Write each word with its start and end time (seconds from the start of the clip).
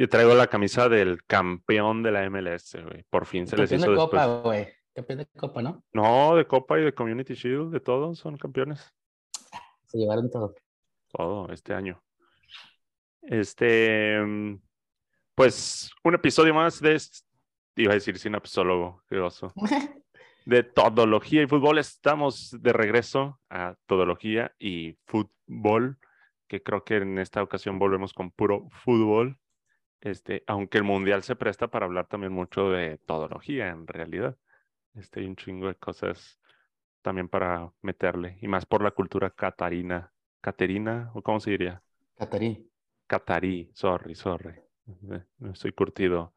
Yo 0.00 0.08
traigo 0.08 0.34
la 0.34 0.46
camisa 0.46 0.88
del 0.88 1.26
campeón 1.26 2.02
de 2.02 2.10
la 2.10 2.30
MLS, 2.30 2.74
güey. 2.82 3.04
Por 3.10 3.26
fin 3.26 3.46
se 3.46 3.54
les 3.54 3.70
hizo 3.70 3.84
de 3.84 3.90
después. 3.90 4.08
Copa, 4.08 4.40
güey. 4.40 4.66
Campeón 4.94 5.18
de 5.18 5.26
Copa, 5.26 5.60
¿no? 5.60 5.84
No, 5.92 6.36
de 6.36 6.46
Copa 6.46 6.80
y 6.80 6.84
de 6.84 6.94
Community 6.94 7.34
Shield, 7.34 7.70
de 7.70 7.80
todos 7.80 8.18
son 8.18 8.38
campeones. 8.38 8.94
Se 9.88 9.98
llevaron 9.98 10.30
todo. 10.30 10.54
Todo 11.12 11.52
este 11.52 11.74
año. 11.74 12.02
Este, 13.20 14.16
pues 15.34 15.90
un 16.02 16.14
episodio 16.14 16.54
más 16.54 16.80
de, 16.80 16.98
iba 17.76 17.92
a 17.92 17.96
decir 17.96 18.18
sinapsólogo, 18.18 19.02
qué 19.06 19.18
oso. 19.18 19.52
De 20.46 20.62
todología 20.62 21.42
y 21.42 21.46
fútbol. 21.46 21.76
Estamos 21.76 22.56
de 22.58 22.72
regreso 22.72 23.38
a 23.50 23.76
todología 23.84 24.50
y 24.58 24.96
fútbol, 25.04 25.98
que 26.48 26.62
creo 26.62 26.84
que 26.84 26.96
en 26.96 27.18
esta 27.18 27.42
ocasión 27.42 27.78
volvemos 27.78 28.14
con 28.14 28.30
puro 28.30 28.66
fútbol. 28.70 29.38
Este, 30.00 30.44
aunque 30.46 30.78
el 30.78 30.84
mundial 30.84 31.22
se 31.22 31.36
presta 31.36 31.68
para 31.68 31.86
hablar 31.86 32.06
también 32.06 32.32
mucho 32.32 32.70
de 32.70 32.98
todología 32.98 33.68
en 33.68 33.86
realidad. 33.86 34.36
Este, 34.94 35.20
hay 35.20 35.26
un 35.26 35.36
chingo 35.36 35.68
de 35.68 35.76
cosas 35.76 36.40
también 37.02 37.28
para 37.28 37.72
meterle, 37.82 38.38
y 38.42 38.48
más 38.48 38.66
por 38.66 38.82
la 38.82 38.92
cultura 38.92 39.30
catarina. 39.30 40.12
¿Caterina? 40.42 41.10
¿O 41.14 41.22
cómo 41.22 41.40
se 41.40 41.50
diría? 41.52 41.82
Catarí. 42.18 42.50
Catarí, 43.06 43.70
sorry, 43.74 44.14
sorry. 44.14 44.54
Eh, 45.12 45.24
No 45.38 45.52
estoy 45.52 45.72
curtido. 45.72 46.34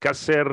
¿Qué 0.00 0.08
hacer? 0.08 0.46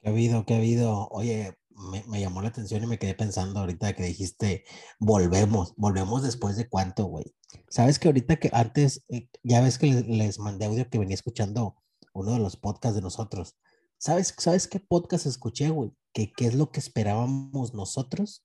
¿Qué 0.00 0.08
ha 0.08 0.12
habido? 0.12 0.44
¿Qué 0.44 0.54
ha 0.54 0.56
habido? 0.58 1.08
Oye, 1.08 1.54
me, 1.80 2.04
me 2.08 2.20
llamó 2.20 2.42
la 2.42 2.48
atención 2.48 2.82
y 2.82 2.86
me 2.86 2.98
quedé 2.98 3.14
pensando 3.14 3.60
ahorita 3.60 3.94
que 3.94 4.02
dijiste, 4.04 4.64
volvemos, 4.98 5.74
volvemos 5.76 6.22
después 6.22 6.56
de 6.56 6.68
cuánto, 6.68 7.04
güey. 7.06 7.34
Sabes 7.68 7.98
que 7.98 8.08
ahorita 8.08 8.36
que 8.36 8.50
antes, 8.52 9.04
eh, 9.08 9.28
ya 9.42 9.60
ves 9.60 9.78
que 9.78 9.86
les, 9.86 10.06
les 10.06 10.38
mandé 10.38 10.66
audio 10.66 10.88
que 10.88 10.98
venía 10.98 11.14
escuchando 11.14 11.76
uno 12.12 12.32
de 12.32 12.38
los 12.38 12.56
podcasts 12.56 12.94
de 12.96 13.02
nosotros. 13.02 13.56
¿Sabes, 13.98 14.34
¿sabes 14.38 14.66
qué 14.68 14.80
podcast 14.80 15.26
escuché, 15.26 15.70
güey? 15.70 15.92
Que 16.12 16.32
qué 16.32 16.46
es 16.46 16.54
lo 16.54 16.70
que 16.70 16.80
esperábamos 16.80 17.74
nosotros 17.74 18.44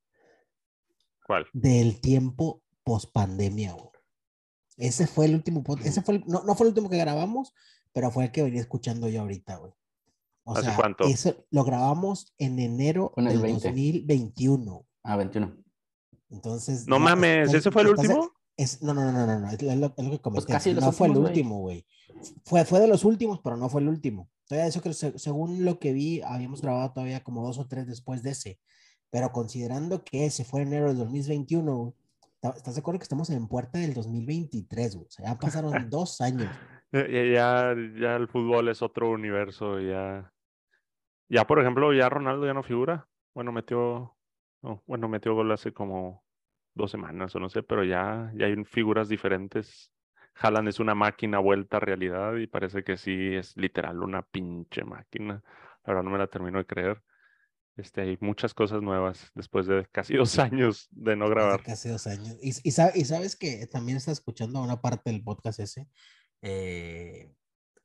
¿Cuál? 1.26 1.46
del 1.54 2.02
tiempo 2.02 2.62
post 2.84 3.12
pandemia, 3.14 3.74
güey. 3.74 3.90
Ese 4.78 5.08
fue 5.08 5.26
el 5.26 5.36
último 5.36 5.64
podcast, 5.64 5.88
ese 5.88 6.02
fue 6.02 6.16
el- 6.16 6.24
no, 6.28 6.44
no 6.44 6.56
fue 6.56 6.66
el 6.68 6.70
último 6.70 6.90
que 6.90 6.98
grabamos, 6.98 7.54
pero 7.94 8.12
fue 8.12 8.26
el 8.26 8.32
que 8.32 8.44
venía 8.44 8.60
escuchando 8.62 9.08
yo 9.08 9.22
ahorita, 9.22 9.56
güey. 9.58 9.72
O 10.48 10.54
¿Hace 10.54 10.68
sea, 10.68 10.76
cuánto? 10.76 11.06
eso 11.06 11.46
lo 11.50 11.64
grabamos 11.64 12.34
en 12.38 12.60
enero 12.60 13.12
el 13.18 13.26
del 13.26 13.40
20. 13.42 13.68
2021. 13.70 14.86
Ah, 15.04 15.18
21. 15.18 15.56
Entonces. 16.30 16.88
No 16.88 17.00
mames, 17.00 17.54
¿ese 17.54 17.72
fue 17.72 17.82
el 17.82 17.90
último? 17.90 18.32
es- 18.58 18.82
no, 18.82 18.94
no, 18.94 19.12
no, 19.12 19.26
no, 19.26 19.40
no, 19.40 19.50
es 19.50 19.62
lo, 19.62 19.70
es 19.70 19.78
lo 19.78 19.92
que 20.12 20.20
comenté. 20.22 20.30
Pues 20.32 20.46
casi 20.46 20.74
los 20.74 20.84
no 20.84 20.92
fue 20.92 21.08
el 21.08 21.12
últimos, 21.18 21.30
último, 21.30 21.60
güey. 21.62 21.86
Fue, 22.46 22.64
fue 22.66 22.80
de 22.80 22.88
los 22.88 23.04
últimos, 23.04 23.42
pero 23.44 23.58
no 23.58 23.70
fue 23.70 23.82
el 23.82 23.90
último. 23.90 24.30
Todavía 24.48 24.68
eso 24.68 24.82
que 24.82 24.94
se- 24.94 25.18
según 25.20 25.66
lo 25.66 25.80
que 25.80 25.92
vi, 25.94 26.22
habíamos 26.22 26.62
grabado 26.62 26.94
todavía 26.94 27.24
como 27.24 27.44
dos 27.46 27.58
o 27.58 27.68
tres 27.68 27.88
después 27.88 28.24
de 28.24 28.32
ese. 28.32 28.60
Pero 29.10 29.32
considerando 29.32 30.04
que 30.04 30.26
ese 30.26 30.46
fue 30.46 30.62
enero 30.62 30.88
del 30.90 30.98
2021, 30.98 31.76
güey, 31.76 31.94
¿está- 32.36 32.56
¿estás 32.56 32.76
de 32.76 32.80
acuerdo 32.80 33.00
que 33.00 33.04
estamos 33.04 33.30
en 33.30 33.48
puerta 33.48 33.80
del 33.80 33.94
2023, 33.94 34.96
güey? 34.96 35.08
O 35.08 35.12
sea, 35.12 35.26
ya 35.26 35.40
pasaron 35.40 35.72
dos 35.90 36.22
años. 36.22 36.50
Ya- 36.94 37.76
ya 38.00 38.16
el 38.16 38.28
fútbol 38.30 38.70
es 38.70 38.82
otro 38.82 39.10
universo. 39.12 39.80
Ya, 39.82 40.32
ya, 41.30 41.46
por 41.48 41.60
ejemplo, 41.60 41.94
ya 41.94 42.10
Ronaldo 42.10 42.46
ya 42.46 42.54
no 42.54 42.64
figura. 42.64 43.08
Bueno, 43.34 43.52
metió, 43.52 44.16
no, 44.62 44.84
bueno, 44.88 45.08
metió 45.10 45.34
gol 45.36 45.52
hace 45.52 45.74
como 45.74 46.24
dos 46.74 46.92
semanas 46.92 47.36
o 47.36 47.40
no 47.40 47.50
sé, 47.50 47.64
pero 47.64 47.84
ya, 47.84 48.32
ya 48.36 48.48
hay 48.48 48.64
figuras 48.66 49.10
diferentes. 49.10 49.92
Haaland 50.36 50.68
es 50.70 50.80
una 50.80 50.96
máquina 50.96 51.40
vuelta 51.40 51.78
a 51.78 51.80
realidad 51.80 52.36
y 52.36 52.48
parece 52.48 52.84
que 52.84 52.98
sí 52.98 53.36
es 53.36 53.56
literal 53.58 54.04
una 54.04 54.22
pinche 54.24 54.84
máquina. 54.84 55.42
La 55.86 55.94
verdad 55.94 56.04
no 56.04 56.10
me 56.12 56.18
la 56.18 56.28
termino 56.28 56.58
de 56.60 56.66
creer. 56.66 57.02
Este, 57.78 58.02
hay 58.02 58.18
muchas 58.22 58.54
cosas 58.54 58.82
nuevas 58.82 59.32
después 59.36 59.68
de 59.68 59.86
casi 59.92 60.16
dos 60.18 60.40
años 60.40 60.88
de 60.92 61.16
no 61.16 61.30
grabar. 61.30 61.62
casi 61.64 61.90
dos 61.90 62.08
años. 62.08 62.38
Y, 62.42 62.50
y, 62.68 62.72
sa- 62.72 62.92
y 62.96 63.06
sabes 63.06 63.36
que 63.36 63.68
también 63.68 63.98
está 63.98 64.12
escuchando 64.12 64.62
una 64.62 64.82
parte 64.82 65.12
del 65.12 65.24
podcast 65.24 65.60
ese. 65.60 65.88
eh, 66.42 67.32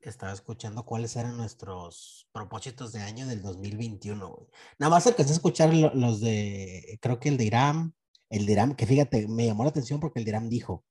estaba 0.02 0.32
escuchando 0.32 0.84
cuáles 0.84 1.14
eran 1.16 1.36
nuestros 1.36 2.26
propósitos 2.32 2.92
de 2.92 3.00
año 3.00 3.26
del 3.26 3.42
2021. 3.42 4.28
güey. 4.28 4.48
Nada 4.78 4.90
más 4.90 5.06
alcancé 5.06 5.32
a 5.32 5.36
escuchar 5.36 5.74
lo- 5.74 5.94
los 5.94 6.20
de, 6.20 6.98
creo 7.02 7.20
que 7.20 7.28
el 7.28 7.36
de 7.36 7.44
Irán, 7.44 7.94
el 8.30 8.46
de 8.46 8.52
Irán, 8.52 8.74
que 8.74 8.86
fíjate, 8.86 9.28
me 9.28 9.46
llamó 9.46 9.64
la 9.64 9.70
atención 9.70 10.00
porque 10.00 10.18
el 10.20 10.24
de 10.24 10.30
Irán 10.30 10.48
dijo, 10.48 10.84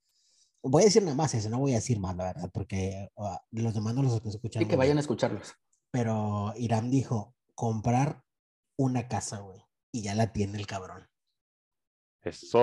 voy 0.61 0.83
a 0.83 0.85
decir 0.85 1.01
nada 1.03 1.15
más 1.15 1.33
ese, 1.33 1.49
no 1.49 1.59
voy 1.59 1.71
a 1.71 1.75
decir 1.75 1.99
más, 1.99 2.15
la 2.15 2.25
verdad, 2.25 2.49
porque 2.53 3.09
ah, 3.17 3.41
los 3.51 3.73
demás 3.73 3.95
no 3.95 4.03
los 4.03 4.13
estoy 4.13 4.31
escuchando. 4.31 4.65
Y 4.65 4.69
que 4.69 4.75
vayan 4.75 4.97
a 4.97 5.01
escucharlos. 5.01 5.53
Pero 5.91 6.53
Irán 6.57 6.91
dijo, 6.91 7.33
comprar 7.55 8.23
una 8.77 9.07
casa, 9.07 9.39
güey. 9.39 9.59
Y 9.91 10.03
ya 10.03 10.13
la 10.13 10.31
tiene 10.31 10.59
el 10.59 10.67
cabrón. 10.67 11.08
Eso, 12.23 12.59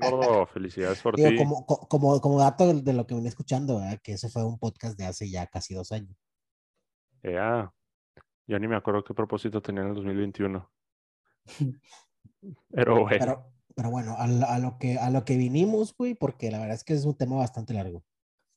gordo, 0.00 0.46
felicidades 0.46 1.00
por 1.00 1.16
Digo, 1.16 1.30
ti. 1.30 1.36
como, 1.36 1.64
co- 1.66 1.88
como, 1.88 2.20
como 2.20 2.38
dato 2.38 2.72
de, 2.74 2.92
lo 2.92 3.06
que 3.06 3.14
venía 3.14 3.30
escuchando, 3.30 3.78
¿verdad? 3.78 3.98
que 4.02 4.12
ese 4.12 4.28
fue 4.28 4.44
un 4.44 4.58
podcast 4.58 4.98
de 4.98 5.06
hace 5.06 5.30
ya 5.30 5.46
casi 5.46 5.74
dos 5.74 5.92
años. 5.92 6.14
Ya, 7.22 7.72
ya 8.46 8.58
ni 8.58 8.68
me 8.68 8.76
acuerdo 8.76 9.02
qué 9.02 9.14
propósito 9.14 9.60
tenía 9.62 9.82
en 9.82 9.88
el 9.88 9.94
2021. 9.94 10.70
Pero 12.70 13.00
bueno, 13.00 13.08
Pero, 13.18 13.52
pero 13.74 13.90
bueno, 13.90 14.14
a, 14.18 14.26
lo- 14.26 14.46
a 14.46 14.58
lo 14.58 14.78
que, 14.78 14.98
a 14.98 15.10
lo 15.10 15.24
que 15.24 15.36
vinimos, 15.36 15.94
güey, 15.96 16.14
porque 16.14 16.50
la 16.50 16.58
verdad 16.58 16.74
es 16.74 16.84
que 16.84 16.92
es 16.94 17.04
un 17.04 17.16
tema 17.16 17.36
bastante 17.36 17.72
largo. 17.74 18.04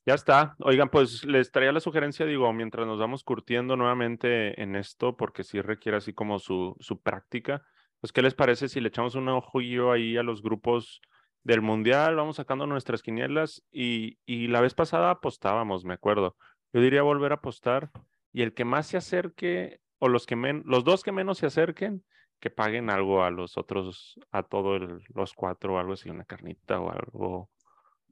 ya 0.06 0.14
está. 0.14 0.54
Oigan, 0.60 0.90
pues 0.90 1.24
les 1.24 1.50
traía 1.50 1.72
la 1.72 1.80
sugerencia, 1.80 2.26
digo, 2.26 2.52
mientras 2.52 2.86
nos 2.86 2.98
vamos 3.00 3.24
curtiendo 3.24 3.76
nuevamente 3.76 4.60
en 4.62 4.76
esto, 4.76 5.16
porque 5.16 5.44
sí 5.44 5.60
requiere 5.60 5.96
así 5.98 6.12
como 6.12 6.38
su, 6.38 6.76
su 6.80 7.00
práctica, 7.00 7.62
pues 8.02 8.12
¿qué 8.12 8.20
les 8.20 8.34
parece 8.34 8.68
si 8.68 8.80
le 8.80 8.88
echamos 8.88 9.14
un 9.14 9.28
ojillo 9.28 9.92
ahí 9.92 10.16
a 10.16 10.24
los 10.24 10.42
grupos 10.42 11.00
del 11.44 11.62
Mundial? 11.62 12.16
Vamos 12.16 12.34
sacando 12.34 12.66
nuestras 12.66 13.00
quinielas 13.00 13.62
y, 13.70 14.18
y 14.26 14.48
la 14.48 14.60
vez 14.60 14.74
pasada 14.74 15.10
apostábamos, 15.12 15.84
me 15.84 15.94
acuerdo. 15.94 16.36
Yo 16.72 16.80
diría 16.80 17.02
volver 17.02 17.30
a 17.30 17.36
apostar 17.36 17.92
y 18.32 18.42
el 18.42 18.54
que 18.54 18.64
más 18.64 18.88
se 18.88 18.96
acerque, 18.96 19.80
o 20.00 20.08
los 20.08 20.26
que 20.26 20.34
men- 20.34 20.64
los 20.66 20.82
dos 20.82 21.04
que 21.04 21.12
menos 21.12 21.38
se 21.38 21.46
acerquen, 21.46 22.02
que 22.40 22.50
paguen 22.50 22.90
algo 22.90 23.22
a 23.22 23.30
los 23.30 23.56
otros, 23.56 24.18
a 24.32 24.42
todos 24.42 24.82
los 25.14 25.32
cuatro, 25.32 25.78
algo 25.78 25.92
así, 25.92 26.10
una 26.10 26.24
carnita 26.24 26.80
o 26.80 26.90
algo, 26.90 27.50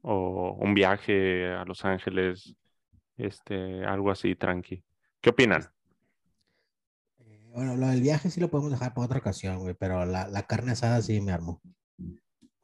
o 0.03 0.57
un 0.57 0.73
viaje 0.73 1.51
a 1.51 1.65
Los 1.65 1.83
Ángeles, 1.83 2.55
este, 3.17 3.83
algo 3.83 4.09
así, 4.09 4.35
tranqui. 4.35 4.85
¿Qué 5.19 5.31
opinan? 5.31 5.63
Bueno, 7.53 7.75
lo 7.75 7.87
del 7.87 8.01
viaje 8.01 8.29
sí 8.29 8.39
lo 8.39 8.49
podemos 8.49 8.71
dejar 8.71 8.93
para 8.93 9.05
otra 9.05 9.19
ocasión, 9.19 9.59
güey, 9.59 9.73
pero 9.73 10.05
la, 10.05 10.27
la 10.27 10.43
carne 10.43 10.71
asada 10.71 11.01
sí 11.01 11.19
me 11.21 11.31
armó. 11.31 11.61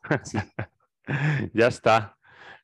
Ya 1.54 1.68
está. 1.68 2.18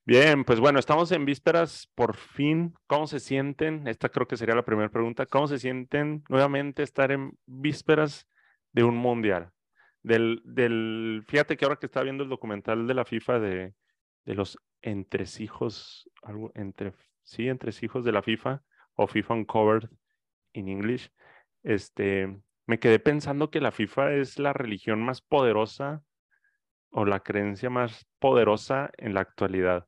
Bien, 0.05 0.43
pues 0.43 0.59
bueno, 0.59 0.77
estamos 0.77 1.13
en 1.13 1.23
vísperas, 1.23 1.89
por 1.95 2.17
fin. 2.17 2.73
¿Cómo 2.87 3.07
se 3.07 3.21
sienten? 3.21 3.87
Esta 3.87 4.09
creo 4.09 4.27
que 4.27 4.35
sería 4.35 4.53
la 4.53 4.65
primera 4.65 4.89
pregunta. 4.89 5.25
¿Cómo 5.25 5.47
se 5.47 5.59
sienten 5.59 6.25
nuevamente 6.27 6.83
estar 6.83 7.13
en 7.13 7.37
vísperas 7.45 8.27
de 8.73 8.83
un 8.83 8.97
mundial? 8.97 9.51
Del, 10.01 10.41
del, 10.43 11.23
fíjate 11.25 11.55
que 11.55 11.63
ahora 11.63 11.77
que 11.77 11.85
estaba 11.85 12.03
viendo 12.03 12.25
el 12.25 12.29
documental 12.29 12.85
de 12.85 12.93
la 12.93 13.05
FIFA 13.05 13.39
de, 13.39 13.73
de 14.25 14.35
los 14.35 14.59
entresijos, 14.81 16.09
algo 16.21 16.51
entre, 16.55 16.93
sí, 17.23 17.47
entresijos 17.47 18.03
de 18.03 18.11
la 18.11 18.21
FIFA, 18.21 18.61
o 18.95 19.07
FIFA 19.07 19.33
Uncovered 19.35 19.89
in 20.51 20.67
English, 20.67 21.09
este, 21.63 22.41
me 22.65 22.79
quedé 22.79 22.99
pensando 22.99 23.49
que 23.49 23.61
la 23.61 23.71
FIFA 23.71 24.13
es 24.13 24.39
la 24.39 24.53
religión 24.53 25.01
más 25.01 25.21
poderosa 25.21 26.03
o 26.91 27.05
la 27.05 27.21
creencia 27.21 27.69
más 27.69 28.05
poderosa 28.19 28.91
en 28.97 29.13
la 29.13 29.21
actualidad. 29.21 29.87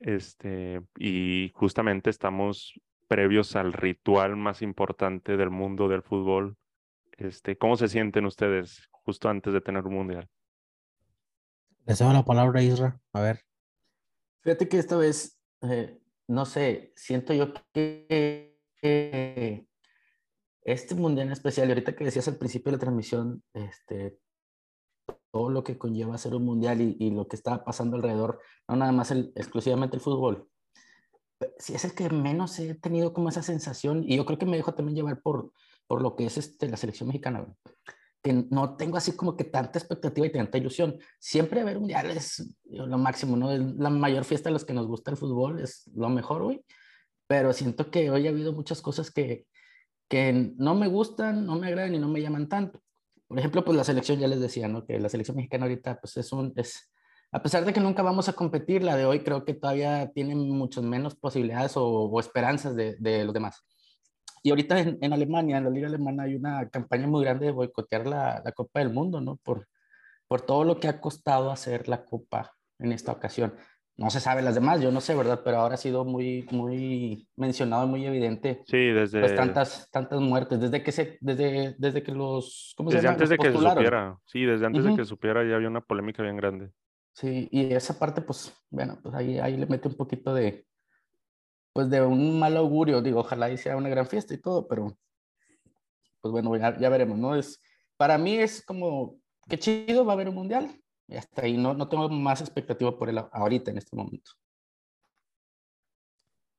Este, 0.00 0.82
y 0.98 1.52
justamente 1.54 2.10
estamos 2.10 2.78
previos 3.08 3.54
al 3.56 3.72
ritual 3.72 4.36
más 4.36 4.60
importante 4.62 5.36
del 5.36 5.50
mundo 5.50 5.88
del 5.88 6.02
fútbol. 6.02 6.56
Este, 7.12 7.56
¿cómo 7.56 7.76
se 7.76 7.88
sienten 7.88 8.26
ustedes 8.26 8.88
justo 8.90 9.28
antes 9.28 9.52
de 9.52 9.60
tener 9.60 9.84
un 9.86 9.94
mundial? 9.94 10.28
Le 11.86 11.94
cedo 11.94 12.12
la 12.12 12.24
palabra 12.24 12.60
a 12.60 12.62
Isra. 12.62 13.00
A 13.12 13.20
ver. 13.20 13.44
Fíjate 14.40 14.68
que 14.68 14.78
esta 14.78 14.96
vez, 14.96 15.38
eh, 15.62 15.98
no 16.26 16.44
sé, 16.44 16.92
siento 16.96 17.32
yo 17.32 17.52
que, 17.72 18.58
que 18.80 19.66
este 20.64 20.94
mundial 20.94 21.28
en 21.28 21.32
especial, 21.32 21.68
y 21.68 21.72
ahorita 21.72 21.94
que 21.94 22.04
decías 22.04 22.26
al 22.28 22.36
principio 22.36 22.70
de 22.70 22.76
la 22.76 22.80
transmisión, 22.80 23.42
este, 23.52 24.18
todo 25.30 25.50
lo 25.50 25.62
que 25.62 25.76
conlleva 25.76 26.16
ser 26.16 26.34
un 26.34 26.44
mundial 26.44 26.80
y, 26.80 27.10
lo 27.10 27.28
que 27.28 27.36
está 27.36 27.64
pasando 27.64 27.96
alrededor, 27.96 28.40
no 28.68 28.76
nada 28.76 28.92
más 28.92 29.10
exclusivamente 29.10 29.96
el 29.96 30.02
fútbol. 30.02 30.48
Sí, 31.58 31.74
es 31.74 31.84
el 31.84 31.94
que 31.94 32.08
menos 32.08 32.58
he 32.58 32.74
tenido 32.74 33.12
como 33.12 33.28
esa 33.28 33.42
sensación, 33.42 34.04
y 34.04 34.16
yo 34.16 34.24
creo 34.24 34.38
que 34.38 34.46
me 34.46 34.56
dejo 34.56 34.74
también 34.74 34.96
llevar 34.96 35.20
por, 35.20 35.52
por 35.86 36.00
lo 36.00 36.16
que 36.16 36.26
es 36.26 36.38
este, 36.38 36.68
la 36.68 36.78
selección 36.78 37.08
mexicana, 37.08 37.46
que 38.22 38.32
no 38.50 38.76
tengo 38.76 38.96
así 38.96 39.12
como 39.12 39.36
que 39.36 39.44
tanta 39.44 39.78
expectativa 39.78 40.26
y 40.26 40.32
tanta 40.32 40.56
ilusión. 40.56 40.98
Siempre 41.18 41.62
ver 41.62 41.78
mundial 41.78 42.10
es 42.10 42.56
lo 42.64 42.96
máximo, 42.96 43.36
¿no? 43.36 43.52
Es 43.52 43.60
la 43.60 43.90
mayor 43.90 44.24
fiesta 44.24 44.48
de 44.48 44.54
los 44.54 44.64
que 44.64 44.72
nos 44.72 44.86
gusta 44.86 45.10
el 45.10 45.18
fútbol, 45.18 45.60
es 45.60 45.90
lo 45.94 46.08
mejor, 46.08 46.44
güey. 46.44 46.64
pero 47.26 47.52
siento 47.52 47.90
que 47.90 48.10
hoy 48.10 48.26
ha 48.26 48.30
habido 48.30 48.54
muchas 48.54 48.80
cosas 48.80 49.10
que, 49.10 49.46
que 50.14 50.52
no 50.58 50.76
me 50.76 50.86
gustan, 50.86 51.44
no 51.44 51.56
me 51.56 51.66
agradan 51.66 51.92
y 51.92 51.98
no 51.98 52.06
me 52.06 52.22
llaman 52.22 52.48
tanto. 52.48 52.80
Por 53.26 53.36
ejemplo, 53.36 53.64
pues 53.64 53.76
la 53.76 53.82
selección, 53.82 54.20
ya 54.20 54.28
les 54.28 54.38
decía, 54.38 54.68
¿no? 54.68 54.86
Que 54.86 55.00
la 55.00 55.08
selección 55.08 55.36
mexicana 55.36 55.64
ahorita, 55.64 55.98
pues 56.00 56.16
es 56.16 56.32
un, 56.32 56.52
es, 56.54 56.92
a 57.32 57.42
pesar 57.42 57.64
de 57.64 57.72
que 57.72 57.80
nunca 57.80 58.00
vamos 58.04 58.28
a 58.28 58.32
competir, 58.32 58.84
la 58.84 58.94
de 58.94 59.06
hoy 59.06 59.24
creo 59.24 59.44
que 59.44 59.54
todavía 59.54 60.12
tiene 60.14 60.36
muchas 60.36 60.84
menos 60.84 61.16
posibilidades 61.16 61.76
o, 61.76 61.84
o 61.84 62.20
esperanzas 62.20 62.76
de, 62.76 62.94
de, 63.00 63.24
los 63.24 63.34
demás. 63.34 63.66
Y 64.44 64.50
ahorita 64.50 64.78
en, 64.78 64.98
en, 65.00 65.12
Alemania, 65.12 65.58
en 65.58 65.64
la 65.64 65.70
liga 65.70 65.88
alemana, 65.88 66.22
hay 66.22 66.36
una 66.36 66.68
campaña 66.68 67.08
muy 67.08 67.24
grande 67.24 67.46
de 67.46 67.52
boicotear 67.52 68.06
la, 68.06 68.40
la 68.44 68.52
Copa 68.52 68.78
del 68.78 68.90
Mundo, 68.90 69.20
¿no? 69.20 69.40
Por, 69.42 69.66
por 70.28 70.42
todo 70.42 70.62
lo 70.62 70.78
que 70.78 70.86
ha 70.86 71.00
costado 71.00 71.50
hacer 71.50 71.88
la 71.88 72.04
Copa 72.04 72.54
en 72.78 72.92
esta 72.92 73.10
ocasión. 73.10 73.52
No 73.96 74.10
se 74.10 74.18
sabe 74.18 74.42
las 74.42 74.56
demás, 74.56 74.80
yo 74.80 74.90
no 74.90 75.00
sé, 75.00 75.14
¿verdad? 75.14 75.42
Pero 75.44 75.58
ahora 75.58 75.74
ha 75.74 75.78
sido 75.78 76.04
muy, 76.04 76.48
muy 76.50 77.28
mencionado, 77.36 77.86
muy 77.86 78.04
evidente. 78.04 78.62
Sí, 78.66 78.90
desde... 78.90 79.20
Pues 79.20 79.36
tantas, 79.36 79.88
tantas 79.92 80.20
muertes, 80.20 80.58
desde 80.58 80.82
que, 80.82 80.90
se, 80.90 81.16
desde, 81.20 81.76
desde 81.78 82.02
que 82.02 82.10
los... 82.10 82.74
¿cómo 82.76 82.90
se 82.90 82.96
desde 82.96 83.06
llama? 83.06 83.14
antes 83.14 83.28
de 83.28 83.38
que 83.38 83.52
se 83.52 83.58
supiera, 83.58 84.18
sí, 84.26 84.44
desde 84.44 84.66
antes 84.66 84.84
uh 84.84 84.88
-huh. 84.88 84.90
de 84.90 84.96
que 84.96 85.04
supiera 85.04 85.48
ya 85.48 85.54
había 85.54 85.68
una 85.68 85.80
polémica 85.80 86.24
bien 86.24 86.36
grande. 86.36 86.70
Sí, 87.12 87.48
y 87.52 87.72
esa 87.72 87.96
parte, 87.96 88.20
pues, 88.20 88.52
bueno, 88.70 88.98
pues 89.00 89.14
ahí, 89.14 89.38
ahí 89.38 89.56
le 89.56 89.66
mete 89.66 89.86
un 89.86 89.94
poquito 89.94 90.34
de, 90.34 90.66
pues 91.72 91.88
de 91.88 92.02
un 92.02 92.36
mal 92.36 92.56
augurio, 92.56 93.00
digo, 93.00 93.20
ojalá 93.20 93.48
y 93.50 93.56
sea 93.56 93.76
una 93.76 93.88
gran 93.88 94.06
fiesta 94.08 94.34
y 94.34 94.40
todo, 94.40 94.66
pero, 94.66 94.98
pues 96.20 96.32
bueno, 96.32 96.56
ya, 96.56 96.76
ya 96.76 96.88
veremos, 96.88 97.16
¿no? 97.16 97.36
Es, 97.36 97.62
para 97.96 98.18
mí 98.18 98.34
es 98.38 98.64
como, 98.66 99.18
qué 99.48 99.56
chido, 99.56 100.04
va 100.04 100.12
a 100.12 100.14
haber 100.14 100.28
un 100.28 100.34
mundial, 100.34 100.68
y 101.06 101.16
hasta 101.16 101.42
ahí 101.42 101.56
no, 101.56 101.74
no 101.74 101.88
tengo 101.88 102.08
más 102.08 102.40
expectativa 102.40 102.96
por 102.98 103.08
él 103.08 103.18
ahorita, 103.32 103.70
en 103.70 103.78
este 103.78 103.96
momento. 103.96 104.32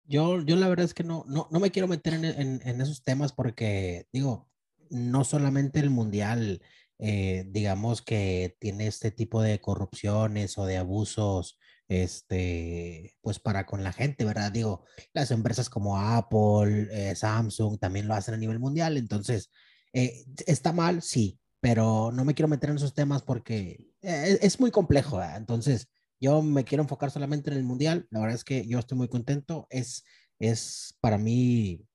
Yo, 0.08 0.42
yo 0.42 0.56
la 0.56 0.68
verdad 0.68 0.86
es 0.86 0.94
que 0.94 1.04
no, 1.04 1.26
no, 1.28 1.48
no 1.52 1.60
me 1.60 1.72
quiero 1.72 1.88
meter 1.88 2.14
en, 2.14 2.26
en, 2.26 2.62
en, 2.64 2.82
esos 2.82 3.02
temas 3.04 3.34
porque, 3.34 4.08
digo, 4.14 4.48
no 4.92 5.24
solamente 5.24 5.80
el 5.80 5.90
mundial, 5.90 6.62
eh, 7.00 7.46
digamos 7.48 8.02
que 8.02 8.56
tiene 8.60 8.88
este 8.88 9.12
tipo 9.12 9.42
de 9.42 9.60
corrupciones 9.60 10.58
o 10.58 10.66
de 10.66 10.78
abusos, 10.78 11.58
este, 11.88 13.16
pues 13.22 13.40
para 13.40 13.66
con 13.66 13.84
la 13.84 13.94
gente, 13.94 14.26
¿verdad? 14.26 14.52
Digo, 14.52 14.86
las 15.14 15.32
empresas 15.32 15.70
como 15.70 15.98
Apple, 15.98 16.88
eh, 16.92 17.16
Samsung 17.16 17.80
también 17.80 18.08
lo 18.08 18.14
hacen 18.14 18.36
a 18.36 18.38
nivel 18.38 18.60
mundial, 18.60 18.98
entonces, 18.98 19.52
eh, 19.94 20.26
¿está 20.46 20.72
mal? 20.72 21.02
Sí, 21.02 21.40
pero 21.60 22.12
no 22.12 22.26
me 22.26 22.34
quiero 22.34 22.48
meter 22.48 22.70
en 22.70 22.78
esos 22.78 22.94
temas 22.94 23.24
porque 23.24 23.88
es, 24.06 24.40
es 24.42 24.60
muy 24.60 24.72
complejo, 24.72 25.22
entonces 25.22 25.90
yo 26.20 26.42
me 26.42 26.64
quiero 26.64 26.84
enfocar 26.84 27.12
solamente 27.12 27.52
en 27.52 27.58
el 27.58 27.64
mundial, 27.64 28.08
la 28.10 28.22
verdad 28.22 28.36
es 28.36 28.44
que 28.44 28.66
yo 28.68 28.80
estoy 28.80 28.98
muy 28.98 29.08
contento, 29.08 29.68
es, 29.70 30.04
es 30.40 30.96
para 31.02 31.18
mí 31.18 31.86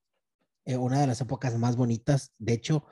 eh, 0.64 0.76
una 0.76 1.00
de 1.00 1.06
las 1.06 1.20
épocas 1.20 1.56
más 1.58 1.76
bonitas, 1.76 2.32
de 2.38 2.52
hecho 2.54 2.86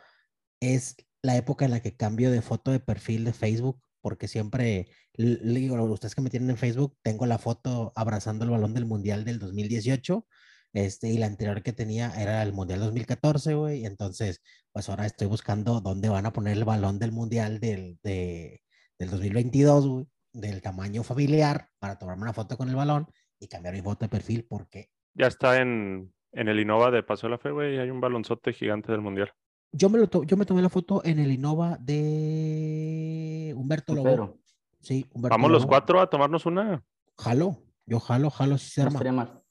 es 0.61 0.97
la 1.23 1.37
época 1.37 1.65
en 1.65 1.73
la 1.73 1.81
que 1.81 1.97
cambio 1.97 2.31
de 2.31 2.43
foto 2.43 2.71
de 2.71 2.81
perfil 2.81 3.25
de 3.25 3.33
Facebook, 3.33 3.81
porque 4.01 4.29
siempre, 4.29 4.89
le 5.15 5.61
digo, 5.61 5.83
ustedes 5.85 6.15
que 6.15 6.23
me 6.23 6.31
tienen 6.31 6.51
en 6.51 6.57
Facebook, 6.57 6.97
tengo 7.03 7.27
la 7.27 7.39
foto 7.39 7.93
abrazando 7.97 8.45
el 8.45 8.51
balón 8.51 8.75
del 8.75 8.87
mundial 8.87 9.25
del 9.25 9.39
2018 9.39 10.27
este, 10.73 11.09
y 11.11 11.19
la 11.19 11.27
anterior 11.27 11.63
que 11.63 11.73
tenía 11.73 12.11
era 12.21 12.43
el 12.43 12.53
Mundial 12.53 12.81
2014, 12.81 13.55
güey. 13.55 13.85
Entonces, 13.87 14.43
pues 14.73 14.89
ahora 14.89 15.07
estoy 15.07 15.27
buscando 15.27 15.81
dónde 15.81 16.09
van 16.09 16.27
a 16.27 16.33
poner 16.33 16.57
el 16.57 16.65
balón 16.65 16.99
del 16.99 17.13
Mundial 17.13 17.59
del, 17.61 17.99
de, 18.03 18.63
del 18.99 19.11
2022, 19.11 19.87
güey, 19.87 20.07
del 20.33 20.61
tamaño 20.61 21.03
familiar, 21.03 21.71
para 21.79 21.99
tomarme 21.99 22.23
una 22.23 22.33
foto 22.33 22.57
con 22.57 22.69
el 22.69 22.77
balón 22.77 23.07
y 23.39 23.49
cambiar 23.49 23.75
mi 23.75 23.81
foto 23.81 24.05
de 24.05 24.09
perfil, 24.09 24.45
porque... 24.49 24.91
Ya 25.15 25.27
está 25.27 25.61
en, 25.61 26.13
en 26.33 26.49
el 26.49 26.61
Innova 26.61 26.91
de 26.91 27.03
Paso 27.03 27.27
de 27.27 27.33
la 27.33 27.39
Fe, 27.39 27.51
güey, 27.51 27.79
hay 27.79 27.91
un 27.91 28.01
balonzote 28.01 28.53
gigante 28.53 28.93
del 28.93 29.01
Mundial. 29.01 29.33
Yo 29.73 29.91
me, 29.91 29.99
lo 29.99 30.09
to 30.09 30.23
yo 30.25 30.37
me 30.37 30.47
tomé 30.47 30.63
la 30.63 30.71
foto 30.71 31.03
en 31.05 31.19
el 31.19 31.31
Innova 31.31 31.77
de 31.79 33.53
Humberto 33.57 33.95
Lobo. 33.95 34.05
Pero, 34.05 34.39
sí, 34.81 35.07
Humberto 35.13 35.35
Vamos 35.35 35.51
Lobo. 35.51 35.59
los 35.59 35.67
cuatro 35.67 36.01
a 36.01 36.09
tomarnos 36.09 36.47
una. 36.47 36.83
Jalo, 37.19 37.63
yo 37.85 38.01
jalo, 38.01 38.31
jalo, 38.31 38.57
si 38.57 38.71
se 38.71 38.83
arma. 38.83 39.43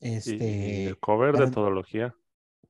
Este, 0.00 0.86
el 0.86 0.98
cover 0.98 1.32
pero, 1.32 1.46
de 1.46 1.52
todología. 1.52 2.16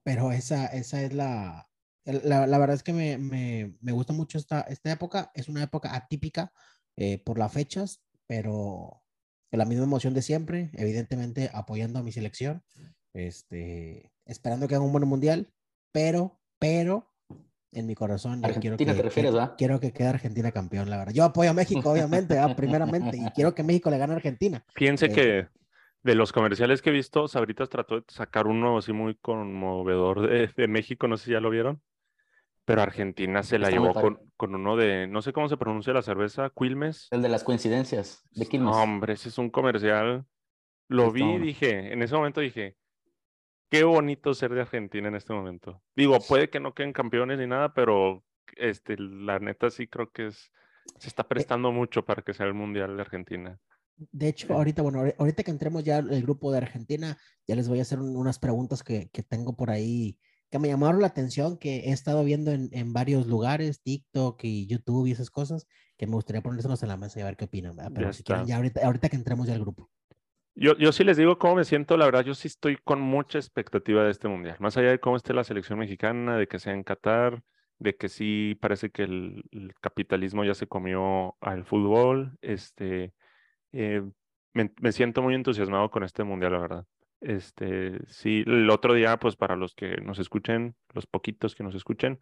Pero 0.02 0.32
esa, 0.32 0.66
esa 0.66 1.02
es 1.02 1.14
la, 1.14 1.70
la, 2.04 2.46
la 2.46 2.58
verdad 2.58 2.76
es 2.76 2.82
que 2.82 2.92
me, 2.92 3.18
me, 3.18 3.76
me, 3.80 3.92
gusta 3.92 4.12
mucho 4.12 4.38
esta, 4.38 4.62
esta 4.62 4.90
época. 4.90 5.30
Es 5.34 5.48
una 5.48 5.62
época 5.62 5.94
atípica 5.94 6.52
eh, 6.96 7.18
por 7.18 7.38
las 7.38 7.52
fechas, 7.52 8.02
pero 8.26 9.02
la 9.50 9.64
misma 9.64 9.84
emoción 9.84 10.14
de 10.14 10.22
siempre, 10.22 10.70
evidentemente 10.74 11.50
apoyando 11.52 11.98
a 11.98 12.02
mi 12.02 12.12
selección, 12.12 12.62
este, 13.14 14.12
esperando 14.24 14.68
que 14.68 14.74
haga 14.74 14.84
un 14.84 14.92
buen 14.92 15.06
mundial, 15.06 15.52
pero, 15.92 16.40
pero 16.58 17.10
en 17.72 17.86
mi 17.86 17.94
corazón 17.94 18.42
yo 18.42 18.54
quiero 18.60 18.76
que, 18.76 18.86
te 18.86 19.02
refieres, 19.02 19.34
que, 19.34 19.50
quiero 19.56 19.80
que 19.80 19.92
quede 19.92 20.08
Argentina 20.08 20.52
campeón, 20.52 20.90
la 20.90 20.98
verdad. 20.98 21.12
Yo 21.12 21.24
apoyo 21.24 21.50
a 21.50 21.54
México, 21.54 21.90
obviamente, 21.90 22.38
primeramente, 22.56 23.16
y 23.16 23.30
quiero 23.30 23.54
que 23.54 23.62
México 23.62 23.90
le 23.90 23.98
gane 23.98 24.12
a 24.14 24.16
Argentina. 24.16 24.64
Piense 24.74 25.06
eh, 25.06 25.12
que 25.12 25.48
de 26.02 26.14
los 26.14 26.32
comerciales 26.32 26.82
que 26.82 26.90
he 26.90 26.92
visto, 26.92 27.28
Sabritas 27.28 27.68
trató 27.68 27.96
de 27.96 28.04
sacar 28.08 28.46
uno 28.46 28.78
así 28.78 28.92
muy 28.92 29.14
conmovedor 29.16 30.28
de, 30.28 30.50
de 30.54 30.68
México, 30.68 31.08
no 31.08 31.16
sé 31.16 31.26
si 31.26 31.30
ya 31.32 31.40
lo 31.40 31.50
vieron, 31.50 31.80
pero 32.64 32.82
Argentina 32.82 33.42
se 33.42 33.58
la 33.58 33.68
Está 33.68 33.80
llevó 33.80 33.94
con, 33.94 34.20
con, 34.36 34.54
uno 34.54 34.76
de, 34.76 35.06
no 35.06 35.22
sé 35.22 35.32
cómo 35.32 35.48
se 35.48 35.56
pronuncia 35.56 35.92
la 35.92 36.02
cerveza, 36.02 36.50
Quilmes. 36.56 37.08
El 37.10 37.22
de 37.22 37.28
las 37.28 37.44
coincidencias, 37.44 38.22
de 38.32 38.46
Quilmes. 38.46 38.70
No, 38.70 38.82
hombre, 38.82 39.14
ese 39.14 39.28
es 39.28 39.38
un 39.38 39.50
comercial. 39.50 40.26
Lo 40.88 41.08
Está 41.08 41.14
vi 41.14 41.24
y 41.24 41.38
dije, 41.38 41.92
en 41.92 42.02
ese 42.02 42.14
momento 42.14 42.40
dije, 42.40 42.76
qué 43.70 43.84
bonito 43.84 44.34
ser 44.34 44.52
de 44.52 44.60
Argentina 44.60 45.08
en 45.08 45.16
este 45.16 45.32
momento. 45.32 45.82
Digo, 45.96 46.18
puede 46.20 46.50
que 46.50 46.60
no 46.60 46.74
queden 46.74 46.92
campeones 46.92 47.38
ni 47.38 47.46
nada, 47.46 47.72
pero 47.74 48.22
este, 48.56 48.96
la 48.98 49.38
neta 49.38 49.70
sí 49.70 49.86
creo 49.86 50.10
que 50.10 50.26
es, 50.26 50.52
se 50.98 51.08
está 51.08 51.26
prestando 51.26 51.72
mucho 51.72 52.04
para 52.04 52.22
que 52.22 52.34
sea 52.34 52.46
el 52.46 52.54
Mundial 52.54 52.96
de 52.96 53.02
Argentina. 53.02 53.58
De 53.96 54.28
hecho, 54.28 54.52
ahorita, 54.52 54.82
bueno, 54.82 55.04
ahorita 55.18 55.42
que 55.42 55.50
entremos 55.50 55.84
ya 55.84 55.98
el 55.98 56.22
grupo 56.22 56.50
de 56.50 56.58
Argentina, 56.58 57.16
ya 57.46 57.54
les 57.54 57.68
voy 57.68 57.78
a 57.78 57.82
hacer 57.82 57.98
un, 57.98 58.16
unas 58.16 58.38
preguntas 58.38 58.82
que, 58.82 59.08
que, 59.10 59.22
tengo 59.22 59.54
por 59.54 59.70
ahí 59.70 60.18
que 60.52 60.58
me 60.58 60.68
llamaron 60.68 61.00
la 61.00 61.06
atención, 61.06 61.56
que 61.56 61.78
he 61.78 61.92
estado 61.92 62.22
viendo 62.24 62.50
en, 62.50 62.68
en, 62.72 62.92
varios 62.92 63.26
lugares, 63.26 63.80
TikTok 63.82 64.38
y 64.44 64.66
YouTube 64.66 65.06
y 65.06 65.12
esas 65.12 65.30
cosas, 65.30 65.66
que 65.96 66.06
me 66.06 66.12
gustaría 66.12 66.42
ponérselos 66.42 66.82
en 66.82 66.90
la 66.90 66.98
mesa 66.98 67.18
y 67.18 67.22
a 67.22 67.24
ver 67.24 67.38
qué 67.38 67.46
opinan. 67.46 67.74
¿verdad? 67.74 67.90
Pero 67.94 68.08
ya 68.08 68.12
si 68.12 68.22
quieren, 68.22 68.44
ya 68.44 68.56
ahorita, 68.56 68.84
ahorita 68.84 69.08
que 69.08 69.16
entremos 69.16 69.46
ya 69.46 69.54
al 69.54 69.60
grupo. 69.60 69.90
Yo, 70.54 70.76
yo 70.76 70.92
sí 70.92 71.04
les 71.04 71.16
digo 71.16 71.38
cómo 71.38 71.54
me 71.54 71.64
siento, 71.64 71.96
la 71.96 72.04
verdad, 72.04 72.22
yo 72.22 72.34
sí 72.34 72.48
estoy 72.48 72.76
con 72.76 73.00
mucha 73.00 73.38
expectativa 73.38 74.04
de 74.04 74.10
este 74.10 74.28
mundial. 74.28 74.56
Más 74.60 74.76
allá 74.76 74.90
de 74.90 75.00
cómo 75.00 75.16
esté 75.16 75.32
la 75.32 75.42
selección 75.42 75.78
mexicana, 75.78 76.36
de 76.36 76.46
que 76.46 76.58
sea 76.58 76.74
en 76.74 76.84
Qatar, 76.84 77.42
de 77.78 77.96
que 77.96 78.10
sí 78.10 78.54
parece 78.60 78.90
que 78.90 79.04
el, 79.04 79.44
el 79.52 79.72
capitalismo 79.80 80.44
ya 80.44 80.52
se 80.52 80.66
comió 80.66 81.34
al 81.40 81.64
fútbol, 81.64 82.36
este, 82.42 83.14
eh, 83.72 84.02
me, 84.52 84.70
me, 84.82 84.92
siento 84.92 85.22
muy 85.22 85.34
entusiasmado 85.34 85.90
con 85.90 86.04
este 86.04 86.24
mundial, 86.24 86.52
la 86.52 86.58
verdad. 86.58 86.86
Este, 87.22 88.04
sí, 88.08 88.42
el 88.46 88.68
otro 88.70 88.94
día, 88.94 89.16
pues 89.18 89.36
para 89.36 89.56
los 89.56 89.74
que 89.74 89.96
nos 89.98 90.18
escuchen, 90.18 90.74
los 90.92 91.06
poquitos 91.06 91.54
que 91.54 91.62
nos 91.62 91.74
escuchen, 91.74 92.20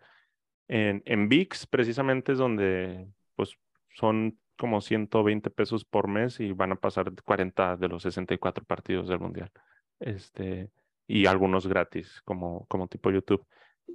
en, 0.68 1.02
en 1.06 1.28
VIX 1.28 1.66
precisamente 1.66 2.32
es 2.32 2.38
donde, 2.38 3.08
pues, 3.34 3.56
son 3.94 4.38
como 4.56 4.80
120 4.80 5.50
pesos 5.50 5.84
por 5.84 6.06
mes 6.08 6.38
y 6.40 6.52
van 6.52 6.72
a 6.72 6.76
pasar 6.76 7.12
40 7.24 7.76
de 7.76 7.88
los 7.88 8.02
64 8.02 8.64
partidos 8.64 9.08
del 9.08 9.20
mundial. 9.20 9.50
Este, 10.00 10.70
y 11.06 11.26
algunos 11.26 11.66
gratis, 11.66 12.20
como, 12.24 12.66
como 12.66 12.88
tipo 12.88 13.10
YouTube. 13.10 13.46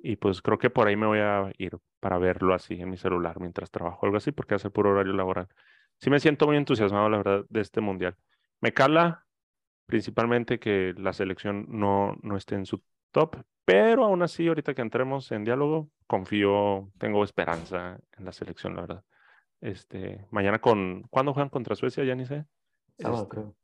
Y 0.04 0.18
pues 0.18 0.42
creo 0.42 0.58
que 0.58 0.70
por 0.70 0.88
ahí 0.88 0.96
me 0.98 1.08
voy 1.08 1.20
a 1.20 1.52
ir 1.58 1.78
para 2.00 2.18
verlo 2.18 2.54
así 2.54 2.76
en 2.82 2.90
mi 2.90 2.98
celular 2.98 3.40
mientras 3.40 3.72
trabajo, 3.72 4.06
algo 4.06 4.18
así, 4.18 4.32
porque 4.32 4.56
hace 4.56 4.70
puro 4.70 4.92
horario 4.92 5.14
laboral 5.14 5.48
sí 6.00 6.10
me 6.10 6.20
siento 6.20 6.48
muy 6.48 6.58
entusiasmado, 6.58 7.10
la 7.10 7.18
verdad, 7.18 7.46
de 7.50 7.62
este 7.62 7.82
mundial. 7.82 8.16
Me 8.62 8.74
cala 8.74 9.25
principalmente 9.86 10.60
que 10.60 10.94
la 10.98 11.14
selección 11.14 11.66
no, 11.70 12.18
no 12.22 12.38
esté 12.38 12.56
en 12.56 12.66
su 12.66 12.82
top, 13.12 13.38
pero 13.66 14.06
aún 14.06 14.22
así, 14.22 14.48
ahorita 14.48 14.74
que 14.74 14.82
entremos 14.82 15.32
en 15.32 15.44
diálogo, 15.44 15.90
confío, 16.08 16.92
tengo 16.98 17.24
esperanza 17.24 17.98
en 18.18 18.26
la 18.26 18.32
selección, 18.32 18.76
la 18.76 18.82
verdad. 18.82 19.04
Este, 19.62 20.28
mañana 20.30 20.60
con, 20.60 21.04
¿cuándo 21.10 21.34
juegan 21.34 21.50
contra 21.50 21.76
Suecia? 21.76 22.04
Ya 22.04 22.14
ni 22.14 22.26
sé. 22.26 22.46
Sábado, 23.00 23.24
este, 23.24 23.36
creo. 23.36 23.56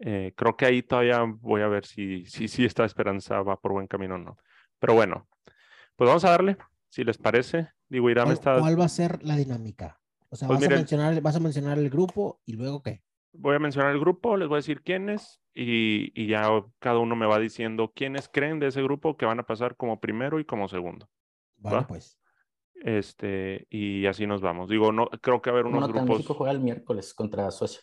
Eh, 0.00 0.32
creo 0.36 0.56
que 0.56 0.66
ahí 0.66 0.82
todavía 0.82 1.22
voy 1.24 1.62
a 1.62 1.68
ver 1.68 1.86
si, 1.86 2.26
si, 2.26 2.46
si 2.46 2.64
esta 2.64 2.84
esperanza 2.84 3.42
va 3.42 3.60
por 3.60 3.72
buen 3.72 3.86
camino 3.86 4.14
o 4.16 4.18
no. 4.18 4.38
Pero 4.78 4.94
bueno, 4.94 5.28
pues 5.96 6.06
vamos 6.06 6.24
a 6.24 6.30
darle, 6.30 6.56
si 6.88 7.04
les 7.04 7.18
parece. 7.18 7.70
Digo, 7.88 8.10
Irán 8.10 8.26
¿Cuál, 8.26 8.34
está... 8.34 8.58
¿Cuál 8.60 8.80
va 8.80 8.84
a 8.84 8.88
ser 8.88 9.22
la 9.24 9.36
dinámica? 9.36 10.00
O 10.28 10.36
sea, 10.36 10.48
pues 10.48 10.58
vas, 10.58 10.62
miren, 10.62 10.74
a 10.74 10.80
mencionar, 10.80 11.20
vas 11.20 11.36
a 11.36 11.40
mencionar 11.40 11.78
el 11.78 11.90
grupo 11.90 12.40
y 12.44 12.54
luego 12.54 12.82
qué? 12.82 13.02
Voy 13.36 13.56
a 13.56 13.58
mencionar 13.58 13.92
el 13.92 14.00
grupo, 14.00 14.36
les 14.36 14.48
voy 14.48 14.56
a 14.56 14.58
decir 14.58 14.82
quiénes 14.82 15.40
y, 15.54 16.12
y, 16.20 16.28
ya 16.28 16.48
cada 16.78 16.98
uno 16.98 17.16
me 17.16 17.26
va 17.26 17.38
diciendo 17.38 17.92
quiénes 17.94 18.28
creen 18.28 18.60
de 18.60 18.68
ese 18.68 18.82
grupo 18.82 19.16
que 19.16 19.26
van 19.26 19.40
a 19.40 19.46
pasar 19.46 19.76
como 19.76 20.00
primero 20.00 20.38
y 20.38 20.44
como 20.44 20.68
segundo. 20.68 21.08
Vale, 21.56 21.76
¿va? 21.76 21.86
pues. 21.86 22.18
Este, 22.74 23.66
y 23.70 24.06
así 24.06 24.26
nos 24.26 24.40
vamos. 24.40 24.68
Digo, 24.68 24.92
no, 24.92 25.08
creo 25.08 25.40
que 25.40 25.50
va 25.50 25.56
a 25.56 25.60
haber 25.60 25.70
unos 25.70 25.82
bueno, 25.82 25.94
grupos. 25.94 26.18
México 26.18 26.34
juega 26.34 26.52
el 26.52 26.60
miércoles 26.60 27.14
contra 27.14 27.50
Suecia. 27.50 27.82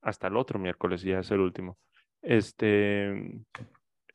Hasta 0.00 0.28
el 0.28 0.36
otro 0.36 0.58
miércoles, 0.58 1.02
ya 1.02 1.18
es 1.18 1.30
el 1.30 1.40
último. 1.40 1.78
Este, 2.22 3.10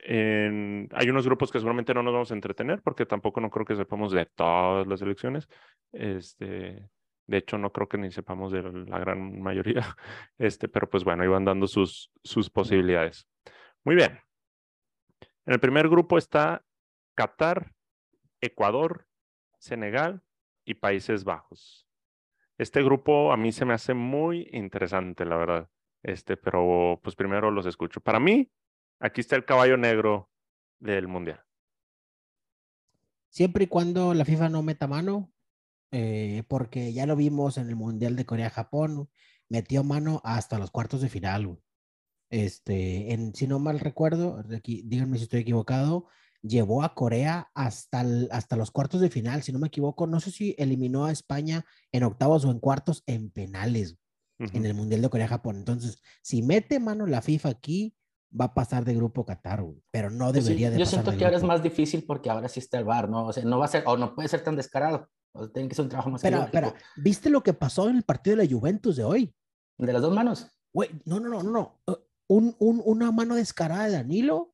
hay 0.07 1.09
unos 1.09 1.25
grupos 1.25 1.51
que 1.51 1.59
seguramente 1.59 1.93
no 1.93 2.03
nos 2.03 2.13
vamos 2.13 2.31
a 2.31 2.35
entretener 2.35 2.81
porque 2.81 3.05
tampoco 3.05 3.41
no 3.41 3.49
creo 3.49 3.65
que 3.65 3.75
sepamos 3.75 4.11
de 4.11 4.25
todas 4.25 4.87
las 4.87 5.01
elecciones. 5.01 5.47
Este, 5.91 6.89
de 7.27 7.37
hecho, 7.37 7.57
no 7.57 7.71
creo 7.71 7.87
que 7.87 7.97
ni 7.97 8.11
sepamos 8.11 8.51
de 8.51 8.61
la 8.63 8.99
gran 8.99 9.41
mayoría. 9.41 9.95
Este, 10.37 10.67
pero 10.67 10.89
pues 10.89 11.03
bueno, 11.03 11.23
iban 11.23 11.45
dando 11.45 11.67
sus, 11.67 12.11
sus 12.23 12.49
posibilidades. 12.49 13.27
Muy 13.83 13.95
bien. 13.95 14.19
En 15.45 15.53
el 15.53 15.59
primer 15.59 15.89
grupo 15.89 16.17
está 16.17 16.63
Qatar, 17.15 17.73
Ecuador, 18.41 19.07
Senegal 19.59 20.21
y 20.65 20.75
Países 20.75 21.23
Bajos. 21.23 21.87
Este 22.57 22.83
grupo 22.83 23.31
a 23.31 23.37
mí 23.37 23.51
se 23.51 23.65
me 23.65 23.73
hace 23.73 23.93
muy 23.93 24.49
interesante, 24.51 25.25
la 25.25 25.37
verdad. 25.37 25.69
Este, 26.03 26.37
pero 26.37 26.99
pues 27.01 27.15
primero 27.15 27.51
los 27.51 27.65
escucho. 27.65 28.01
Para 28.01 28.19
mí, 28.19 28.51
aquí 28.99 29.21
está 29.21 29.35
el 29.35 29.45
caballo 29.45 29.77
negro 29.77 30.29
del 30.79 31.07
mundial. 31.07 31.43
Siempre 33.29 33.63
y 33.63 33.67
cuando 33.67 34.13
la 34.13 34.25
FIFA 34.25 34.49
no 34.49 34.61
meta 34.61 34.85
mano, 34.87 35.32
eh, 35.93 36.43
porque 36.47 36.91
ya 36.91 37.05
lo 37.05 37.15
vimos 37.15 37.57
en 37.57 37.69
el 37.69 37.75
mundial 37.75 38.15
de 38.15 38.25
Corea-Japón, 38.25 39.09
metió 39.47 39.83
mano 39.83 40.21
hasta 40.23 40.57
los 40.57 40.71
cuartos 40.71 41.01
de 41.01 41.09
final. 41.09 41.59
Este, 42.31 43.13
en, 43.13 43.35
si 43.35 43.45
no 43.45 43.59
mal 43.59 43.79
recuerdo, 43.79 44.43
aquí, 44.55 44.81
díganme 44.85 45.17
si 45.17 45.25
estoy 45.25 45.41
equivocado, 45.41 46.07
llevó 46.41 46.81
a 46.81 46.95
Corea 46.95 47.51
hasta, 47.53 48.03
hasta 48.31 48.55
los 48.55 48.71
cuartos 48.71 49.01
de 49.01 49.11
final, 49.11 49.43
si 49.43 49.51
no 49.51 49.59
me 49.59 49.67
equivoco, 49.67 50.07
no 50.07 50.19
sé 50.19 50.31
si 50.31 50.55
eliminó 50.57 51.05
a 51.05 51.11
España 51.11 51.63
en 51.91 52.03
octavos 52.03 52.43
o 52.43 52.49
en 52.49 52.59
cuartos 52.59 53.03
en 53.05 53.29
penales 53.29 53.97
en 54.39 54.65
el 54.65 54.73
Mundial 54.73 55.01
de 55.03 55.09
Corea-Japón. 55.09 55.57
Entonces, 55.57 56.01
si 56.21 56.41
mete 56.41 56.79
mano 56.79 57.05
la 57.05 57.21
FIFA 57.21 57.49
aquí, 57.49 57.95
va 58.39 58.45
a 58.45 58.53
pasar 58.53 58.83
de 58.83 58.95
grupo 58.95 59.25
Qatar, 59.25 59.63
pero 59.91 60.09
no 60.09 60.31
pues 60.31 60.43
debería 60.43 60.71
de 60.71 60.79
Yo 60.79 60.85
siento 60.85 61.15
que 61.15 61.23
ahora 61.23 61.37
es 61.37 61.43
más 61.43 61.61
difícil 61.61 62.03
porque 62.03 62.29
ahora 62.29 62.49
sí 62.49 62.59
está 62.59 62.79
el 62.79 62.83
VAR, 62.83 63.07
¿no? 63.09 63.27
O 63.27 63.31
sea, 63.31 63.45
no 63.45 63.59
va 63.59 63.65
a 63.65 63.69
ser, 63.69 63.83
o 63.85 63.95
no 63.95 64.15
puede 64.15 64.27
ser 64.27 64.43
tan 64.43 64.55
descarado. 64.55 65.07
O 65.33 65.49
tiene 65.49 65.67
que 65.67 65.75
ser 65.75 65.83
un 65.83 65.89
trabajo 65.89 66.09
más 66.09 66.21
Pero, 66.21 66.47
pero, 66.51 66.73
¿viste 66.95 67.29
lo 67.29 67.41
que 67.41 67.53
pasó 67.53 67.89
en 67.89 67.97
el 67.97 68.03
partido 68.03 68.37
de 68.37 68.45
la 68.45 68.49
Juventus 68.49 68.95
de 68.95 69.03
hoy? 69.03 69.35
¿De 69.77 69.91
las 69.91 70.01
dos 70.01 70.13
manos? 70.13 70.47
Güey, 70.71 70.89
no, 71.05 71.19
no, 71.19 71.29
no, 71.29 71.43
no. 71.43 71.81
Uh, 71.87 71.95
un, 72.27 72.55
un, 72.59 72.81
una 72.85 73.11
mano 73.11 73.35
descarada 73.35 73.85
de 73.85 73.93
Danilo 73.93 74.53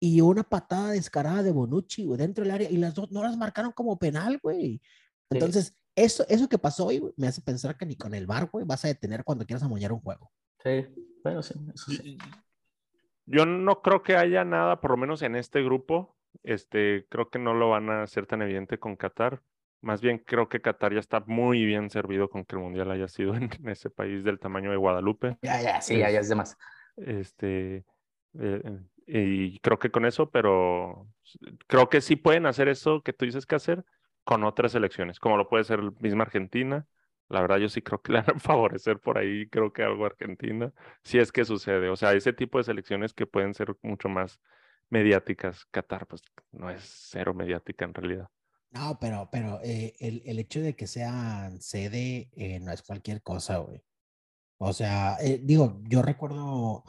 y 0.00 0.22
una 0.22 0.42
patada 0.42 0.92
descarada 0.92 1.42
de 1.42 1.52
Bonucci, 1.52 2.06
güey, 2.06 2.18
dentro 2.18 2.42
del 2.42 2.52
área, 2.52 2.70
y 2.70 2.78
las 2.78 2.94
dos 2.94 3.10
no 3.12 3.22
las 3.22 3.36
marcaron 3.36 3.72
como 3.72 3.98
penal, 3.98 4.40
güey. 4.42 4.80
Entonces, 5.28 5.76
eso, 5.94 6.24
eso 6.28 6.48
que 6.48 6.58
pasó 6.58 6.86
hoy, 6.86 7.02
me 7.16 7.26
hace 7.26 7.42
pensar 7.42 7.76
que 7.76 7.84
ni 7.84 7.96
con 7.96 8.14
el 8.14 8.26
bar, 8.26 8.48
güey, 8.50 8.64
vas 8.64 8.84
a 8.84 8.88
detener 8.88 9.22
cuando 9.24 9.44
quieras 9.44 9.62
amoñar 9.62 9.92
un 9.92 10.00
juego. 10.00 10.32
Sí, 10.62 10.86
bueno, 11.22 11.42
sí, 11.42 11.54
eso 11.74 11.90
sí. 11.90 12.18
Yo 13.26 13.44
no 13.44 13.82
creo 13.82 14.02
que 14.02 14.16
haya 14.16 14.44
nada, 14.44 14.80
por 14.80 14.92
lo 14.92 14.96
menos 14.96 15.20
en 15.22 15.36
este 15.36 15.62
grupo, 15.62 16.16
este, 16.42 17.06
creo 17.10 17.30
que 17.30 17.38
no 17.38 17.54
lo 17.54 17.70
van 17.70 17.90
a 17.90 18.02
hacer 18.02 18.26
tan 18.26 18.42
evidente 18.42 18.78
con 18.78 18.96
Qatar. 18.96 19.42
Más 19.80 20.00
bien 20.00 20.18
creo 20.18 20.48
que 20.48 20.60
Qatar 20.60 20.92
ya 20.92 21.00
está 21.00 21.20
muy 21.26 21.64
bien 21.64 21.90
servido 21.90 22.28
con 22.28 22.44
que 22.44 22.56
el 22.56 22.62
mundial 22.62 22.90
haya 22.90 23.08
sido 23.08 23.34
en, 23.36 23.50
ese 23.68 23.90
país 23.90 24.24
del 24.24 24.38
tamaño 24.38 24.70
de 24.70 24.76
Guadalupe. 24.76 25.38
Ya, 25.42 25.60
ya, 25.62 25.80
sí, 25.80 25.98
ya, 25.98 26.10
ya 26.10 26.20
es 26.20 26.28
de 26.28 26.34
más. 26.34 26.56
Este, 26.96 27.84
eh, 28.38 28.80
y 29.06 29.58
creo 29.60 29.78
que 29.78 29.90
con 29.90 30.04
eso, 30.04 30.30
pero 30.30 31.08
creo 31.66 31.88
que 31.88 32.00
sí 32.00 32.16
pueden 32.16 32.46
hacer 32.46 32.68
eso 32.68 33.02
que 33.02 33.12
tú 33.12 33.24
dices 33.24 33.46
que 33.46 33.56
hacer 33.56 33.84
con 34.24 34.44
otras 34.44 34.74
elecciones, 34.74 35.18
como 35.18 35.36
lo 35.36 35.48
puede 35.48 35.64
ser 35.64 35.80
misma 36.00 36.24
Argentina. 36.24 36.86
La 37.28 37.40
verdad, 37.40 37.58
yo 37.58 37.68
sí 37.68 37.82
creo 37.82 38.02
que 38.02 38.12
le 38.12 38.20
van 38.22 38.36
a 38.36 38.38
favorecer 38.38 38.98
por 39.00 39.18
ahí, 39.18 39.48
creo 39.48 39.72
que 39.72 39.82
algo 39.82 40.06
Argentina, 40.06 40.72
si 41.02 41.18
es 41.18 41.32
que 41.32 41.44
sucede. 41.44 41.88
O 41.88 41.96
sea, 41.96 42.12
ese 42.12 42.32
tipo 42.32 42.58
de 42.58 42.64
selecciones 42.64 43.14
que 43.14 43.26
pueden 43.26 43.54
ser 43.54 43.76
mucho 43.82 44.08
más 44.08 44.40
mediáticas. 44.90 45.64
Qatar, 45.70 46.06
pues 46.06 46.22
no 46.52 46.70
es 46.70 46.82
cero 46.84 47.34
mediática 47.34 47.84
en 47.84 47.94
realidad. 47.94 48.28
No, 48.72 48.98
pero, 49.00 49.28
pero 49.32 49.60
eh, 49.62 49.94
el, 49.98 50.22
el, 50.24 50.38
hecho 50.38 50.60
de 50.60 50.76
que 50.76 50.86
sean 50.86 51.60
sede 51.60 52.30
eh, 52.36 52.60
no 52.60 52.72
es 52.72 52.82
cualquier 52.82 53.20
cosa, 53.22 53.58
güey. 53.58 53.82
O 54.58 54.72
sea, 54.72 55.16
eh, 55.20 55.40
digo, 55.42 55.80
yo 55.88 56.02
recuerdo 56.02 56.84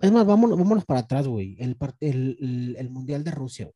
es 0.00 0.12
más, 0.12 0.26
vámonos, 0.26 0.56
vámonos 0.56 0.84
para 0.84 1.00
atrás, 1.00 1.26
güey. 1.26 1.56
El, 1.58 1.76
el, 2.00 2.76
el, 2.78 2.90
Mundial 2.90 3.24
de 3.24 3.30
Rusia. 3.32 3.70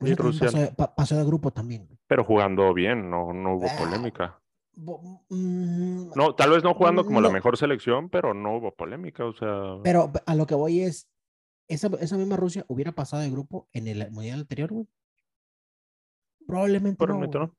Rusia, 0.00 0.74
pasó, 0.96 1.16
de 1.16 1.24
grupo 1.24 1.52
también. 1.52 1.88
Pero 2.06 2.24
jugando 2.24 2.72
bien, 2.74 3.10
no, 3.10 3.32
no 3.32 3.56
hubo 3.56 3.66
ah, 3.66 3.76
polémica. 3.78 4.40
Mm, 4.76 6.10
no, 6.14 6.34
tal 6.34 6.50
vez 6.50 6.62
no 6.62 6.74
jugando 6.74 7.04
como 7.04 7.20
la 7.20 7.30
mejor 7.30 7.56
selección, 7.56 8.08
pero 8.08 8.34
no 8.34 8.56
hubo 8.56 8.74
polémica, 8.74 9.24
o 9.24 9.32
sea. 9.32 9.78
Pero 9.82 10.12
a 10.26 10.34
lo 10.34 10.46
que 10.46 10.54
voy 10.54 10.80
es, 10.80 11.08
esa, 11.68 11.88
esa 12.00 12.16
misma 12.16 12.36
Rusia 12.36 12.64
hubiera 12.68 12.92
pasado 12.92 13.22
de 13.22 13.30
grupo 13.30 13.68
en 13.72 13.88
el 13.88 14.10
Mundial 14.10 14.40
anterior, 14.40 14.72
güey. 14.72 14.88
Probablemente, 16.48 17.06
no, 17.06 17.54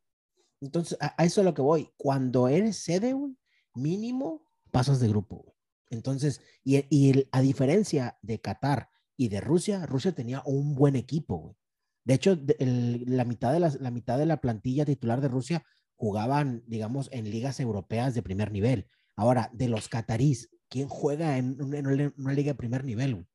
Entonces, 0.62 0.98
a, 1.00 1.24
eso 1.24 1.42
es 1.42 1.46
a 1.46 1.50
lo 1.50 1.54
que 1.54 1.62
voy. 1.62 1.92
Cuando 1.96 2.48
eres 2.48 2.78
sede, 2.78 3.14
güey, 3.14 3.38
mínimo 3.76 4.48
pasas 4.72 5.00
de 5.00 5.08
grupo, 5.08 5.44
güey. 5.44 5.56
Entonces, 5.92 6.42
y, 6.64 6.78
y, 6.90 7.28
a 7.32 7.42
diferencia 7.42 8.18
de 8.24 8.42
Qatar 8.42 8.90
y 9.16 9.30
de 9.30 9.42
Rusia, 9.42 9.86
Rusia 9.86 10.14
tenía 10.14 10.42
un 10.44 10.74
buen 10.74 10.96
equipo. 10.96 11.56
De 12.04 12.16
hecho, 12.16 12.36
la, 12.58 13.26
mitad 13.26 13.54
de 13.54 13.60
la, 13.60 13.92
mitad 13.92 14.18
de 14.18 14.26
la 14.26 14.42
plantilla 14.42 14.86
titular 14.86 15.22
de 15.22 15.28
Rusia 15.28 15.64
jugaban, 15.96 16.64
digamos, 16.66 17.10
en 17.12 17.30
ligas 17.30 17.60
europeas 17.60 18.16
de 18.16 18.24
primer 18.24 18.52
nivel. 18.52 18.88
Ahora, 19.16 19.52
de 19.54 19.70
los 19.70 19.88
catarís, 19.88 20.50
¿quién 20.68 20.90
juega 20.90 21.38
en, 21.38 21.62
una, 21.62 22.34
liga 22.34 22.54
de 22.54 22.56
primer 22.56 22.84
nivel? 22.84 23.28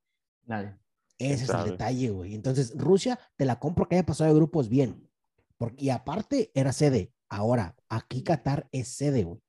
Nadie. 0.43 0.75
Ese 1.17 1.45
es 1.45 1.49
el 1.49 1.63
detalle, 1.63 2.09
güey. 2.09 2.35
Entonces, 2.35 2.73
Rusia 2.75 3.17
te 3.37 3.45
la 3.45 3.57
compro 3.57 3.87
que 3.87 3.95
haya 3.95 4.05
pasado 4.05 4.29
de 4.33 4.35
grupos 4.35 4.67
bien. 4.67 5.09
Porque, 5.57 5.85
y 5.85 5.89
aparte, 5.89 6.51
era 6.53 6.71
sede. 6.73 7.11
Ahora, 7.29 7.75
aquí 7.89 8.23
Qatar 8.23 8.67
es 8.71 8.89
sede, 8.89 9.23
güey. 9.23 9.41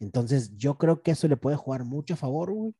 Entonces, 0.00 0.56
yo 0.56 0.78
creo 0.78 1.02
que 1.02 1.12
eso 1.12 1.28
le 1.28 1.36
puede 1.36 1.56
jugar 1.56 1.84
mucho 1.84 2.14
a 2.14 2.16
favor, 2.16 2.52
güey, 2.52 2.74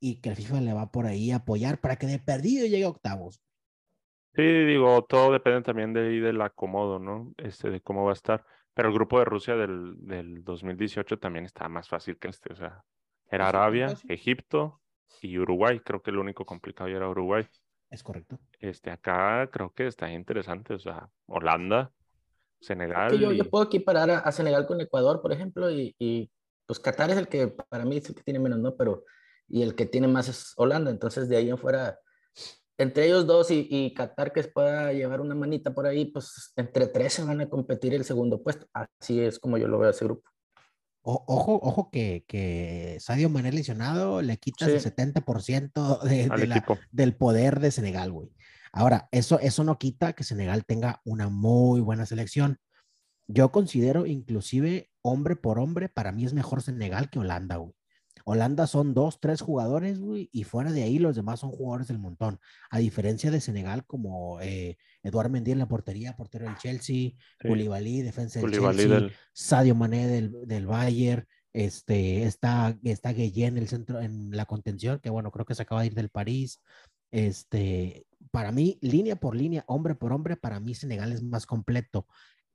y 0.00 0.20
que 0.20 0.30
el 0.30 0.36
FIFA 0.36 0.60
le 0.62 0.72
va 0.72 0.90
por 0.90 1.06
ahí 1.06 1.30
a 1.30 1.36
apoyar 1.36 1.80
para 1.80 1.96
que 1.96 2.06
de 2.06 2.18
perdido 2.18 2.66
llegue 2.66 2.84
a 2.84 2.88
octavos. 2.88 3.42
Sí, 4.34 4.42
digo, 4.42 5.04
todo 5.04 5.32
depende 5.32 5.60
también 5.62 5.92
de 5.92 6.08
ahí 6.08 6.20
del 6.20 6.40
acomodo, 6.40 6.98
¿no? 6.98 7.34
Este, 7.36 7.70
de 7.70 7.82
cómo 7.82 8.04
va 8.04 8.10
a 8.10 8.14
estar. 8.14 8.44
Pero 8.74 8.88
el 8.88 8.94
grupo 8.94 9.18
de 9.18 9.26
Rusia 9.26 9.54
del, 9.54 9.94
del 9.98 10.42
2018 10.42 11.18
también 11.18 11.44
está 11.44 11.68
más 11.68 11.88
fácil 11.88 12.18
que 12.18 12.28
este, 12.28 12.52
o 12.52 12.56
sea, 12.56 12.82
era 13.30 13.48
Arabia, 13.48 13.94
Egipto 14.08 14.80
y 15.20 15.38
Uruguay. 15.38 15.80
Creo 15.80 16.02
que 16.02 16.10
el 16.10 16.18
único 16.18 16.46
complicado 16.46 16.88
ya 16.88 16.96
era 16.96 17.08
Uruguay. 17.08 17.46
Es 17.90 18.02
correcto. 18.02 18.38
Este, 18.58 18.90
acá 18.90 19.48
creo 19.52 19.72
que 19.74 19.86
está 19.86 20.10
interesante, 20.10 20.72
o 20.74 20.78
sea, 20.78 21.10
Holanda, 21.26 21.92
Senegal. 22.62 23.18
yo, 23.18 23.32
yo, 23.32 23.50
puedo 23.50 23.64
equiparar 23.64 24.10
a, 24.10 24.18
a, 24.18 24.32
Senegal 24.32 24.66
con 24.66 24.80
Ecuador, 24.80 25.20
por 25.20 25.32
ejemplo, 25.32 25.70
y, 25.70 25.94
y 25.98 26.30
pues 26.66 26.78
Qatar 26.78 27.10
es 27.10 27.18
el 27.18 27.28
que 27.28 27.48
para 27.48 27.84
mí 27.84 27.96
es 27.96 28.08
el 28.08 28.14
que 28.14 28.22
tiene 28.22 28.38
menos, 28.38 28.58
¿no? 28.58 28.76
Pero, 28.76 29.04
y 29.48 29.62
el 29.62 29.74
que 29.74 29.84
tiene 29.84 30.08
más 30.08 30.28
es 30.28 30.52
Holanda, 30.56 30.90
entonces 30.90 31.28
de 31.28 31.36
ahí 31.36 31.50
en 31.50 31.58
fuera, 31.58 31.98
entre 32.78 33.06
ellos 33.06 33.26
dos 33.26 33.50
y, 33.50 33.66
y 33.68 33.92
Qatar 33.94 34.32
que 34.32 34.44
pueda 34.44 34.92
llevar 34.92 35.20
una 35.20 35.34
manita 35.34 35.74
por 35.74 35.86
ahí, 35.86 36.06
pues 36.06 36.52
entre 36.56 36.86
tres 36.86 37.14
se 37.14 37.24
van 37.24 37.40
a 37.40 37.48
competir 37.48 37.94
el 37.94 38.04
segundo 38.04 38.42
puesto, 38.42 38.66
así 38.72 39.20
es 39.20 39.38
como 39.38 39.58
yo 39.58 39.66
lo 39.66 39.78
veo 39.78 39.88
a 39.88 39.92
ese 39.92 40.04
grupo. 40.04 40.30
ojo, 41.02 41.58
ojo 41.62 41.90
que, 41.90 42.24
que 42.28 42.96
Sadio 43.00 43.28
Mané 43.28 43.50
lesionado 43.50 44.22
le 44.22 44.36
quita 44.36 44.66
el 44.66 44.80
70% 44.80 46.00
de, 46.02 46.62
del 46.92 47.16
poder 47.16 47.58
de 47.58 47.70
Senegal, 47.72 48.12
güey. 48.12 48.30
Ahora, 48.72 49.08
eso, 49.12 49.38
eso 49.40 49.64
no 49.64 49.78
quita 49.78 50.14
que 50.14 50.24
Senegal 50.24 50.64
tenga 50.64 51.00
una 51.04 51.28
muy 51.28 51.80
buena 51.80 52.06
selección. 52.06 52.58
Yo 53.28 53.52
considero 53.52 54.06
inclusive 54.06 54.90
hombre 55.02 55.36
por 55.36 55.58
hombre, 55.58 55.88
para 55.88 56.12
mí 56.12 56.24
es 56.24 56.32
mejor 56.32 56.62
Senegal 56.62 57.10
que 57.10 57.18
Holanda, 57.18 57.56
güey. 57.56 57.74
Holanda 58.24 58.66
son 58.66 58.94
dos, 58.94 59.20
tres 59.20 59.40
jugadores, 59.40 59.98
güey, 59.98 60.28
y 60.32 60.44
fuera 60.44 60.70
de 60.70 60.84
ahí 60.84 60.98
los 60.98 61.16
demás 61.16 61.40
son 61.40 61.50
jugadores 61.50 61.88
del 61.88 61.98
montón. 61.98 62.38
A 62.70 62.78
diferencia 62.78 63.30
de 63.30 63.40
Senegal, 63.40 63.84
como 63.84 64.40
eh, 64.40 64.76
Eduard 65.02 65.30
Mendy 65.30 65.52
en 65.52 65.58
la 65.58 65.68
portería, 65.68 66.16
portero 66.16 66.44
del 66.46 66.56
Chelsea, 66.56 67.12
Koulibaly, 67.40 68.02
defensa 68.02 68.40
del 68.40 68.50
Chelsea, 68.50 69.10
Sadio 69.32 69.74
Mané 69.74 70.06
del, 70.06 70.46
del 70.46 70.66
Bayern, 70.66 71.26
este, 71.52 72.24
está, 72.24 72.78
está 72.84 73.12
Guillén 73.12 73.56
en 73.56 73.62
el 73.62 73.68
centro, 73.68 74.00
en 74.00 74.30
la 74.30 74.46
contención, 74.46 75.00
que 75.00 75.10
bueno, 75.10 75.30
creo 75.30 75.44
que 75.44 75.54
se 75.54 75.62
acaba 75.62 75.82
de 75.82 75.88
ir 75.88 75.94
del 75.94 76.08
París. 76.08 76.62
Este, 77.12 78.06
para 78.32 78.50
mí, 78.50 78.78
línea 78.80 79.14
por 79.16 79.36
línea, 79.36 79.62
hombre 79.68 79.94
por 79.94 80.12
hombre, 80.12 80.36
para 80.36 80.58
mí 80.58 80.74
Senegal 80.74 81.12
es 81.12 81.22
más 81.22 81.46
completo. 81.46 82.06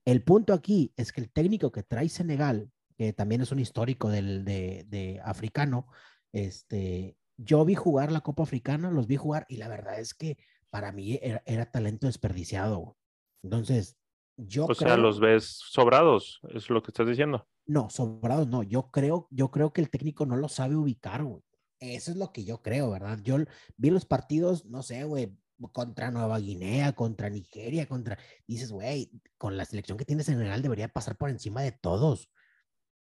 El 0.03 0.23
punto 0.23 0.53
aquí 0.53 0.91
es 0.97 1.13
que 1.13 1.21
el 1.21 1.31
técnico 1.31 1.71
que 1.71 1.83
trae 1.83 2.09
Senegal, 2.09 2.69
que 2.97 3.13
también 3.13 3.41
es 3.41 3.51
un 3.51 3.59
histórico 3.59 4.09
del, 4.09 4.43
de, 4.43 5.21
africano, 5.23 5.87
este, 6.33 7.15
yo 7.37 7.63
vi 7.63 7.75
jugar 7.75 8.11
la 8.11 8.21
Copa 8.21 8.43
Africana, 8.43 8.89
los 8.89 9.07
vi 9.07 9.15
jugar 9.15 9.45
y 9.47 9.57
la 9.57 9.67
verdad 9.67 9.99
es 9.99 10.13
que 10.13 10.37
para 10.69 10.91
mí 10.91 11.19
era, 11.21 11.71
talento 11.71 12.07
desperdiciado. 12.07 12.97
Entonces, 13.43 13.97
yo 14.35 14.65
o 14.65 14.73
sea, 14.73 14.97
los 14.97 15.19
ves 15.19 15.45
sobrados, 15.45 16.39
es 16.49 16.69
lo 16.69 16.81
que 16.81 16.91
estás 16.91 17.07
diciendo. 17.07 17.47
No, 17.65 17.89
sobrados 17.89 18.47
no. 18.47 18.63
Yo 18.63 18.89
creo, 18.91 19.27
yo 19.29 19.51
creo 19.51 19.73
que 19.73 19.81
el 19.81 19.89
técnico 19.89 20.25
no 20.25 20.37
lo 20.37 20.47
sabe 20.47 20.75
ubicar, 20.75 21.23
güey. 21.23 21.43
Eso 21.79 22.11
es 22.11 22.17
lo 22.17 22.31
que 22.31 22.43
yo 22.43 22.61
creo, 22.61 22.89
¿verdad? 22.89 23.19
Yo 23.23 23.37
vi 23.77 23.89
los 23.89 24.05
partidos, 24.05 24.65
no 24.65 24.81
sé, 24.83 25.03
güey, 25.03 25.37
contra 25.71 26.11
Nueva 26.11 26.39
Guinea, 26.39 26.93
contra 26.93 27.29
Nigeria, 27.29 27.87
contra... 27.87 28.17
Dices, 28.47 28.71
güey, 28.71 29.11
con 29.37 29.57
la 29.57 29.65
selección 29.65 29.97
que 29.97 30.05
tiene 30.05 30.23
Senegal 30.23 30.61
debería 30.61 30.87
pasar 30.87 31.17
por 31.17 31.29
encima 31.29 31.61
de 31.61 31.71
todos. 31.71 32.31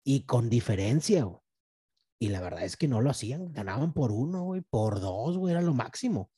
Y 0.04 0.24
con 0.26 0.48
diferencia, 0.48 1.24
güey. 1.24 1.40
Y 2.18 2.28
la 2.28 2.40
verdad 2.40 2.64
es 2.64 2.76
que 2.76 2.88
no 2.88 3.02
lo 3.02 3.10
hacían, 3.10 3.52
ganaban 3.52 3.92
por 3.92 4.10
uno, 4.10 4.44
güey, 4.44 4.62
por 4.62 5.00
dos, 5.00 5.36
güey, 5.36 5.52
era 5.52 5.60
lo 5.60 5.74
máximo. 5.74 6.30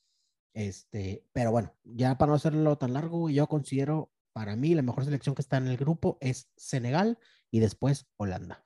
Este, 0.53 1.25
pero 1.31 1.51
bueno, 1.51 1.73
ya 1.83 2.17
para 2.17 2.31
no 2.31 2.35
hacerlo 2.35 2.77
tan 2.77 2.93
largo, 2.93 3.29
yo 3.29 3.47
considero 3.47 4.11
para 4.33 4.55
mí 4.55 4.75
la 4.75 4.81
mejor 4.81 5.05
selección 5.05 5.35
que 5.35 5.41
está 5.41 5.57
en 5.57 5.67
el 5.67 5.77
grupo 5.77 6.17
es 6.21 6.51
Senegal 6.57 7.17
y 7.49 7.59
después 7.59 8.07
Holanda. 8.17 8.65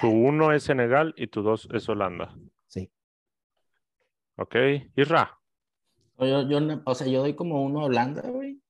Tu 0.00 0.08
uno 0.08 0.52
es 0.52 0.64
Senegal 0.64 1.14
y 1.16 1.26
tu 1.28 1.42
dos 1.42 1.68
es 1.72 1.88
Holanda. 1.88 2.34
Sí. 2.66 2.90
Ok, 4.36 4.56
Isra. 4.96 5.38
Yo, 6.18 6.48
yo, 6.48 6.58
o 6.84 6.94
sea, 6.94 7.06
yo 7.06 7.20
doy 7.20 7.34
como 7.34 7.62
uno 7.62 7.80
a 7.80 7.84
Holanda, 7.84 8.28
güey, 8.28 8.60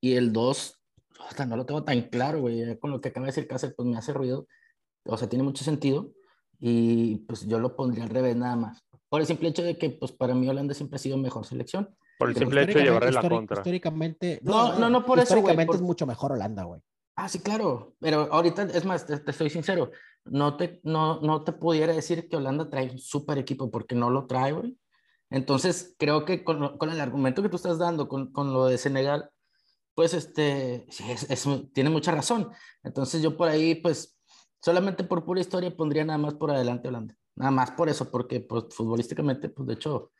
y 0.00 0.14
el 0.14 0.32
dos, 0.32 0.80
o 1.18 1.34
sea, 1.34 1.44
no 1.44 1.56
lo 1.56 1.66
tengo 1.66 1.84
tan 1.84 2.00
claro, 2.08 2.40
güey, 2.40 2.78
con 2.78 2.90
lo 2.90 3.00
que 3.00 3.10
acaba 3.10 3.26
de 3.26 3.32
decir 3.32 3.46
Cáceres, 3.46 3.74
pues 3.76 3.86
me 3.86 3.98
hace 3.98 4.14
ruido, 4.14 4.46
o 5.04 5.16
sea, 5.18 5.28
tiene 5.28 5.44
mucho 5.44 5.64
sentido, 5.64 6.12
y 6.58 7.16
pues 7.26 7.46
yo 7.46 7.58
lo 7.58 7.76
pondría 7.76 8.04
al 8.04 8.10
revés 8.10 8.36
nada 8.36 8.56
más. 8.56 8.82
Por 9.10 9.20
el 9.20 9.26
simple 9.26 9.50
hecho 9.50 9.62
de 9.62 9.76
que, 9.76 9.90
pues 9.90 10.12
para 10.12 10.34
mí 10.34 10.48
Holanda 10.48 10.72
siempre 10.72 10.96
ha 10.96 10.98
sido 10.98 11.18
mejor 11.18 11.44
selección. 11.44 11.94
Por 12.18 12.30
el 12.30 12.36
simple 12.36 12.62
hecho 12.62 12.78
de 12.78 12.84
llevarle 12.84 13.12
la 13.12 13.28
contra. 13.28 13.58
Históricamente, 13.58 14.40
no, 14.42 14.78
no, 14.78 14.88
no, 14.88 15.04
por 15.04 15.18
eso. 15.18 15.34
Históricamente 15.34 15.76
es 15.76 15.82
mucho 15.82 16.06
mejor 16.06 16.32
Holanda, 16.32 16.64
güey. 16.64 16.80
Ah, 17.16 17.28
sí, 17.28 17.38
claro. 17.40 17.94
Pero 18.00 18.32
ahorita, 18.32 18.64
es 18.64 18.84
más, 18.84 19.06
te, 19.06 19.32
soy 19.32 19.50
sincero, 19.50 19.90
no 20.24 20.56
te, 20.56 20.80
no, 20.84 21.20
no 21.20 21.44
te 21.44 21.52
pudiera 21.52 21.92
decir 21.92 22.28
que 22.28 22.36
Holanda 22.36 22.68
trae 22.68 22.90
un 22.90 22.98
super 22.98 23.38
equipo 23.38 23.70
porque 23.70 23.94
no 23.94 24.10
lo 24.10 24.26
trae, 24.26 24.52
güey. 24.52 24.78
Entonces, 25.30 25.94
creo 25.98 26.24
que 26.24 26.44
con, 26.44 26.78
con, 26.78 26.90
el 26.90 27.00
argumento 27.00 27.42
que 27.42 27.48
tú 27.48 27.56
estás 27.56 27.78
dando, 27.78 28.08
con, 28.08 28.32
con 28.32 28.52
lo 28.52 28.66
de 28.66 28.78
Senegal, 28.78 29.30
pues 29.94 30.14
este, 30.14 30.86
es, 30.88 31.48
tiene 31.72 31.90
mucha 31.90 32.12
razón. 32.12 32.50
Entonces, 32.82 33.22
yo 33.22 33.36
por 33.36 33.48
ahí, 33.48 33.76
pues, 33.76 34.18
solamente 34.60 35.04
por 35.04 35.24
pura 35.24 35.40
historia 35.40 35.76
pondría 35.76 36.04
nada 36.04 36.18
más 36.18 36.34
por 36.34 36.50
adelante 36.50 36.88
Holanda. 36.88 37.16
Nada 37.36 37.50
más 37.50 37.70
por 37.72 37.88
eso, 37.88 38.10
porque 38.10 38.40
pues, 38.40 38.66
futbolísticamente, 38.70 39.48
pues 39.48 39.68
de 39.68 39.74
hecho, 39.74 40.12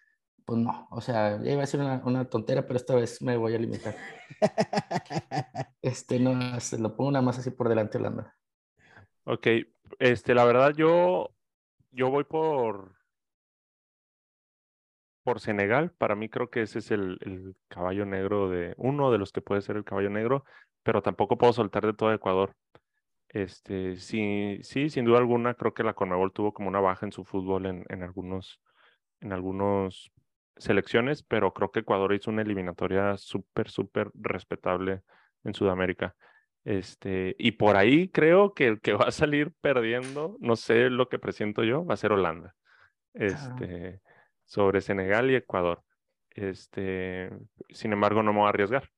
pues 0.44 0.58
no. 0.58 0.88
O 0.90 1.00
sea, 1.00 1.40
ya 1.42 1.52
iba 1.52 1.62
a 1.62 1.66
ser 1.66 1.80
una, 1.80 2.02
una 2.04 2.24
tontera, 2.26 2.66
pero 2.66 2.76
esta 2.76 2.94
vez 2.94 3.22
me 3.22 3.36
voy 3.36 3.54
a 3.54 3.58
limitar. 3.58 3.96
este, 5.82 6.18
no, 6.18 6.60
se 6.60 6.78
lo 6.78 6.96
pongo 6.96 7.12
nada 7.12 7.24
más 7.24 7.38
así 7.38 7.50
por 7.50 7.68
delante 7.68 7.98
Holanda. 7.98 8.36
Ok, 9.24 9.46
este, 9.98 10.34
la 10.34 10.44
verdad 10.44 10.74
yo, 10.76 11.30
yo 11.92 12.10
voy 12.10 12.24
por, 12.24 12.94
por 15.22 15.40
Senegal. 15.40 15.92
Para 15.92 16.14
mí 16.14 16.28
creo 16.28 16.50
que 16.50 16.62
ese 16.62 16.80
es 16.80 16.90
el, 16.90 17.18
el, 17.22 17.56
caballo 17.68 18.04
negro 18.04 18.50
de 18.50 18.74
uno 18.76 19.10
de 19.10 19.18
los 19.18 19.32
que 19.32 19.40
puede 19.40 19.62
ser 19.62 19.76
el 19.76 19.84
caballo 19.84 20.10
negro, 20.10 20.44
pero 20.82 21.02
tampoco 21.02 21.38
puedo 21.38 21.52
soltar 21.52 21.86
de 21.86 21.94
todo 21.94 22.12
Ecuador. 22.12 22.54
Este, 23.30 23.96
sí, 23.96 24.58
sí, 24.62 24.90
sin 24.90 25.04
duda 25.04 25.18
alguna, 25.18 25.54
creo 25.54 25.74
que 25.74 25.82
la 25.82 25.94
Conmebol 25.94 26.32
tuvo 26.32 26.52
como 26.52 26.68
una 26.68 26.80
baja 26.80 27.06
en 27.06 27.12
su 27.12 27.24
fútbol 27.24 27.66
en, 27.66 27.84
en 27.88 28.02
algunos, 28.02 28.60
en 29.20 29.32
algunos 29.32 30.13
selecciones, 30.56 31.23
pero 31.23 31.52
creo 31.52 31.70
que 31.70 31.80
Ecuador 31.80 32.12
hizo 32.14 32.30
una 32.30 32.42
eliminatoria 32.42 33.16
súper, 33.16 33.68
súper 33.68 34.11
respetable 34.14 35.02
en 35.44 35.54
Sudamérica. 35.54 36.14
Este, 36.64 37.37
y 37.38 37.52
por 37.52 37.76
ahí 37.76 38.08
creo 38.08 38.54
que 38.54 38.66
el 38.66 38.80
que 38.80 38.94
va 38.94 39.06
a 39.06 39.11
salir 39.12 39.52
perdiendo, 39.61 40.37
no 40.40 40.56
sé 40.56 40.88
lo 40.90 41.08
que 41.08 41.18
presiento 41.18 41.62
yo, 41.62 41.84
va 41.84 41.94
a 41.94 41.99
ser 41.99 42.12
Holanda. 42.12 42.54
Este, 43.12 44.00
sobre 44.44 44.80
Senegal 44.80 45.30
y 45.30 45.37
Ecuador. 45.37 45.82
Este, 46.30 47.30
sin 47.70 47.92
embargo, 47.92 48.23
no 48.23 48.32
me 48.32 48.40
voy 48.40 48.46
a 48.46 48.49
arriesgar 48.50 48.90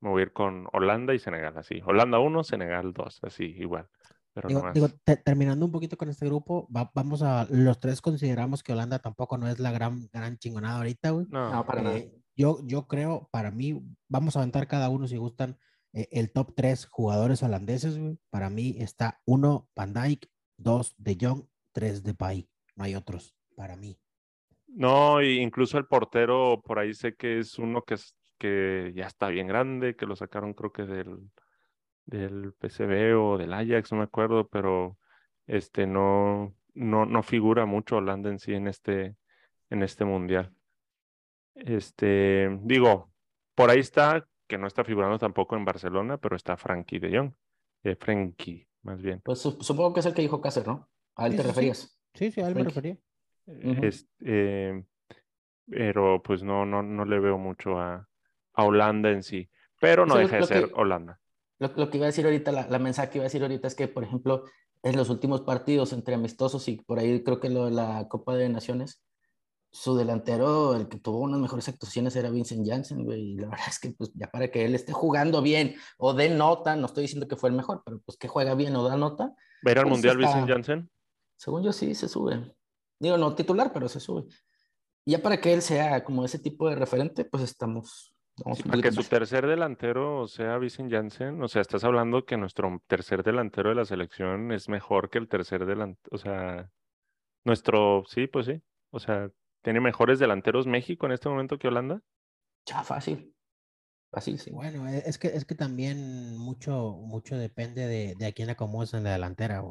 me 0.00 0.10
voy 0.10 0.20
a 0.20 0.24
ir 0.24 0.32
con 0.32 0.68
Holanda 0.72 1.14
y 1.14 1.18
Senegal, 1.18 1.56
así. 1.56 1.80
Holanda 1.84 2.18
1, 2.18 2.44
Senegal 2.44 2.92
2, 2.92 3.20
así, 3.22 3.44
igual. 3.44 3.88
Pero 4.32 4.72
digo, 4.72 4.88
terminando 5.24 5.66
un 5.66 5.72
poquito 5.72 5.96
con 5.96 6.08
este 6.08 6.26
grupo, 6.26 6.68
vamos 6.94 7.22
a, 7.22 7.46
los 7.50 7.80
tres 7.80 8.00
consideramos 8.00 8.62
que 8.62 8.72
Holanda 8.72 9.00
tampoco 9.00 9.36
no 9.36 9.48
es 9.48 9.58
la 9.58 9.72
gran, 9.72 10.08
gran 10.12 10.38
chingonada 10.38 10.78
ahorita, 10.78 11.10
güey. 11.10 11.26
No, 11.30 11.64
para 11.66 11.82
nada. 11.82 11.98
Eh, 11.98 12.12
yo, 12.36 12.60
yo 12.64 12.86
creo, 12.86 13.28
para 13.32 13.50
mí, 13.50 13.82
vamos 14.08 14.36
a 14.36 14.40
aventar 14.40 14.68
cada 14.68 14.90
uno 14.90 15.08
si 15.08 15.16
gustan 15.16 15.58
eh, 15.92 16.08
el 16.12 16.30
top 16.30 16.54
3 16.54 16.86
jugadores 16.86 17.42
holandeses, 17.42 17.98
güey. 17.98 18.18
Para 18.30 18.48
mí 18.50 18.76
está 18.78 19.20
1 19.24 19.68
Van 19.74 19.92
Dijk, 19.92 20.26
2 20.58 20.94
De 20.98 21.18
Jong, 21.20 21.44
3 21.72 22.04
Depay. 22.04 22.48
No 22.76 22.84
hay 22.84 22.94
otros, 22.94 23.34
para 23.56 23.76
mí. 23.76 23.98
No, 24.68 25.20
incluso 25.22 25.78
el 25.78 25.86
portero, 25.86 26.62
por 26.64 26.78
ahí 26.78 26.94
sé 26.94 27.16
que 27.16 27.38
es 27.38 27.58
uno 27.58 27.82
que 27.82 27.94
es 27.94 28.14
que 28.38 28.92
ya 28.94 29.06
está 29.06 29.28
bien 29.28 29.48
grande, 29.48 29.96
que 29.96 30.06
lo 30.06 30.14
sacaron 30.14 30.54
creo 30.54 30.72
que 30.72 30.84
del, 30.84 31.28
del 32.08 32.54
PCB 32.54 33.16
o 33.18 33.38
del 33.38 33.52
Ajax, 33.52 33.92
no 33.92 33.98
me 33.98 34.04
acuerdo, 34.04 34.48
pero 34.48 34.96
este 35.46 35.86
no, 35.86 36.54
no, 36.74 37.04
no 37.04 37.22
figura 37.22 37.66
mucho 37.66 37.96
Holanda 37.96 38.30
en 38.30 38.38
sí 38.38 38.54
en 38.54 38.66
este, 38.66 39.16
en 39.68 39.82
este 39.82 40.04
mundial. 40.04 40.52
Este, 41.54 42.48
digo, 42.62 43.10
por 43.54 43.68
ahí 43.68 43.80
está, 43.80 44.26
que 44.46 44.56
no 44.56 44.66
está 44.66 44.84
figurando 44.84 45.18
tampoco 45.18 45.56
en 45.56 45.66
Barcelona, 45.66 46.16
pero 46.16 46.34
está 46.34 46.56
Frankie 46.56 46.98
de 46.98 47.18
Jong, 47.18 47.32
eh, 47.84 47.96
Frankie, 47.96 48.66
más 48.82 49.02
bien. 49.02 49.20
Pues 49.22 49.40
supongo 49.40 49.92
que 49.92 50.00
es 50.00 50.06
el 50.06 50.14
que 50.14 50.22
dijo 50.22 50.40
Cáceres, 50.40 50.66
¿no? 50.66 50.88
A 51.14 51.26
él 51.26 51.36
te 51.36 51.42
referías. 51.42 51.98
Sí, 52.14 52.30
sí, 52.30 52.40
a 52.40 52.48
él 52.48 52.54
me 52.54 52.64
refería. 52.64 52.96
este, 53.46 54.84
pero 55.66 56.22
pues 56.22 56.42
no, 56.42 56.64
no, 56.64 56.82
no 56.82 57.04
le 57.04 57.18
veo 57.18 57.36
mucho 57.36 57.78
a, 57.78 58.08
a 58.54 58.64
Holanda 58.64 59.10
en 59.10 59.22
sí, 59.22 59.50
pero 59.78 60.06
no 60.06 60.16
deja 60.16 60.36
de 60.36 60.44
ser 60.44 60.70
Holanda. 60.74 61.20
Lo, 61.58 61.72
que 61.90 61.96
iba 61.96 62.06
a 62.06 62.08
decir 62.08 62.24
ahorita, 62.24 62.52
la, 62.52 62.68
la, 62.68 62.78
mensaje 62.78 63.10
que 63.10 63.18
iba 63.18 63.24
a 63.24 63.26
decir 63.26 63.42
ahorita 63.42 63.66
es 63.66 63.74
que, 63.74 63.88
por 63.88 64.04
ejemplo, 64.04 64.44
en 64.82 64.96
los 64.96 65.10
últimos 65.10 65.40
partidos 65.40 65.92
entre 65.92 66.14
amistosos 66.14 66.68
y 66.68 66.76
por 66.76 66.98
ahí 66.98 67.22
creo 67.24 67.40
que 67.40 67.50
lo 67.50 67.64
de 67.64 67.72
la 67.72 68.06
Copa 68.08 68.36
de 68.36 68.48
Naciones, 68.48 69.02
su 69.70 69.96
delantero, 69.96 70.74
el 70.74 70.88
que 70.88 70.98
tuvo 70.98 71.18
unas 71.18 71.40
mejores 71.40 71.68
actuaciones 71.68 72.16
era 72.16 72.30
Vincent 72.30 72.66
Janssen, 72.66 73.04
güey, 73.04 73.32
y 73.32 73.36
la 73.36 73.48
verdad 73.48 73.66
es 73.68 73.78
que 73.78 73.90
pues 73.90 74.10
ya 74.14 74.30
para 74.30 74.50
que 74.50 74.64
él 74.64 74.74
esté 74.74 74.92
jugando 74.92 75.42
bien 75.42 75.74
o 75.98 76.14
dé 76.14 76.30
nota, 76.30 76.76
no 76.76 76.86
estoy 76.86 77.02
diciendo 77.02 77.28
que 77.28 77.36
fue 77.36 77.50
el 77.50 77.56
mejor, 77.56 77.82
pero 77.84 78.00
pues 78.00 78.16
que 78.16 78.28
juega 78.28 78.54
bien 78.54 78.74
o 78.76 78.84
da 78.84 78.96
nota. 78.96 79.34
¿Ver 79.62 79.78
al 79.78 79.84
pues, 79.84 79.92
Mundial 79.92 80.16
Vincent 80.16 80.48
Janssen? 80.48 80.90
Según 81.36 81.62
yo 81.62 81.72
sí, 81.72 81.94
se 81.94 82.08
sube. 82.08 82.54
Digo, 82.98 83.16
no 83.16 83.34
titular, 83.34 83.72
pero 83.72 83.88
se 83.88 84.00
sube. 84.00 84.24
Y 85.04 85.12
ya 85.12 85.22
para 85.22 85.40
que 85.40 85.52
él 85.52 85.62
sea 85.62 86.02
como 86.02 86.24
ese 86.24 86.38
tipo 86.38 86.68
de 86.68 86.74
referente, 86.74 87.24
pues 87.24 87.42
estamos 87.42 88.14
para 88.66 88.82
que 88.82 88.92
su 88.92 89.04
tercer 89.04 89.46
delantero 89.46 90.26
sea 90.26 90.58
Vicen 90.58 90.90
Janssen, 90.90 91.42
o 91.42 91.48
sea, 91.48 91.62
estás 91.62 91.84
hablando 91.84 92.24
que 92.24 92.36
nuestro 92.36 92.82
tercer 92.86 93.22
delantero 93.22 93.70
de 93.70 93.74
la 93.74 93.84
selección 93.84 94.52
es 94.52 94.68
mejor 94.68 95.10
que 95.10 95.18
el 95.18 95.28
tercer 95.28 95.66
delantero, 95.66 96.08
o 96.10 96.18
sea, 96.18 96.70
nuestro, 97.44 98.04
sí, 98.06 98.26
pues 98.26 98.46
sí, 98.46 98.62
o 98.90 99.00
sea, 99.00 99.30
tiene 99.62 99.80
mejores 99.80 100.18
delanteros 100.18 100.66
México 100.66 101.06
en 101.06 101.12
este 101.12 101.28
momento 101.28 101.58
que 101.58 101.68
Holanda. 101.68 102.00
Ya, 102.66 102.82
fácil. 102.82 103.34
Fácil, 104.10 104.38
sí. 104.38 104.50
Bueno, 104.50 104.88
e, 104.88 105.02
es 105.06 105.18
que, 105.18 105.28
es 105.28 105.44
que 105.44 105.54
también 105.54 106.36
mucho, 106.38 106.92
mucho 107.00 107.36
depende 107.36 107.86
de, 107.86 108.14
de 108.14 108.26
a 108.26 108.32
quién 108.32 108.50
acomodas 108.50 108.94
en 108.94 109.04
la 109.04 109.12
delantera, 109.12 109.62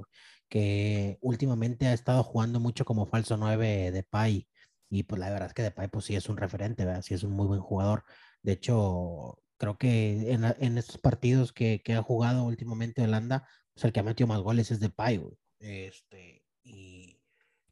que 0.49 1.17
últimamente 1.21 1.87
ha 1.87 1.93
estado 1.93 2.23
jugando 2.23 2.59
mucho 2.59 2.85
como 2.85 3.05
falso 3.05 3.37
9 3.37 3.91
de 3.91 4.03
Pai. 4.03 4.47
Y 4.89 5.03
pues 5.03 5.19
la 5.19 5.29
verdad 5.29 5.47
es 5.47 5.53
que 5.53 5.63
Depay 5.63 5.89
pues 5.89 6.05
sí 6.05 6.15
es 6.15 6.29
un 6.29 6.37
referente, 6.37 6.85
¿verdad? 6.85 7.01
Sí 7.01 7.13
es 7.13 7.23
un 7.23 7.31
muy 7.31 7.47
buen 7.47 7.59
jugador. 7.59 8.03
De 8.47 8.53
hecho, 8.53 9.43
creo 9.57 9.77
que 9.77 10.31
en, 10.31 10.45
en 10.45 10.77
estos 10.77 10.97
partidos 10.97 11.51
que, 11.51 11.81
que, 11.83 11.95
ha 11.95 12.01
jugado 12.01 12.45
últimamente 12.45 13.03
Holanda, 13.03 13.45
pues 13.73 13.83
el 13.83 13.91
que 13.91 13.99
ha 13.99 14.03
metido 14.03 14.25
más 14.27 14.39
goles 14.39 14.71
es 14.71 14.79
de 14.79 14.89
Pay, 14.89 15.21
Este, 15.59 16.45
y, 16.63 17.19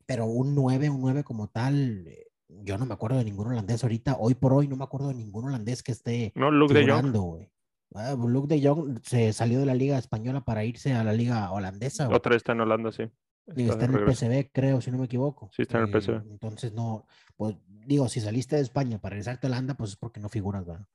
pero 0.06 0.26
un 0.26 0.54
9, 0.54 0.90
un 0.90 1.00
9 1.00 1.24
como 1.24 1.48
tal, 1.48 2.06
eh, 2.08 2.28
yo 2.50 2.78
no 2.78 2.86
me 2.86 2.94
acuerdo 2.94 3.20
de 3.20 3.24
ningún 3.24 3.48
holandés 3.48 3.84
ahorita. 3.84 4.18
Hoy 4.20 4.36
por 4.36 4.52
hoy 4.52 4.68
no 4.68 4.76
me 4.76 4.84
acuerdo 4.84 5.08
de 5.08 5.14
ningún 5.14 5.46
holandés 5.46 5.82
que 5.82 5.94
esté 5.94 6.34
no, 6.36 6.52
Luke 6.52 6.74
de 6.74 6.92
Jong. 6.92 7.48
Ah, 7.94 8.14
pues, 8.20 8.30
Luke 8.30 8.54
de 8.54 8.68
Jong 8.68 9.00
se 9.02 9.32
salió 9.32 9.62
de 9.62 9.66
la 9.66 9.76
liga 9.76 9.98
española 9.98 10.42
para 10.42 10.66
irse 10.66 10.92
a 10.92 11.06
la 11.06 11.14
liga 11.14 11.54
holandesa. 11.54 12.10
Otra 12.10 12.36
está 12.36 12.52
en 12.52 12.60
Holanda, 12.60 12.92
sí. 12.92 13.04
Está, 13.48 13.86
en 13.86 13.94
el 13.94 14.14
PSV, 14.14 14.52
creo, 14.52 14.82
si 14.82 14.92
no 14.92 14.98
me 14.98 15.06
equivoco. 15.06 15.50
Sí, 15.54 15.62
está 15.62 15.78
en 15.78 15.86
el 15.86 16.02
PSV. 16.02 16.32
entonces, 16.32 16.74
no, 16.74 17.06
pues 17.36 17.56
digo, 17.68 18.08
si 18.08 18.22
saliste 18.22 18.56
de 18.56 18.62
España 18.62 19.00
para 19.00 19.12
regresarte 19.14 19.48
a 19.48 19.50
Holanda, 19.50 19.76
pues 19.76 19.92
es 19.92 19.96
porque 19.96 20.20
no 20.20 20.30
figuras, 20.30 20.66
¿verdad? 20.66 20.88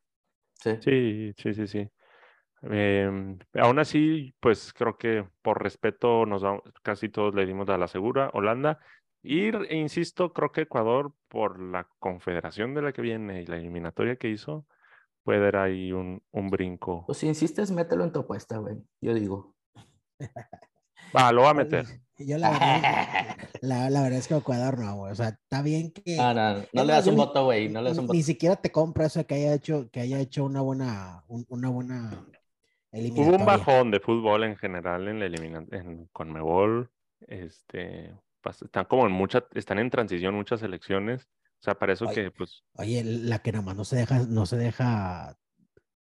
Sí, 0.55 0.70
sí, 0.81 1.33
sí, 1.37 1.55
sí. 1.55 1.66
sí. 1.66 1.90
Em, 2.62 3.38
aún 3.55 3.79
así, 3.79 4.35
pues 4.40 4.72
creo 4.74 4.98
que 4.98 5.26
por 5.42 5.62
respeto 5.62 6.26
nos 6.26 6.42
casi 6.83 7.09
todos 7.09 7.35
le 7.35 7.46
dimos 7.46 7.68
a 7.70 7.79
la 7.79 7.88
segura, 7.88 8.31
Holanda. 8.35 8.79
Y 9.22 9.55
e 9.55 9.76
insisto, 9.76 10.33
creo 10.33 10.53
que 10.53 10.62
Ecuador, 10.62 11.12
por 11.29 11.61
la 11.61 11.88
confederación 11.98 12.74
de 12.74 12.83
la 12.83 12.92
que 12.92 13.03
viene 13.03 13.42
y 13.42 13.46
la 13.46 13.57
eliminatoria 13.57 14.16
que 14.16 14.29
hizo, 14.29 14.66
puede 15.24 15.40
dar 15.40 15.57
ahí 15.57 15.92
un, 15.92 16.22
un 16.31 16.48
brinco. 16.48 17.05
Pues 17.07 17.18
si 17.18 17.26
insistes, 17.26 17.70
mételo 17.70 18.05
en 18.05 18.12
tu 18.12 18.20
apuesta, 18.20 18.59
güey. 18.59 18.76
Yo 19.00 19.14
digo. 19.14 19.55
Va, 21.16 21.33
lo 21.33 21.42
va 21.42 21.50
a 21.50 21.55
meter. 21.55 21.87
Yo 22.26 22.38
la 22.38 22.50
verdad, 22.50 23.37
la, 23.62 23.90
la 23.90 24.02
verdad 24.02 24.18
es 24.18 24.28
que 24.28 24.37
Ecuador 24.37 24.78
no, 24.78 24.96
güey. 24.96 25.12
O 25.12 25.14
sea, 25.14 25.28
está 25.28 25.62
bien 25.62 25.90
que. 25.92 26.16
No, 26.16 26.35
no, 26.35 26.54
no 26.54 26.61
Es 26.61 26.68
le 26.87 26.92
das 26.92 27.06
un 27.06 27.16
voto, 27.16 27.44
güey. 27.44 27.68
No 27.68 27.80
le 27.83 27.90
das 27.90 27.98
un 27.98 28.04
ni, 28.04 28.06
voto. 28.09 28.16
ni 28.16 28.22
siquiera 28.22 28.56
te 28.56 28.70
compro 28.70 29.04
eso 29.04 29.26
que 29.26 29.35
haya 29.35 29.54
hecho, 29.54 29.88
que 29.90 30.00
haya 30.00 30.18
hecho 30.18 30.44
una 30.44 30.61
buena, 30.61 31.24
un- 31.28 31.46
una 31.48 31.68
buena 31.70 32.11
Hubo 32.92 32.98
eliminatoria. 32.98 33.38
un 33.38 33.46
bajón 33.46 33.90
de 33.90 34.00
fútbol 34.00 34.44
en 34.44 34.56
general 34.56 35.09
en 35.09 35.20
la 35.20 35.26
elimina- 35.26 35.66
en 35.72 36.06
Conmebol. 36.12 36.90
Este, 37.28 38.14
están 38.62 38.85
como 38.87 39.06
en 39.06 39.12
mucha, 39.12 39.44
están 39.54 39.78
en 39.78 39.90
transición 39.90 40.35
muchas 40.35 40.62
elecciones. 40.62 41.22
O 41.61 41.62
sea, 41.62 41.74
para 41.78 41.92
eso 41.92 42.06
Oye. 42.06 42.14
que, 42.24 42.30
pues, 42.30 42.62
Oye, 42.74 43.04
la 43.04 43.38
que 43.40 43.52
nomás 43.52 43.76
no 43.76 43.85
se 43.85 43.96
deja, 43.96 44.20
no 44.20 44.46
se 44.46 44.56
deja 44.56 45.37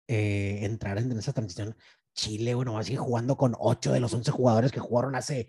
eh, 0.08 0.60
entrar 0.62 0.98
en 0.98 1.12
esa 1.12 1.32
transición. 1.32 1.76
Chile, 2.14 2.54
bueno, 2.54 2.72
va 2.72 2.80
a 2.80 2.82
seguir 2.82 2.98
jugando 2.98 3.36
con 3.36 3.54
8 3.58 3.92
de 3.92 4.00
los 4.00 4.12
11 4.14 4.30
jugadores 4.32 4.72
que 4.72 4.80
jugaron 4.80 5.14
hace 5.14 5.48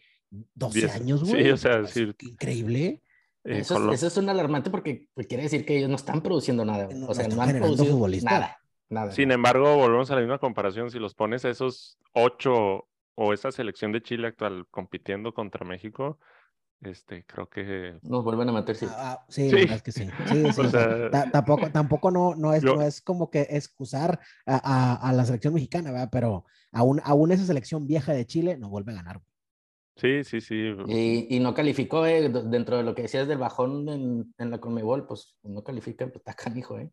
12 0.55 0.79
Diez- 0.79 0.95
años, 0.95 1.19
sí, 1.21 1.31
güey. 1.31 1.51
o 1.51 1.57
sea, 1.57 1.79
Es 1.81 1.91
sí. 1.91 2.11
Increíble. 2.21 3.01
eh, 3.43 3.59
Eso 3.59 3.73
es, 3.75 3.79
Colo- 3.81 3.93
eso 3.93 4.07
es 4.07 4.17
un 4.17 4.29
alarmante 4.29 4.69
porque 4.69 5.09
pues, 5.13 5.27
quiere 5.27 5.43
decir 5.43 5.65
que 5.65 5.77
ellos 5.77 5.89
no 5.89 5.95
están 5.95 6.21
produciendo 6.21 6.63
nada. 6.65 6.87
No- 6.93 7.07
o 7.07 7.13
sea, 7.13 7.27
no 7.27 7.35
no, 7.35 7.41
han 7.41 7.57
producido 7.59 7.91
futbolistas. 7.93 8.31
nada. 8.31 8.57
Nada. 8.89 9.11
Sin 9.13 9.31
embargo, 9.31 9.75
volvemos 9.77 10.11
a 10.11 10.15
la 10.15 10.21
misma 10.21 10.37
comparación. 10.37 10.91
Si 10.91 10.99
los 10.99 11.15
pones 11.15 11.45
a 11.45 11.49
esos 11.49 11.97
ocho 12.13 12.87
o 13.15 13.33
esa 13.33 13.51
selección 13.51 13.91
de 13.93 14.01
Chile 14.01 14.27
actual 14.27 14.65
compitiendo 14.69 15.33
contra 15.33 15.65
México, 15.65 16.19
este, 16.81 17.23
creo 17.25 17.47
que 17.47 17.97
Nos 18.01 18.23
vuelven 18.23 18.49
a 18.49 18.51
meter 18.51 18.75
sí. 18.75 18.85
Ah, 18.89 19.17
ah, 19.19 19.25
sí, 19.29 19.49
Sí. 19.49 19.51
la 19.51 19.59
verdad 19.59 19.75
es 19.77 19.83
que 19.83 19.91
sí. 19.91 20.03
Sí, 20.27 20.43
sí, 20.55 20.61
O 20.61 20.69
sea, 20.69 20.69
sea, 20.69 21.09
ta- 21.11 21.31
tampoco, 21.31 21.69
tampoco 21.71 22.11
no, 22.11 22.35
no, 22.35 22.53
es, 22.53 22.63
yo- 22.63 22.75
no 22.75 22.81
es 22.81 23.01
como 23.01 23.29
que 23.29 23.47
excusar 23.51 24.19
a, 24.45 24.55
a- 24.55 25.09
a 25.09 25.13
la 25.13 25.23
selección 25.25 25.53
mexicana, 25.53 25.91
¿verdad? 25.91 26.09
Pero 26.11 26.45
aún, 26.71 26.99
aún 27.03 27.31
esa 27.31 27.45
selección 27.45 27.87
vieja 27.87 28.13
de 28.13 28.25
Chile 28.25 28.57
no 28.57 28.69
vuelve 28.69 28.91
a 28.91 28.95
ganar. 28.95 29.21
Sí, 29.95 30.23
sí, 30.23 30.41
sí. 30.41 30.73
Y, 30.87 31.35
y 31.35 31.39
no 31.39 31.53
calificó, 31.53 32.05
eh, 32.05 32.29
dentro 32.29 32.77
de 32.77 32.83
lo 32.83 32.95
que 32.95 33.03
decías 33.03 33.27
del 33.27 33.37
bajón 33.37 33.87
en, 33.89 34.33
en 34.37 34.51
la 34.51 34.59
Conmebol, 34.59 35.05
pues 35.05 35.37
no 35.43 35.63
califican, 35.63 36.09
pues 36.09 36.21
está 36.25 36.33
canijo, 36.33 36.77
¿eh? 36.79 36.91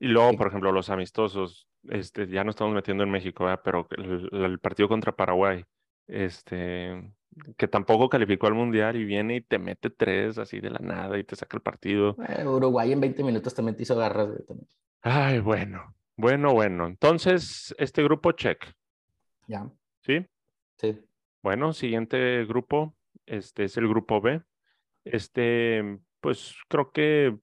Y 0.00 0.08
luego, 0.08 0.36
por 0.36 0.48
ejemplo, 0.48 0.72
los 0.72 0.90
amistosos, 0.90 1.68
este, 1.88 2.26
ya 2.26 2.42
no 2.42 2.50
estamos 2.50 2.74
metiendo 2.74 3.04
en 3.04 3.10
México. 3.10 3.46
Pero 3.62 3.86
el, 3.96 4.28
el 4.32 4.58
partido 4.58 4.88
contra 4.88 5.14
Paraguay, 5.14 5.64
este, 6.08 7.12
que 7.56 7.68
tampoco 7.68 8.08
calificó 8.08 8.48
al 8.48 8.54
Mundial 8.54 8.96
y 8.96 9.04
viene 9.04 9.36
y 9.36 9.40
te 9.42 9.58
mete 9.58 9.90
tres 9.90 10.38
así 10.38 10.60
de 10.60 10.70
la 10.70 10.80
nada 10.80 11.18
y 11.18 11.24
te 11.24 11.36
saca 11.36 11.56
el 11.56 11.62
partido. 11.62 12.16
Eh, 12.28 12.44
Uruguay 12.44 12.92
en 12.92 13.00
20 13.00 13.22
minutos 13.22 13.54
también 13.54 13.76
te 13.76 13.84
hizo 13.84 13.96
garras, 13.96 14.28
también. 14.46 14.66
Ay, 15.02 15.38
bueno, 15.38 15.94
bueno, 16.16 16.52
bueno. 16.52 16.86
Entonces, 16.86 17.74
este 17.78 18.02
grupo 18.02 18.32
check, 18.32 18.64
Ya, 19.46 19.70
¿sí? 20.00 20.26
sí. 20.78 20.98
Bueno, 21.42 21.72
siguiente 21.72 22.44
grupo, 22.44 22.94
este 23.26 23.64
es 23.64 23.76
el 23.76 23.88
grupo 23.88 24.20
B. 24.20 24.42
Este, 25.04 25.98
pues 26.20 26.54
creo 26.68 26.92
que 26.92 27.36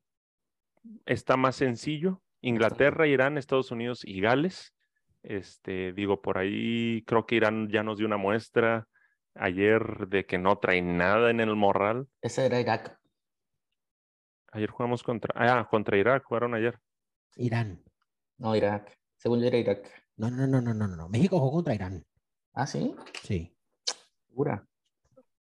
está 1.05 1.35
más 1.35 1.57
sencillo. 1.57 2.21
Inglaterra, 2.41 3.07
Irán, 3.07 3.38
Estados 3.38 3.71
Unidos 3.71 4.01
y 4.05 4.21
Gales. 4.21 4.73
Este, 5.21 5.91
digo, 5.91 6.21
por 6.21 6.38
ahí 6.38 7.03
creo 7.05 7.25
que 7.25 7.35
Irán 7.35 7.67
ya 7.69 7.83
nos 7.83 7.97
dio 7.97 8.07
una 8.07 8.15
muestra 8.15 8.88
ayer 9.35 10.07
de 10.07 10.25
que 10.25 10.38
no 10.38 10.57
trae 10.59 10.81
nada 10.81 11.29
en 11.29 11.41
el 11.41 11.57
morral. 11.57 12.07
Ese 12.21 12.45
era 12.45 12.62
Irak. 12.62 12.97
Ayer 14.53 14.69
jugamos 14.69 15.03
contra, 15.03 15.33
ah, 15.35 15.67
contra 15.69 15.97
Irak, 15.97 16.23
jugaron 16.23 16.55
ayer. 16.55 16.79
Irán. 17.35 17.83
No, 18.38 18.55
Irak. 18.55 18.97
Según 19.17 19.41
yo 19.41 19.47
era 19.47 19.57
Irak. 19.57 19.91
No, 20.15 20.31
no, 20.31 20.47
no, 20.47 20.62
no, 20.62 20.73
no, 20.73 20.88
no, 20.88 20.95
no. 20.95 21.09
México 21.09 21.38
jugó 21.38 21.57
contra 21.57 21.75
Irán. 21.75 22.05
Ah, 22.53 22.65
sí, 22.65 22.95
Sí. 23.23 23.53
Segura. 24.29 24.65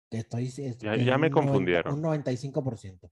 Estoy, 0.09 0.47
Ya- 0.49 1.17
me 1.17 1.27
un 1.27 1.33
90 1.33 1.41
confundieron. 1.41 1.93
Un 1.93 2.01
95%. 2.01 3.09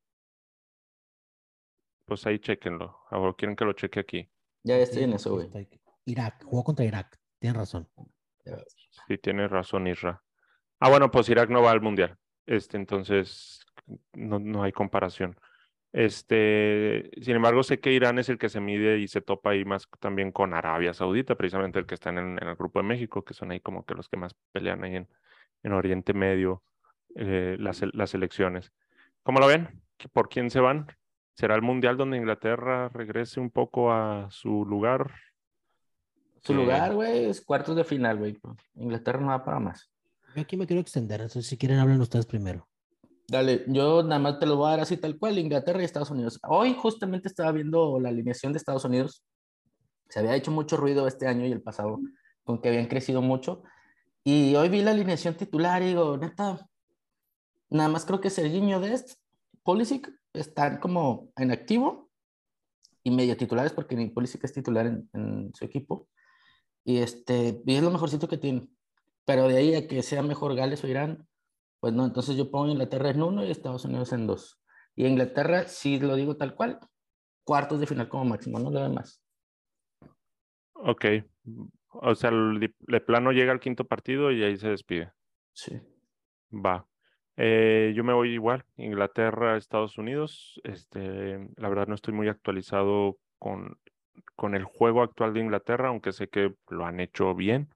Pues 2.05 2.25
ahí 2.25 2.39
chequenlo. 2.39 2.97
Ahora 3.09 3.33
quieren 3.37 3.55
que 3.55 3.65
lo 3.65 3.73
cheque 3.73 3.99
aquí. 3.99 4.29
Ya 4.63 4.77
estoy 4.77 5.03
en 5.03 5.13
eso, 5.13 5.33
güey. 5.33 5.49
Irak, 6.05 6.43
jugó 6.43 6.63
contra 6.63 6.83
Irak. 6.83 7.17
Tienes 7.39 7.57
razón. 7.57 7.87
Sí, 9.07 9.17
tienes 9.17 9.49
razón, 9.49 9.87
Isra. 9.87 10.21
Ah, 10.79 10.89
bueno, 10.89 11.11
pues 11.11 11.29
Irak 11.29 11.49
no 11.49 11.61
va 11.61 11.71
al 11.71 11.81
mundial. 11.81 12.17
Este, 12.45 12.77
entonces 12.77 13.61
no, 14.13 14.39
no 14.39 14.63
hay 14.63 14.71
comparación. 14.71 15.37
Este, 15.91 17.09
sin 17.21 17.35
embargo, 17.35 17.63
sé 17.63 17.79
que 17.79 17.91
Irán 17.91 18.19
es 18.19 18.29
el 18.29 18.37
que 18.37 18.49
se 18.49 18.59
mide 18.59 18.99
y 18.99 19.07
se 19.07 19.21
topa 19.21 19.51
ahí 19.51 19.65
más 19.65 19.87
también 19.99 20.31
con 20.31 20.53
Arabia 20.53 20.93
Saudita, 20.93 21.35
precisamente 21.35 21.79
el 21.79 21.85
que 21.87 21.95
está 21.95 22.09
en, 22.11 22.19
en 22.19 22.47
el 22.47 22.55
grupo 22.55 22.79
de 22.79 22.87
México, 22.87 23.23
que 23.23 23.33
son 23.33 23.51
ahí 23.51 23.59
como 23.59 23.85
que 23.85 23.95
los 23.95 24.07
que 24.07 24.17
más 24.17 24.35
pelean 24.51 24.83
ahí 24.83 24.97
en, 24.97 25.07
en 25.63 25.73
Oriente 25.73 26.13
Medio, 26.13 26.63
eh, 27.15 27.57
las, 27.59 27.83
las 27.93 28.13
elecciones. 28.13 28.71
¿Cómo 29.23 29.39
lo 29.39 29.47
ven? 29.47 29.81
¿Por 30.13 30.29
quién 30.29 30.51
se 30.51 30.59
van? 30.59 30.87
¿Será 31.33 31.55
el 31.55 31.63
mundial 31.63 31.97
donde 31.97 32.17
Inglaterra 32.17 32.89
regrese 32.89 33.39
un 33.39 33.49
poco 33.49 33.91
a 33.91 34.27
su 34.29 34.65
lugar? 34.65 35.11
Su 36.41 36.53
Eh, 36.53 36.55
lugar, 36.55 36.93
güey, 36.93 37.25
es 37.25 37.41
cuartos 37.41 37.75
de 37.75 37.83
final, 37.83 38.17
güey. 38.17 38.37
Inglaterra 38.75 39.19
no 39.19 39.27
va 39.27 39.43
para 39.43 39.59
más. 39.59 39.91
Yo 40.35 40.41
aquí 40.43 40.55
me 40.55 40.67
quiero 40.67 40.81
extender, 40.81 41.21
entonces 41.21 41.47
si 41.47 41.57
quieren 41.57 41.79
hablen 41.79 41.99
ustedes 41.99 42.27
primero. 42.27 42.68
Dale, 43.29 43.63
yo 43.67 44.01
nada 44.01 44.17
más 44.17 44.39
te 44.39 44.47
lo 44.47 44.55
voy 44.55 44.67
a 44.67 44.71
dar 44.71 44.79
así 44.79 44.97
tal 44.97 45.19
cual, 45.19 45.37
Inglaterra 45.37 45.81
y 45.81 45.85
Estados 45.85 46.09
Unidos. 46.09 46.39
Hoy 46.47 46.73
justamente 46.73 47.27
estaba 47.27 47.51
viendo 47.51 47.99
la 47.99 48.09
alineación 48.09 48.53
de 48.53 48.57
Estados 48.57 48.85
Unidos. 48.85 49.23
Se 50.09 50.19
había 50.19 50.35
hecho 50.35 50.49
mucho 50.49 50.77
ruido 50.77 51.07
este 51.07 51.27
año 51.27 51.45
y 51.45 51.51
el 51.51 51.61
pasado 51.61 51.99
con 52.43 52.59
que 52.59 52.69
habían 52.69 52.87
crecido 52.87 53.21
mucho. 53.21 53.61
Y 54.23 54.55
hoy 54.55 54.69
vi 54.69 54.81
la 54.81 54.91
alineación 54.91 55.35
titular 55.35 55.83
y 55.83 55.89
digo, 55.89 56.17
neta, 56.17 56.67
nada 57.69 57.89
más 57.89 58.03
creo 58.03 58.19
que 58.19 58.31
Serginho 58.31 58.79
Dest, 58.79 59.19
Pulisic 59.61 60.09
están 60.33 60.79
como 60.79 61.31
en 61.35 61.51
activo 61.51 62.09
y 63.03 63.11
medio 63.11 63.37
titulares 63.37 63.73
porque 63.73 63.95
ni 63.95 64.09
Pulisic 64.09 64.43
es 64.43 64.53
titular 64.53 64.87
en, 64.87 65.07
en 65.13 65.53
su 65.53 65.65
equipo. 65.65 66.07
Y, 66.83 66.97
este, 66.97 67.61
y 67.63 67.75
es 67.75 67.83
lo 67.83 67.91
mejorcito 67.91 68.27
que 68.27 68.39
tiene. 68.39 68.67
Pero 69.25 69.47
de 69.47 69.57
ahí 69.57 69.75
a 69.75 69.87
que 69.87 70.01
sea 70.01 70.23
mejor 70.23 70.55
Gales 70.55 70.83
o 70.83 70.87
Irán, 70.87 71.27
pues 71.79 71.93
no, 71.93 72.05
entonces 72.05 72.35
yo 72.35 72.51
pongo 72.51 72.71
Inglaterra 72.71 73.09
en 73.09 73.21
uno 73.21 73.43
y 73.43 73.51
Estados 73.51 73.85
Unidos 73.85 74.11
en 74.13 74.27
dos. 74.27 74.61
Y 74.95 75.05
Inglaterra, 75.05 75.67
si 75.67 75.99
lo 75.99 76.15
digo 76.15 76.35
tal 76.35 76.55
cual, 76.55 76.79
cuartos 77.43 77.79
de 77.79 77.87
final 77.87 78.09
como 78.09 78.25
máximo, 78.25 78.59
no 78.59 78.69
le 78.69 78.79
doy 78.79 78.91
más. 78.91 79.23
Ok. 80.73 81.05
O 81.89 82.15
sea, 82.15 82.31
de 82.31 83.01
plano 83.01 83.31
llega 83.31 83.51
al 83.51 83.59
quinto 83.59 83.85
partido 83.85 84.31
y 84.31 84.43
ahí 84.43 84.57
se 84.57 84.69
despide. 84.69 85.11
Sí. 85.53 85.79
Va. 86.51 86.85
Eh, 87.37 87.93
yo 87.95 88.03
me 88.03 88.13
voy 88.13 88.33
igual, 88.33 88.65
Inglaterra, 88.75 89.55
Estados 89.55 89.97
Unidos. 89.97 90.59
Este, 90.63 91.49
la 91.55 91.69
verdad 91.69 91.87
no 91.87 91.95
estoy 91.95 92.13
muy 92.13 92.27
actualizado 92.27 93.17
con, 93.37 93.77
con 94.35 94.55
el 94.55 94.65
juego 94.65 95.01
actual 95.01 95.33
de 95.33 95.39
Inglaterra, 95.39 95.87
aunque 95.87 96.11
sé 96.11 96.27
que 96.27 96.53
lo 96.69 96.85
han 96.85 96.99
hecho 96.99 97.33
bien. 97.35 97.69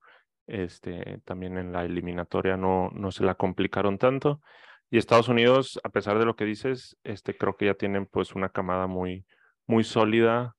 Este, 0.48 1.22
también 1.26 1.58
en 1.58 1.72
la 1.72 1.86
eliminatoria 1.86 2.58
no, 2.58 2.90
no 2.94 3.12
se 3.12 3.24
la 3.24 3.36
complicaron 3.36 3.98
tanto. 3.98 4.42
Y 4.90 4.98
Estados 4.98 5.28
Unidos, 5.28 5.80
a 5.84 5.90
pesar 5.90 6.20
de 6.20 6.26
lo 6.26 6.36
que 6.36 6.46
dices, 6.46 6.98
este, 7.04 7.36
creo 7.36 7.56
que 7.56 7.66
ya 7.66 7.74
tienen 7.74 8.06
pues 8.06 8.36
una 8.36 8.50
camada 8.50 8.88
muy, 8.88 9.26
muy 9.66 9.84
sólida 9.84 10.56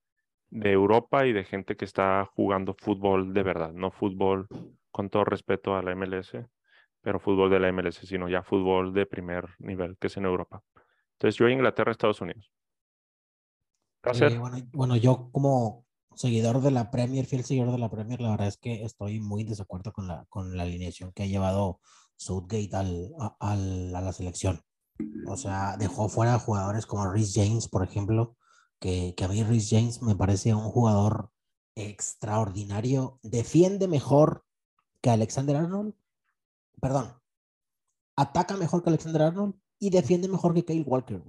de 0.50 0.72
Europa 0.72 1.26
y 1.26 1.32
de 1.32 1.44
gente 1.44 1.76
que 1.76 1.84
está 1.84 2.28
jugando 2.34 2.74
fútbol 2.74 3.32
de 3.32 3.42
verdad, 3.42 3.72
no 3.72 3.90
fútbol 3.90 4.48
con 4.90 5.10
todo 5.10 5.24
respeto 5.24 5.76
a 5.76 5.82
la 5.82 5.94
MLS, 5.94 6.32
pero 7.00 7.18
fútbol 7.18 7.50
de 7.50 7.60
la 7.60 7.72
MLS, 7.72 7.96
sino 8.06 8.28
ya 8.28 8.42
fútbol 8.42 8.94
de 8.94 9.06
primer 9.06 9.46
nivel, 9.58 9.96
que 9.98 10.06
es 10.06 10.16
en 10.16 10.24
Europa. 10.24 10.62
Entonces 11.12 11.36
yo 11.36 11.48
Inglaterra, 11.48 11.92
Estados 11.92 12.20
Unidos. 12.20 12.50
Eh, 14.04 14.38
bueno, 14.38 14.56
bueno, 14.72 14.96
yo 14.96 15.30
como 15.32 15.86
seguidor 16.16 16.60
de 16.60 16.70
la 16.70 16.90
Premier, 16.90 17.26
fiel 17.26 17.44
seguidor 17.44 17.72
de 17.72 17.78
la 17.78 17.90
Premier, 17.90 18.20
la 18.20 18.30
verdad 18.30 18.48
es 18.48 18.56
que 18.56 18.84
estoy 18.84 19.20
muy 19.20 19.42
en 19.42 19.48
desacuerdo 19.48 19.92
con 19.92 20.06
la, 20.08 20.24
con 20.28 20.56
la 20.56 20.62
alineación 20.64 21.12
que 21.12 21.24
ha 21.24 21.26
llevado 21.26 21.80
Southgate 22.16 22.74
al, 22.76 23.12
a, 23.18 23.36
al- 23.40 23.94
a 23.94 24.00
la 24.00 24.12
selección. 24.12 24.60
O 25.26 25.36
sea, 25.36 25.76
dejó 25.76 26.08
fuera 26.08 26.38
jugadores 26.38 26.86
como 26.86 27.10
Rhys 27.10 27.32
James, 27.34 27.68
por 27.68 27.82
ejemplo, 27.82 28.36
que, 28.78 29.14
que 29.16 29.24
a 29.24 29.28
mí 29.28 29.42
Rhys 29.42 29.68
James 29.70 30.02
me 30.02 30.14
parece 30.14 30.54
un 30.54 30.70
jugador 30.70 31.30
extraordinario. 31.74 33.18
Defiende 33.22 33.88
mejor 33.88 34.44
que 35.00 35.10
Alexander 35.10 35.56
Arnold. 35.56 35.94
Perdón. 36.80 37.14
Ataca 38.16 38.56
mejor 38.56 38.82
que 38.82 38.90
Alexander 38.90 39.22
Arnold 39.22 39.54
y 39.80 39.90
defiende 39.90 40.28
mejor 40.28 40.54
que 40.54 40.64
Kyle 40.64 40.84
Walker. 40.86 41.22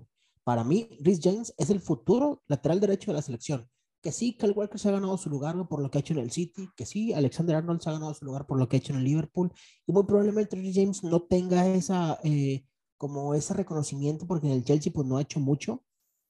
Para 0.43 0.63
mí, 0.63 0.87
Rhys 1.01 1.19
James 1.23 1.53
es 1.57 1.71
el 1.71 1.79
futuro 1.79 2.43
lateral 2.47 2.79
derecho 2.79 3.09
de 3.09 3.15
la 3.15 3.23
selección. 3.23 3.67
Que 4.05 4.11
sí, 4.11 4.37
Kyle 4.37 4.51
Walker 4.51 4.79
se 4.79 4.87
ha 4.87 4.91
ganado 4.91 5.17
su 5.17 5.31
lugar 5.31 5.55
por 5.67 5.81
lo 5.81 5.89
que 5.89 5.97
ha 5.97 6.01
hecho 6.01 6.13
en 6.13 6.19
el 6.19 6.29
City. 6.29 6.69
Que 6.75 6.85
sí, 6.85 7.11
Alexander 7.11 7.55
Arnold 7.55 7.81
se 7.81 7.89
ha 7.89 7.93
ganado 7.93 8.13
su 8.13 8.23
lugar 8.23 8.45
por 8.45 8.59
lo 8.59 8.69
que 8.69 8.75
ha 8.75 8.79
hecho 8.79 8.93
en 8.93 8.99
el 8.99 9.05
Liverpool. 9.05 9.51
Y 9.87 9.93
muy 9.93 10.03
probablemente 10.03 10.55
James 10.71 11.03
no 11.03 11.23
tenga 11.23 11.67
esa, 11.69 12.19
eh, 12.23 12.67
como 12.97 13.33
ese 13.33 13.55
reconocimiento 13.55 14.27
porque 14.27 14.45
en 14.45 14.53
el 14.53 14.63
Chelsea 14.63 14.93
pues 14.93 15.07
no 15.07 15.17
ha 15.17 15.23
hecho 15.23 15.39
mucho. 15.39 15.83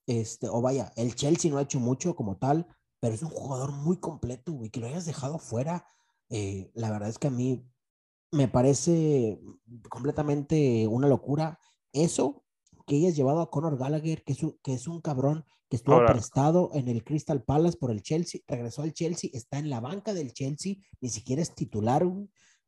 Este, 0.07 0.47
o 0.47 0.61
vaya, 0.61 0.93
el 0.95 1.15
Chelsea 1.15 1.51
no 1.51 1.57
ha 1.57 1.63
hecho 1.63 1.81
mucho 1.81 2.15
como 2.15 2.38
tal, 2.38 2.65
pero 3.01 3.13
es 3.13 3.21
un 3.23 3.29
jugador 3.29 3.73
muy 3.73 3.97
completo, 3.99 4.53
güey, 4.53 4.69
que 4.69 4.79
lo 4.79 4.88
hayas 4.88 5.05
dejado 5.05 5.38
fuera. 5.38 5.85
eh, 6.29 6.71
la 6.75 6.91
verdad 6.91 7.09
es 7.09 7.19
que 7.19 7.27
a 7.27 7.31
mí 7.31 7.69
me 8.31 8.47
parece 8.47 9.38
completamente 9.89 10.88
una 10.88 11.09
locura. 11.09 11.59
Eso 11.91 12.44
que 12.86 12.98
hayas 12.98 13.15
llevado 13.15 13.41
a 13.41 13.50
Conor 13.50 13.78
Gallagher, 13.78 14.24
que 14.24 14.34
es 14.34 14.43
un, 14.43 14.60
que 14.63 14.74
es 14.74 14.88
un 14.88 15.02
cabrón 15.02 15.45
que 15.69 15.78
estuvo 15.78 16.06
prestado 16.06 16.69
en 16.74 16.88
el 16.88 17.04
Crystal 17.04 17.43
Palace 17.43 17.78
por 17.78 17.91
el 17.91 18.04
Chelsea, 18.04 18.41
regresó 18.48 18.84
al 18.84 18.93
Chelsea, 18.93 19.30
está 19.34 19.58
en 19.58 19.69
la 19.69 19.80
banca 19.80 20.13
del 20.13 20.34
Chelsea, 20.34 20.76
ni 21.02 21.10
siquiera 21.10 21.41
es 21.41 21.56
titular, 21.56 22.06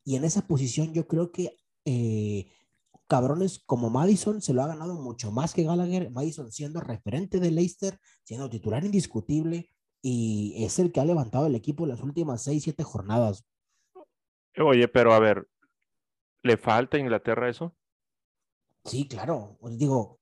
y 0.04 0.16
en 0.16 0.24
esa 0.24 0.46
posición 0.46 0.92
yo 0.92 1.06
creo 1.06 1.30
que 1.30 1.56
eh, 1.84 2.50
cabrones 3.06 3.62
como 3.64 3.88
Madison 3.90 4.42
se 4.42 4.52
lo 4.52 4.62
ha 4.62 4.66
ganado 4.66 5.00
mucho 5.00 5.30
más 5.30 5.54
que 5.54 5.62
Gallagher, 5.62 6.10
Madison 6.10 6.50
siendo 6.50 6.80
referente 6.80 7.38
de 7.38 7.52
Leicester, 7.52 7.98
siendo 8.24 8.50
titular 8.50 8.84
indiscutible, 8.84 9.70
y 10.02 10.64
es 10.64 10.78
el 10.78 10.92
que 10.92 11.00
ha 11.00 11.04
levantado 11.04 11.46
el 11.46 11.54
equipo 11.54 11.84
en 11.84 11.90
las 11.90 12.02
últimas 12.02 12.42
seis, 12.42 12.64
siete 12.64 12.82
jornadas. 12.82 13.46
Oye, 14.56 14.88
pero 14.88 15.12
a 15.12 15.20
ver, 15.20 15.48
¿le 16.42 16.56
falta 16.56 16.96
a 16.96 17.00
Inglaterra 17.00 17.48
eso? 17.48 17.76
Sí, 18.88 19.06
claro. 19.06 19.58
Digo, 19.72 20.18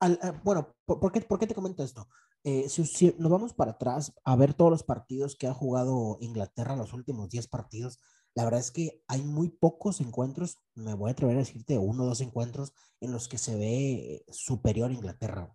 al, 0.00 0.14
eh, 0.22 0.32
bueno, 0.44 0.74
¿por, 0.84 1.12
qué, 1.12 1.20
¿por, 1.20 1.38
qué, 1.38 1.46
te 1.46 1.54
comento 1.54 1.82
esto? 1.82 2.08
Eh, 2.42 2.68
si, 2.68 3.14
nos 3.18 3.30
vamos 3.30 3.52
para 3.54 3.72
atrás 3.72 4.12
a 4.24 4.36
ver 4.36 4.54
todos 4.54 4.70
los 4.70 4.82
partidos 4.82 5.36
que 5.36 5.46
ha 5.46 5.54
jugado 5.54 6.18
Inglaterra, 6.20 6.76
los 6.76 6.92
últimos 6.92 7.28
10 7.28 7.48
partidos, 7.48 7.98
la 8.34 8.44
verdad 8.44 8.60
es 8.60 8.70
que 8.70 9.02
hay 9.08 9.22
muy 9.22 9.48
pocos 9.50 10.00
encuentros, 10.00 10.58
me 10.74 10.94
voy 10.94 11.10
a 11.10 11.12
atrever 11.12 11.36
a 11.36 11.40
decirte 11.40 11.78
uno 11.78 12.04
o 12.04 12.06
dos 12.06 12.20
encuentros 12.20 12.72
en 13.00 13.12
los 13.12 13.28
que 13.28 13.38
se 13.38 13.56
ve 13.56 14.24
superior 14.30 14.90
a 14.90 14.94
Inglaterra 14.94 15.54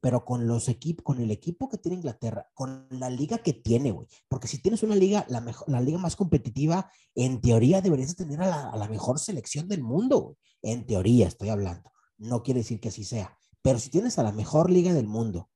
pero 0.00 0.24
con 0.24 0.46
los 0.46 0.68
equipos, 0.68 1.04
con 1.04 1.20
el 1.20 1.30
equipo 1.30 1.68
que 1.68 1.76
tiene 1.76 1.96
Inglaterra, 1.96 2.48
con 2.54 2.86
la 2.90 3.10
liga 3.10 3.38
que 3.38 3.52
tiene, 3.52 3.90
güey. 3.90 4.08
Porque 4.28 4.48
si 4.48 4.58
tienes 4.58 4.82
una 4.82 4.96
liga, 4.96 5.26
la, 5.28 5.40
mejor, 5.40 5.68
la 5.68 5.80
liga 5.80 5.98
más 5.98 6.16
competitiva, 6.16 6.90
en 7.14 7.40
teoría 7.40 7.82
deberías 7.82 8.16
tener 8.16 8.40
a 8.40 8.74
la, 8.74 8.88
mejor 8.88 9.18
selección 9.18 9.68
del 9.68 9.82
mundo. 9.82 10.36
En 10.62 10.86
teoría 10.86 11.28
estoy 11.28 11.50
hablando. 11.50 11.92
No 12.16 12.42
quiere 12.42 12.60
decir 12.60 12.80
que 12.80 12.88
así 12.88 13.04
sea. 13.04 13.36
Pero 13.62 13.78
si 13.78 13.90
tienes 13.90 14.18
a 14.18 14.22
la 14.22 14.32
mejor 14.32 14.70
liga 14.70 14.94
del 14.94 15.06
mundo, 15.06 15.50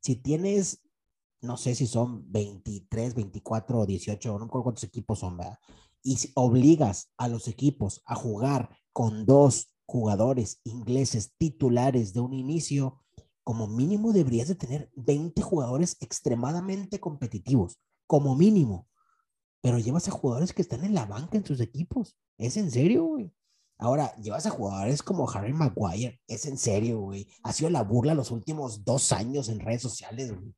si 0.00 0.16
tienes, 0.16 0.82
no 1.40 1.56
sé 1.56 1.74
si 1.74 1.86
son 1.86 2.30
23, 2.30 3.14
24 3.14 3.80
o 3.80 3.86
18, 3.86 4.32
no 4.38 4.44
recuerdo 4.44 4.64
cuántos 4.64 4.84
equipos 4.84 5.20
son, 5.20 5.38
¿verdad? 5.38 5.58
Y 6.02 6.18
obligas 6.34 7.10
a 7.16 7.28
los 7.28 7.48
equipos 7.48 8.02
a 8.04 8.14
jugar 8.14 8.68
con 8.92 9.24
dos 9.24 9.70
jugadores 9.86 10.60
ingleses 10.64 11.34
titulares 11.38 12.12
de 12.12 12.20
un 12.20 12.34
inicio, 12.34 13.03
como 13.44 13.66
mínimo 13.68 14.12
deberías 14.12 14.48
de 14.48 14.54
tener 14.54 14.90
20 14.96 15.40
jugadores 15.42 15.96
extremadamente 16.00 16.98
competitivos, 16.98 17.78
como 18.06 18.34
mínimo. 18.34 18.88
Pero 19.60 19.78
llevas 19.78 20.08
a 20.08 20.12
jugadores 20.12 20.52
que 20.52 20.62
están 20.62 20.84
en 20.84 20.94
la 20.94 21.06
banca 21.06 21.36
en 21.36 21.44
sus 21.46 21.60
equipos. 21.60 22.16
¿Es 22.38 22.56
en 22.56 22.70
serio, 22.70 23.04
güey? 23.04 23.32
Ahora, 23.78 24.14
llevas 24.16 24.46
a 24.46 24.50
jugadores 24.50 25.02
como 25.02 25.28
Harry 25.30 25.52
Maguire. 25.52 26.20
Es 26.26 26.46
en 26.46 26.58
serio, 26.58 27.00
güey. 27.00 27.28
Ha 27.42 27.52
sido 27.52 27.70
la 27.70 27.82
burla 27.82 28.14
los 28.14 28.30
últimos 28.30 28.84
dos 28.84 29.12
años 29.12 29.48
en 29.48 29.60
redes 29.60 29.82
sociales, 29.82 30.32
güey. 30.32 30.54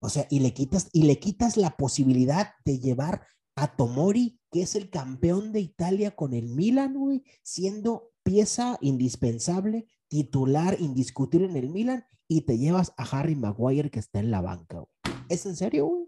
O 0.00 0.08
sea, 0.08 0.26
y 0.30 0.40
le 0.40 0.54
quitas, 0.54 0.88
y 0.92 1.04
le 1.04 1.18
quitas 1.18 1.56
la 1.56 1.76
posibilidad 1.76 2.52
de 2.64 2.78
llevar 2.78 3.26
a 3.56 3.76
Tomori, 3.76 4.40
que 4.50 4.62
es 4.62 4.76
el 4.76 4.90
campeón 4.90 5.52
de 5.52 5.60
Italia 5.60 6.14
con 6.14 6.32
el 6.32 6.48
Milan, 6.48 6.94
güey, 6.94 7.24
siendo 7.42 8.12
pieza 8.22 8.78
indispensable 8.80 9.86
titular 10.08 10.76
indiscutible 10.80 11.46
en 11.46 11.56
el 11.56 11.68
Milan 11.68 12.04
y 12.26 12.42
te 12.42 12.58
llevas 12.58 12.94
a 12.96 13.04
Harry 13.04 13.34
Maguire 13.34 13.90
que 13.90 13.98
está 13.98 14.18
en 14.20 14.30
la 14.30 14.40
banca. 14.40 14.84
¿Es 15.28 15.46
en 15.46 15.56
serio, 15.56 15.86
güey? 15.86 16.04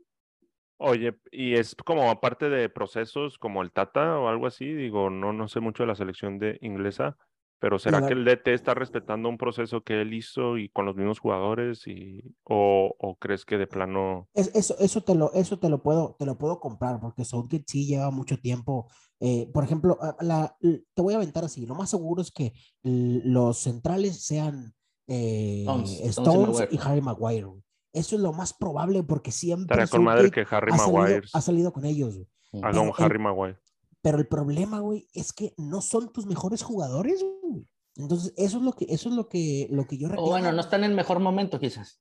Oye, 0.83 1.21
y 1.31 1.57
es 1.57 1.75
como 1.75 2.11
aparte 2.11 2.49
de 2.49 2.71
procesos 2.71 3.39
como 3.39 3.61
el 3.61 3.71
Tata 3.71 4.19
o 4.19 4.29
algo 4.29 4.47
así, 4.47 4.73
digo, 4.73 5.11
no, 5.11 5.33
no 5.33 5.47
sé 5.47 5.61
mucho 5.61 5.83
de 5.83 5.89
la 5.89 5.95
selección 5.95 6.39
de 6.39 6.59
inglesa, 6.63 7.19
pero 7.61 7.79
¿será 7.79 8.07
que 8.07 8.15
el 8.15 8.25
DT 8.25 8.49
está 8.49 8.73
respetando 8.73 9.29
un 9.29 9.37
proceso 9.37 9.83
que 9.83 10.01
él 10.01 10.15
hizo 10.15 10.57
y 10.57 10.71
con 10.71 10.87
los 10.87 10.97
mismos 10.97 11.19
jugadores 11.19 11.87
y 11.87 12.35
o, 12.45 12.95
o 12.99 13.17
crees 13.17 13.45
que 13.45 13.59
de 13.59 13.67
plano 13.67 14.29
eso 14.33 14.75
eso 14.79 15.03
te 15.03 15.15
lo 15.15 15.33
eso 15.35 15.59
te 15.59 15.69
lo 15.69 15.83
puedo 15.83 16.17
te 16.19 16.25
lo 16.25 16.39
puedo 16.39 16.59
comprar 16.59 16.99
porque 17.01 17.27
Southgate 17.27 17.65
sí 17.67 17.87
lleva 17.87 18.11
mucho 18.11 18.39
tiempo 18.39 18.89
eh, 19.21 19.51
por 19.53 19.65
ejemplo 19.65 19.99
la, 20.21 20.57
te 20.61 21.03
voy 21.03 21.15
a 21.15 21.19
aventar 21.19 21.45
así 21.45 21.67
lo 21.67 21.75
más 21.75 21.91
seguro 21.91 22.23
es 22.23 22.31
que 22.31 22.53
los 22.83 23.59
centrales 23.59 24.25
sean 24.25 24.75
eh, 25.07 25.67
Stones, 26.05 26.69
y 26.71 26.79
Harry 26.79 27.01
Maguire 27.01 27.49
eso 27.93 28.17
es 28.17 28.23
lo 28.23 28.33
más 28.33 28.53
probable 28.53 29.03
porque 29.03 29.33
siempre 29.33 29.87
con 29.89 30.05
madre 30.05 30.31
que 30.31 30.47
Harry 30.51 30.73
ha 30.73 30.77
Maguire 30.77 31.13
salido, 31.13 31.29
ha 31.33 31.41
salido 31.41 31.73
con 31.73 31.85
ellos 31.85 32.19
haga 32.63 32.81
un 32.81 32.93
Harry 32.97 33.19
Maguire. 33.19 33.59
pero 34.03 34.19
el 34.19 34.27
problema, 34.27 34.81
güey, 34.81 35.07
es 35.13 35.33
que 35.33 35.55
no 35.57 35.81
son 35.81 36.13
tus 36.13 36.27
mejores 36.27 36.63
jugadores, 36.63 37.23
güey. 37.43 37.67
Entonces, 37.97 38.33
eso 38.37 38.59
es 38.59 38.63
lo 38.63 38.73
que, 38.73 38.87
eso 38.89 39.09
es 39.09 39.15
lo 39.15 39.29
que, 39.29 39.69
lo 39.71 39.87
que 39.87 39.99
yo 39.99 40.09
O 40.17 40.31
bueno, 40.31 40.53
no 40.53 40.61
están 40.61 40.85
en 40.85 40.91
el 40.91 40.97
mejor 40.97 41.21
momento, 41.21 41.61
quizás. 41.61 42.01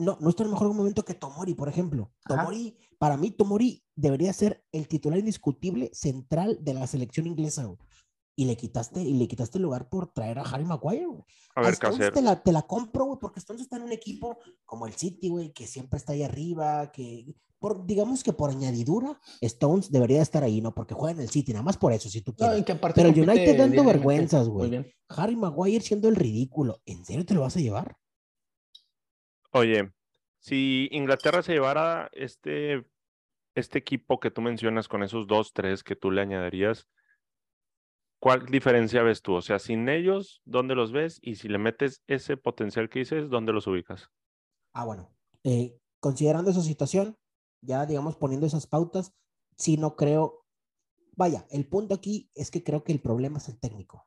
No, 0.00 0.16
no 0.20 0.30
está 0.30 0.42
en 0.42 0.48
el 0.48 0.52
mejor 0.52 0.72
momento 0.72 1.04
que 1.04 1.14
Tomori, 1.14 1.54
por 1.54 1.68
ejemplo. 1.68 2.10
Tomori, 2.26 2.76
para 2.98 3.16
mí, 3.16 3.30
Tomori 3.30 3.84
debería 3.94 4.32
ser 4.32 4.64
el 4.72 4.88
titular 4.88 5.18
indiscutible 5.18 5.90
central 5.92 6.58
de 6.60 6.74
la 6.74 6.86
selección 6.86 7.26
inglesa, 7.26 7.64
güey. 7.64 7.78
Y 8.36 8.46
le 8.46 8.56
quitaste, 8.56 9.02
y 9.02 9.12
le 9.14 9.28
quitaste 9.28 9.58
el 9.58 9.64
lugar 9.64 9.88
por 9.90 10.12
traer 10.12 10.38
a 10.38 10.42
Harry 10.42 10.64
Maguire, 10.64 11.06
güey. 11.06 11.22
A 11.54 11.60
ver, 11.60 11.76
qué 11.76 12.10
te 12.10 12.22
la, 12.22 12.42
te 12.42 12.52
la 12.52 12.62
compro, 12.62 13.04
güey, 13.04 13.18
porque 13.20 13.38
Stones 13.40 13.62
está 13.62 13.76
en 13.76 13.82
un 13.82 13.92
equipo 13.92 14.38
como 14.64 14.86
el 14.86 14.94
City, 14.94 15.28
güey, 15.28 15.52
que 15.52 15.66
siempre 15.66 15.98
está 15.98 16.14
ahí 16.14 16.22
arriba, 16.22 16.90
que 16.90 17.34
por, 17.58 17.84
digamos 17.84 18.24
que 18.24 18.32
por 18.32 18.48
añadidura, 18.48 19.20
Stones 19.42 19.90
debería 19.90 20.22
estar 20.22 20.42
ahí, 20.42 20.62
¿no? 20.62 20.74
Porque 20.74 20.94
juega 20.94 21.12
en 21.12 21.20
el 21.20 21.28
City, 21.28 21.52
nada 21.52 21.62
más 21.62 21.76
por 21.76 21.92
eso, 21.92 22.08
si 22.08 22.22
tú 22.22 22.34
quieres. 22.34 22.64
Pero 22.94 23.10
el 23.10 23.20
United 23.28 23.58
dando 23.58 23.84
vergüenzas, 23.84 24.48
güey. 24.48 24.94
Harry 25.08 25.36
Maguire 25.36 25.84
siendo 25.84 26.08
el 26.08 26.16
ridículo. 26.16 26.80
¿En 26.86 27.04
serio 27.04 27.26
te 27.26 27.34
lo 27.34 27.42
vas 27.42 27.56
a 27.56 27.60
llevar? 27.60 27.98
Oye, 29.52 29.92
si 30.38 30.88
Inglaterra 30.92 31.42
se 31.42 31.52
llevara 31.52 32.08
este, 32.12 32.84
este 33.54 33.78
equipo 33.78 34.20
que 34.20 34.30
tú 34.30 34.40
mencionas 34.40 34.88
con 34.88 35.02
esos 35.02 35.26
dos, 35.26 35.52
tres 35.52 35.82
que 35.82 35.96
tú 35.96 36.10
le 36.10 36.22
añadirías, 36.22 36.88
¿cuál 38.20 38.46
diferencia 38.46 39.02
ves 39.02 39.22
tú? 39.22 39.34
O 39.34 39.42
sea, 39.42 39.58
sin 39.58 39.88
ellos, 39.88 40.40
¿dónde 40.44 40.74
los 40.74 40.92
ves? 40.92 41.18
Y 41.22 41.36
si 41.36 41.48
le 41.48 41.58
metes 41.58 42.02
ese 42.06 42.36
potencial 42.36 42.88
que 42.88 43.00
dices, 43.00 43.28
¿dónde 43.28 43.52
los 43.52 43.66
ubicas? 43.66 44.08
Ah, 44.72 44.84
bueno. 44.84 45.12
Eh, 45.42 45.78
considerando 46.00 46.50
esa 46.50 46.62
situación, 46.62 47.16
ya 47.62 47.86
digamos 47.86 48.16
poniendo 48.16 48.46
esas 48.46 48.66
pautas, 48.66 49.12
si 49.56 49.76
no 49.76 49.96
creo, 49.96 50.44
vaya, 51.16 51.46
el 51.50 51.66
punto 51.66 51.94
aquí 51.94 52.30
es 52.34 52.50
que 52.50 52.62
creo 52.62 52.84
que 52.84 52.92
el 52.92 53.00
problema 53.00 53.38
es 53.38 53.48
el 53.48 53.58
técnico. 53.58 54.06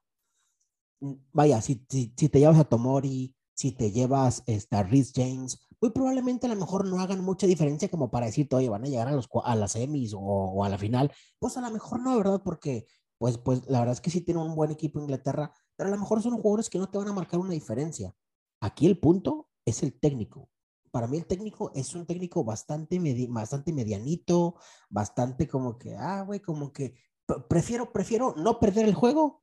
Vaya, 1.32 1.62
si, 1.62 1.86
si, 1.90 2.08
te 2.08 2.40
llevas 2.40 2.58
a 2.58 2.64
Tomori, 2.64 3.36
si 3.54 3.72
te 3.72 3.92
llevas 3.92 4.44
este, 4.48 4.76
a 4.76 4.84
Rhys 4.84 5.12
James, 5.16 5.60
muy 5.82 5.92
probablemente 5.92 6.48
a 6.48 6.50
lo 6.50 6.56
mejor 6.56 6.88
no 6.88 7.00
hagan 7.00 7.24
mucha 7.24 7.48
diferencia 7.48 7.90
como 7.90 8.10
para 8.10 8.28
decirte, 8.28 8.56
oye, 8.56 8.70
van 8.70 8.84
a 8.84 8.88
llegar 8.88 9.08
a, 9.08 9.12
los, 9.12 9.30
a 9.44 9.56
las 9.56 9.74
semis 9.74 10.14
o, 10.16 10.64
a 10.64 10.70
la 10.70 10.78
final. 10.78 11.12
Pues 11.40 11.58
a 11.58 11.62
lo 11.62 11.72
mejor 11.72 12.02
no, 12.02 12.18
¿verdad? 12.18 12.42
Porque, 12.44 12.86
pues, 13.18 13.38
pues 13.38 13.62
la 13.68 13.80
verdad 13.80 13.94
es 13.94 14.02
que 14.02 14.10
sí 14.10 14.22
tiene 14.22 14.42
un 14.42 14.56
buen 14.56 14.72
equipo 14.72 15.00
Inglaterra, 15.00 15.54
pero 15.76 15.90
a 15.90 15.92
lo 15.92 16.00
mejor 16.00 16.22
son 16.22 16.38
jugadores 16.38 16.70
que 16.70 16.80
no 16.80 16.90
te 16.90 16.98
van 16.98 17.10
a 17.10 17.14
marcar 17.14 17.40
una 17.40 17.54
diferencia. 17.54 18.14
Aquí 18.62 18.86
el 18.86 19.00
punto 19.00 19.50
es 19.66 19.84
el 19.84 20.00
técnico 20.00 20.50
para 20.94 21.08
mí 21.08 21.18
el 21.18 21.26
técnico 21.26 21.72
es 21.74 21.96
un 21.96 22.06
técnico 22.06 22.44
bastante, 22.44 23.00
bastante 23.28 23.74
medianito, 23.74 24.58
bastante 24.92 25.48
como 25.48 25.80
que, 25.80 25.96
ah, 25.96 26.22
güey, 26.22 26.40
como 26.40 26.72
que 26.72 26.94
prefiero, 27.50 27.92
prefiero 27.92 28.36
no 28.38 28.60
perder 28.60 28.86
el 28.86 28.94
juego 28.94 29.42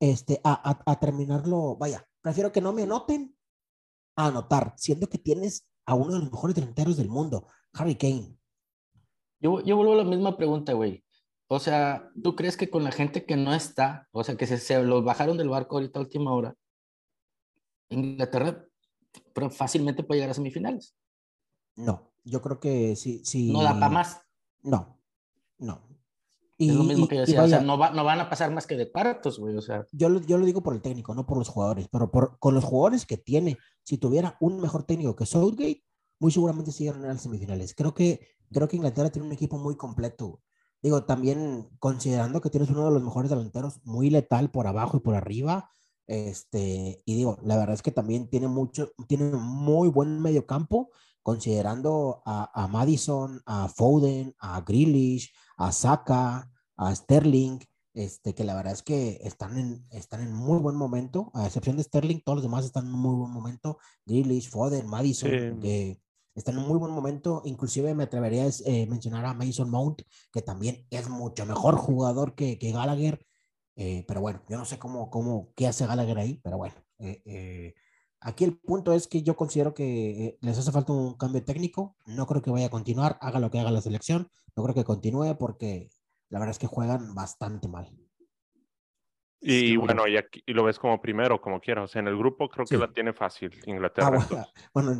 este, 0.00 0.40
a, 0.42 0.80
a, 0.90 0.98
terminarlo, 0.98 1.76
vaya, 1.76 2.08
prefiero 2.20 2.52
que 2.52 2.60
no 2.60 2.72
me 2.72 2.82
anoten 2.82 3.36
a 4.16 4.26
anotar, 4.26 4.74
siendo 4.76 5.08
que 5.08 5.18
tienes 5.18 5.66
a 5.86 5.94
uno 5.94 6.12
de 6.12 6.20
los 6.20 6.32
mejores 6.32 6.54
delanteros 6.54 6.96
del 6.96 7.08
mundo, 7.08 7.46
Harry 7.72 7.96
Kane. 7.96 8.36
Yo, 9.40 9.60
yo 9.62 9.76
vuelvo 9.76 9.94
a 9.94 9.96
la 9.96 10.04
misma 10.04 10.36
pregunta, 10.36 10.72
güey. 10.74 11.04
O 11.48 11.58
sea, 11.58 12.10
¿tú 12.22 12.36
crees 12.36 12.56
que 12.56 12.70
con 12.70 12.84
la 12.84 12.92
gente 12.92 13.24
que 13.24 13.36
no 13.36 13.54
está, 13.54 14.08
o 14.12 14.22
sea, 14.22 14.36
que 14.36 14.46
se, 14.46 14.58
se 14.58 14.82
los 14.82 15.04
bajaron 15.04 15.36
del 15.36 15.48
barco 15.48 15.76
ahorita 15.76 15.98
a 15.98 16.02
última 16.02 16.32
hora, 16.32 16.54
Inglaterra 17.88 18.64
fácilmente 19.50 20.02
puede 20.02 20.18
llegar 20.18 20.30
a 20.30 20.34
semifinales. 20.34 20.94
No, 21.76 22.12
yo 22.24 22.42
creo 22.42 22.60
que 22.60 22.96
sí. 22.96 23.22
sí 23.24 23.52
no 23.52 23.62
da 23.62 23.74
para 23.74 23.88
más. 23.88 24.20
No, 24.62 24.98
no. 25.58 25.89
Y, 26.60 26.68
es 26.68 26.76
lo 26.76 26.84
mismo 26.84 27.08
que 27.08 27.14
yo 27.14 27.22
decía, 27.22 27.42
o 27.42 27.48
sea, 27.48 27.62
no, 27.62 27.78
va, 27.78 27.88
no, 27.90 28.04
van 28.04 28.20
a 28.20 28.28
pasar 28.28 28.50
más 28.52 28.66
que 28.66 28.76
de 28.76 28.92
cuartos, 28.92 29.38
güey, 29.38 29.56
o 29.56 29.62
sea. 29.62 29.86
Yo, 29.92 30.20
yo 30.20 30.36
lo 30.36 30.44
digo 30.44 30.62
por 30.62 30.74
el 30.74 30.82
técnico, 30.82 31.14
no 31.14 31.24
por 31.24 31.38
los 31.38 31.48
jugadores, 31.48 31.88
pero 31.90 32.10
por, 32.10 32.38
con 32.38 32.52
los 32.52 32.64
jugadores 32.64 33.06
que 33.06 33.16
tiene, 33.16 33.56
si 33.82 33.96
tuviera 33.96 34.36
un 34.40 34.60
mejor 34.60 34.82
técnico 34.82 35.16
que 35.16 35.24
Southgate, 35.24 35.82
muy 36.18 36.30
seguramente 36.30 36.70
sí 36.70 36.84
llegarían 36.84 37.08
a 37.08 37.14
las 37.14 37.22
semifinales. 37.22 37.74
Creo 37.74 37.94
que, 37.94 38.28
creo 38.52 38.68
que 38.68 38.76
Inglaterra 38.76 39.08
tiene 39.08 39.26
un 39.26 39.32
equipo 39.32 39.56
muy 39.56 39.74
completo. 39.74 40.42
Digo, 40.82 41.04
también 41.04 41.70
considerando 41.78 42.42
que 42.42 42.50
tienes 42.50 42.68
uno 42.68 42.84
de 42.84 42.90
los 42.92 43.02
mejores 43.02 43.30
delanteros, 43.30 43.80
muy 43.84 44.10
letal 44.10 44.50
por 44.50 44.66
abajo 44.66 44.98
y 44.98 45.00
por 45.00 45.14
arriba, 45.14 45.70
este, 46.06 47.02
y 47.06 47.14
digo, 47.14 47.38
la 47.42 47.56
verdad 47.56 47.72
es 47.72 47.82
que 47.82 47.90
también 47.90 48.28
tiene 48.28 48.48
mucho, 48.48 48.90
tiene 49.08 49.30
muy 49.32 49.88
buen 49.88 50.20
medio 50.20 50.44
campo, 50.44 50.90
considerando 51.22 52.22
a, 52.26 52.68
Madison, 52.70 53.40
a 53.46 53.68
Foden, 53.68 54.34
a 54.38 54.60
Grealish, 54.62 55.32
a 55.60 55.72
Saka, 55.72 56.50
a 56.76 56.94
Sterling, 56.94 57.58
este, 57.92 58.34
que 58.34 58.44
la 58.44 58.54
verdad 58.54 58.72
es 58.72 58.82
que 58.82 59.20
están 59.22 59.58
en, 59.58 59.86
están 59.90 60.22
en 60.22 60.32
muy 60.32 60.58
buen 60.58 60.74
momento, 60.74 61.30
a 61.34 61.46
excepción 61.46 61.76
de 61.76 61.82
Sterling, 61.82 62.20
todos 62.24 62.36
los 62.36 62.42
demás 62.42 62.64
están 62.64 62.86
en 62.86 62.92
muy 62.92 63.14
buen 63.14 63.30
momento, 63.30 63.78
Grealish, 64.06 64.48
Foden, 64.48 64.86
Madison, 64.86 65.60
que 65.60 66.00
están 66.34 66.56
en 66.56 66.66
muy 66.66 66.78
buen 66.78 66.92
momento, 66.92 67.42
inclusive 67.44 67.94
me 67.94 68.04
atrevería 68.04 68.44
a 68.44 68.50
eh, 68.64 68.86
mencionar 68.86 69.26
a 69.26 69.34
Mason 69.34 69.68
Mount, 69.68 70.00
que 70.32 70.40
también 70.40 70.86
es 70.88 71.10
mucho 71.10 71.44
mejor 71.44 71.76
jugador 71.76 72.34
que, 72.34 72.58
que 72.58 72.72
Gallagher, 72.72 73.26
eh, 73.76 74.04
pero 74.08 74.22
bueno, 74.22 74.42
yo 74.48 74.56
no 74.56 74.64
sé 74.64 74.78
cómo, 74.78 75.10
cómo, 75.10 75.52
qué 75.54 75.66
hace 75.66 75.86
Gallagher 75.86 76.18
ahí, 76.18 76.40
pero 76.42 76.56
bueno, 76.56 76.74
eh, 76.98 77.74
aquí 78.20 78.44
el 78.44 78.58
punto 78.58 78.92
es 78.92 79.08
que 79.08 79.22
yo 79.22 79.36
considero 79.36 79.74
que 79.74 80.38
les 80.40 80.58
hace 80.58 80.72
falta 80.72 80.92
un 80.92 81.14
cambio 81.14 81.44
técnico, 81.44 81.96
no 82.06 82.26
creo 82.26 82.42
que 82.42 82.50
vaya 82.50 82.66
a 82.66 82.70
continuar, 82.70 83.18
haga 83.20 83.40
lo 83.40 83.50
que 83.50 83.58
haga 83.58 83.70
la 83.70 83.80
selección, 83.80 84.30
no 84.56 84.62
creo 84.62 84.74
que 84.74 84.84
continúe 84.84 85.36
porque 85.38 85.90
la 86.28 86.38
verdad 86.38 86.52
es 86.52 86.58
que 86.58 86.66
juegan 86.66 87.14
bastante 87.14 87.68
mal. 87.68 87.90
Y 89.42 89.76
bueno, 89.76 90.06
y, 90.06 90.18
aquí, 90.18 90.42
y 90.44 90.52
lo 90.52 90.64
ves 90.64 90.78
como 90.78 91.00
primero, 91.00 91.40
como 91.40 91.60
quieras. 91.60 91.84
O 91.84 91.88
sea, 91.88 92.00
en 92.00 92.08
el 92.08 92.16
grupo 92.16 92.48
creo 92.48 92.66
que 92.66 92.76
la 92.76 92.92
tiene 92.92 93.14
fácil 93.14 93.50
Inglaterra. 93.64 94.18
Ah, 94.32 94.46
bueno, 94.74 94.92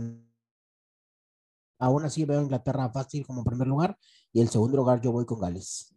aún 1.78 2.04
así 2.04 2.24
veo 2.24 2.40
Inglaterra 2.40 2.88
fácil 2.90 3.26
como 3.26 3.44
primer 3.44 3.66
lugar 3.66 3.98
y 4.32 4.40
el 4.40 4.48
segundo 4.48 4.78
lugar 4.78 5.00
yo 5.02 5.12
voy 5.12 5.26
con 5.26 5.40
Gales. 5.40 5.94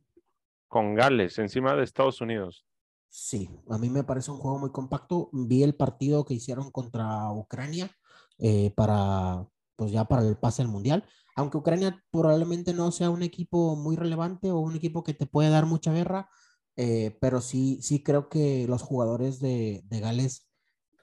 Con 0.67 0.93
Gales, 0.93 1.39
encima 1.39 1.73
de 1.75 1.83
Estados 1.83 2.19
Unidos. 2.19 2.65
Sí, 3.15 3.47
a 3.69 3.77
mí 3.77 3.91
me 3.91 4.03
parece 4.03 4.31
un 4.31 4.39
juego 4.39 4.57
muy 4.57 4.71
compacto. 4.71 5.29
Vi 5.33 5.61
el 5.61 5.75
partido 5.75 6.25
que 6.25 6.33
hicieron 6.33 6.71
contra 6.71 7.31
Ucrania 7.31 7.91
eh, 8.39 8.73
para, 8.75 9.47
pues 9.75 9.91
ya 9.91 10.05
para 10.05 10.27
el 10.27 10.35
pase 10.35 10.63
al 10.63 10.67
mundial 10.67 11.05
aunque 11.35 11.57
Ucrania 11.57 12.03
probablemente 12.11 12.73
no 12.73 12.91
sea 12.91 13.09
un 13.09 13.23
equipo 13.23 13.75
muy 13.75 13.95
relevante 13.95 14.51
o 14.51 14.59
un 14.59 14.75
equipo 14.75 15.03
que 15.03 15.13
te 15.13 15.25
puede 15.25 15.49
dar 15.49 15.65
mucha 15.65 15.91
guerra, 15.93 16.29
eh, 16.75 17.17
pero 17.21 17.41
sí, 17.41 17.79
sí 17.81 18.03
creo 18.03 18.29
que 18.29 18.67
los 18.67 18.83
jugadores 18.83 19.39
de, 19.39 19.83
Gales, 19.89 20.47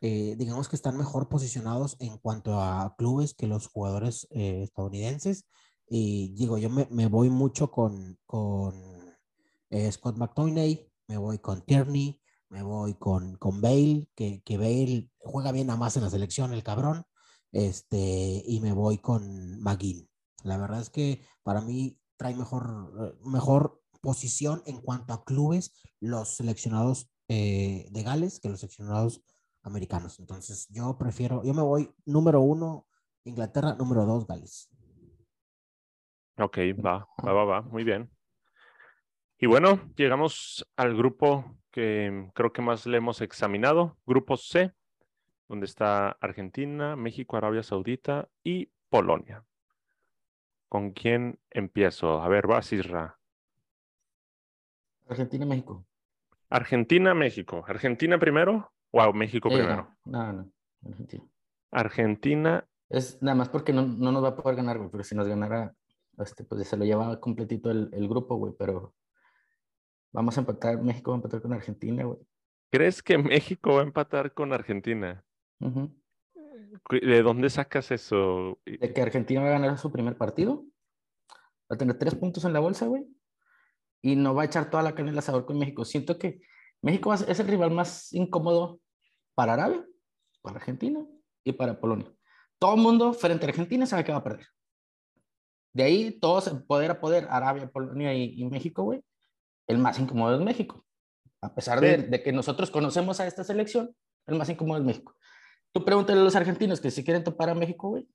eh, 0.02 0.36
digamos 0.38 0.68
que 0.68 0.76
están 0.76 0.96
mejor 0.96 1.28
posicionados 1.28 1.96
en 2.00 2.18
cuanto 2.18 2.60
a 2.60 2.94
clubes 2.96 3.34
que 3.34 3.46
los 3.48 3.66
jugadores 3.68 4.28
estadounidenses. 4.30 5.46
Y 5.88 6.32
digo, 6.36 6.58
yo 6.58 6.70
me, 6.70 7.06
voy 7.08 7.30
mucho 7.30 7.70
con, 7.72 8.16
con 8.26 8.74
Scott 9.90 10.16
McToynay, 10.16 10.89
me 11.10 11.18
voy 11.18 11.40
con 11.40 11.62
Tierney, 11.62 12.22
me 12.50 12.62
voy 12.62 12.94
con, 12.94 13.36
con 13.36 13.60
Bale, 13.60 14.06
que, 14.14 14.42
que 14.44 14.56
Bale 14.56 15.10
juega 15.18 15.50
bien 15.50 15.68
a 15.70 15.76
más 15.76 15.96
en 15.96 16.04
la 16.04 16.10
selección, 16.10 16.52
el 16.52 16.62
cabrón, 16.62 17.04
este, 17.50 18.44
y 18.46 18.60
me 18.60 18.72
voy 18.72 18.98
con 18.98 19.60
McGinn. 19.60 20.08
La 20.44 20.56
verdad 20.56 20.80
es 20.80 20.88
que 20.88 21.20
para 21.42 21.62
mí 21.62 21.98
trae 22.16 22.36
mejor, 22.36 23.18
mejor 23.24 23.82
posición 24.00 24.62
en 24.66 24.80
cuanto 24.80 25.12
a 25.12 25.24
clubes 25.24 25.72
los 25.98 26.28
seleccionados 26.28 27.10
eh, 27.26 27.88
de 27.90 28.02
Gales 28.04 28.38
que 28.38 28.48
los 28.48 28.60
seleccionados 28.60 29.24
americanos. 29.64 30.20
Entonces 30.20 30.68
yo 30.70 30.96
prefiero, 30.96 31.42
yo 31.42 31.54
me 31.54 31.62
voy 31.62 31.92
número 32.06 32.40
uno 32.40 32.86
Inglaterra, 33.24 33.74
número 33.74 34.06
dos 34.06 34.28
Gales. 34.28 34.70
Ok, 36.38 36.58
va, 36.84 37.04
va, 37.26 37.32
va, 37.32 37.44
va, 37.44 37.62
muy 37.62 37.82
bien. 37.82 38.08
Y 39.42 39.46
bueno, 39.46 39.80
llegamos 39.96 40.70
al 40.76 40.94
grupo 40.94 41.56
que 41.70 42.30
creo 42.34 42.52
que 42.52 42.60
más 42.60 42.84
le 42.84 42.98
hemos 42.98 43.22
examinado, 43.22 43.96
grupo 44.04 44.36
C, 44.36 44.74
donde 45.48 45.64
está 45.64 46.10
Argentina, 46.20 46.94
México, 46.94 47.38
Arabia 47.38 47.62
Saudita 47.62 48.28
y 48.44 48.70
Polonia. 48.90 49.42
¿Con 50.68 50.90
quién 50.90 51.38
empiezo? 51.48 52.20
A 52.20 52.28
ver, 52.28 52.46
vas, 52.46 52.70
Isra. 52.74 53.18
Argentina, 55.08 55.46
México. 55.46 55.86
Argentina, 56.50 57.14
México. 57.14 57.64
¿Argentina 57.66 58.18
primero 58.18 58.70
o 58.90 59.12
México 59.14 59.48
primero? 59.48 59.96
No, 60.04 60.32
no, 60.34 60.52
Argentina. 60.84 61.24
Argentina. 61.70 62.68
Es 62.90 63.22
nada 63.22 63.36
más 63.36 63.48
porque 63.48 63.72
no, 63.72 63.86
no 63.86 64.12
nos 64.12 64.22
va 64.22 64.28
a 64.28 64.36
poder 64.36 64.56
ganar, 64.56 64.76
güey, 64.76 64.90
pero 64.90 65.02
si 65.02 65.14
nos 65.14 65.26
ganara, 65.26 65.74
este, 66.18 66.44
pues 66.44 66.68
se 66.68 66.76
lo 66.76 66.84
lleva 66.84 67.18
completito 67.20 67.70
el, 67.70 67.88
el 67.94 68.06
grupo, 68.06 68.36
güey, 68.36 68.52
pero 68.58 68.92
vamos 70.12 70.36
a 70.36 70.40
empatar, 70.40 70.82
México 70.82 71.10
va 71.10 71.16
a 71.16 71.18
empatar 71.18 71.42
con 71.42 71.52
Argentina, 71.52 72.04
güey. 72.04 72.18
¿Crees 72.70 73.02
que 73.02 73.18
México 73.18 73.74
va 73.74 73.80
a 73.80 73.84
empatar 73.84 74.32
con 74.32 74.52
Argentina? 74.52 75.24
¿De 75.58 77.22
dónde 77.22 77.50
sacas 77.50 77.90
eso? 77.90 78.58
De 78.64 78.92
que 78.92 79.02
Argentina 79.02 79.42
va 79.42 79.48
a 79.48 79.58
ganar 79.58 79.78
su 79.78 79.90
primer 79.90 80.16
partido. 80.16 80.64
Va 81.70 81.74
a 81.74 81.78
tener 81.78 81.98
tres 81.98 82.14
puntos 82.14 82.44
en 82.44 82.52
la 82.52 82.60
bolsa, 82.60 82.86
güey. 82.86 83.06
Y 84.02 84.16
no 84.16 84.34
va 84.34 84.42
a 84.42 84.46
echar 84.46 84.70
toda 84.70 84.82
la 84.82 84.94
carne 84.94 85.10
al 85.10 85.18
asador 85.18 85.46
con 85.46 85.58
México. 85.58 85.84
Siento 85.84 86.18
que 86.18 86.40
México 86.82 87.12
es 87.12 87.40
el 87.40 87.48
rival 87.48 87.72
más 87.72 88.12
incómodo 88.12 88.80
para 89.34 89.54
Arabia, 89.54 89.84
para 90.42 90.56
Argentina 90.56 91.04
y 91.44 91.52
para 91.52 91.78
Polonia. 91.78 92.10
Todo 92.58 92.74
el 92.74 92.80
mundo 92.80 93.12
frente 93.12 93.46
a 93.46 93.48
Argentina 93.48 93.86
sabe 93.86 94.04
que 94.04 94.12
va 94.12 94.18
a 94.18 94.24
perder. 94.24 94.46
De 95.72 95.82
ahí, 95.82 96.18
todos 96.18 96.48
poder 96.66 96.90
a 96.90 97.00
poder, 97.00 97.26
Arabia, 97.30 97.70
Polonia 97.70 98.12
y, 98.14 98.44
México, 98.46 98.82
güey. 98.82 99.02
El 99.70 99.78
más 99.78 99.98
incómodo 100.00 100.34
es 100.34 100.40
México. 100.40 100.84
A 101.40 101.54
pesar 101.54 101.80
de, 101.80 101.98
de, 101.98 102.22
que 102.22 102.32
nosotros 102.32 102.70
conocemos 102.70 103.20
a 103.20 103.26
esta 103.26 103.44
selección, 103.44 103.94
el 104.26 104.36
más 104.36 104.48
incómodo 104.48 104.78
es 104.78 104.84
México. 104.84 105.14
Tú 105.72 105.84
pregúntale 105.84 106.20
a 106.20 106.24
los 106.24 106.34
argentinos 106.34 106.80
que 106.80 106.90
si 106.90 107.04
quieren 107.04 107.22
topar 107.22 107.50
a 107.50 107.54
México, 107.54 107.90
güey. 107.90 108.08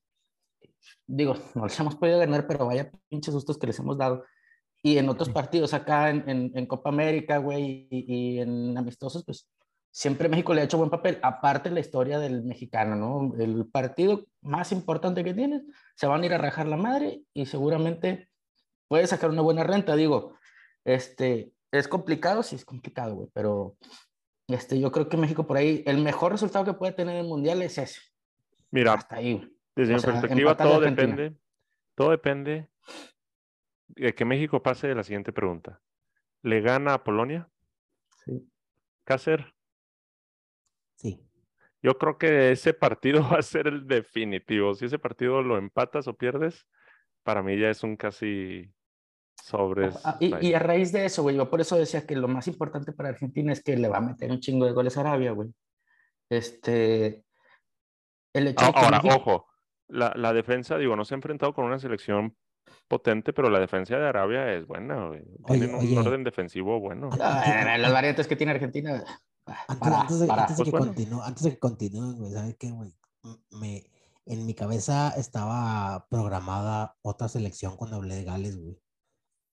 Digo, 1.08 1.36
no 1.56 1.66
les 1.66 1.80
hemos 1.80 1.96
podido 1.96 2.20
ganar, 2.20 2.46
pero 2.46 2.66
vaya 2.66 2.92
pinches 3.10 3.34
sustos 3.34 3.58
que 3.58 3.68
les 3.68 3.80
hemos 3.80 3.98
dado. 3.98 4.26
Y 4.84 4.98
en 4.98 5.08
otros 5.08 5.30
partidos 5.30 5.74
acá 5.74 6.10
en, 6.10 6.52
en, 6.54 6.66
Copa 6.66 6.90
América, 6.90 7.38
güey, 7.38 7.88
y, 7.90 8.40
en 8.40 8.78
amistosos, 8.78 9.24
pues 9.24 9.50
siempre 9.92 10.30
México 10.30 10.54
le 10.54 10.62
ha 10.62 10.66
hecho 10.66 10.78
buen 10.78 10.90
papel. 10.90 11.18
Aparte 11.24 11.72
la 11.72 11.80
historia 11.80 12.20
del 12.20 12.44
mexicano, 12.44 12.96
¿no? 12.96 13.34
El 13.42 13.66
partido 13.68 14.26
más 14.42 14.74
importante 14.74 15.24
que 15.24 15.34
tienes, 15.34 15.64
se 15.96 16.06
van 16.06 16.22
a 16.22 16.26
ir 16.26 16.34
a 16.34 16.38
rajar 16.38 16.68
la 16.68 16.78
madre 16.78 17.22
y 17.34 17.46
seguramente 17.46 18.30
puede 18.90 19.08
sacar 19.08 19.30
una 19.30 19.42
buena 19.42 19.64
renta. 19.64 19.96
Digo, 19.96 20.36
este, 20.86 21.52
es 21.72 21.88
complicado, 21.88 22.44
sí 22.44 22.56
es 22.56 22.64
complicado, 22.64 23.16
güey, 23.16 23.30
pero 23.34 23.76
este, 24.48 24.80
yo 24.80 24.92
creo 24.92 25.10
que 25.10 25.18
México 25.18 25.46
por 25.46 25.58
ahí, 25.58 25.84
el 25.86 25.98
mejor 25.98 26.32
resultado 26.32 26.64
que 26.64 26.74
puede 26.74 26.94
tener 26.94 27.16
en 27.16 27.22
el 27.22 27.28
Mundial 27.28 27.62
es 27.62 27.78
ese. 27.78 28.00
Mira, 28.72 28.94
Hasta 28.94 29.18
ahí. 29.18 29.52
desde 29.76 29.96
mi 29.96 30.02
perspectiva 30.02 30.56
todo 30.56 30.80
depende, 30.80 31.36
todo 31.96 32.12
depende 32.12 32.70
de 33.88 34.14
que 34.14 34.26
México 34.26 34.62
pase 34.62 34.88
de 34.88 34.96
la 34.96 35.04
siguiente 35.04 35.34
pregunta. 35.34 35.82
¿Le 36.42 36.62
gana 36.62 36.94
a 36.94 37.04
Polonia? 37.04 37.50
Sí. 38.24 38.48
¿Cácer? 39.04 39.54
Sí. 40.96 41.20
Yo 41.82 41.98
creo 41.98 42.18
que 42.18 42.52
ese 42.52 42.74
partido 42.74 43.22
va 43.32 43.40
a 43.40 43.42
ser 43.42 43.68
el 43.68 43.88
definitivo. 43.88 44.76
Si 44.76 44.86
ese 44.86 45.00
partido 45.00 45.42
lo 45.42 45.58
empatas 45.58 46.08
o 46.08 46.14
pierdes, 46.16 46.68
para 47.24 47.42
mí 47.42 47.58
ya 47.58 47.70
es 47.70 47.84
un 47.84 47.96
casi 47.96 48.72
Sobres. 49.42 50.00
Ah, 50.04 50.18
y, 50.20 50.54
a 50.54 50.60
raíz 50.60 50.92
de 50.92 51.06
eso, 51.06 51.22
güey, 51.22 51.36
yo 51.36 51.50
por 51.50 51.62
eso 51.62 51.78
decía 51.78 52.06
que 52.06 52.16
lo 52.16 52.28
más 52.28 52.48
importante 52.48 52.94
para 52.94 53.10
Argentina 53.10 53.54
es 53.54 53.62
que 53.64 53.78
le 53.78 53.88
va 53.88 53.98
a 53.98 54.02
meter 54.02 54.32
un 54.32 54.40
chingo 54.40 54.66
de 54.66 54.72
goles 54.72 54.98
a 54.98 55.02
Arabia, 55.02 55.32
güey. 55.32 55.50
Este. 56.30 57.24
El 58.34 58.48
hecho 58.48 58.66
Ahora, 58.66 59.02
ojo, 59.16 59.48
la, 59.88 60.14
la, 60.16 60.34
defensa, 60.34 60.78
digo, 60.78 60.96
no 60.96 61.06
se 61.06 61.14
ha 61.14 61.18
enfrentado 61.18 61.54
con 61.54 61.66
una 61.66 61.80
selección 61.80 62.36
potente, 62.88 63.34
pero 63.34 63.50
la 63.50 63.60
defensa 63.60 63.98
de 63.98 64.08
Arabia 64.08 64.52
es 64.54 64.66
buena, 64.68 65.08
güey. 65.08 65.24
Tienen 65.48 65.76
un 65.76 65.98
orden 65.98 66.24
defensivo 66.24 66.80
bueno. 66.80 67.10
las 67.18 67.94
variantes 67.94 68.28
que 68.28 68.36
tiene 68.36 68.54
Argentina. 68.54 69.04
Antes, 69.68 70.20
de, 70.20 70.32
antes, 70.32 70.58
de, 70.58 70.64
que 70.64 70.72
pues 70.72 70.86
continúe, 70.86 71.22
antes 71.22 71.44
de 71.44 71.52
que 71.52 71.60
continúen, 71.60 72.18
güey, 72.18 72.34
¿sabes 72.34 72.56
qué, 72.58 72.72
güey? 72.72 72.92
Me, 73.52 73.84
en 74.26 74.46
mi 74.46 74.56
cabeza 74.56 75.14
estaba 75.18 76.08
programada 76.10 76.98
otra 77.04 77.28
selección 77.28 77.78
cuando 77.78 77.98
hablé 77.98 78.16
de 78.16 78.24
Gales, 78.24 78.58
güey. 78.58 78.80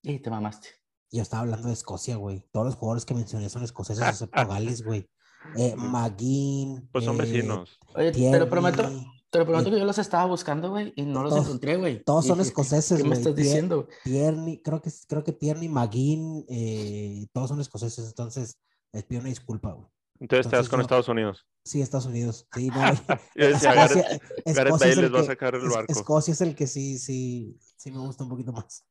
Y 0.02 0.18
te 0.18 0.30
mamaste. 0.30 0.68
Yo 1.10 1.22
estaba 1.22 1.42
hablando 1.42 1.68
de 1.68 1.74
Escocia, 1.74 2.16
güey. 2.16 2.44
Todos 2.52 2.66
los 2.66 2.74
jugadores 2.74 3.04
que 3.04 3.14
mencioné 3.14 3.48
son 3.48 3.62
escoceses, 3.62 4.06
excepto 4.06 4.46
Gales, 4.46 4.82
güey. 4.82 5.08
Eh, 5.56 5.74
McGinn. 5.76 6.88
Pues 6.90 7.04
son 7.04 7.16
eh, 7.16 7.18
vecinos. 7.18 7.78
Oye, 7.94 8.12
te 8.12 8.38
lo 8.38 8.48
prometo, 8.48 8.82
te 9.30 9.38
lo 9.38 9.46
prometo 9.46 9.70
que 9.70 9.78
yo 9.78 9.84
los 9.84 9.98
estaba 9.98 10.24
buscando, 10.24 10.70
güey, 10.70 10.92
y 10.96 11.02
no 11.02 11.22
los 11.22 11.36
encontré, 11.36 11.76
güey. 11.76 12.02
Todos 12.02 12.26
son 12.26 12.40
escoceses, 12.40 13.00
güey. 13.00 13.02
¿Qué 13.02 13.08
me 13.08 13.14
estás 13.16 13.36
diciendo? 13.36 13.88
Tierney, 14.04 14.62
creo 14.62 14.80
que, 14.80 14.90
creo 15.06 15.22
que 15.22 15.32
Tierney, 15.32 15.68
McGinn, 15.68 16.44
eh, 16.48 17.26
todos 17.32 17.50
son 17.50 17.60
escoceses, 17.60 18.06
entonces 18.06 18.58
les 18.92 19.04
pido 19.04 19.20
una 19.20 19.28
disculpa, 19.28 19.72
güey. 19.72 19.88
Entonces, 20.20 20.48
te 20.48 20.56
vas 20.56 20.68
con 20.68 20.80
Estados 20.80 21.08
Unidos. 21.08 21.46
Sí, 21.64 21.82
Estados 21.82 22.06
Unidos. 22.06 22.46
Sí, 22.54 22.68
no. 22.68 22.80
Escocia, 23.34 24.20
Escocia, 24.44 24.88
es 24.88 24.96
el 24.96 25.02
les 25.02 25.14
va 25.14 25.20
a 25.20 25.24
sacar 25.24 25.54
el 25.56 25.68
barco. 25.68 25.92
Escocia 25.92 26.32
es 26.32 26.40
el 26.40 26.54
que 26.54 26.66
sí, 26.68 26.98
sí, 26.98 27.58
sí 27.76 27.90
me 27.90 27.98
gusta 27.98 28.22
un 28.22 28.30
poquito 28.30 28.52
más. 28.52 28.84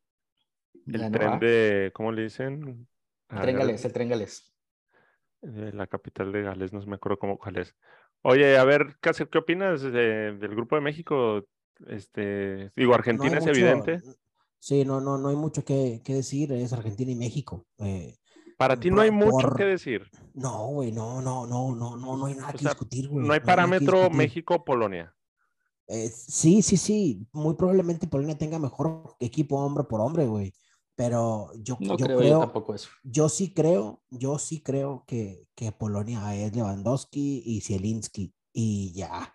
El 0.88 1.12
tren 1.12 1.40
de, 1.40 1.92
¿cómo 1.94 2.12
le 2.12 2.24
dicen? 2.24 2.88
tren 3.28 3.56
Gales, 3.58 3.86
el 3.86 3.94
tren 3.94 4.10
Gales. 4.10 4.54
la 5.42 5.88
capital 5.88 6.32
de 6.32 6.44
Gales, 6.44 6.74
no 6.74 6.82
me 6.86 6.96
acuerdo 6.96 7.18
cómo 7.20 7.38
cuál 7.38 7.58
es. 7.58 7.76
Oye, 8.24 8.58
a 8.58 8.64
ver, 8.64 8.98
¿qué 9.02 9.38
opinas 9.38 9.82
del 9.82 10.38
Grupo 10.56 10.76
de 10.76 10.82
México? 10.82 11.44
Este, 11.88 12.72
digo, 12.76 12.94
Argentina 12.94 13.38
es 13.40 13.48
evidente. 13.48 14.02
Sí, 14.60 14.86
no, 14.86 15.02
no, 15.02 15.18
no 15.18 15.30
hay 15.30 15.36
mucho 15.36 15.66
que, 15.66 16.02
que 16.04 16.14
decir, 16.14 16.52
es 16.54 16.72
Argentina 16.72 17.12
y 17.12 17.16
México. 17.16 17.66
Eh, 17.80 18.16
Para 18.58 18.80
ti 18.80 18.92
no 18.92 19.02
hay 19.02 19.10
mucho 19.10 19.48
por- 19.48 19.58
que 19.58 19.66
decir. 19.66 20.08
no, 20.36 20.68
güey, 20.68 20.92
no, 20.92 21.20
no, 21.22 21.48
no, 21.48 21.74
no, 21.76 21.98
no, 21.98 22.18
no 22.18 22.26
hay 22.28 22.36
nada 22.36 22.50
O 22.50 22.52
que 22.52 22.60
sea, 22.60 22.70
discutir, 22.70 23.10
güey. 23.10 23.26
No 23.26 23.34
hay 23.34 23.40
parámetro. 23.40 24.10
México-Polonia. 24.12 25.16
Eh, 25.88 26.10
sí, 26.10 26.62
sí, 26.62 26.78
sí, 26.78 27.28
muy 27.34 27.56
probablemente 27.56 28.08
Polonia 28.08 28.38
tenga 28.38 28.60
mejor 28.60 29.16
equipo 29.20 29.58
hombre 29.58 29.84
por 29.84 30.00
hombre, 30.00 30.26
güey. 30.28 30.54
Pero 31.04 31.49
yo, 31.56 31.78
No 31.80 31.97
yo 31.97 32.06
creo, 32.06 32.18
creo, 32.20 32.30
yo 32.34 32.39
tampoco 32.41 32.76
eso. 32.76 32.89
yo 33.02 33.28
sí 33.28 33.52
creo, 33.56 34.04
yo 34.12 34.38
sí 34.38 34.62
creo 34.62 35.04
que, 35.08 35.47
que 35.56 35.72
Polonia 35.72 36.36
es 36.36 36.56
Lewandowski 36.56 37.41
y 37.43 37.62
Zielinski 37.62 38.36
y 38.54 38.93
ya. 38.93 39.34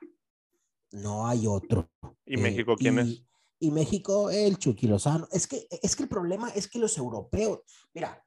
No 0.92 1.26
hay 1.26 1.48
otro. 1.48 1.90
¿Y 2.24 2.34
Eh, 2.34 2.38
México 2.38 2.76
quién 2.76 3.00
es? 3.00 3.08
y- 3.08 3.26
Y 3.58 3.70
México, 3.72 4.30
el 4.30 4.58
Chucky 4.58 4.86
Lozano. 4.86 5.26
Es 5.32 5.48
que, 5.48 5.66
es 5.82 5.96
que 5.96 6.04
el 6.04 6.08
problema 6.08 6.50
es 6.50 6.68
que 6.68 6.78
los 6.78 6.96
europeos, 6.98 7.60
mira, 7.92 8.22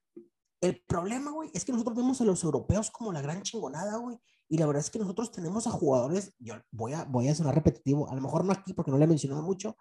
el 0.59 0.81
problema, 0.85 1.31
güey, 1.31 1.49
es 1.53 1.63
que 1.63 1.71
nosotros 1.71 1.95
vemos 1.95 2.19
a 2.19 2.25
los 2.25 2.43
europeos 2.43 2.91
como 2.91 3.13
la 3.13 3.21
gran 3.21 3.41
chingonada, 3.43 3.95
güey. 3.99 4.19
Y 4.49 4.57
la 4.57 4.65
verdad 4.65 4.81
es 4.83 4.89
que 4.89 4.99
nosotros 4.99 5.31
tenemos 5.31 5.65
a 5.65 5.71
jugadores, 5.71 6.35
yo 6.39 6.55
voy 6.71 6.91
a, 6.91 7.05
voy 7.05 7.29
a 7.29 7.35
sonar 7.35 7.55
repetitivo, 7.55 8.09
a 8.09 8.15
lo 8.15 8.21
mejor 8.21 8.43
no 8.43 8.51
aquí 8.51 8.73
porque 8.73 8.91
no 8.91 8.97
le 8.97 9.05
he 9.05 9.07
mencionado 9.07 9.43
mucho, 9.43 9.77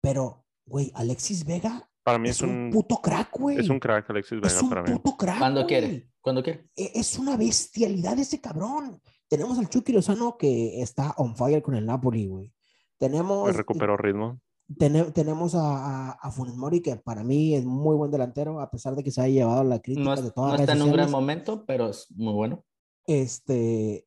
pero, 0.00 0.44
güey, 0.66 0.90
Alexis 0.94 1.44
Vega 1.44 1.88
Para 2.04 2.18
mí 2.18 2.28
es, 2.28 2.36
es 2.36 2.42
un, 2.42 2.50
un, 2.50 2.70
puto 2.70 2.96
crack, 3.00 3.30
güey. 3.38 3.58
es 3.58 3.68
un 3.68 3.78
crack 3.80 4.08
Alexis 4.10 4.38
Es 4.42 4.52
Vega 4.54 4.60
un 4.62 4.68
para 4.68 4.82
mí. 4.82 4.90
puto 4.92 5.16
crack. 5.16 5.38
Cuando 5.38 5.60
güey. 5.60 5.68
quiere, 5.68 6.10
cuando 6.20 6.42
quiere. 6.42 6.68
E- 6.76 6.92
Es 6.94 7.18
una 7.18 7.36
bestialidad 7.36 8.18
ese 8.18 8.40
cabrón. 8.40 9.00
Tenemos 9.28 9.58
al 9.58 9.68
Chucky 9.68 9.92
Lozano 9.92 10.36
que 10.36 10.82
está 10.82 11.14
on 11.16 11.34
fire 11.36 11.62
con 11.62 11.74
el 11.74 11.86
Napoli, 11.86 12.26
güey. 12.26 12.52
Tenemos, 12.98 13.46
Hoy 13.48 13.52
recuperó 13.52 13.96
ritmo. 13.96 14.40
Tene- 14.78 15.10
tenemos 15.12 15.54
a, 15.54 16.10
a, 16.10 16.10
a 16.12 16.30
Funes 16.30 16.54
Mori, 16.56 16.80
que 16.80 16.96
para 16.96 17.24
mí 17.24 17.54
es 17.54 17.64
muy 17.64 17.96
buen 17.96 18.10
delantero, 18.10 18.60
a 18.60 18.70
pesar 18.70 18.94
de 18.94 19.02
que 19.02 19.10
se 19.10 19.20
haya 19.20 19.34
llevado 19.40 19.64
la 19.64 19.80
crítica 19.80 20.04
No, 20.04 20.14
es- 20.14 20.22
de 20.22 20.30
todas 20.30 20.52
no 20.52 20.56
las 20.58 20.60
está 20.60 20.72
en 20.74 20.82
un 20.82 20.92
gran 20.92 21.10
momento, 21.10 21.64
pero 21.66 21.88
es 21.90 22.06
muy 22.12 22.32
bueno. 22.32 22.64
Este, 23.06 24.06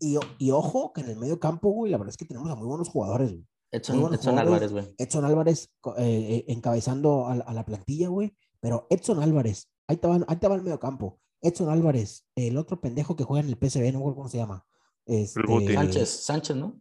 y, 0.00 0.16
o- 0.16 0.20
y 0.38 0.50
ojo, 0.50 0.92
que 0.92 1.00
en 1.02 1.10
el 1.10 1.16
medio 1.16 1.38
campo, 1.38 1.70
güey, 1.70 1.90
la 1.92 1.98
verdad 1.98 2.10
es 2.10 2.16
que 2.16 2.24
tenemos 2.24 2.50
a 2.50 2.54
muy 2.56 2.66
buenos 2.66 2.88
jugadores, 2.88 3.30
güey. 3.32 3.46
Edson. 3.70 4.38
Álvarez, 4.38 4.72
güey. 4.72 4.94
Edson 4.98 5.24
Álvarez 5.24 5.70
eh, 5.98 5.98
eh, 5.98 6.44
encabezando 6.48 7.26
a, 7.26 7.36
la- 7.36 7.44
a 7.44 7.52
la 7.54 7.64
plantilla, 7.64 8.08
güey. 8.08 8.34
Pero 8.60 8.86
Edson 8.90 9.22
Álvarez, 9.22 9.68
ahí 9.86 9.96
te, 9.98 10.08
va, 10.08 10.18
ahí 10.26 10.36
te 10.36 10.48
va 10.48 10.54
el 10.56 10.62
medio 10.62 10.78
campo. 10.80 11.20
Edson 11.40 11.68
Álvarez, 11.68 12.26
el 12.34 12.56
otro 12.56 12.80
pendejo 12.80 13.14
que 13.14 13.24
juega 13.24 13.46
en 13.46 13.50
el 13.50 13.56
PSV, 13.56 13.84
no 13.92 13.92
me 13.92 13.98
acuerdo 13.98 14.16
cómo 14.16 14.28
se 14.28 14.38
llama. 14.38 14.66
Este, 15.06 15.40
Guti. 15.46 15.74
Sánchez, 15.74 16.08
Sánchez, 16.08 16.56
¿no? 16.56 16.80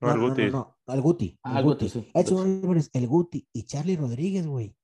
No, 0.00 0.12
el 0.12 0.18
no, 0.20 0.28
Guti. 0.28 0.50
no, 0.50 0.76
no, 0.86 0.94
el 0.94 1.02
Guti. 1.02 1.38
Ah, 1.42 1.52
el 1.52 1.58
el 1.58 1.64
Guti, 1.64 1.88
sí. 1.88 2.08
Edson 2.14 2.62
Álvarez, 2.62 2.88
el 2.92 3.06
Guti 3.08 3.46
y 3.52 3.64
Charlie 3.64 3.96
Rodríguez, 3.96 4.46
güey. 4.46 4.74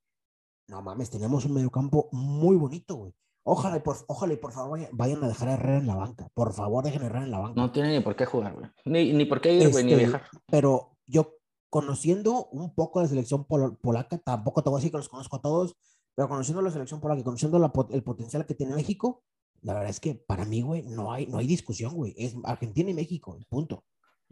No 0.69 0.83
mames, 0.83 1.09
tenemos 1.11 1.45
un 1.45 1.55
mediocampo 1.55 2.09
muy 2.13 2.57
bonito, 2.57 2.97
güey. 2.97 3.15
Ojalá 3.47 3.77
y 3.77 3.81
por, 3.81 3.97
ojalá 4.07 4.33
y 4.33 4.37
por 4.39 4.53
favor 4.53 4.71
vayan, 4.79 4.91
vayan 4.97 5.23
a 5.25 5.29
dejar 5.29 5.49
a 5.49 5.55
Herrera 5.55 5.79
en 5.79 5.87
la 5.87 5.95
banca. 5.97 6.29
Por 6.35 6.53
favor, 6.55 6.83
dejen 6.85 7.03
a 7.03 7.07
Herrera 7.07 7.25
en 7.25 7.31
la 7.31 7.39
banca. 7.41 7.61
No 7.61 7.71
tiene 7.73 7.93
ni 7.97 8.01
por 8.03 8.17
qué 8.17 8.25
jugar, 8.27 8.55
güey. 8.55 8.67
Ni, 8.87 9.13
ni 9.13 9.25
por 9.27 9.41
qué 9.41 9.55
ir, 9.55 9.71
güey, 9.71 9.85
ni 9.85 9.93
Este, 9.93 10.05
viajar. 10.05 10.23
Pero 10.51 10.97
yo, 11.07 11.35
conociendo 11.75 12.47
un 12.53 12.73
poco 12.73 13.03
la 13.03 13.09
selección 13.09 13.47
polaca, 13.47 14.19
tampoco 14.19 14.63
te 14.63 14.71
voy 14.71 14.77
a 14.77 14.79
decir 14.79 14.93
que 14.93 14.97
los 14.99 15.09
conozco 15.09 15.35
a 15.35 15.43
todos, 15.43 15.75
pero 16.15 16.29
conociendo 16.29 16.63
la 16.63 16.71
selección 16.71 17.01
polaca 17.01 17.21
y 17.21 17.25
conociendo 17.25 17.59
el 17.91 18.05
potencial 18.05 18.47
que 18.47 18.55
tiene 18.55 18.77
México, 18.77 19.25
la 19.61 19.75
verdad 19.75 19.91
es 19.91 19.99
que 19.99 20.15
para 20.15 20.45
mí, 20.45 20.63
güey, 20.63 20.85
no 20.85 21.11
hay, 21.11 21.27
no 21.27 21.39
hay 21.39 21.49
discusión, 21.49 21.93
güey. 21.97 22.15
Es 22.17 22.37
Argentina 22.45 22.91
y 22.91 22.95
México, 22.95 23.37
punto. 23.49 23.83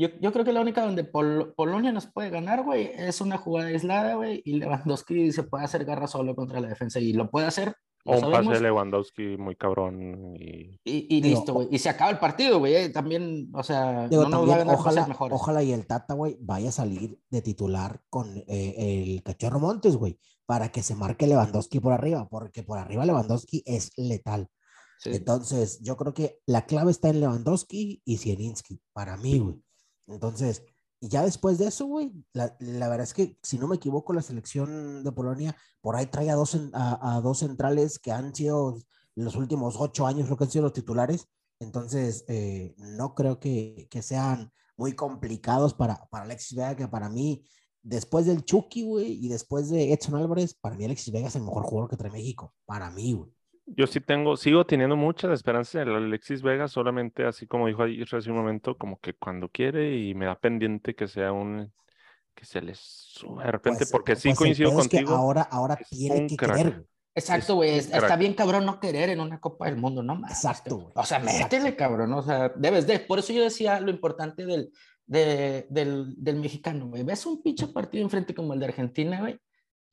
Yo, 0.03 0.09
yo 0.20 0.32
creo 0.32 0.44
que 0.44 0.53
la 0.53 0.61
única 0.61 0.84
donde 0.84 1.05
Pol- 1.05 1.55
Polonia 1.57 1.92
nos 1.92 2.07
puede 2.07 2.30
ganar, 2.30 2.64
güey, 2.64 2.90
es 2.96 3.20
una 3.20 3.38
jugada 3.38 3.68
aislada, 3.68 4.14
güey, 4.16 4.42
y 4.44 4.55
Lewandowski 4.55 5.30
se 5.32 5.44
puede 5.44 5.64
hacer 5.64 5.84
garra 5.84 6.07
solo 6.07 6.34
contra 6.34 6.61
la 6.61 6.68
defensa 6.68 6.98
y 6.98 7.12
lo 7.12 7.30
puede 7.30 7.46
hacer, 7.46 7.74
lo 8.05 8.12
O 8.12 8.16
un 8.16 8.20
pase 8.22 8.32
sabemos, 8.32 8.55
de 8.55 8.61
Lewandowski 8.62 9.36
muy 9.36 9.55
cabrón. 9.55 10.34
Y 10.36 10.80
y, 10.84 11.07
y 11.16 11.20
Digo, 11.20 11.36
listo, 11.36 11.55
güey. 11.55 11.68
Y 11.70 11.78
se 11.78 11.88
acaba 11.88 12.11
el 12.11 12.18
partido, 12.18 12.59
güey, 12.59 12.74
eh, 12.74 12.88
también, 12.88 13.48
o 13.55 13.62
sea, 13.62 14.09
Digo, 14.09 14.24
no 14.24 14.30
nos 14.30 14.40
va 14.40 14.42
a 14.42 14.46
también, 14.46 14.59
ganar 14.66 14.74
ojalá, 14.74 15.07
mejores. 15.07 15.34
ojalá 15.40 15.62
y 15.62 15.72
el 15.72 15.86
Tata, 15.86 16.14
güey, 16.14 16.36
vaya 16.40 16.70
a 16.70 16.72
salir 16.72 17.18
de 17.30 17.42
titular 17.42 18.00
con 18.11 18.36
eh, 18.48 18.74
el 19.07 19.22
Cachorro 19.22 19.61
Montes, 19.61 19.96
güey, 19.96 20.18
para 20.46 20.70
que 20.72 20.82
se 20.82 20.96
marque 20.96 21.26
Lewandowski 21.28 21.78
por 21.78 21.92
arriba, 21.92 22.28
porque 22.28 22.64
por 22.64 22.78
arriba 22.78 23.07
Lewandowski 23.07 23.62
es 23.66 23.92
letal. 23.96 24.48
Sí. 24.98 25.11
Entonces, 25.14 25.80
yo 25.80 25.96
creo 25.96 26.12
que 26.14 26.38
la 26.46 26.66
clave 26.66 26.90
está 26.90 27.09
en 27.09 27.20
Lewandowski 27.20 28.03
y 28.05 28.16
Zielinski, 28.18 28.80
para 28.92 29.16
mí, 29.16 29.38
güey. 29.38 29.62
Entonces, 30.07 30.62
y 31.00 31.09
ya 31.09 31.22
después 31.22 31.59
de 31.59 31.66
eso, 31.66 31.86
güey, 31.86 32.12
la, 32.32 32.55
verdad 32.61 33.00
es 33.00 33.14
que, 33.14 33.36
si 33.42 33.59
no 33.59 33.66
me 33.66 33.76
equivoco, 33.76 34.12
la 34.12 34.22
selección 34.22 35.03
de 35.03 35.12
Polonia 35.12 35.57
por 35.80 35.96
ahí 35.96 36.07
trae 36.07 36.30
a 36.30 36.36
dos, 36.36 36.57
a 36.74 37.20
dos 37.22 37.40
centrales 37.40 37.98
que 37.98 38.12
han 38.12 38.34
sido 38.34 38.78
los 39.14 39.36
últimos 39.36 39.76
ocho 39.78 40.07
años, 40.07 40.28
lo 40.28 40.36
que 40.36 40.44
han 40.44 40.50
sido 40.50 40.64
los 40.64 40.72
titulares. 40.72 41.28
Entonces, 41.61 42.24
eh, 42.28 42.74
no 42.78 43.14
creo 43.14 43.38
que, 43.40 43.88
que 43.90 44.03
sean 44.03 44.53
muy 44.76 44.94
complicados 44.94 45.74
para, 45.74 46.07
para 46.11 46.24
Alexis 46.24 46.57
Vega, 46.57 46.76
que 46.76 46.88
para 46.88 47.09
mí, 47.09 47.44
después 47.82 48.26
del 48.26 48.44
Chucky, 48.44 48.84
güey, 48.84 49.24
y 49.24 49.28
después 49.28 49.70
de 49.70 49.92
Edson 49.92 50.16
Álvarez, 50.16 50.55
para 50.55 50.76
mí 50.76 50.84
Alexis 50.84 51.12
Vega 51.12 51.28
es 51.28 51.36
el 51.36 51.42
mejor 51.42 51.64
jugador 51.64 51.90
que 51.90 51.96
trae 51.96 52.11
México. 52.11 52.55
Para 52.64 52.90
mí, 52.90 53.12
güey. 53.12 53.32
Yo 53.76 53.86
sí 53.86 54.00
tengo, 54.00 54.36
sigo 54.36 54.64
teniendo 54.66 54.96
muchas 54.96 55.30
esperanzas 55.32 55.76
en 55.82 55.88
el 55.88 55.94
Alexis 55.96 56.42
Vega, 56.42 56.68
solamente 56.68 57.24
así 57.24 57.46
como 57.46 57.66
dijo 57.66 57.82
ahí 57.82 58.02
hace 58.02 58.30
un 58.30 58.36
momento, 58.36 58.76
como 58.76 58.98
que 59.00 59.14
cuando 59.14 59.48
quiere 59.48 59.96
y 59.96 60.14
me 60.14 60.26
da 60.26 60.38
pendiente 60.38 60.94
que 60.94 61.08
sea 61.08 61.32
un, 61.32 61.72
que 62.34 62.44
se 62.44 62.60
les 62.62 62.78
suba 62.78 63.44
de 63.44 63.52
repente, 63.52 63.80
Pues, 63.80 63.90
porque 63.92 64.16
sí 64.16 64.28
pues 64.30 64.38
coincido 64.38 64.68
es 64.70 64.88
que 64.88 64.98
contigo. 64.98 65.14
ahora, 65.14 65.42
ahora 65.42 65.76
tiene 65.90 66.26
que 66.26 66.36
crack. 66.36 66.56
querer. 66.56 66.86
Exacto, 67.14 67.56
güey. 67.56 67.70
es- 67.76 67.92
Está 67.92 68.16
bien 68.16 68.32
cabrón 68.34 68.64
no 68.64 68.80
querer 68.80 69.10
en 69.10 69.20
una 69.20 69.38
Copa 69.38 69.66
del 69.66 69.76
Mundo, 69.76 70.02
no 70.02 70.14
más. 70.14 70.30
Exacto, 70.32 70.76
güey. 70.76 70.92
O 70.94 71.04
sea, 71.04 71.18
Exacto. 71.18 71.42
métele, 71.56 71.76
cabrón. 71.76 72.12
O 72.14 72.22
sea, 72.22 72.50
debes 72.56 72.86
de. 72.86 73.00
Por 73.00 73.18
eso 73.18 73.34
yo 73.34 73.42
decía 73.42 73.80
lo 73.80 73.90
importante 73.90 74.46
del, 74.46 74.70
de- 75.04 75.66
del, 75.68 76.14
del 76.16 76.36
mexicano, 76.36 76.86
güey. 76.88 77.02
Ves 77.02 77.26
un 77.26 77.42
pinche 77.42 77.66
partido 77.68 78.02
enfrente 78.02 78.34
como 78.34 78.54
el 78.54 78.60
de 78.60 78.64
Argentina, 78.66 79.20
güey. 79.20 79.38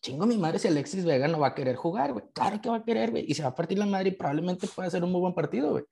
Chingo 0.01 0.25
mi 0.25 0.37
madre 0.37 0.59
si 0.59 0.67
Alexis 0.67 1.03
Vega 1.03 1.27
no 1.27 1.39
va 1.39 1.47
a 1.47 1.55
querer 1.55 1.75
jugar, 1.75 2.13
güey. 2.13 2.25
Claro 2.33 2.61
que 2.61 2.69
va 2.69 2.77
a 2.77 2.83
querer, 2.83 3.11
güey. 3.11 3.25
Y 3.27 3.33
se 3.33 3.43
va 3.43 3.49
a 3.49 3.55
partir 3.55 3.77
la 3.77 3.85
madre 3.85 4.09
y 4.09 4.11
probablemente 4.13 4.67
pueda 4.67 4.89
ser 4.89 5.03
un 5.03 5.11
muy 5.11 5.19
buen 5.21 5.33
partido, 5.33 5.71
güey. 5.71 5.83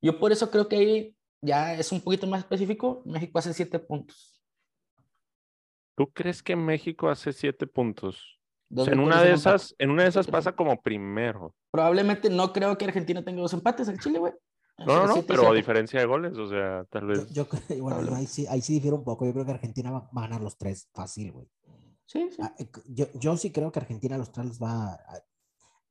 Yo 0.00 0.18
por 0.18 0.32
eso 0.32 0.50
creo 0.50 0.68
que 0.68 0.76
ahí 0.76 1.16
ya 1.42 1.74
es 1.74 1.90
un 1.92 2.00
poquito 2.00 2.26
más 2.26 2.40
específico. 2.40 3.02
México 3.04 3.38
hace 3.38 3.52
siete 3.52 3.78
puntos. 3.78 4.40
¿Tú 5.96 6.10
crees 6.12 6.42
que 6.42 6.56
México 6.56 7.08
hace 7.08 7.32
siete 7.32 7.66
puntos? 7.66 8.38
O 8.70 8.76
Dos 8.76 8.84
sea, 8.86 8.94
en 8.94 9.00
una 9.00 9.20
de 9.20 9.32
esas, 9.32 9.74
en 9.78 9.90
una 9.90 10.04
de 10.04 10.10
esas 10.10 10.28
pasa 10.28 10.52
como 10.52 10.80
primero. 10.80 11.54
Probablemente 11.72 12.30
no 12.30 12.52
creo 12.52 12.78
que 12.78 12.84
Argentina 12.84 13.24
tenga 13.24 13.42
dos 13.42 13.52
empates 13.52 13.88
al 13.88 13.98
Chile, 13.98 14.20
güey. 14.20 14.32
No, 14.78 15.06
no, 15.06 15.16
no, 15.16 15.22
pero 15.22 15.50
a 15.50 15.54
diferencia 15.54 16.00
de 16.00 16.06
goles, 16.06 16.38
o 16.38 16.48
sea, 16.48 16.86
tal 16.88 17.02
Yo, 17.02 17.08
vez. 17.08 17.30
yo 17.32 17.48
creo, 17.48 17.60
bueno, 17.82 18.02
yo 18.02 18.14
ahí 18.14 18.26
sí, 18.26 18.46
ahí 18.48 18.62
sí 18.62 18.74
difiero 18.74 18.96
un 18.96 19.04
poco. 19.04 19.26
Yo 19.26 19.32
creo 19.32 19.44
que 19.44 19.50
Argentina 19.50 19.90
va, 19.90 20.08
va 20.16 20.24
a 20.24 20.28
ganar 20.28 20.40
los 20.40 20.56
tres 20.56 20.88
fácil, 20.94 21.32
güey. 21.32 21.46
Sí, 22.10 22.28
sí. 22.30 22.42
Ah, 22.42 22.52
eh, 22.58 22.66
Yo, 22.86 23.06
yo 23.14 23.36
sí 23.36 23.52
creo 23.52 23.70
que 23.70 23.78
Argentina 23.78 24.18
los 24.18 24.32
tres 24.32 24.46
los 24.46 24.60
va 24.60 24.94
a... 24.94 25.22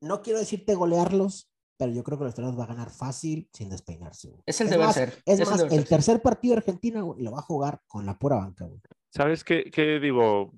No 0.02 0.22
quiero 0.22 0.40
decirte 0.40 0.76
golearlos, 0.76 1.50
pero 1.78 1.94
yo 1.94 2.04
creo 2.04 2.18
que 2.18 2.26
los 2.26 2.36
tres 2.36 2.48
los 2.48 2.60
va 2.60 2.66
a 2.66 2.68
ganar 2.68 2.90
fácil 2.90 3.50
sin 3.54 3.70
despeinarse. 3.70 4.28
güey. 4.28 4.44
Es 4.46 4.60
el 4.60 4.70
deber 4.70 4.88
más, 4.88 4.96
ser. 4.96 5.14
Es 5.26 5.40
es 5.40 5.50
más, 5.50 5.62
el 5.62 5.70
ser. 5.70 5.88
tercer 5.88 6.22
partido 6.22 6.56
de 6.56 6.58
Argentina 6.60 7.02
güey, 7.02 7.24
lo 7.24 7.32
va 7.32 7.40
a 7.40 7.44
jugar 7.44 7.82
con 7.88 8.06
la 8.06 8.18
pura 8.20 8.36
banca, 8.36 8.66
güey. 8.66 8.82
¿Sabes 9.10 9.46
qué, 9.46 9.72
qué 9.72 10.00
digo? 10.02 10.54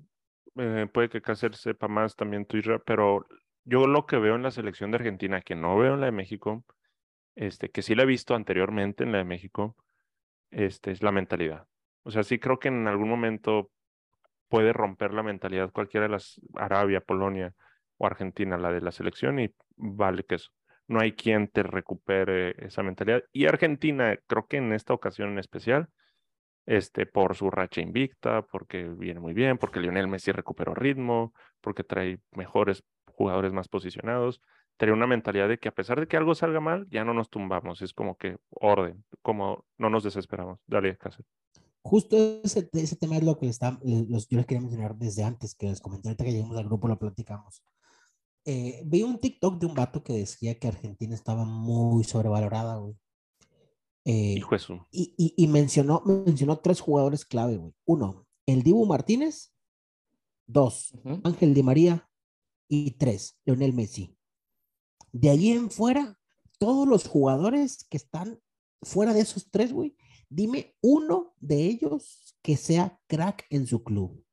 Eh, 0.56 0.88
puede 0.92 1.08
que 1.08 1.22
Cáceres 1.22 1.60
sepa 1.60 1.86
más 1.86 2.16
también 2.16 2.44
Twitter, 2.44 2.82
pero 2.84 3.24
yo 3.64 3.86
lo 3.86 4.04
que 4.04 4.16
veo 4.16 4.34
en 4.34 4.42
la 4.42 4.50
selección 4.50 4.90
de 4.90 4.96
Argentina, 4.96 5.42
que 5.42 5.54
no 5.54 5.78
veo 5.78 5.94
en 5.94 6.00
la 6.00 6.06
de 6.06 6.12
México, 6.12 6.64
este, 7.36 7.70
que 7.70 7.82
sí 7.82 7.94
la 7.94 8.02
he 8.02 8.06
visto 8.06 8.34
anteriormente 8.34 9.04
en 9.04 9.12
la 9.12 9.18
de 9.18 9.24
México, 9.24 9.76
este, 10.50 10.90
es 10.90 11.04
la 11.04 11.12
mentalidad. 11.12 11.68
O 12.02 12.10
sea, 12.10 12.24
sí 12.24 12.40
creo 12.40 12.58
que 12.58 12.66
en 12.66 12.88
algún 12.88 13.08
momento 13.08 13.70
puede 14.52 14.74
romper 14.74 15.14
la 15.14 15.22
mentalidad 15.22 15.72
cualquiera 15.72 16.04
de 16.04 16.12
las 16.12 16.38
Arabia, 16.56 17.00
Polonia 17.00 17.54
o 17.96 18.04
Argentina, 18.04 18.58
la 18.58 18.70
de 18.70 18.82
la 18.82 18.92
selección, 18.92 19.40
y 19.40 19.50
vale 19.76 20.24
que 20.24 20.34
eso. 20.34 20.50
No 20.86 21.00
hay 21.00 21.12
quien 21.12 21.48
te 21.48 21.62
recupere 21.62 22.54
esa 22.58 22.82
mentalidad. 22.82 23.22
Y 23.32 23.46
Argentina, 23.46 24.14
creo 24.26 24.46
que 24.46 24.58
en 24.58 24.74
esta 24.74 24.92
ocasión 24.92 25.30
en 25.30 25.38
especial, 25.38 25.88
este, 26.66 27.06
por 27.06 27.34
su 27.34 27.50
racha 27.50 27.80
invicta, 27.80 28.42
porque 28.42 28.84
viene 28.90 29.20
muy 29.20 29.32
bien, 29.32 29.56
porque 29.56 29.80
Lionel 29.80 30.06
Messi 30.06 30.32
recuperó 30.32 30.74
ritmo, 30.74 31.32
porque 31.62 31.82
trae 31.82 32.18
mejores 32.32 32.84
jugadores 33.06 33.54
más 33.54 33.68
posicionados, 33.68 34.42
trae 34.76 34.92
una 34.92 35.06
mentalidad 35.06 35.48
de 35.48 35.56
que 35.56 35.68
a 35.70 35.72
pesar 35.72 35.98
de 35.98 36.06
que 36.06 36.18
algo 36.18 36.34
salga 36.34 36.60
mal, 36.60 36.86
ya 36.90 37.06
no 37.06 37.14
nos 37.14 37.30
tumbamos, 37.30 37.80
es 37.80 37.94
como 37.94 38.18
que 38.18 38.36
orden, 38.50 39.02
como 39.22 39.64
no 39.78 39.88
nos 39.88 40.04
desesperamos. 40.04 40.60
Dale, 40.66 40.98
Cáceres. 40.98 41.26
Justo 41.84 42.16
ese, 42.44 42.68
ese 42.72 42.96
tema 42.96 43.16
es 43.16 43.24
lo 43.24 43.38
que 43.38 43.46
les 43.46 43.56
está, 43.56 43.78
los, 43.82 44.28
yo 44.28 44.36
les 44.38 44.46
quería 44.46 44.60
mencionar 44.60 44.96
desde 44.96 45.24
antes, 45.24 45.54
que 45.54 45.66
les 45.68 45.80
comenté 45.80 46.08
ahorita 46.08 46.24
que 46.24 46.32
llegamos 46.32 46.56
al 46.56 46.66
grupo, 46.66 46.86
lo 46.88 46.98
platicamos. 46.98 47.62
Eh, 48.44 48.82
vi 48.86 49.02
un 49.02 49.18
TikTok 49.18 49.58
de 49.58 49.66
un 49.66 49.74
vato 49.74 50.02
que 50.02 50.12
decía 50.12 50.58
que 50.58 50.68
Argentina 50.68 51.14
estaba 51.14 51.44
muy 51.44 52.04
sobrevalorada, 52.04 52.76
güey. 52.76 52.96
Eh, 54.04 54.34
Hijo 54.38 54.54
de 54.54 54.58
su. 54.58 54.74
y, 54.90 55.14
y, 55.16 55.34
y 55.36 55.46
mencionó, 55.46 56.02
mencionó 56.04 56.58
tres 56.58 56.80
jugadores 56.80 57.24
clave, 57.24 57.56
güey. 57.56 57.72
Uno, 57.84 58.26
el 58.46 58.62
Dibu 58.62 58.84
Martínez. 58.86 59.52
Dos, 60.46 60.92
Ujú. 61.04 61.20
Ángel 61.24 61.54
Di 61.54 61.62
María. 61.62 62.08
y 62.68 62.92
tres, 62.92 63.38
Lionel 63.44 63.72
Messi. 63.74 64.16
De 65.12 65.30
ahí 65.30 65.50
en 65.50 65.70
fuera, 65.70 66.18
todos 66.58 66.86
los 66.88 67.06
jugadores 67.06 67.84
que 67.84 67.96
están 67.96 68.40
fuera 68.82 69.12
de 69.14 69.20
esos 69.20 69.50
tres, 69.50 69.72
güey, 69.72 69.94
dime 70.34 70.74
uno 70.80 71.34
de 71.40 71.56
ellos 71.66 72.34
que 72.42 72.56
sea 72.56 72.98
crack 73.06 73.46
en 73.50 73.66
su 73.66 73.82
club. 73.84 74.24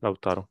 Lautaro. 0.00 0.46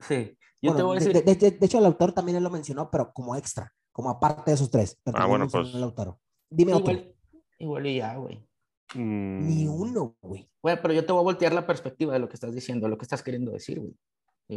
Sí. 0.00 0.36
Yo 0.60 0.72
Bueno, 0.72 0.76
te 0.76 0.82
voy 0.82 0.96
a 0.96 1.00
de, 1.00 1.06
decir. 1.06 1.24
de- 1.24 1.34
de- 1.34 1.50
de 1.58 1.66
hecho, 1.66 1.80
Lautaro 1.80 2.12
también 2.14 2.36
él 2.36 2.44
lo 2.44 2.50
mencionó, 2.50 2.90
pero 2.90 3.12
como 3.12 3.34
extra, 3.34 3.72
como 3.90 4.10
aparte 4.10 4.50
de 4.50 4.54
esos 4.54 4.70
tres. 4.70 4.98
Pero 5.02 5.18
Ah, 5.18 5.26
bueno, 5.26 5.48
pues. 5.48 5.72
Lautaro. 5.74 6.20
Dime 6.50 6.74
otro. 6.74 6.92
igual, 6.92 7.14
igual 7.58 7.86
y 7.86 7.96
ya, 7.96 8.16
güey. 8.16 8.46
Ni 8.94 9.64
Mm, 9.64 9.70
uno, 9.74 10.16
güey. 10.20 10.48
Bueno, 10.62 10.78
pero 10.82 10.92
yo 10.94 11.04
te 11.06 11.12
voy 11.12 11.20
a 11.20 11.24
voltear 11.24 11.52
la 11.54 11.66
perspectiva 11.66 12.12
de 12.12 12.18
lo 12.18 12.28
que 12.28 12.34
estás 12.34 12.54
diciendo, 12.54 12.88
lo 12.88 12.98
que 12.98 13.04
estás 13.04 13.22
queriendo 13.22 13.50
decir, 13.52 13.80
güey. 13.80 13.94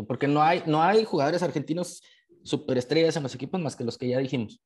Porque 0.05 0.28
no 0.28 0.41
hay, 0.43 0.61
no 0.68 0.82
hay 0.84 1.05
jugadores 1.05 1.41
argentinos 1.41 2.03
superestrellas 2.43 3.16
en 3.16 3.24
los 3.24 3.34
equipos 3.34 3.61
más 3.61 3.76
que 3.78 3.86
los 3.86 3.97
que 3.97 4.09
ya 4.09 4.20
dijimos. 4.20 4.61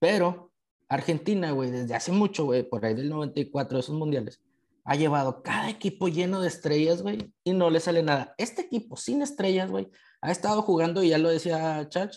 Pero 0.00 0.49
Argentina, 0.90 1.52
güey, 1.52 1.70
desde 1.70 1.94
hace 1.94 2.12
mucho, 2.12 2.44
güey, 2.44 2.62
por 2.68 2.84
ahí 2.84 2.94
del 2.94 3.08
94, 3.08 3.78
de 3.78 3.80
esos 3.80 3.94
mundiales, 3.94 4.40
ha 4.84 4.96
llevado 4.96 5.42
cada 5.42 5.70
equipo 5.70 6.08
lleno 6.08 6.40
de 6.40 6.48
estrellas, 6.48 7.00
güey, 7.02 7.32
y 7.44 7.52
no 7.52 7.70
le 7.70 7.80
sale 7.80 8.02
nada. 8.02 8.34
Este 8.38 8.62
equipo 8.62 8.96
sin 8.96 9.22
estrellas, 9.22 9.70
güey, 9.70 9.88
ha 10.20 10.30
estado 10.30 10.60
jugando, 10.62 11.02
y 11.02 11.08
ya 11.10 11.18
lo 11.18 11.28
decía 11.30 11.88
Chach, 11.88 12.16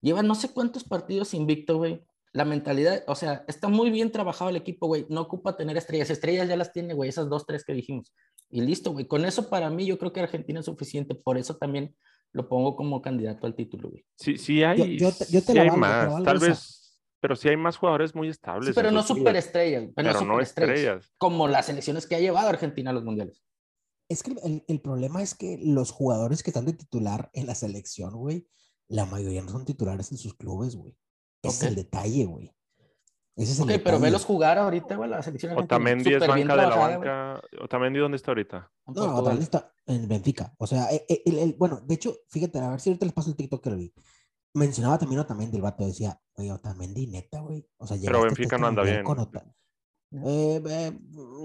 lleva 0.00 0.22
no 0.22 0.34
sé 0.34 0.48
cuántos 0.48 0.84
partidos 0.84 1.34
invicto, 1.34 1.76
güey. 1.76 2.02
La 2.32 2.44
mentalidad, 2.44 3.04
o 3.06 3.14
sea, 3.14 3.44
está 3.46 3.68
muy 3.68 3.90
bien 3.90 4.10
trabajado 4.10 4.50
el 4.50 4.56
equipo, 4.56 4.88
güey. 4.88 5.06
No 5.08 5.20
ocupa 5.20 5.56
tener 5.56 5.76
estrellas. 5.76 6.10
Estrellas 6.10 6.48
ya 6.48 6.56
las 6.56 6.72
tiene, 6.72 6.92
güey, 6.92 7.08
esas 7.08 7.28
dos, 7.28 7.46
tres 7.46 7.64
que 7.64 7.72
dijimos. 7.74 8.12
Y 8.50 8.60
listo, 8.62 8.90
güey. 8.90 9.06
Con 9.06 9.24
eso 9.24 9.48
para 9.48 9.70
mí 9.70 9.86
yo 9.86 9.98
creo 9.98 10.12
que 10.12 10.18
Argentina 10.18 10.58
es 10.58 10.66
suficiente. 10.66 11.14
Por 11.14 11.38
eso 11.38 11.56
también 11.58 11.94
lo 12.32 12.48
pongo 12.48 12.74
como 12.74 13.00
candidato 13.00 13.46
al 13.46 13.54
título, 13.54 13.90
güey. 13.90 14.04
Sí, 14.16 14.36
sí 14.36 14.64
hay, 14.64 14.98
yo 14.98 15.12
te- 15.12 15.26
yo 15.30 15.42
te 15.42 15.52
sí 15.52 15.54
la 15.54 15.60
valgo, 15.62 15.76
más, 15.76 16.22
tal 16.24 16.36
esa. 16.38 16.46
vez, 16.48 16.83
pero 17.24 17.36
sí 17.36 17.48
hay 17.48 17.56
más 17.56 17.78
jugadores 17.78 18.14
muy 18.14 18.28
estables. 18.28 18.66
Sí, 18.66 18.72
pero 18.74 18.90
no 18.90 19.02
superestrellas. 19.02 19.84
Pero, 19.96 20.12
Pero 20.12 20.20
no 20.26 20.40
estrellas. 20.40 21.10
Como 21.16 21.48
las 21.48 21.64
selecciones 21.64 22.06
que 22.06 22.16
ha 22.16 22.20
llevado 22.20 22.50
Argentina 22.50 22.90
a 22.90 22.92
los 22.92 23.02
mundiales. 23.02 23.42
Es 24.10 24.22
que 24.22 24.32
el, 24.44 24.62
el 24.68 24.80
problema 24.82 25.22
es 25.22 25.34
que 25.34 25.58
los 25.64 25.90
jugadores 25.90 26.42
que 26.42 26.50
están 26.50 26.66
de 26.66 26.74
titular 26.74 27.30
en 27.32 27.46
la 27.46 27.54
selección, 27.54 28.12
güey, 28.14 28.46
la 28.88 29.06
mayoría 29.06 29.40
no 29.40 29.48
son 29.52 29.64
titulares 29.64 30.12
en 30.12 30.18
sus 30.18 30.34
clubes, 30.34 30.76
güey. 30.76 30.94
Ese 31.42 31.56
es 31.56 31.62
el 31.70 31.76
detalle, 31.76 32.26
güey. 32.26 32.52
Ese 33.36 33.52
es 33.52 33.58
el 33.58 33.64
Ok, 33.64 33.68
pero 33.70 33.78
detalle. 33.78 34.02
velos 34.02 34.24
jugar 34.26 34.58
ahorita, 34.58 34.94
güey, 34.96 35.08
la 35.08 35.22
selección. 35.22 35.56
Otamendi 35.58 36.12
es 36.12 36.20
banca 36.26 36.56
de 36.56 36.66
la 36.68 36.76
banca. 36.76 37.42
Otamendi, 37.62 38.00
¿dónde 38.00 38.16
está 38.16 38.32
ahorita? 38.32 38.70
No. 38.88 39.16
Otamendi 39.16 39.44
está 39.44 39.72
en 39.86 40.06
Benfica. 40.06 40.54
O 40.58 40.66
sea, 40.66 40.92
eh, 40.92 41.06
eh, 41.08 41.22
el- 41.24 41.38
el- 41.38 41.54
bueno, 41.54 41.80
de 41.80 41.94
hecho, 41.94 42.14
fíjate, 42.28 42.58
a 42.58 42.68
ver 42.68 42.80
si 42.80 42.90
ahorita 42.90 43.06
les 43.06 43.14
paso 43.14 43.30
el 43.30 43.36
TikTok 43.36 43.64
que 43.64 43.70
lo 43.70 43.76
vi. 43.78 43.94
Mencionaba 44.54 44.98
también 44.98 45.20
Otamendi, 45.20 45.56
el 45.56 45.62
vato 45.62 45.84
decía, 45.84 46.18
oye, 46.34 46.52
Otamendi, 46.52 47.08
neta, 47.08 47.40
güey. 47.40 47.68
O 47.76 47.86
sea, 47.86 47.96
Pero 48.02 48.22
Benfica 48.22 48.54
este 48.56 48.58
no 48.60 48.66
anda 48.68 48.82
bien. 48.82 49.02
con 49.04 49.18
Ota- 49.18 49.44
Eh, 50.12 50.62
eh, 50.64 50.98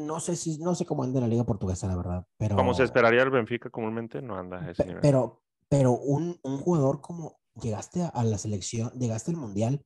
no 0.06 0.20
sé 0.20 0.36
si, 0.36 0.60
no 0.60 0.76
sé 0.76 0.86
cómo 0.86 1.04
anda 1.04 1.18
en 1.18 1.24
la 1.24 1.28
liga 1.28 1.44
portuguesa, 1.44 1.88
la 1.88 1.96
verdad, 1.96 2.28
pero... 2.38 2.56
Como 2.56 2.76
se 2.76 2.84
esperaría 2.84 3.24
el 3.24 3.32
Benfica 3.32 3.72
comúnmente, 3.72 4.22
no 4.22 4.36
anda 4.38 4.60
a 4.64 4.70
ese 4.70 4.86
nivel. 4.86 5.02
Pero, 5.02 5.42
pero 5.68 5.94
un, 5.94 6.40
un 6.44 6.58
jugador 6.60 7.02
como 7.02 7.40
llegaste 7.60 8.04
a, 8.04 8.24
la 8.24 8.38
selección, 8.38 8.92
llegaste 8.92 9.32
al 9.32 9.38
mundial 9.38 9.84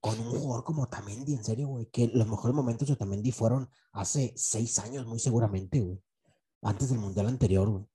con 0.00 0.18
un 0.20 0.30
jugador 0.38 0.62
como 0.62 0.82
Otamendi, 0.84 1.34
en 1.34 1.42
serio, 1.42 1.66
güey, 1.66 1.86
que 1.86 2.06
los 2.14 2.28
mejores 2.28 2.54
momentos 2.54 2.86
de 2.86 2.94
Otamendi 2.94 3.32
fueron 3.32 3.68
hace 3.90 4.32
seis 4.36 4.78
años, 4.78 5.04
muy 5.04 5.18
seguramente, 5.18 5.80
güey, 5.80 6.00
antes 6.62 6.90
del 6.90 7.00
mundial 7.00 7.26
anterior, 7.26 7.68
güey. 7.68 7.86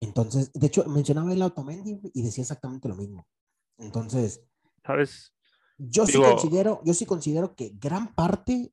Entonces, 0.00 0.52
de 0.52 0.66
hecho, 0.66 0.84
mencionaba 0.88 1.32
el 1.32 1.42
Otamendi 1.42 2.00
y 2.12 2.22
decía 2.22 2.42
exactamente 2.42 2.88
lo 2.88 2.96
mismo. 2.96 3.24
Entonces, 3.78 4.42
¿Sabes? 4.84 5.32
yo 5.78 6.06
sí 6.06 6.12
Digo- 6.12 6.30
considero, 6.30 6.80
yo 6.84 6.94
sí 6.94 7.06
considero 7.06 7.54
que 7.54 7.70
gran 7.80 8.14
parte, 8.14 8.72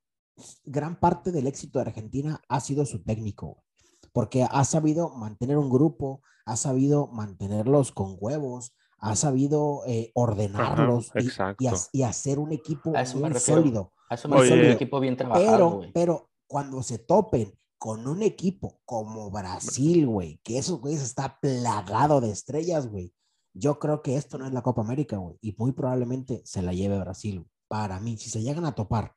gran 0.64 0.98
parte 0.98 1.32
del 1.32 1.46
éxito 1.46 1.78
de 1.78 1.86
Argentina 1.86 2.40
ha 2.48 2.60
sido 2.60 2.86
su 2.86 3.02
técnico, 3.02 3.46
güey, 3.54 3.64
porque 4.12 4.44
ha 4.48 4.64
sabido 4.64 5.10
mantener 5.10 5.56
un 5.58 5.70
grupo, 5.70 6.22
ha 6.46 6.56
sabido 6.56 7.06
mantenerlos 7.08 7.92
con 7.92 8.16
huevos, 8.18 8.72
ha 8.98 9.16
sabido 9.16 9.82
eh, 9.86 10.10
ordenarlos 10.14 11.10
y- 11.14 11.64
y, 11.64 11.66
ha- 11.68 11.74
y 11.92 12.02
hacer 12.02 12.38
un 12.38 12.52
equipo 12.52 12.94
A 12.96 13.02
eso 13.02 13.16
me 13.16 13.22
muy 13.22 13.30
refiero. 13.30 13.60
sólido. 13.62 13.92
A 14.10 14.14
eso 14.14 14.28
me 14.28 14.36
un 14.36 14.64
equipo 14.66 14.98
bien 15.00 15.16
trabajado, 15.16 15.46
Pero, 15.50 15.70
güey. 15.70 15.92
pero 15.92 16.30
cuando 16.48 16.82
se 16.82 16.98
topen 16.98 17.56
con 17.78 18.06
un 18.08 18.22
equipo 18.22 18.80
como 18.84 19.30
Brasil, 19.30 20.06
güey, 20.06 20.38
que 20.42 20.58
esos 20.58 20.80
güeyes 20.80 21.00
está 21.02 21.38
plagado 21.40 22.20
de 22.20 22.30
estrellas, 22.30 22.88
güey. 22.88 23.14
Yo 23.52 23.78
creo 23.78 24.02
que 24.02 24.16
esto 24.16 24.38
no 24.38 24.46
es 24.46 24.52
la 24.52 24.62
Copa 24.62 24.82
América, 24.82 25.16
güey, 25.16 25.36
y 25.40 25.54
muy 25.58 25.72
probablemente 25.72 26.42
se 26.44 26.62
la 26.62 26.72
lleve 26.72 26.98
Brasil, 26.98 27.46
para 27.68 28.00
mí, 28.00 28.16
si 28.16 28.30
se 28.30 28.42
llegan 28.42 28.64
a 28.64 28.74
topar. 28.74 29.14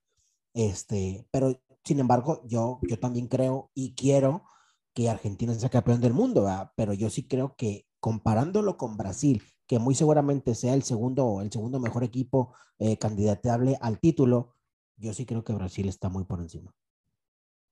Este, 0.53 1.27
pero 1.31 1.59
sin 1.83 1.99
embargo, 1.99 2.41
yo, 2.45 2.79
yo 2.87 2.99
también 2.99 3.27
creo 3.27 3.71
y 3.73 3.93
quiero 3.95 4.43
que 4.93 5.09
Argentina 5.09 5.53
sea 5.53 5.69
campeón 5.69 6.01
del 6.01 6.13
mundo, 6.13 6.43
¿verdad? 6.43 6.71
pero 6.75 6.93
yo 6.93 7.09
sí 7.09 7.27
creo 7.27 7.55
que 7.55 7.87
comparándolo 7.99 8.77
con 8.77 8.97
Brasil, 8.97 9.41
que 9.67 9.79
muy 9.79 9.95
seguramente 9.95 10.55
sea 10.55 10.73
el 10.73 10.83
segundo, 10.83 11.41
el 11.41 11.51
segundo 11.51 11.79
mejor 11.79 12.03
equipo 12.03 12.53
eh, 12.77 12.97
candidatable 12.97 13.77
al 13.81 13.99
título, 13.99 14.55
yo 14.97 15.13
sí 15.13 15.25
creo 15.25 15.43
que 15.43 15.53
Brasil 15.53 15.87
está 15.87 16.09
muy 16.09 16.25
por 16.25 16.41
encima. 16.41 16.73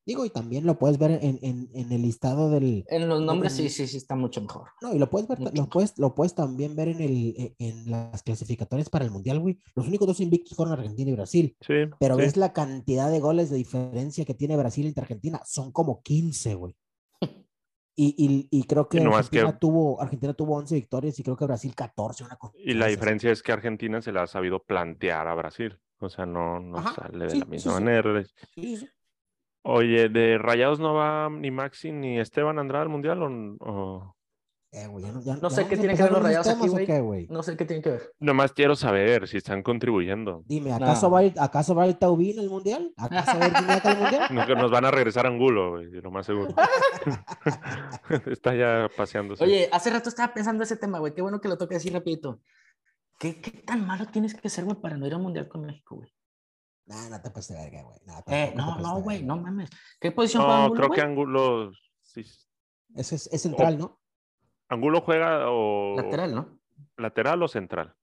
Digo, 0.05 0.25
y 0.25 0.31
también 0.31 0.65
lo 0.65 0.79
puedes 0.79 0.97
ver 0.97 1.11
en, 1.21 1.37
en, 1.43 1.69
en 1.73 1.91
el 1.91 2.01
listado 2.01 2.49
del... 2.49 2.83
En 2.87 3.07
los 3.07 3.21
nombres 3.21 3.53
sí, 3.53 3.63
en- 3.63 3.69
sí, 3.69 3.85
sí 3.87 3.97
está 3.97 4.15
mucho 4.15 4.41
mejor. 4.41 4.69
No, 4.81 4.93
y 4.95 4.97
lo 4.99 5.09
puedes 5.09 5.27
ver, 5.27 5.39
Mucho 5.39 5.53
lo 5.55 5.69
puedes, 5.69 5.97
lo 5.99 6.15
puedes 6.15 6.33
también 6.33 6.75
ver 6.75 6.87
en, 6.87 7.01
el, 7.01 7.35
e- 7.37 7.55
en 7.59 7.91
las 7.91 8.23
clasificatorias 8.23 8.89
para 8.89 9.05
el 9.05 9.11
Mundial, 9.11 9.39
güey. 9.39 9.59
Los 9.75 9.87
únicos 9.87 10.07
dos 10.07 10.19
invictos 10.19 10.55
fueron 10.57 10.73
Argentina 10.73 11.11
y 11.11 11.13
Brasil. 11.13 11.55
Sí. 11.61 11.73
Pero 11.99 12.15
sí. 12.15 12.21
ves 12.21 12.35
la 12.35 12.51
cantidad 12.51 13.11
de 13.11 13.19
goles 13.19 13.51
de 13.51 13.57
diferencia 13.57 14.25
que 14.25 14.33
tiene 14.33 14.57
Brasil 14.57 14.87
entre 14.87 15.03
Argentina. 15.03 15.39
Son 15.45 15.71
como 15.71 16.01
15, 16.01 16.55
güey. 16.55 16.75
Y, 17.93 18.15
y, 18.17 18.47
y 18.49 18.63
creo 18.63 18.87
que 18.87 18.97
Y 18.97 19.03
nomás 19.03 19.29
que- 19.29 19.37
Argentina, 19.39 19.59
tuvo, 19.59 20.01
Argentina 20.01 20.33
tuvo 20.33 20.55
11 20.55 20.73
victorias 20.75 21.19
y 21.19 21.23
creo 21.23 21.35
que 21.35 21.45
Brasil 21.45 21.75
14. 21.75 22.23
Una 22.23 22.37
cosa 22.37 22.53
Y 22.57 22.73
la 22.73 22.85
así. 22.85 22.95
diferencia 22.95 23.31
es 23.31 23.43
que 23.43 23.51
Argentina 23.51 24.01
se 24.01 24.11
la 24.13 24.23
ha 24.23 24.27
sabido 24.27 24.63
plantear 24.63 25.27
a 25.27 25.35
Brasil. 25.35 25.77
O 25.99 26.09
sea, 26.09 26.25
no, 26.25 26.59
no 26.59 26.77
Ajá, 26.79 26.95
sale 26.95 27.25
de 27.25 27.29
sí, 27.31 27.39
la 27.39 27.45
sí, 27.45 27.51
misma 27.51 27.71
sí. 27.77 27.83
manera. 27.83 28.23
Sí, 28.55 28.77
sí. 28.77 28.87
Oye, 29.63 30.09
¿de 30.09 30.37
Rayados 30.37 30.79
no 30.79 30.93
va 30.93 31.29
ni 31.29 31.51
Maxi 31.51 31.91
ni 31.91 32.19
Esteban 32.19 32.57
Andrade 32.59 32.83
al 32.83 32.89
Mundial 32.89 33.21
o, 33.21 33.27
o- 33.59 34.15
Eh, 34.73 34.87
güey, 34.87 35.03
ya 35.03 35.11
no, 35.11 35.21
ya- 35.21 35.35
No 35.35 35.49
ya 35.49 35.55
sé 35.55 35.67
qué 35.67 35.75
tienen 35.75 35.97
que 35.97 36.03
ver 36.03 36.13
los 36.13 36.23
rayados 36.23 36.47
aquí, 36.47 36.67
güey. 36.69 36.85
qué, 36.85 37.01
güey? 37.01 37.27
No 37.29 37.43
sé 37.43 37.57
qué 37.57 37.65
tiene 37.65 37.81
que 37.83 37.89
ver. 37.89 38.13
Nomás 38.19 38.53
quiero 38.53 38.75
saber 38.77 39.27
si 39.27 39.35
están 39.35 39.63
contribuyendo. 39.63 40.43
Dime, 40.47 40.71
¿acaso, 40.71 41.07
No. 41.07 41.11
va, 41.11 41.19
a 41.19 41.23
ir- 41.25 41.33
¿acaso 41.39 41.75
va 41.75 41.83
a 41.83 41.87
ir 41.87 41.95
Taubín 41.95 42.39
al 42.39 42.49
Mundial? 42.49 42.93
¿Acaso 42.95 43.37
va 43.37 43.43
a 43.45 43.47
ir 43.49 43.53
Gignac 43.57 43.85
al 43.85 43.97
Mundial? 43.99 44.21
No, 44.31 44.47
que 44.47 44.55
nos 44.55 44.71
van 44.71 44.85
a 44.85 44.91
regresar 44.91 45.25
a 45.25 45.29
Angulo, 45.29 45.71
güey, 45.71 45.91
lo 45.91 46.09
más 46.09 46.25
seguro. 46.25 46.55
Está 48.27 48.55
ya 48.55 48.89
paseándose. 48.95 49.43
Oye, 49.43 49.69
hace 49.71 49.89
rato 49.89 50.09
estaba 50.09 50.33
pensando 50.33 50.63
ese 50.63 50.77
tema, 50.77 50.99
güey. 50.99 51.13
Qué 51.13 51.21
bueno 51.21 51.41
que 51.41 51.49
lo 51.49 51.57
toque 51.57 51.75
así 51.75 51.89
rapidito. 51.89 52.39
¿Qué, 53.19 53.39
qué 53.41 53.51
tan 53.51 53.85
malo 53.85 54.05
tienes 54.07 54.33
que 54.33 54.49
ser, 54.49 54.63
güey, 54.65 54.77
para 54.79 54.97
no 54.97 55.05
ir 55.05 55.13
al 55.13 55.21
Mundial 55.21 55.47
con 55.47 55.65
México, 55.65 55.97
güey? 55.97 56.09
Nah, 56.85 57.09
no 57.09 57.21
te 57.21 57.29
pases 57.31 57.55
de 57.55 57.63
verga, 57.63 57.83
güey. 57.83 57.99
Nah, 58.05 58.21
Eh, 58.27 58.53
no, 58.55 58.77
no, 58.79 59.01
güey, 59.01 59.23
no 59.23 59.37
mames. 59.37 59.69
¿Qué 59.99 60.11
posición 60.11 60.43
juega 60.43 60.57
no, 60.59 60.63
Angulo, 60.65 60.77
creo 60.79 60.87
güey? 60.89 60.99
que 60.99 61.05
Angulo. 61.05 61.71
sí. 62.01 62.21
Ese 62.95 63.15
es, 63.15 63.27
es 63.31 63.41
central, 63.41 63.77
¿no? 63.77 64.01
Angulo 64.67 65.01
juega 65.01 65.49
o. 65.49 65.95
Lateral, 65.95 66.35
¿no? 66.35 66.59
¿Lateral 66.97 67.41
o 67.43 67.47
central? 67.47 67.95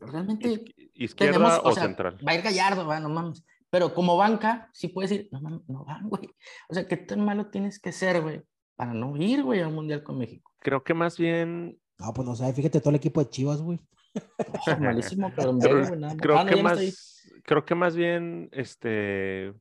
Realmente 0.00 0.48
Izqui- 0.48 0.90
¿Izquierda 0.94 1.32
tenemos, 1.34 1.58
o, 1.64 1.68
o 1.68 1.72
sea, 1.72 1.84
central? 1.84 2.18
va 2.26 2.32
a 2.32 2.34
ir 2.34 2.42
Gallardo, 2.42 2.84
güey, 2.84 3.00
no 3.00 3.08
mames. 3.08 3.44
Pero 3.70 3.94
como 3.94 4.16
banca, 4.16 4.70
sí 4.72 4.88
puedes 4.88 5.12
ir, 5.12 5.28
no 5.30 5.40
mames, 5.40 5.60
no 5.68 5.84
van, 5.84 6.08
güey. 6.08 6.28
O 6.68 6.74
sea, 6.74 6.88
¿qué 6.88 6.96
tan 6.96 7.24
malo 7.24 7.48
tienes 7.50 7.78
que 7.78 7.92
ser, 7.92 8.22
güey, 8.22 8.42
para 8.74 8.94
no 8.94 9.16
ir, 9.16 9.42
güey, 9.44 9.60
al 9.60 9.72
Mundial 9.72 10.02
con 10.02 10.18
México? 10.18 10.50
Creo 10.58 10.82
que 10.82 10.94
más 10.94 11.18
bien. 11.18 11.78
No, 11.98 12.12
pues 12.14 12.26
no 12.26 12.34
sé, 12.34 12.52
fíjate 12.52 12.80
todo 12.80 12.90
el 12.90 12.96
equipo 12.96 13.22
de 13.22 13.28
Chivas, 13.30 13.60
güey. 13.60 13.78
Oh, 14.14 14.76
malísimo, 14.80 15.30
pero 15.36 15.50
en 15.50 15.58
Creo, 15.60 15.86
güey, 15.86 16.00
nada 16.00 16.14
más. 16.14 16.22
creo 16.22 16.38
Ah, 16.38 16.44
no, 16.44 16.50
que 16.50 16.56
no 16.56 16.62
más, 16.62 17.17
creo 17.48 17.64
que 17.64 17.74
más 17.74 17.96
bien 17.96 18.50
este 18.52 19.54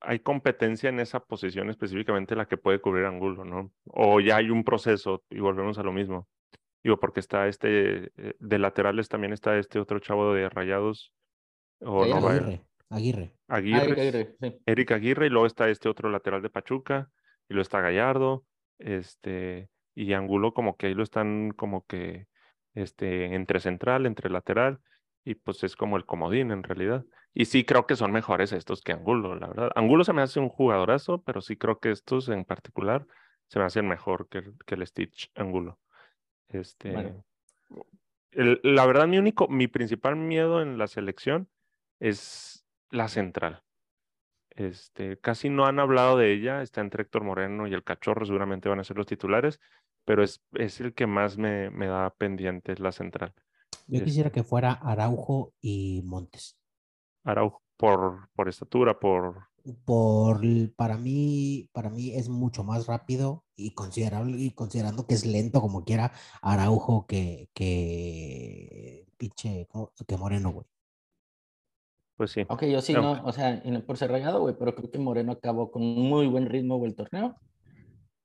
hay 0.00 0.18
competencia 0.18 0.90
en 0.90 0.98
esa 0.98 1.20
posición 1.20 1.70
específicamente 1.70 2.34
la 2.34 2.46
que 2.46 2.58
puede 2.58 2.80
cubrir 2.80 3.06
Angulo, 3.06 3.44
¿no? 3.44 3.72
O 3.86 4.20
ya 4.20 4.36
hay 4.36 4.50
un 4.50 4.64
proceso 4.64 5.22
y 5.30 5.38
volvemos 5.38 5.78
a 5.78 5.84
lo 5.84 5.92
mismo. 5.92 6.28
Digo, 6.82 6.98
porque 6.98 7.20
está 7.20 7.46
este, 7.46 8.10
eh, 8.16 8.34
de 8.38 8.58
laterales 8.58 9.08
también 9.08 9.32
está 9.32 9.56
este 9.56 9.78
otro 9.78 10.00
chavo 10.00 10.34
de 10.34 10.50
Rayados, 10.50 11.14
o 11.80 12.04
no 12.04 12.20
Gallardo. 12.20 12.26
va, 12.26 12.32
Aguirre, 12.34 12.66
Aguirre. 12.90 13.32
Aguirre, 13.48 13.92
Aguirre, 13.92 14.36
sí. 14.40 14.60
Eric 14.66 14.90
Aguirre, 14.90 15.26
y 15.26 15.30
luego 15.30 15.46
está 15.46 15.70
este 15.70 15.88
otro 15.88 16.10
lateral 16.10 16.42
de 16.42 16.50
Pachuca, 16.50 17.10
y 17.48 17.54
luego 17.54 17.62
está 17.62 17.80
Gallardo, 17.80 18.44
este, 18.78 19.70
y 19.94 20.12
Angulo 20.12 20.52
como 20.52 20.76
que 20.76 20.88
ahí 20.88 20.94
lo 20.94 21.04
están 21.04 21.52
como 21.52 21.86
que, 21.86 22.26
este, 22.74 23.34
entre 23.34 23.60
central, 23.60 24.04
entre 24.04 24.28
lateral, 24.28 24.80
y 25.24 25.34
pues 25.34 25.64
es 25.64 25.76
como 25.76 25.96
el 25.96 26.04
comodín 26.04 26.50
en 26.50 26.62
realidad. 26.62 27.04
Y 27.32 27.46
sí 27.46 27.64
creo 27.64 27.86
que 27.86 27.96
son 27.96 28.12
mejores 28.12 28.52
estos 28.52 28.82
que 28.82 28.92
Angulo, 28.92 29.34
la 29.34 29.48
verdad. 29.48 29.70
Angulo 29.74 30.04
se 30.04 30.12
me 30.12 30.22
hace 30.22 30.38
un 30.38 30.48
jugadorazo, 30.48 31.22
pero 31.22 31.40
sí 31.40 31.56
creo 31.56 31.80
que 31.80 31.90
estos 31.90 32.28
en 32.28 32.44
particular 32.44 33.06
se 33.48 33.58
me 33.58 33.64
hacen 33.64 33.88
mejor 33.88 34.28
que, 34.28 34.38
el- 34.38 34.54
que 34.66 34.74
el 34.74 34.86
Stitch 34.86 35.30
Angulo. 35.34 35.78
Este, 36.48 36.92
Bueno. 36.92 37.24
el- 38.32 38.60
la 38.62 38.86
verdad, 38.86 39.06
mi 39.06 39.18
único, 39.18 39.48
mi 39.48 39.66
principal 39.68 40.16
miedo 40.16 40.60
en 40.62 40.78
la 40.78 40.86
selección 40.86 41.48
es 42.00 42.66
la 42.90 43.08
central. 43.08 43.62
Este, 44.50 45.18
casi 45.18 45.48
no 45.48 45.66
han 45.66 45.80
hablado 45.80 46.16
de 46.16 46.32
ella, 46.32 46.62
está 46.62 46.80
entre 46.80 47.02
Héctor 47.02 47.24
Moreno 47.24 47.66
y 47.66 47.74
el 47.74 47.82
Cachorro, 47.82 48.24
seguramente 48.24 48.68
van 48.68 48.78
a 48.78 48.84
ser 48.84 48.96
los 48.96 49.06
titulares, 49.06 49.60
pero 50.04 50.22
es, 50.22 50.42
es 50.52 50.80
el 50.80 50.94
que 50.94 51.06
más 51.06 51.38
me, 51.38 51.70
me 51.70 51.86
da 51.88 52.10
pendiente, 52.14 52.72
es 52.72 52.78
la 52.78 52.92
central. 52.92 53.34
Yo 53.86 53.98
Es- 53.98 54.04
quisiera 54.04 54.30
que 54.30 54.42
fuera 54.44 54.72
Araujo 54.72 55.52
y 55.60 56.02
Montes. 56.04 56.56
Araujo, 57.24 57.62
por, 57.76 58.28
por 58.34 58.48
estatura, 58.48 58.98
por... 58.98 59.46
Por, 59.86 60.42
para 60.76 60.98
mí, 60.98 61.70
para 61.72 61.88
mí 61.88 62.14
es 62.14 62.28
mucho 62.28 62.64
más 62.64 62.86
rápido 62.86 63.44
y 63.56 63.72
considerable, 63.72 64.36
y 64.36 64.50
considerando 64.50 65.06
que 65.06 65.14
es 65.14 65.24
lento 65.24 65.62
como 65.62 65.84
quiera 65.84 66.12
Araujo 66.42 67.06
que, 67.06 67.48
que 67.54 69.06
pinche, 69.16 69.66
que 70.06 70.16
Moreno, 70.18 70.50
güey. 70.52 70.66
Pues 72.16 72.30
sí. 72.32 72.42
Ok, 72.48 72.64
yo 72.64 72.82
sí 72.82 72.92
No. 72.92 73.16
no, 73.16 73.24
o 73.24 73.32
sea, 73.32 73.62
por 73.86 73.96
ser 73.96 74.10
rayado, 74.10 74.40
güey, 74.40 74.54
pero 74.58 74.74
creo 74.74 74.90
que 74.90 74.98
Moreno 74.98 75.32
acabó 75.32 75.70
con 75.70 75.82
un 75.82 76.08
muy 76.10 76.26
buen 76.26 76.46
ritmo, 76.46 76.76
güey, 76.76 76.90
el 76.90 76.96
torneo. 76.96 77.34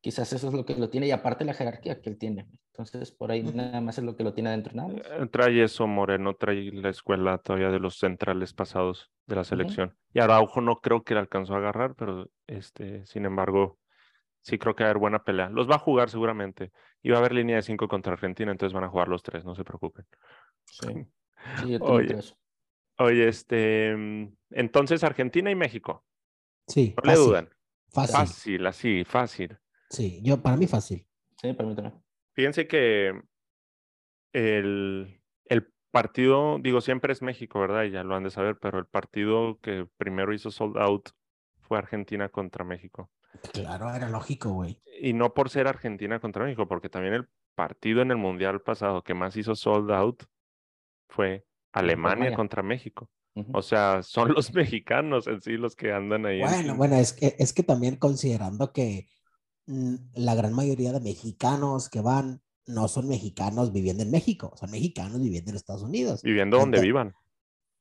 Quizás 0.02 0.32
eso 0.34 0.50
es 0.50 0.54
lo 0.54 0.66
que 0.66 0.76
lo 0.76 0.90
tiene, 0.90 1.08
y 1.08 1.12
aparte 1.12 1.46
la 1.46 1.54
jerarquía 1.54 2.02
que 2.02 2.10
él 2.10 2.18
tiene. 2.18 2.44
güey. 2.44 2.60
Entonces, 2.80 3.12
por 3.12 3.30
ahí 3.30 3.44
nada 3.44 3.82
más 3.82 3.98
es 3.98 4.06
lo 4.06 4.16
que 4.16 4.24
lo 4.24 4.34
tiene 4.34 4.50
adentro, 4.50 4.74
nada 4.74 4.90
más. 4.90 5.02
Eh, 5.06 5.28
Trae 5.30 5.64
eso 5.64 5.86
Moreno, 5.86 6.36
trae 6.36 6.72
la 6.72 6.90
escuela 6.90 7.38
todavía 7.38 7.70
de 7.70 7.80
los 7.80 7.98
centrales 7.98 8.54
pasados 8.54 9.12
de 9.28 9.36
la 9.36 9.44
selección. 9.44 9.98
Y 10.14 10.20
Araujo 10.20 10.62
no 10.62 10.80
creo 10.80 11.04
que 11.04 11.14
le 11.14 11.20
alcanzó 11.20 11.56
a 11.56 11.58
agarrar, 11.58 11.96
pero 11.96 12.30
este, 12.48 13.06
sin 13.06 13.26
embargo, 13.26 13.80
sí 14.42 14.58
creo 14.58 14.76
que 14.76 14.84
va 14.84 14.88
a 14.88 14.92
haber 14.92 15.02
buena 15.02 15.24
pelea. 15.26 15.50
Los 15.50 15.70
va 15.70 15.76
a 15.76 15.80
jugar 15.80 16.10
seguramente. 16.10 16.72
Y 17.04 17.10
va 17.10 17.18
a 17.18 17.20
haber 17.20 17.34
línea 17.34 17.58
de 17.58 17.64
cinco 17.64 17.90
contra 17.90 18.14
Argentina, 18.14 18.52
entonces 18.52 18.74
van 18.74 18.86
a 18.86 18.90
jugar 18.90 19.10
los 19.10 19.24
tres, 19.24 19.44
no 19.44 19.56
se 19.56 19.66
preocupen. 19.66 20.06
Sí, 20.66 20.88
sí 21.60 21.72
yo 21.72 21.80
Oye, 21.82 22.18
eso. 22.18 22.38
Oye, 22.98 23.28
este, 23.28 23.94
mm, 23.96 24.36
entonces 24.52 25.04
Argentina 25.04 25.52
y 25.52 25.56
México, 25.56 26.06
Sí, 26.68 26.94
no 27.04 27.12
le 27.12 27.18
dudan. 27.18 27.50
Fácil. 27.92 28.16
Fácil, 28.16 28.68
así, 28.68 29.04
fácil. 29.04 29.58
Sí, 29.90 30.22
yo, 30.24 30.42
para 30.42 30.56
mí 30.56 30.68
fácil. 30.68 31.06
Sí, 31.42 31.52
para 31.54 31.68
mí 31.68 31.76
también. 31.76 32.09
Fíjense 32.40 32.68
que 32.68 33.12
el, 34.32 35.22
el 35.44 35.68
partido, 35.92 36.58
digo, 36.62 36.80
siempre 36.80 37.12
es 37.12 37.22
México, 37.22 37.60
¿verdad? 37.60 37.84
Y 37.84 37.92
ya 37.92 38.04
lo 38.06 38.16
han 38.16 38.24
de 38.24 38.30
saber, 38.30 38.58
pero 38.62 38.80
el 38.80 38.86
partido 38.86 39.60
que 39.62 39.88
primero 39.98 40.34
hizo 40.34 40.50
sold 40.50 40.78
out 40.78 41.10
fue 41.60 41.78
Argentina 41.78 42.30
contra 42.30 42.64
México. 42.64 43.12
Claro, 43.52 43.94
era 43.94 44.08
lógico, 44.08 44.52
güey. 44.54 44.82
Y 45.02 45.12
no 45.12 45.34
por 45.34 45.50
ser 45.50 45.68
Argentina 45.68 46.22
contra 46.22 46.46
México, 46.46 46.66
porque 46.66 46.88
también 46.88 47.14
el 47.14 47.28
partido 47.56 48.02
en 48.02 48.12
el 48.12 48.18
Mundial 48.18 48.62
pasado 48.62 49.04
que 49.04 49.14
más 49.14 49.36
hizo 49.36 49.54
sold 49.54 49.92
out 49.92 50.24
fue 51.10 51.46
Alemania 51.74 52.12
Alemania. 52.14 52.38
contra 52.38 52.64
México. 52.64 53.10
O 53.52 53.62
sea, 53.62 54.02
son 54.02 54.34
los 54.34 54.54
mexicanos 54.54 55.28
en 55.28 55.42
sí 55.42 55.58
los 55.58 55.76
que 55.76 55.92
andan 55.92 56.26
ahí. 56.26 56.40
en- 56.40 56.48
Bueno, 56.48 56.76
bueno, 56.76 56.96
es 56.96 57.12
que, 57.12 57.36
es 57.38 57.52
que 57.52 57.64
también 57.64 57.98
considerando 57.98 58.72
que 58.72 59.08
la 60.14 60.36
gran 60.36 60.54
mayoría 60.54 60.92
de 60.92 61.00
mexicanos 61.00 61.90
que 61.90 62.02
van 62.02 62.42
no 62.66 62.88
son 62.88 63.08
mexicanos 63.08 63.72
viviendo 63.72 64.04
en 64.04 64.12
México, 64.12 64.54
son 64.56 64.72
mexicanos 64.72 65.22
viviendo 65.22 65.52
en 65.52 65.58
Estados 65.58 65.84
Unidos. 65.84 66.22
Viviendo 66.24 66.58
donde 66.58 66.82
vivan. 66.82 67.14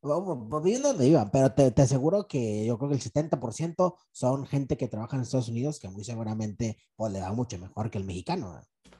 Pues, 0.00 0.18
viviendo 0.62 0.88
donde 0.88 1.06
vivan, 1.06 1.30
pero 1.30 1.52
te, 1.52 1.70
te 1.70 1.82
aseguro 1.82 2.28
que 2.28 2.64
yo 2.66 2.78
creo 2.78 2.90
que 2.90 2.96
el 2.96 3.02
70% 3.02 3.96
son 4.12 4.46
gente 4.46 4.76
que 4.76 4.88
trabaja 4.88 5.16
en 5.16 5.22
Estados 5.22 5.48
Unidos 5.48 5.80
que 5.80 5.88
muy 5.88 6.04
seguramente 6.04 6.78
pues, 6.96 7.12
le 7.12 7.20
va 7.20 7.32
mucho 7.32 7.58
mejor 7.58 7.90
que 7.90 7.98
el 7.98 8.04
mexicano. 8.04 8.58
¿eh? 8.58 8.90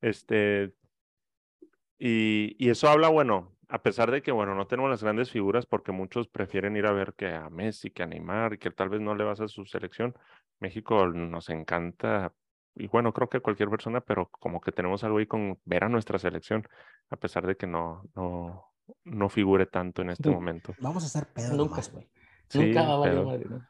Este, 0.00 0.74
y, 1.98 2.56
y 2.64 2.70
eso 2.70 2.88
habla, 2.88 3.08
bueno, 3.08 3.55
a 3.68 3.82
pesar 3.82 4.10
de 4.10 4.22
que, 4.22 4.32
bueno, 4.32 4.54
no 4.54 4.66
tenemos 4.66 4.90
las 4.90 5.02
grandes 5.02 5.30
figuras 5.30 5.66
porque 5.66 5.92
muchos 5.92 6.28
prefieren 6.28 6.76
ir 6.76 6.86
a 6.86 6.92
ver 6.92 7.14
que 7.14 7.28
a 7.34 7.50
Messi, 7.50 7.90
que 7.90 8.02
a 8.02 8.06
Neymar, 8.06 8.54
y 8.54 8.58
que 8.58 8.70
tal 8.70 8.88
vez 8.88 9.00
no 9.00 9.14
le 9.14 9.24
vas 9.24 9.40
a 9.40 9.48
su 9.48 9.64
selección. 9.66 10.14
México 10.60 11.06
nos 11.08 11.48
encanta, 11.50 12.32
y 12.74 12.86
bueno, 12.88 13.12
creo 13.12 13.28
que 13.28 13.40
cualquier 13.40 13.68
persona, 13.68 14.00
pero 14.00 14.28
como 14.30 14.60
que 14.60 14.72
tenemos 14.72 15.02
algo 15.04 15.18
ahí 15.18 15.26
con 15.26 15.58
ver 15.64 15.84
a 15.84 15.88
nuestra 15.88 16.18
selección, 16.18 16.66
a 17.10 17.16
pesar 17.16 17.46
de 17.46 17.56
que 17.56 17.66
no, 17.66 18.04
no, 18.14 18.66
no 19.04 19.28
figure 19.28 19.66
tanto 19.66 20.02
en 20.02 20.10
este 20.10 20.30
momento. 20.30 20.74
Vamos 20.80 21.02
a 21.02 21.06
hacer 21.06 21.26
pedo 21.32 21.56
Nunca. 21.56 21.82
güey. 21.92 22.08
Sí, 22.48 22.58
Nunca 22.66 22.82
va 22.82 22.94
a 22.94 22.96
valer 22.98 23.14
pero- 23.14 23.26
madre, 23.26 23.44
¿no? 23.48 23.66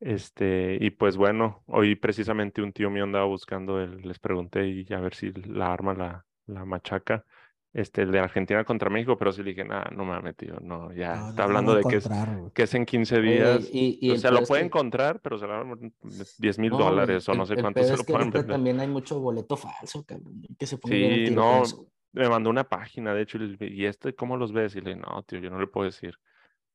Este, 0.00 0.78
y 0.80 0.90
pues 0.90 1.16
bueno, 1.16 1.64
hoy 1.66 1.96
precisamente 1.96 2.62
un 2.62 2.72
tío 2.72 2.88
mío 2.88 3.02
andaba 3.04 3.24
buscando, 3.24 3.80
el- 3.80 4.02
les 4.02 4.18
pregunté 4.20 4.68
y 4.68 4.86
a 4.92 5.00
ver 5.00 5.14
si 5.14 5.32
la 5.32 5.72
arma 5.72 5.92
la, 5.94 6.24
la 6.46 6.64
machaca, 6.64 7.24
este, 7.78 8.02
el 8.02 8.10
de 8.10 8.18
Argentina 8.18 8.64
contra 8.64 8.90
México, 8.90 9.16
pero 9.16 9.30
sí 9.30 9.42
le 9.42 9.50
dije, 9.50 9.64
nah, 9.64 9.84
no 9.92 10.04
mames, 10.04 10.34
tío, 10.36 10.58
no, 10.60 10.92
ya 10.92 11.14
No, 11.14 11.22
no 11.22 11.28
está 11.30 11.44
hablando 11.44 11.74
de 11.76 11.84
que 11.84 11.96
es, 11.96 12.08
que 12.52 12.62
es 12.64 12.74
en 12.74 12.84
15 12.84 13.18
Oye, 13.18 13.30
días, 13.30 13.70
y, 13.72 13.98
y 14.02 14.10
o 14.10 14.16
sea, 14.16 14.32
lo 14.32 14.42
puede 14.42 14.62
que- 14.62 14.66
encontrar, 14.66 15.20
pero 15.20 15.38
se 15.38 15.46
le 15.46 15.52
van 15.52 15.94
10 16.38 16.58
mil 16.58 16.70
no, 16.70 16.78
dólares 16.78 17.28
o 17.28 17.34
no 17.34 17.46
sé 17.46 17.54
cuánto 17.56 17.82
se 17.84 17.96
lo 17.96 18.02
pueden 18.04 18.30
vender. 18.30 18.50
también 18.50 18.80
hay 18.80 18.88
mucho 18.88 19.20
boleto 19.20 19.56
falso. 19.56 20.04
Que 20.04 20.66
se 20.66 20.76
Sí, 20.88 21.28
no, 21.30 21.62
me 22.12 22.28
mandó 22.28 22.50
una 22.50 22.64
página, 22.68 23.14
de 23.14 23.22
hecho, 23.22 23.38
y 23.38 23.56
le- 23.56 23.66
y 23.68 23.86
este, 23.86 24.12
¿cómo 24.14 24.36
los 24.36 24.52
ves? 24.52 24.74
Y 24.74 24.80
le 24.80 24.94
dije, 24.94 25.02
no, 25.08 25.22
tío, 25.22 25.38
yo 25.38 25.50
no 25.50 25.60
le 25.60 25.68
puedo 25.68 25.84
decir, 25.84 26.18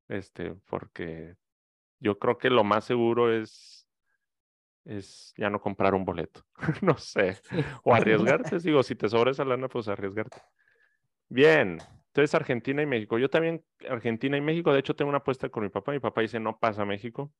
este, 0.07 0.55
porque 0.69 1.35
yo 1.99 2.17
creo 2.17 2.37
que 2.37 2.49
lo 2.49 2.63
más 2.63 2.85
seguro 2.85 3.29
es, 3.33 3.89
es 4.85 5.33
ya 5.37 5.49
no 5.49 5.59
comprar 5.59 5.95
un 5.95 6.05
boleto, 6.05 6.45
no 6.81 6.97
sé, 6.97 7.41
o 7.83 7.93
arriesgarte, 7.93 8.57
digo, 8.59 8.83
si 8.83 8.95
te 8.95 9.09
sobra 9.09 9.31
esa 9.31 9.43
lana, 9.43 9.67
pues 9.67 9.89
arriesgarte. 9.89 10.37
Bien, 11.33 11.79
entonces 12.09 12.35
Argentina 12.35 12.83
y 12.83 12.85
México. 12.85 13.17
Yo 13.17 13.27
también, 13.27 13.65
Argentina 13.89 14.37
y 14.37 14.41
México, 14.41 14.71
de 14.71 14.79
hecho 14.79 14.95
tengo 14.95 15.09
una 15.09 15.17
apuesta 15.17 15.49
con 15.49 15.63
mi 15.63 15.69
papá, 15.69 15.91
mi 15.91 15.99
papá 15.99 16.21
dice 16.21 16.39
no 16.39 16.59
pasa 16.59 16.85
México. 16.85 17.33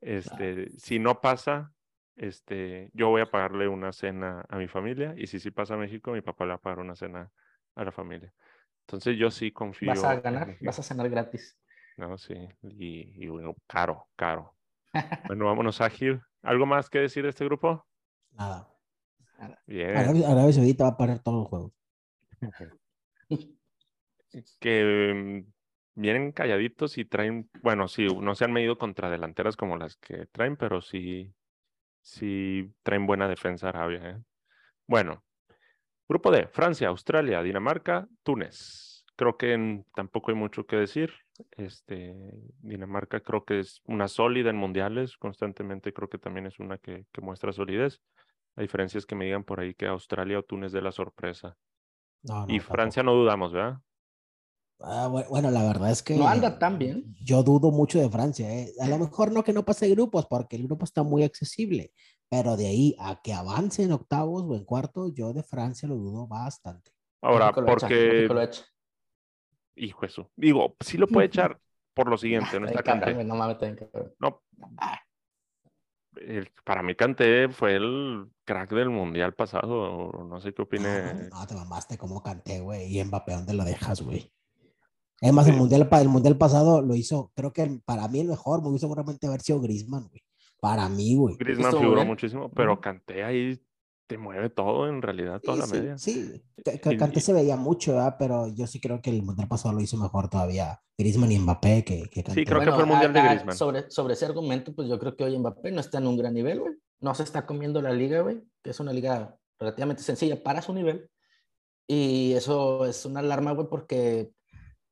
Este, 0.00 0.70
si 0.78 1.00
no 1.00 1.20
pasa, 1.20 1.72
este, 2.14 2.88
yo 2.94 3.08
voy 3.08 3.22
a 3.22 3.28
pagarle 3.28 3.66
una 3.66 3.92
cena 3.92 4.44
a 4.48 4.58
mi 4.58 4.68
familia 4.68 5.12
y 5.16 5.26
si 5.26 5.40
sí 5.40 5.50
pasa 5.50 5.76
México, 5.76 6.12
mi 6.12 6.20
papá 6.20 6.44
le 6.44 6.50
va 6.50 6.54
a 6.54 6.60
pagar 6.60 6.78
una 6.78 6.94
cena 6.94 7.32
a 7.74 7.84
la 7.84 7.90
familia. 7.90 8.32
Entonces 8.82 9.18
yo 9.18 9.32
sí 9.32 9.50
confío. 9.50 9.88
Vas 9.88 10.04
a 10.04 10.20
ganar, 10.20 10.56
vas 10.60 10.78
a 10.78 10.84
cenar 10.84 11.10
gratis. 11.10 11.58
No, 11.96 12.16
sí, 12.18 12.48
y, 12.62 13.24
y 13.24 13.26
bueno, 13.26 13.56
caro, 13.66 14.06
caro. 14.14 14.54
Bueno, 15.26 15.46
vámonos, 15.46 15.80
Ágil. 15.80 16.22
¿Algo 16.42 16.64
más 16.64 16.88
que 16.88 17.00
decir 17.00 17.24
de 17.24 17.30
este 17.30 17.44
grupo? 17.44 17.84
Nada. 18.30 18.72
Bien. 19.66 19.96
Arabia 19.96 20.52
Saudita 20.52 20.84
va 20.84 20.90
a 20.90 20.96
parar 20.96 21.18
todos 21.18 21.38
los 21.38 21.48
juegos. 21.48 21.72
que 24.60 25.14
mm, 25.14 25.52
vienen 25.96 26.32
calladitos 26.32 26.98
y 26.98 27.04
traen, 27.04 27.50
bueno, 27.62 27.88
sí, 27.88 28.06
no 28.06 28.34
se 28.34 28.44
han 28.44 28.52
medido 28.52 28.78
contra 28.78 29.10
delanteras 29.10 29.56
como 29.56 29.76
las 29.76 29.96
que 29.96 30.26
traen, 30.26 30.56
pero 30.56 30.80
sí, 30.80 31.34
sí 32.00 32.72
traen 32.82 33.06
buena 33.06 33.28
defensa 33.28 33.68
Arabia. 33.70 34.10
¿eh? 34.10 34.22
Bueno, 34.86 35.24
grupo 36.08 36.30
D, 36.30 36.48
Francia, 36.48 36.88
Australia, 36.88 37.42
Dinamarca, 37.42 38.08
Túnez. 38.22 39.04
Creo 39.16 39.38
que 39.38 39.82
tampoco 39.94 40.30
hay 40.30 40.36
mucho 40.36 40.66
que 40.66 40.76
decir. 40.76 41.12
Este, 41.52 42.14
Dinamarca 42.58 43.20
creo 43.20 43.44
que 43.44 43.60
es 43.60 43.80
una 43.86 44.08
sólida 44.08 44.50
en 44.50 44.56
mundiales, 44.56 45.16
constantemente 45.16 45.92
creo 45.92 46.08
que 46.08 46.18
también 46.18 46.46
es 46.46 46.58
una 46.58 46.78
que, 46.78 47.06
que 47.12 47.20
muestra 47.22 47.52
solidez. 47.52 48.02
La 48.56 48.62
diferencia 48.62 48.98
es 48.98 49.06
que 49.06 49.14
me 49.14 49.24
digan 49.24 49.44
por 49.44 49.60
ahí 49.60 49.74
que 49.74 49.86
Australia 49.86 50.38
o 50.38 50.42
Túnez 50.42 50.72
de 50.72 50.82
la 50.82 50.92
sorpresa. 50.92 51.56
No, 52.22 52.46
no, 52.46 52.52
y 52.52 52.58
tampoco. 52.58 52.74
Francia 52.74 53.02
no 53.02 53.14
dudamos, 53.14 53.52
¿verdad? 53.52 53.78
Ah, 54.80 55.08
bu- 55.10 55.26
bueno, 55.28 55.50
la 55.50 55.62
verdad 55.62 55.90
es 55.90 56.02
que 56.02 56.16
No 56.16 56.28
anda 56.28 56.58
tan 56.58 56.78
bien. 56.78 57.14
yo 57.24 57.42
dudo 57.42 57.70
mucho 57.70 57.98
de 57.98 58.10
Francia. 58.10 58.52
¿eh? 58.52 58.72
A 58.80 58.88
lo 58.88 58.98
mejor 58.98 59.32
no 59.32 59.42
que 59.42 59.52
no 59.52 59.64
pase 59.64 59.88
grupos, 59.88 60.26
porque 60.26 60.56
el 60.56 60.64
grupo 60.64 60.84
está 60.84 61.02
muy 61.02 61.22
accesible, 61.24 61.92
pero 62.28 62.56
de 62.56 62.66
ahí 62.66 62.94
a 62.98 63.20
que 63.22 63.32
avance 63.32 63.82
en 63.82 63.92
octavos 63.92 64.42
o 64.46 64.54
en 64.54 64.64
cuartos, 64.64 65.14
yo 65.14 65.32
de 65.32 65.42
Francia 65.42 65.88
lo 65.88 65.96
dudo 65.96 66.26
bastante. 66.26 66.90
Ahora, 67.22 67.46
México 67.46 67.60
lo 67.62 67.72
echa, 67.72 67.86
porque, 67.88 68.28
lo 68.28 68.42
echa. 68.42 68.64
hijo 69.76 70.00
de 70.02 70.08
su- 70.10 70.30
digo, 70.36 70.76
sí 70.80 70.98
lo 70.98 71.06
puede 71.06 71.26
echar 71.28 71.58
por 71.94 72.08
lo 72.08 72.18
siguiente, 72.18 72.60
no 72.60 72.66
Está 72.66 72.82
güey, 73.14 73.24
No 73.24 73.34
mames. 73.34 73.56
No, 74.18 74.42
el- 76.16 76.50
para 76.64 76.82
mí 76.82 76.94
Kanté 76.94 77.48
fue 77.48 77.76
el 77.76 78.26
crack 78.46 78.70
del 78.70 78.88
mundial 78.88 79.34
pasado, 79.34 79.74
o 79.74 80.24
no 80.24 80.40
sé 80.40 80.54
qué 80.54 80.62
opine. 80.62 81.28
no, 81.30 81.46
te 81.46 81.54
mamaste 81.54 81.98
como 81.98 82.22
canté, 82.22 82.60
güey. 82.60 82.98
Y 82.98 83.04
Mbappé, 83.04 83.32
¿dónde 83.34 83.52
lo 83.52 83.64
dejas, 83.64 84.00
güey? 84.00 84.30
Es 85.20 85.32
más, 85.32 85.46
el 85.46 85.54
Sí. 85.54 85.58
mundial, 85.58 85.88
el 85.90 86.08
mundial 86.08 86.36
pasado 86.38 86.80
lo 86.82 86.94
hizo, 86.94 87.32
creo 87.34 87.52
que 87.52 87.80
para 87.84 88.06
mí 88.08 88.20
el 88.20 88.28
mejor 88.28 88.62
me 88.62 88.68
hubiese 88.68 88.82
seguramente 88.84 89.26
haber 89.26 89.40
sido 89.40 89.60
Griezmann, 89.60 90.08
güey. 90.08 90.22
Para 90.60 90.88
mí, 90.88 91.14
güey. 91.16 91.36
Griezmann 91.36 91.66
Estuvo 91.66 91.80
figuró 91.80 92.00
bien. 92.00 92.08
muchísimo, 92.08 92.50
pero 92.50 92.72
Ujú. 92.74 92.80
Kanté 92.82 93.24
ahí 93.24 93.60
te 94.06 94.18
mueve 94.18 94.50
todo 94.50 94.88
en 94.88 95.02
realidad, 95.02 95.40
toda 95.42 95.56
Sí, 95.56 95.60
la 95.60 95.66
sí, 95.66 95.72
media. 95.72 95.98
sí. 95.98 96.42
Ca- 96.64 96.78
ca- 96.78 96.92
Y- 96.92 96.96
Kanté 96.96 97.18
y- 97.18 97.22
se 97.22 97.32
veía 97.32 97.56
mucho, 97.56 97.92
¿verdad? 97.94 98.16
pero 98.18 98.46
yo 98.54 98.66
sí 98.66 98.78
creo 98.80 99.00
que 99.02 99.10
el 99.10 99.22
mundial 99.22 99.48
pasado 99.48 99.74
lo 99.74 99.80
hizo 99.80 99.96
mejor 99.96 100.28
todavía 100.28 100.80
Griezmann 100.96 101.32
y 101.32 101.38
Mbappé 101.38 101.82
que, 101.84 102.08
que 102.10 102.22
Kanté. 102.22 102.44
creo 102.44 102.60
que 102.60 102.66
fue 102.66 102.74
el 102.74 102.86
Bueno, 102.86 102.92
mundial 102.92 103.12
de 103.12 103.18
a- 103.20 103.22
a- 103.24 103.28
Griezmann. 103.30 103.56
Sobre, 103.56 103.90
sobre 103.90 104.14
ese 104.14 104.26
argumento, 104.26 104.72
pues 104.74 104.88
yo 104.88 104.98
creo 104.98 105.16
que 105.16 105.24
hoy 105.24 105.36
Mbappé 105.38 105.72
no 105.72 105.80
está 105.80 105.98
en 105.98 106.06
un 106.06 106.16
gran 106.16 106.34
nivel, 106.34 106.60
güey. 106.60 106.74
No 107.00 107.14
se 107.14 107.22
está 107.22 107.46
comiendo 107.46 107.82
la 107.82 107.92
liga, 107.92 108.20
güey, 108.20 108.42
que 108.62 108.70
es 108.70 108.80
una 108.80 108.92
liga 108.92 109.38
relativamente 109.58 110.02
sencilla 110.02 110.42
para 110.42 110.62
su 110.62 110.72
nivel. 110.72 111.10
Y 111.86 112.32
eso 112.32 112.84
es 112.86 113.04
una 113.04 113.20
alarma, 113.20 113.52
güey, 113.52 113.68
porque, 113.68 114.32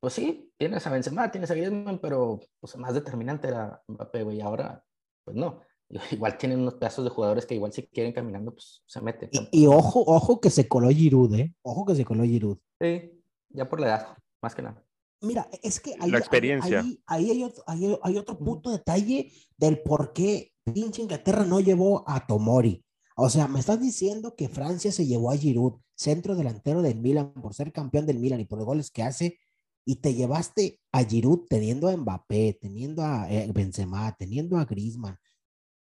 pues 0.01 0.15
sí, 0.15 0.53
tienes 0.57 0.87
a 0.87 0.91
Benzema, 0.91 1.31
tienes 1.31 1.51
a 1.51 1.55
Griezmann, 1.55 1.99
pero 1.99 2.41
pues, 2.61 2.77
más 2.77 2.95
determinante 2.95 3.49
era 3.49 3.83
Mbappé, 3.89 4.23
güey, 4.23 4.39
y 4.39 4.41
ahora, 4.41 4.85
pues 5.25 5.37
no. 5.37 5.61
Igual 6.13 6.39
tienen 6.39 6.61
unos 6.61 6.75
pedazos 6.75 7.05
de 7.05 7.11
jugadores 7.11 7.47
que 7.47 7.55
igual 7.55 7.73
si 7.73 7.87
quieren 7.87 8.13
caminando, 8.13 8.53
pues 8.53 8.83
se 8.87 9.01
meten. 9.01 9.31
Y, 9.51 9.67
ojo, 9.67 10.05
ojo 10.07 10.41
que 10.41 10.51
se 10.51 10.69
coló 10.69 10.89
Giroud, 10.91 11.35
¿eh? 11.35 11.55
Ojo 11.63 11.85
que 11.85 11.95
se 11.95 12.05
coló 12.05 12.25
Giroud. 12.25 12.59
Sí, 12.81 13.23
ya 13.51 13.69
por 13.69 13.81
la 13.81 13.87
edad, 13.87 14.19
más 14.43 14.55
que 14.55 14.63
nada. 14.63 14.84
Mira, 15.25 15.49
es 15.62 15.81
que 15.81 15.97
la 15.97 16.18
experiencia. 16.18 16.85
Ahí, 17.07 17.31
hay, 17.31 17.43
otro, 17.43 17.64
hay, 17.66 18.16
otro 18.16 18.39
punto 18.39 18.70
detalle 18.70 19.33
del 19.57 19.81
por 19.83 20.12
qué 20.12 20.53
pinche 20.64 21.03
Inglaterra 21.03 21.45
no 21.45 21.61
llevó 21.61 22.09
a 22.09 22.27
Tomori. 22.27 22.85
O 23.16 23.31
sea, 23.31 23.49
me 23.49 23.61
estás 23.61 23.81
diciendo 23.81 24.35
que 24.37 24.49
Francia 24.49 24.91
se 24.93 25.07
llevó 25.07 25.31
a 25.31 25.37
Giroud, 25.37 25.81
centro 25.95 26.35
delantero 26.35 26.83
del 26.83 26.99
Milan, 26.99 27.33
por 27.35 27.55
ser 27.55 27.72
campeón 27.72 28.07
del 28.07 28.18
Milan 28.18 28.41
y 28.41 28.45
por 28.45 28.59
los 28.59 28.66
goles 28.66 28.91
que 28.91 29.03
hace, 29.03 29.39
y 29.85 29.97
te 29.97 30.14
llevaste 30.14 30.81
a 30.93 31.05
Giroud 31.05 31.47
teniendo 31.49 31.89
a 31.89 31.97
Mbappé, 31.97 32.59
teniendo 32.61 33.03
a 33.03 33.31
eh, 33.31 33.51
Benzema, 33.53 34.16
teniendo 34.16 34.59
a 34.59 34.64
Griezmann, 34.64 35.18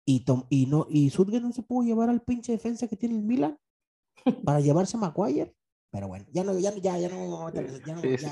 y, 0.07 0.21
Tom, 0.21 0.45
y, 0.51 0.67
no, 0.67 0.87
y 0.91 1.13
no 1.41 1.53
se 1.53 1.63
pudo 1.63 1.87
llevar 1.87 2.11
al 2.11 2.23
pinche 2.23 2.53
defensa 2.53 2.89
que 2.89 2.97
tiene 2.97 3.17
el 3.17 3.23
Milan 3.23 3.59
para 4.45 4.61
llevarse 4.61 4.97
a 4.97 5.01
Maguire. 5.01 5.55
Pero 5.95 6.09
bueno, 6.09 6.27
ya 6.33 6.43
no, 6.43 6.59
ya, 6.59 6.75
ya, 6.75 6.99
ya 6.99 7.09
no, 7.09 7.53
ya, 7.53 7.63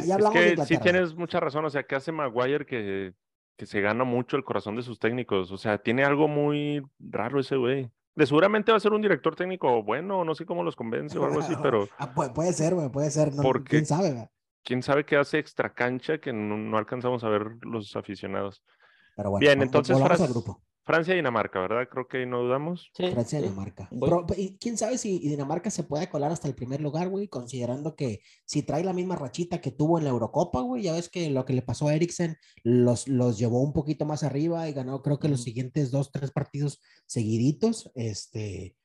ya, 0.05 0.15
hablamos 0.15 0.37
es 0.37 0.57
que 0.57 0.67
Sí 0.67 0.79
tienes 0.79 1.15
mucha 1.15 1.39
razón, 1.39 1.65
o 1.65 1.71
sea, 1.71 1.85
que 1.85 1.95
hace 1.95 2.11
Maguire 2.11 2.67
que, 2.67 3.15
que 3.57 3.67
se 3.67 3.81
gana 3.81 4.03
mucho 4.03 4.37
el 4.37 4.43
corazón 4.43 4.75
de 4.75 4.83
sus 4.83 4.99
técnicos, 4.99 5.53
o 5.53 5.57
sea, 5.57 5.79
tiene 5.79 6.03
algo 6.03 6.27
muy 6.27 6.83
raro 6.99 7.39
ese 7.39 7.55
güey. 7.55 7.89
De 8.17 8.27
seguramente 8.27 8.73
va 8.73 8.79
a 8.79 8.81
ser 8.81 8.93
un 8.93 9.01
director 9.01 9.37
técnico 9.37 9.81
bueno, 9.85 10.25
no 10.25 10.35
sé 10.35 10.45
cómo 10.45 10.65
los 10.65 10.75
convence 10.75 11.17
o 11.17 11.25
algo 11.25 11.39
así, 11.39 11.55
pero... 11.63 11.89
Ah, 11.99 12.13
puede, 12.13 12.53
ser, 12.53 12.75
güey, 12.75 12.89
puede 12.89 13.13
ser, 13.13 13.33
no, 13.33 13.45
porque, 13.45 13.71
quién 13.71 13.87
sabe. 13.87 14.29
Quién 14.65 14.83
sabe 14.83 15.07
qué 15.07 15.17
hace 15.17 15.39
extra 15.39 15.73
cancha 15.73 16.19
que 16.19 16.33
no, 16.33 16.77
alcanzamos 16.77 17.23
a 17.23 17.29
ver 17.29 17.47
los 17.61 17.95
aficionados. 17.95 18.65
Pero 19.15 19.31
bueno, 19.31 19.41
Bien, 19.41 19.63
entonces... 19.63 19.97
Al 19.97 20.29
grupo. 20.29 20.61
Francia 20.85 21.14
y 21.14 21.16
Dinamarca, 21.16 21.61
¿verdad? 21.61 21.89
Creo 21.89 22.09
que 22.09 22.26
no 22.26 22.43
dudamos. 22.43 22.91
Francia 22.95 23.39
y 23.39 23.43
Dinamarca. 23.43 23.89
Pero, 23.89 24.26
quién 24.59 24.76
sabe 24.76 24.99
si 24.99 25.20
Dinamarca 25.20 25.70
se 25.70 25.85
puede 25.85 26.09
colar 26.09 26.33
hasta 26.33 26.49
el 26.49 26.55
primer 26.55 26.80
lugar, 26.80 27.09
güey, 27.09 27.28
considerando 27.28 27.95
que 27.95 28.20
si 28.45 28.62
trae 28.62 28.83
la 28.83 28.93
misma 28.93 29.14
rachita 29.14 29.61
que 29.61 29.70
tuvo 29.70 29.99
en 29.99 30.05
la 30.05 30.11
Eurocopa, 30.11 30.61
güey, 30.61 30.83
ya 30.83 30.95
ves 30.95 31.09
que 31.09 31.30
lo 31.30 31.45
que 31.45 31.53
le 31.53 31.62
pasó 31.62 31.87
a 31.87 31.95
Eriksen 31.95 32.37
los, 32.64 33.07
los 33.07 33.39
llevó 33.39 33.61
un 33.61 33.72
poquito 33.72 34.05
más 34.07 34.24
arriba 34.24 34.68
y 34.68 34.72
ganó, 34.72 35.03
creo 35.03 35.20
que 35.20 35.28
los 35.28 35.43
siguientes 35.43 35.93
dos, 35.93 36.11
tres 36.11 36.33
partidos 36.33 36.80
seguiditos. 37.07 37.93
Este, 37.95 38.76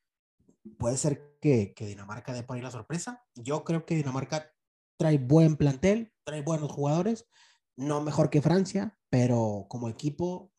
puede 0.77 0.97
ser 0.97 1.35
que, 1.41 1.73
que 1.73 1.87
Dinamarca 1.87 2.33
dé 2.33 2.43
por 2.43 2.57
ahí 2.57 2.61
la 2.61 2.71
sorpresa. 2.71 3.23
Yo 3.33 3.63
creo 3.63 3.85
que 3.85 3.95
Dinamarca 3.95 4.51
trae 4.97 5.17
buen 5.17 5.55
plantel, 5.55 6.11
trae 6.23 6.41
buenos 6.41 6.71
jugadores, 6.71 7.27
no 7.75 8.01
mejor 8.01 8.29
que 8.29 8.41
Francia, 8.41 8.97
pero 9.09 9.65
como 9.69 9.89
equipo 9.89 10.51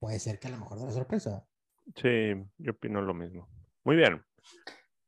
puede 0.00 0.18
ser 0.18 0.40
que 0.40 0.48
a 0.48 0.50
lo 0.50 0.56
mejor 0.56 0.80
de 0.80 0.86
la 0.86 0.92
sorpresa. 0.92 1.46
Sí, 1.94 2.34
yo 2.58 2.72
opino 2.72 3.00
lo 3.02 3.14
mismo. 3.14 3.48
Muy 3.84 3.96
bien. 3.96 4.24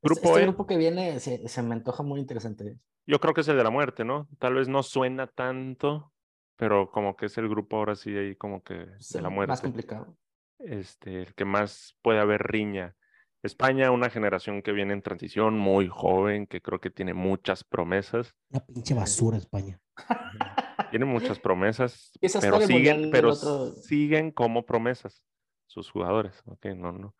Grupo 0.02 0.28
este, 0.28 0.40
e. 0.40 0.42
grupo 0.42 0.66
que 0.66 0.76
viene 0.76 1.18
se, 1.18 1.48
se, 1.48 1.62
me 1.62 1.74
antoja 1.74 2.02
muy 2.02 2.20
interesante. 2.20 2.78
Yo 3.06 3.18
creo 3.18 3.34
que 3.34 3.40
es 3.40 3.48
el 3.48 3.56
de 3.56 3.64
la 3.64 3.70
muerte, 3.70 4.04
¿no? 4.04 4.28
Tal 4.38 4.54
vez 4.54 4.68
no 4.68 4.82
suena 4.82 5.26
tanto, 5.26 6.12
pero 6.56 6.90
como 6.90 7.16
que 7.16 7.26
es 7.26 7.38
el 7.38 7.48
grupo 7.48 7.76
ahora 7.76 7.96
sí 7.96 8.16
ahí 8.16 8.36
como 8.36 8.62
que 8.62 8.74
de 8.74 9.22
la 9.22 9.30
muerte. 9.30 9.50
Más 9.50 9.60
complicado. 9.60 10.16
Este, 10.58 11.22
el 11.22 11.34
que 11.34 11.44
más 11.44 11.96
puede 12.02 12.20
haber 12.20 12.42
riña. 12.42 12.94
España, 13.42 13.90
una 13.90 14.08
generación 14.08 14.62
que 14.62 14.70
viene 14.70 14.92
en 14.92 15.02
transición, 15.02 15.58
muy 15.58 15.88
joven, 15.88 16.46
que 16.46 16.60
creo 16.60 16.80
que 16.80 16.90
tiene 16.90 17.12
muchas 17.12 17.64
promesas. 17.64 18.36
Una 18.50 18.64
pinche 18.64 18.94
basura 18.94 19.36
España. 19.36 19.80
Tienen 20.92 21.08
muchas 21.08 21.40
promesas, 21.40 22.12
pero 22.40 22.60
siguen, 22.60 23.10
pero 23.10 23.34
siguen 23.34 24.30
como 24.30 24.64
promesas 24.66 25.24
sus 25.66 25.90
jugadores. 25.90 26.42
Okay, 26.46 26.76
no, 26.76 26.92
no. 26.92 27.16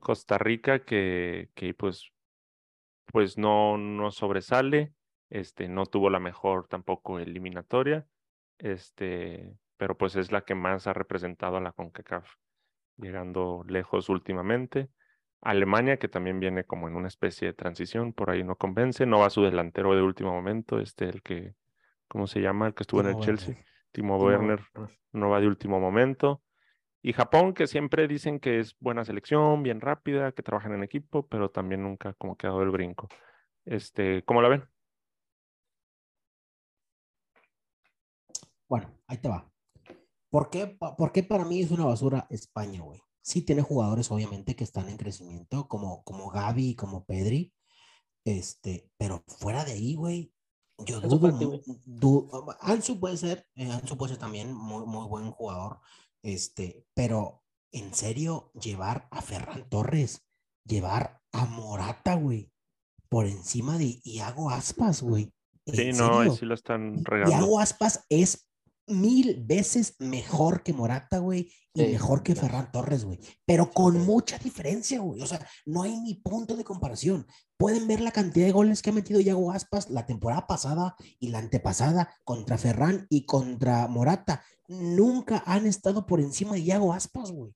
Costa 0.00 0.38
Rica 0.38 0.84
que, 0.84 1.50
que 1.54 1.74
pues, 1.74 2.12
pues 3.06 3.36
no, 3.36 3.76
no 3.76 4.10
sobresale, 4.12 4.94
este, 5.30 5.68
no 5.68 5.86
tuvo 5.86 6.10
la 6.10 6.20
mejor 6.20 6.68
tampoco 6.68 7.18
eliminatoria, 7.18 8.06
este, 8.58 9.58
pero 9.76 9.98
pues 9.98 10.14
es 10.14 10.30
la 10.30 10.42
que 10.42 10.54
más 10.54 10.86
ha 10.86 10.92
representado 10.92 11.56
a 11.56 11.60
la 11.60 11.72
CONCACAF, 11.72 12.28
llegando 12.98 13.64
lejos 13.66 14.08
últimamente. 14.08 14.88
Alemania, 15.40 15.96
que 15.96 16.06
también 16.06 16.38
viene 16.38 16.62
como 16.62 16.86
en 16.86 16.94
una 16.94 17.08
especie 17.08 17.48
de 17.48 17.54
transición, 17.54 18.12
por 18.12 18.30
ahí 18.30 18.44
no 18.44 18.54
convence, 18.54 19.06
no 19.06 19.18
va 19.18 19.26
a 19.26 19.30
su 19.30 19.42
delantero 19.42 19.92
de 19.96 20.02
último 20.02 20.30
momento, 20.30 20.78
este 20.78 21.06
el 21.06 21.20
que 21.20 21.56
¿cómo 22.12 22.26
se 22.26 22.42
llama? 22.42 22.66
El 22.66 22.74
que 22.74 22.82
estuvo 22.82 23.00
en 23.00 23.06
el 23.06 23.16
Chelsea. 23.20 23.56
Timo, 23.90 24.18
Werner 24.18 24.60
no 25.12 25.30
va 25.30 25.40
de 25.40 25.46
último 25.46 25.80
momento. 25.80 26.42
Y 27.00 27.14
Japón, 27.14 27.54
que 27.54 27.66
siempre 27.66 28.06
dicen 28.06 28.38
que 28.38 28.60
es 28.60 28.76
buena 28.80 29.06
selección, 29.06 29.62
bien 29.62 29.80
rápida, 29.80 30.32
que 30.32 30.42
trabajan 30.42 30.74
en 30.74 30.82
equipo, 30.82 31.26
pero 31.26 31.50
también 31.50 31.82
nunca 31.82 32.12
como 32.12 32.36
ha 32.38 32.46
dado 32.46 32.62
el 32.62 32.68
brinco. 32.68 33.08
Este, 33.64 34.22
¿Cómo 34.24 34.42
la 34.42 34.50
ven? 34.50 34.68
Bueno, 38.68 38.90
ahí 39.06 39.16
te 39.16 39.30
va. 39.30 39.50
¿Por 40.28 40.50
qué, 40.50 40.66
¿Por 40.98 41.12
qué 41.12 41.22
para 41.22 41.46
mí 41.46 41.62
es 41.62 41.70
una 41.70 41.86
basura 41.86 42.26
España, 42.28 42.82
güey? 42.82 43.00
Sí 43.22 43.40
tiene 43.40 43.62
jugadores, 43.62 44.10
obviamente, 44.10 44.54
que 44.54 44.64
están 44.64 44.90
en 44.90 44.98
crecimiento, 44.98 45.66
como, 45.66 46.04
como 46.04 46.30
Gaby 46.30 46.70
y 46.70 46.76
como 46.76 47.06
Pedri, 47.06 47.54
este, 48.26 48.90
pero 48.98 49.24
fuera 49.26 49.64
de 49.64 49.72
ahí, 49.72 49.94
güey, 49.94 50.32
yo 50.78 51.00
dudo, 51.00 52.56
Ansu 52.60 52.98
puede 52.98 53.16
ser, 53.16 53.46
eh, 53.54 53.70
Ansu 53.70 53.96
puede 53.96 54.14
ser 54.14 54.20
también 54.20 54.52
muy, 54.52 54.84
muy 54.86 55.06
buen 55.06 55.30
jugador, 55.30 55.80
este, 56.22 56.86
pero 56.94 57.42
en 57.72 57.94
serio, 57.94 58.50
llevar 58.54 59.08
a 59.10 59.22
Ferran 59.22 59.68
Torres, 59.68 60.26
llevar 60.64 61.20
a 61.32 61.46
Morata, 61.46 62.14
güey, 62.14 62.52
por 63.08 63.26
encima 63.26 63.78
de 63.78 64.00
Iago 64.04 64.50
Aspas, 64.50 65.02
güey. 65.02 65.32
Sí, 65.66 65.92
no, 65.92 66.20
ahí 66.20 66.30
sí 66.30 66.44
lo 66.44 66.54
están 66.54 67.04
regando. 67.04 67.34
Iago 67.34 67.60
Aspas 67.60 68.04
es 68.08 68.48
mil 69.00 69.42
veces 69.44 69.96
mejor 69.98 70.62
que 70.62 70.72
Morata, 70.72 71.18
güey, 71.18 71.50
y 71.74 71.82
mejor 71.84 72.22
que 72.22 72.34
Ferran 72.34 72.70
Torres, 72.70 73.04
güey. 73.04 73.18
Pero 73.46 73.70
con 73.70 74.04
mucha 74.04 74.38
diferencia, 74.38 75.00
güey. 75.00 75.22
O 75.22 75.26
sea, 75.26 75.46
no 75.64 75.82
hay 75.82 75.98
ni 75.98 76.14
punto 76.14 76.56
de 76.56 76.64
comparación. 76.64 77.26
Pueden 77.56 77.86
ver 77.86 78.00
la 78.00 78.12
cantidad 78.12 78.46
de 78.46 78.52
goles 78.52 78.82
que 78.82 78.90
ha 78.90 78.92
metido 78.92 79.20
Yago 79.20 79.52
Aspas 79.52 79.90
la 79.90 80.06
temporada 80.06 80.46
pasada 80.46 80.96
y 81.18 81.28
la 81.28 81.38
antepasada 81.38 82.14
contra 82.24 82.58
Ferran 82.58 83.06
y 83.08 83.24
contra 83.24 83.88
Morata. 83.88 84.44
Nunca 84.68 85.42
han 85.46 85.66
estado 85.66 86.06
por 86.06 86.20
encima 86.20 86.54
de 86.54 86.64
Yago 86.64 86.92
Aspas, 86.92 87.30
güey. 87.32 87.52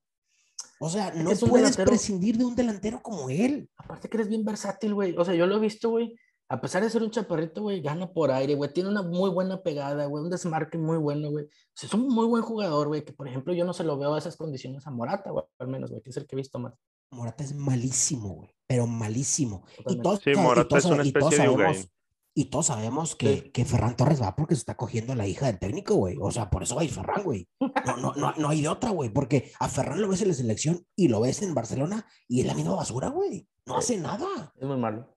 O 0.80 0.90
sea, 0.90 1.12
no 1.14 1.30
puedes 1.30 1.76
prescindir 1.76 2.36
de 2.36 2.44
un 2.44 2.54
delantero 2.54 3.00
como 3.02 3.30
él. 3.30 3.70
Aparte 3.76 4.08
que 4.08 4.16
eres 4.18 4.28
bien 4.28 4.44
versátil, 4.44 4.94
güey. 4.94 5.16
O 5.16 5.24
sea, 5.24 5.34
yo 5.34 5.46
lo 5.46 5.56
he 5.56 5.60
visto, 5.60 5.90
güey 5.90 6.16
a 6.48 6.60
pesar 6.60 6.82
de 6.82 6.90
ser 6.90 7.02
un 7.02 7.10
chaparrito, 7.10 7.62
güey, 7.62 7.80
gana 7.80 8.12
por 8.12 8.30
aire, 8.30 8.54
güey, 8.54 8.72
tiene 8.72 8.88
una 8.88 9.02
muy 9.02 9.30
buena 9.30 9.62
pegada, 9.62 10.06
güey, 10.06 10.22
un 10.22 10.30
desmarque 10.30 10.78
muy 10.78 10.96
bueno, 10.96 11.30
güey. 11.30 11.46
O 11.46 11.48
sea, 11.74 11.88
es 11.88 11.94
un 11.94 12.06
muy 12.08 12.26
buen 12.26 12.42
jugador, 12.42 12.88
güey, 12.88 13.04
que 13.04 13.12
por 13.12 13.26
ejemplo 13.26 13.52
yo 13.52 13.64
no 13.64 13.72
se 13.72 13.84
lo 13.84 13.98
veo 13.98 14.14
a 14.14 14.18
esas 14.18 14.36
condiciones 14.36 14.86
a 14.86 14.90
Morata, 14.90 15.30
güey, 15.30 15.44
al 15.58 15.68
menos, 15.68 15.90
güey, 15.90 16.02
que 16.02 16.10
es 16.10 16.16
el 16.16 16.26
que 16.26 16.36
he 16.36 16.38
visto 16.38 16.58
más. 16.58 16.74
Morata 17.10 17.42
es 17.42 17.54
malísimo, 17.54 18.34
güey, 18.34 18.50
pero 18.66 18.86
malísimo. 18.86 19.64
Y 19.88 20.00
todos, 20.00 20.20
sí, 20.22 20.34
Morata 20.34 20.78
es 20.78 20.84
una 20.84 21.02
especie 21.02 21.36
sabemos, 21.36 21.88
Y 22.34 22.44
todos 22.46 22.66
sabemos 22.66 23.16
que, 23.16 23.50
que, 23.50 23.64
Ferran 23.64 23.96
Torres 23.96 24.22
va 24.22 24.36
porque 24.36 24.54
se 24.54 24.60
está 24.60 24.76
cogiendo 24.76 25.14
a 25.14 25.16
la 25.16 25.26
hija 25.26 25.46
del 25.46 25.58
técnico, 25.58 25.94
güey. 25.94 26.16
O 26.20 26.30
sea, 26.30 26.50
por 26.50 26.62
eso 26.62 26.76
va 26.76 26.82
a 26.82 26.84
ir 26.84 26.92
Ferran, 26.92 27.24
güey. 27.24 27.48
No, 27.86 27.96
no, 27.96 28.12
no, 28.14 28.34
no 28.36 28.48
hay 28.48 28.62
de 28.62 28.68
otra, 28.68 28.90
güey, 28.90 29.10
porque 29.10 29.52
a 29.58 29.68
Ferran 29.68 30.00
lo 30.00 30.08
ves 30.08 30.22
en 30.22 30.28
la 30.28 30.34
selección 30.34 30.86
y 30.94 31.08
lo 31.08 31.20
ves 31.20 31.42
en 31.42 31.54
Barcelona 31.54 32.06
y 32.28 32.40
es 32.40 32.46
la 32.46 32.54
misma 32.54 32.76
basura, 32.76 33.08
güey. 33.08 33.48
No 33.66 33.76
hace 33.78 33.96
nada. 33.96 34.52
Es 34.54 34.66
muy 34.66 34.76
malo. 34.76 35.15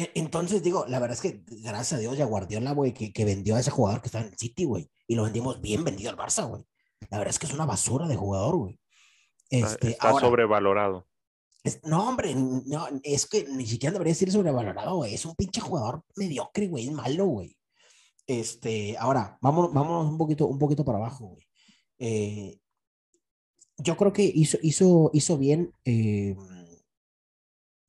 E, 0.00 0.10
entonces, 0.14 0.62
digo, 0.62 0.86
la 0.88 0.98
verdad 0.98 1.16
es 1.16 1.20
que 1.20 1.44
gracias 1.62 1.92
a 1.92 1.98
Dios 1.98 2.16
ya 2.16 2.24
Guardiola, 2.24 2.72
güey, 2.72 2.94
que, 2.94 3.12
que 3.12 3.24
vendió 3.26 3.56
a 3.56 3.60
ese 3.60 3.70
jugador 3.70 4.00
que 4.00 4.08
estaba 4.08 4.24
en 4.24 4.32
el 4.32 4.38
City, 4.38 4.64
güey, 4.64 4.90
y 5.06 5.14
lo 5.14 5.24
vendimos 5.24 5.60
bien 5.60 5.84
vendido 5.84 6.10
al 6.10 6.16
Barça, 6.16 6.48
güey. 6.48 6.64
La 7.10 7.18
verdad 7.18 7.34
es 7.34 7.38
que 7.38 7.46
es 7.46 7.52
una 7.52 7.66
basura 7.66 8.08
de 8.08 8.16
jugador, 8.16 8.56
güey. 8.56 8.80
Este, 9.50 9.90
está 9.90 10.18
sobrevalorado. 10.18 11.06
no, 11.84 12.08
hombre, 12.08 12.34
no, 12.34 12.88
es 13.02 13.26
que 13.26 13.46
ni 13.48 13.66
siquiera 13.66 13.92
debería 13.92 14.12
decir 14.12 14.32
sobrevalorado, 14.32 14.96
güey. 14.96 15.14
Es 15.14 15.26
un 15.26 15.34
pinche 15.34 15.60
jugador 15.60 16.02
mediocre, 16.16 16.68
güey, 16.68 16.86
es 16.86 16.92
malo, 16.92 17.26
güey. 17.26 17.56
Este, 18.26 18.96
ahora, 18.96 19.38
vámonos, 19.42 19.74
vámonos 19.74 20.10
un 20.10 20.16
poquito, 20.16 20.46
un 20.46 20.58
poquito 20.58 20.84
para 20.84 20.98
abajo, 20.98 21.26
güey. 21.26 21.46
Eh, 21.98 22.58
yo 23.76 23.96
creo 23.96 24.12
que 24.12 24.22
hizo, 24.22 24.56
hizo, 24.62 25.10
hizo 25.12 25.36
bien. 25.36 25.74
Eh, 25.84 26.36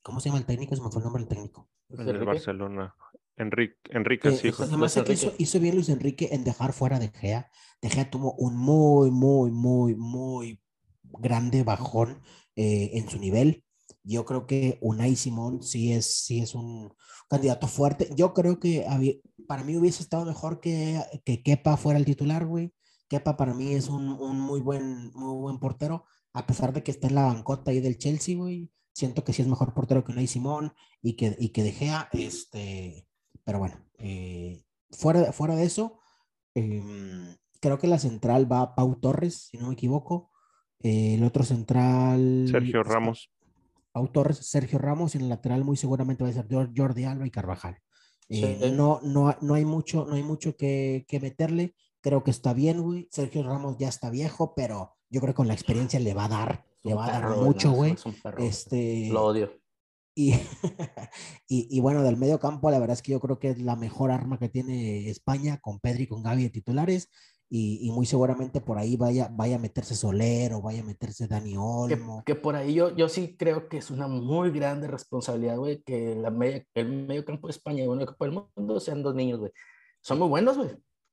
¿Cómo 0.02 0.20
se 0.20 0.30
llama 0.30 0.40
el 0.40 0.46
técnico? 0.46 0.76
Se 0.76 0.82
me 0.82 0.90
fue 0.90 1.00
el 1.00 1.06
nombre 1.06 1.24
del 1.24 1.30
técnico. 1.30 1.70
En 1.98 2.26
Barcelona. 2.26 2.96
Enrique, 3.38 3.76
Enrique 3.90 4.30
eh, 4.30 4.38
sí. 4.38 4.52
Además 4.60 4.94
que 4.94 5.34
hizo, 5.38 5.60
bien 5.60 5.76
Luis 5.76 5.90
Enrique 5.90 6.30
en 6.32 6.44
dejar 6.44 6.74
fuera 6.74 7.00
de 7.00 7.10
Gea. 7.10 7.50
De 7.82 7.90
Gea 7.90 8.10
tuvo 8.10 8.34
un 8.34 8.56
muy, 8.56 9.12
muy, 9.12 9.52
muy, 9.52 9.96
muy 9.96 10.62
grande 11.04 11.64
bajón 11.64 12.22
eh, 12.56 12.92
en 12.94 13.10
su 13.10 13.20
nivel. 13.20 13.64
yo 14.04 14.26
creo 14.26 14.48
que 14.48 14.78
Unai 14.82 15.16
Simón 15.16 15.62
sí 15.64 15.94
es, 15.94 16.24
sí 16.24 16.42
es 16.42 16.56
un 16.56 16.94
candidato 17.30 17.68
fuerte. 17.68 18.10
Yo 18.16 18.34
creo 18.34 18.60
que 18.60 18.86
para 19.48 19.64
mí 19.64 19.76
hubiese 19.78 20.04
estado 20.04 20.26
mejor 20.26 20.60
que, 20.60 21.02
que 21.26 21.42
Kepa 21.44 21.78
fuera 21.78 22.00
el 22.00 22.06
titular, 22.06 22.46
güey. 22.46 22.74
Kepa 23.08 23.36
para 23.36 23.54
mí 23.54 23.74
es 23.74 23.90
un, 23.90 24.08
un, 24.10 24.40
muy, 24.40 24.62
buen, 24.62 25.12
muy 25.14 25.38
buen 25.42 25.60
portero, 25.60 26.06
a 26.34 26.46
pesar 26.48 26.72
de 26.72 26.84
que 26.84 26.92
está 26.92 27.08
en 27.08 27.16
la 27.16 27.26
bancota 27.26 27.72
ahí 27.72 27.82
del 27.82 27.98
Chelsea, 27.98 28.38
güey. 28.38 28.70
Siento 28.94 29.24
que 29.24 29.34
sí 29.34 29.42
es 29.42 29.48
mejor 29.48 29.74
portero 29.74 30.04
que 30.04 30.12
Unai 30.12 30.28
Simón 30.28 30.74
y 31.02 31.14
que, 31.14 31.36
y 31.40 31.50
que 31.50 31.64
De 31.64 31.72
Gea, 31.72 32.10
este, 32.12 33.08
pero 33.44 33.60
bueno, 33.60 33.76
eh, 33.98 34.64
fuera, 34.92 35.32
fuera 35.32 35.56
de 35.56 35.64
eso, 35.64 36.00
em, 36.54 37.38
creo 37.60 37.80
que 37.80 37.88
la 37.88 38.00
central 38.00 38.52
va 38.52 38.76
Pau 38.76 39.00
Torres, 39.00 39.48
si 39.50 39.58
no 39.58 39.68
me 39.68 39.74
equivoco. 39.74 40.32
Eh, 40.80 41.16
el 41.16 41.24
otro 41.24 41.44
central. 41.44 42.48
Sergio 42.50 42.84
Ramos. 42.84 43.32
Pau 43.92 44.08
Torres, 44.08 44.38
Sergio 44.38 44.80
Ramos, 44.80 45.14
y 45.14 45.20
en 45.20 45.26
el 45.26 45.30
lateral 45.30 45.64
muy 45.64 45.78
seguramente 45.78 46.24
va 46.24 46.30
a 46.30 46.34
ser 46.34 46.48
Jordi 46.50 47.04
Alba 47.04 47.28
y 47.28 47.32
Carvajal. 47.32 47.78
Eh, 48.30 48.72
no, 48.74 49.02
no, 49.04 49.36
no 49.42 49.54
hay 49.56 49.66
mucho, 49.66 50.06
no 50.06 50.16
hay 50.16 50.24
mucho 50.24 50.56
que, 50.56 51.06
que, 51.08 51.20
meterle. 51.20 51.76
Creo 52.00 52.24
que 52.24 52.32
está 52.32 52.54
bien, 52.54 52.82
güey. 52.82 53.10
Sergio 53.12 53.44
Ramos 53.44 53.78
ya 53.78 53.90
está 53.90 54.10
viejo, 54.10 54.54
pero 54.56 54.96
yo 55.10 55.20
creo 55.20 55.34
que 55.34 55.38
con 55.38 55.50
la 55.50 55.54
experiencia 55.54 56.00
le 56.00 56.14
va 56.14 56.26
a 56.26 56.30
dar, 56.30 56.66
le 56.84 56.94
va 56.94 57.06
a 57.06 57.20
dar 57.20 57.38
mucho, 57.38 57.72
güey. 57.72 57.96
Este, 58.38 59.10
Lo 59.12 59.26
odio. 59.26 59.52
Y, 60.16 60.34
y, 61.48 61.68
y, 61.70 61.80
bueno, 61.80 62.04
del 62.04 62.18
medio 62.18 62.40
campo, 62.40 62.70
la 62.70 62.80
verdad 62.80 62.96
es 62.96 63.02
que 63.02 63.14
yo 63.14 63.20
creo 63.20 63.40
que 63.40 63.50
es 63.50 63.62
la 63.62 63.76
mejor 63.76 64.12
arma 64.12 64.38
que 64.38 64.50
tiene 64.50 65.10
España, 65.10 65.60
con 65.62 65.80
Pedri 65.80 66.04
y 66.04 66.08
con 66.08 66.24
Gaby 66.24 66.44
de 66.44 66.50
titulares 66.50 67.10
y, 67.54 67.92
muy 67.92 68.06
seguramente 68.06 68.62
por 68.62 68.78
ahí 68.78 68.96
vaya, 68.96 69.28
vaya 69.30 69.58
a 69.58 69.60
meterse 69.60 69.94
Soler 69.94 70.54
o 70.54 70.62
vaya 70.62 70.80
a 70.80 70.86
meterse 70.86 71.28
Dani 71.28 71.58
Olmo. 71.58 72.24
Que, 72.26 72.34
por 72.34 72.56
ahí 72.56 72.74
yo, 72.74 72.96
yo 72.96 73.10
sí 73.10 73.36
creo 73.38 73.68
que 73.68 73.78
es 73.78 73.92
una 73.92 74.08
muy 74.08 74.52
grande 74.52 74.88
responsabilidad, 74.88 75.58
güey, 75.58 75.84
que 75.84 76.16
la 76.16 76.32
media, 76.32 76.66
el 76.76 77.08
medio 77.08 77.26
campo 77.26 77.48
de 77.48 77.52
España 77.52 77.84
y 77.84 77.88
el 77.90 78.06
campo 78.06 78.24
del 78.24 78.46
mundo 78.56 78.80
sean 78.80 79.04
dos 79.04 79.16
niños, 79.16 79.40
güey. 79.40 79.52
Son 80.02 80.18
muy 80.18 80.30
buenos, 80.30 80.58
güey. 80.58 80.70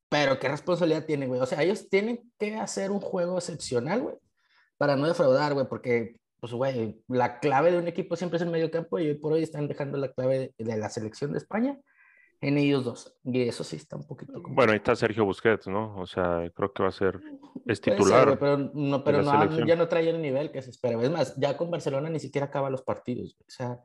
Pero 0.08 0.38
qué 0.38 0.46
responsabilidad 0.46 1.06
tienen, 1.06 1.28
güey. 1.28 1.40
O 1.40 1.46
sea, 1.46 1.60
ellos 1.60 1.88
tienen 1.88 2.20
que 2.38 2.54
hacer 2.54 2.92
un 2.92 3.00
juego 3.00 3.38
excepcional, 3.38 4.02
güey, 4.02 4.14
para 4.78 4.96
no 4.96 5.06
defraudar, 5.06 5.54
güey, 5.54 5.66
porque, 5.68 6.16
pues, 6.40 6.52
güey, 6.52 7.02
la 7.08 7.40
clave 7.40 7.72
de 7.72 7.78
un 7.78 7.88
equipo 7.88 8.16
siempre 8.16 8.36
es 8.36 8.42
el 8.42 8.50
medio 8.50 8.70
campo 8.70 8.98
y 8.98 9.08
hoy 9.08 9.14
por 9.14 9.32
hoy 9.32 9.42
están 9.42 9.68
dejando 9.68 9.98
la 9.98 10.12
clave 10.12 10.54
de, 10.56 10.64
de 10.64 10.76
la 10.78 10.88
selección 10.88 11.32
de 11.32 11.38
España 11.38 11.78
en 12.40 12.56
ellos 12.56 12.84
dos. 12.84 13.16
Y 13.24 13.42
eso 13.42 13.64
sí 13.64 13.76
está 13.76 13.96
un 13.96 14.06
poquito. 14.06 14.32
Bueno, 14.48 14.72
ahí 14.72 14.78
está 14.78 14.94
Sergio 14.94 15.24
Busquets, 15.24 15.66
¿no? 15.66 15.96
O 15.96 16.06
sea, 16.06 16.50
creo 16.54 16.72
que 16.72 16.82
va 16.82 16.88
a 16.90 16.92
ser. 16.92 17.20
Es 17.66 17.80
titular. 17.80 18.38
pero 18.38 18.56
no, 18.74 19.02
pero 19.02 19.22
no, 19.22 19.66
ya 19.66 19.76
no 19.76 19.88
trae 19.88 20.08
el 20.08 20.22
nivel 20.22 20.50
que 20.50 20.62
se 20.62 20.70
espera. 20.70 21.00
Es 21.02 21.10
más, 21.10 21.36
ya 21.36 21.56
con 21.56 21.70
Barcelona 21.70 22.08
ni 22.10 22.20
siquiera 22.20 22.46
acaba 22.46 22.70
los 22.70 22.82
partidos. 22.82 23.36
O 23.40 23.50
sea, 23.50 23.80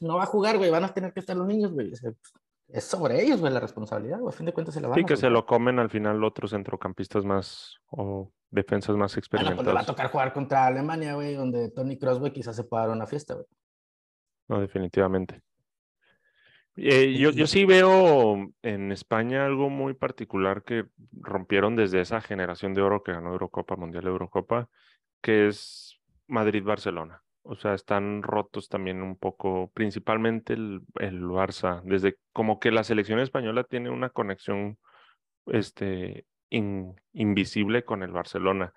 no 0.00 0.16
va 0.16 0.24
a 0.24 0.26
jugar, 0.26 0.58
güey. 0.58 0.70
Van 0.70 0.84
a 0.84 0.94
tener 0.94 1.12
que 1.12 1.20
estar 1.20 1.36
los 1.36 1.46
niños, 1.46 1.72
güey. 1.72 1.92
es 2.68 2.84
sobre 2.84 3.22
ellos, 3.22 3.40
güey, 3.40 3.52
la 3.52 3.60
responsabilidad. 3.60 4.20
A 4.26 4.32
fin 4.32 4.46
de 4.46 4.52
cuentas 4.52 4.74
se 4.74 4.80
la 4.80 4.88
van 4.88 4.98
Sí, 4.98 5.04
que 5.04 5.16
se 5.16 5.30
lo 5.30 5.44
comen 5.44 5.78
al 5.78 5.90
final 5.90 6.22
otros 6.22 6.52
centrocampistas 6.52 7.24
más 7.24 7.78
o 7.90 8.32
defensas 8.50 8.96
más 8.96 9.16
experimentados. 9.16 9.56
Bueno, 9.56 9.72
pues 9.72 9.74
le 9.74 9.78
va 9.78 9.82
a 9.82 9.94
tocar 9.94 10.10
jugar 10.10 10.32
contra 10.32 10.66
Alemania, 10.66 11.14
güey, 11.14 11.34
donde 11.34 11.70
Tony 11.70 11.96
güey, 11.96 12.32
quizás 12.32 12.56
se 12.56 12.64
pueda 12.64 12.86
dar 12.86 12.96
una 12.96 13.06
fiesta, 13.06 13.34
güey. 13.34 13.46
No, 14.48 14.60
definitivamente. 14.60 15.42
Eh, 16.76 17.16
yo, 17.18 17.30
yo 17.30 17.46
sí 17.46 17.64
veo 17.64 18.36
en 18.62 18.92
España 18.92 19.44
algo 19.44 19.68
muy 19.68 19.94
particular 19.94 20.62
que 20.62 20.84
rompieron 21.12 21.74
desde 21.74 22.00
esa 22.00 22.20
generación 22.20 22.72
de 22.72 22.82
oro 22.82 23.02
que 23.02 23.12
ganó 23.12 23.32
Eurocopa, 23.32 23.74
Mundial 23.76 24.06
Eurocopa, 24.06 24.68
que 25.20 25.48
es 25.48 25.98
Madrid-Barcelona. 26.28 27.22
O 27.42 27.56
sea, 27.56 27.74
están 27.74 28.22
rotos 28.22 28.68
también 28.68 29.02
un 29.02 29.16
poco, 29.16 29.72
principalmente 29.74 30.52
el, 30.52 30.82
el 31.00 31.22
Barça, 31.22 31.82
desde 31.82 32.18
como 32.32 32.60
que 32.60 32.70
la 32.70 32.84
selección 32.84 33.18
española 33.18 33.64
tiene 33.64 33.90
una 33.90 34.10
conexión 34.10 34.78
este, 35.46 36.26
invisible 36.50 37.84
con 37.84 38.02
el 38.02 38.12
Barcelona, 38.12 38.72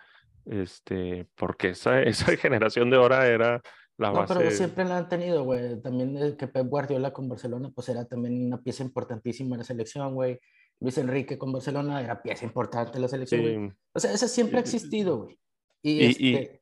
este, 0.45 1.27
porque 1.35 1.69
esa, 1.69 2.01
esa 2.03 2.35
generación 2.37 2.89
de 2.89 2.97
oro 2.97 3.21
era 3.21 3.61
no, 4.09 4.25
pero 4.27 4.49
siempre 4.51 4.85
la 4.85 4.97
han 4.97 5.09
tenido, 5.09 5.43
güey. 5.43 5.79
También 5.81 6.35
que 6.37 6.47
Pep 6.47 6.65
Guardiola 6.67 7.11
con 7.13 7.29
Barcelona, 7.29 7.71
pues 7.73 7.87
era 7.89 8.05
también 8.05 8.47
una 8.47 8.61
pieza 8.61 8.83
importantísima 8.83 9.55
en 9.55 9.59
la 9.59 9.63
selección, 9.63 10.15
güey. 10.15 10.39
Luis 10.79 10.97
Enrique 10.97 11.37
con 11.37 11.53
Barcelona 11.53 12.01
era 12.01 12.21
pieza 12.21 12.45
importante 12.45 12.97
en 12.97 13.03
la 13.03 13.07
selección, 13.07 13.41
güey. 13.41 13.71
O 13.93 13.99
sea, 13.99 14.11
eso 14.11 14.27
siempre 14.27 14.57
ha 14.57 14.61
existido, 14.61 15.23
güey. 15.23 15.37
Y, 15.83 16.05
este 16.05 16.61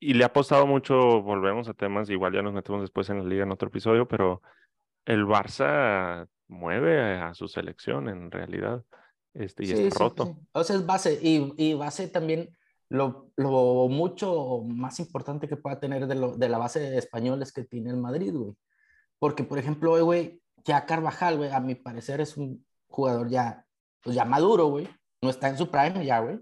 y, 0.00 0.14
le 0.14 0.24
ha 0.24 0.28
apostado 0.28 0.66
mucho, 0.66 1.22
volvemos 1.22 1.68
a 1.68 1.74
temas, 1.74 2.10
igual 2.10 2.32
ya 2.32 2.42
nos 2.42 2.52
metemos 2.52 2.80
después 2.80 3.08
en 3.10 3.18
la 3.18 3.24
liga 3.24 3.44
en 3.44 3.52
otro 3.52 3.68
episodio, 3.68 4.08
pero 4.08 4.42
el 5.04 5.24
Barça 5.24 6.28
mueve 6.48 7.18
a 7.18 7.34
su 7.34 7.46
selección 7.46 8.08
en 8.08 8.30
realidad. 8.30 8.84
Este, 9.38 9.64
y 9.64 9.72
está 9.72 9.98
roto. 9.98 10.36
O 10.52 10.64
sea, 10.64 10.76
es 10.76 10.86
base, 10.86 11.18
y, 11.20 11.52
y 11.56 11.74
base 11.74 12.08
también 12.08 12.56
lo, 12.88 13.30
lo, 13.36 13.88
mucho 13.88 14.62
más 14.64 14.98
importante 15.00 15.48
que 15.48 15.56
pueda 15.56 15.78
tener 15.78 16.06
de, 16.06 16.14
lo, 16.14 16.36
de 16.36 16.48
la 16.48 16.58
base 16.58 16.80
de 16.80 16.98
españoles 16.98 17.52
que 17.52 17.64
tiene 17.64 17.90
el 17.90 17.96
Madrid, 17.96 18.32
güey. 18.34 18.54
Porque, 19.18 19.44
por 19.44 19.58
ejemplo, 19.58 20.02
güey, 20.04 20.40
ya 20.64 20.86
Carvajal, 20.86 21.36
güey, 21.36 21.50
a 21.50 21.60
mi 21.60 21.74
parecer 21.74 22.20
es 22.20 22.36
un 22.36 22.64
jugador 22.88 23.28
ya, 23.28 23.66
pues 24.02 24.16
ya 24.16 24.24
maduro, 24.24 24.68
güey. 24.68 24.88
No 25.22 25.30
está 25.30 25.48
en 25.48 25.58
su 25.58 25.70
prime 25.70 26.04
ya, 26.04 26.20
güey. 26.20 26.40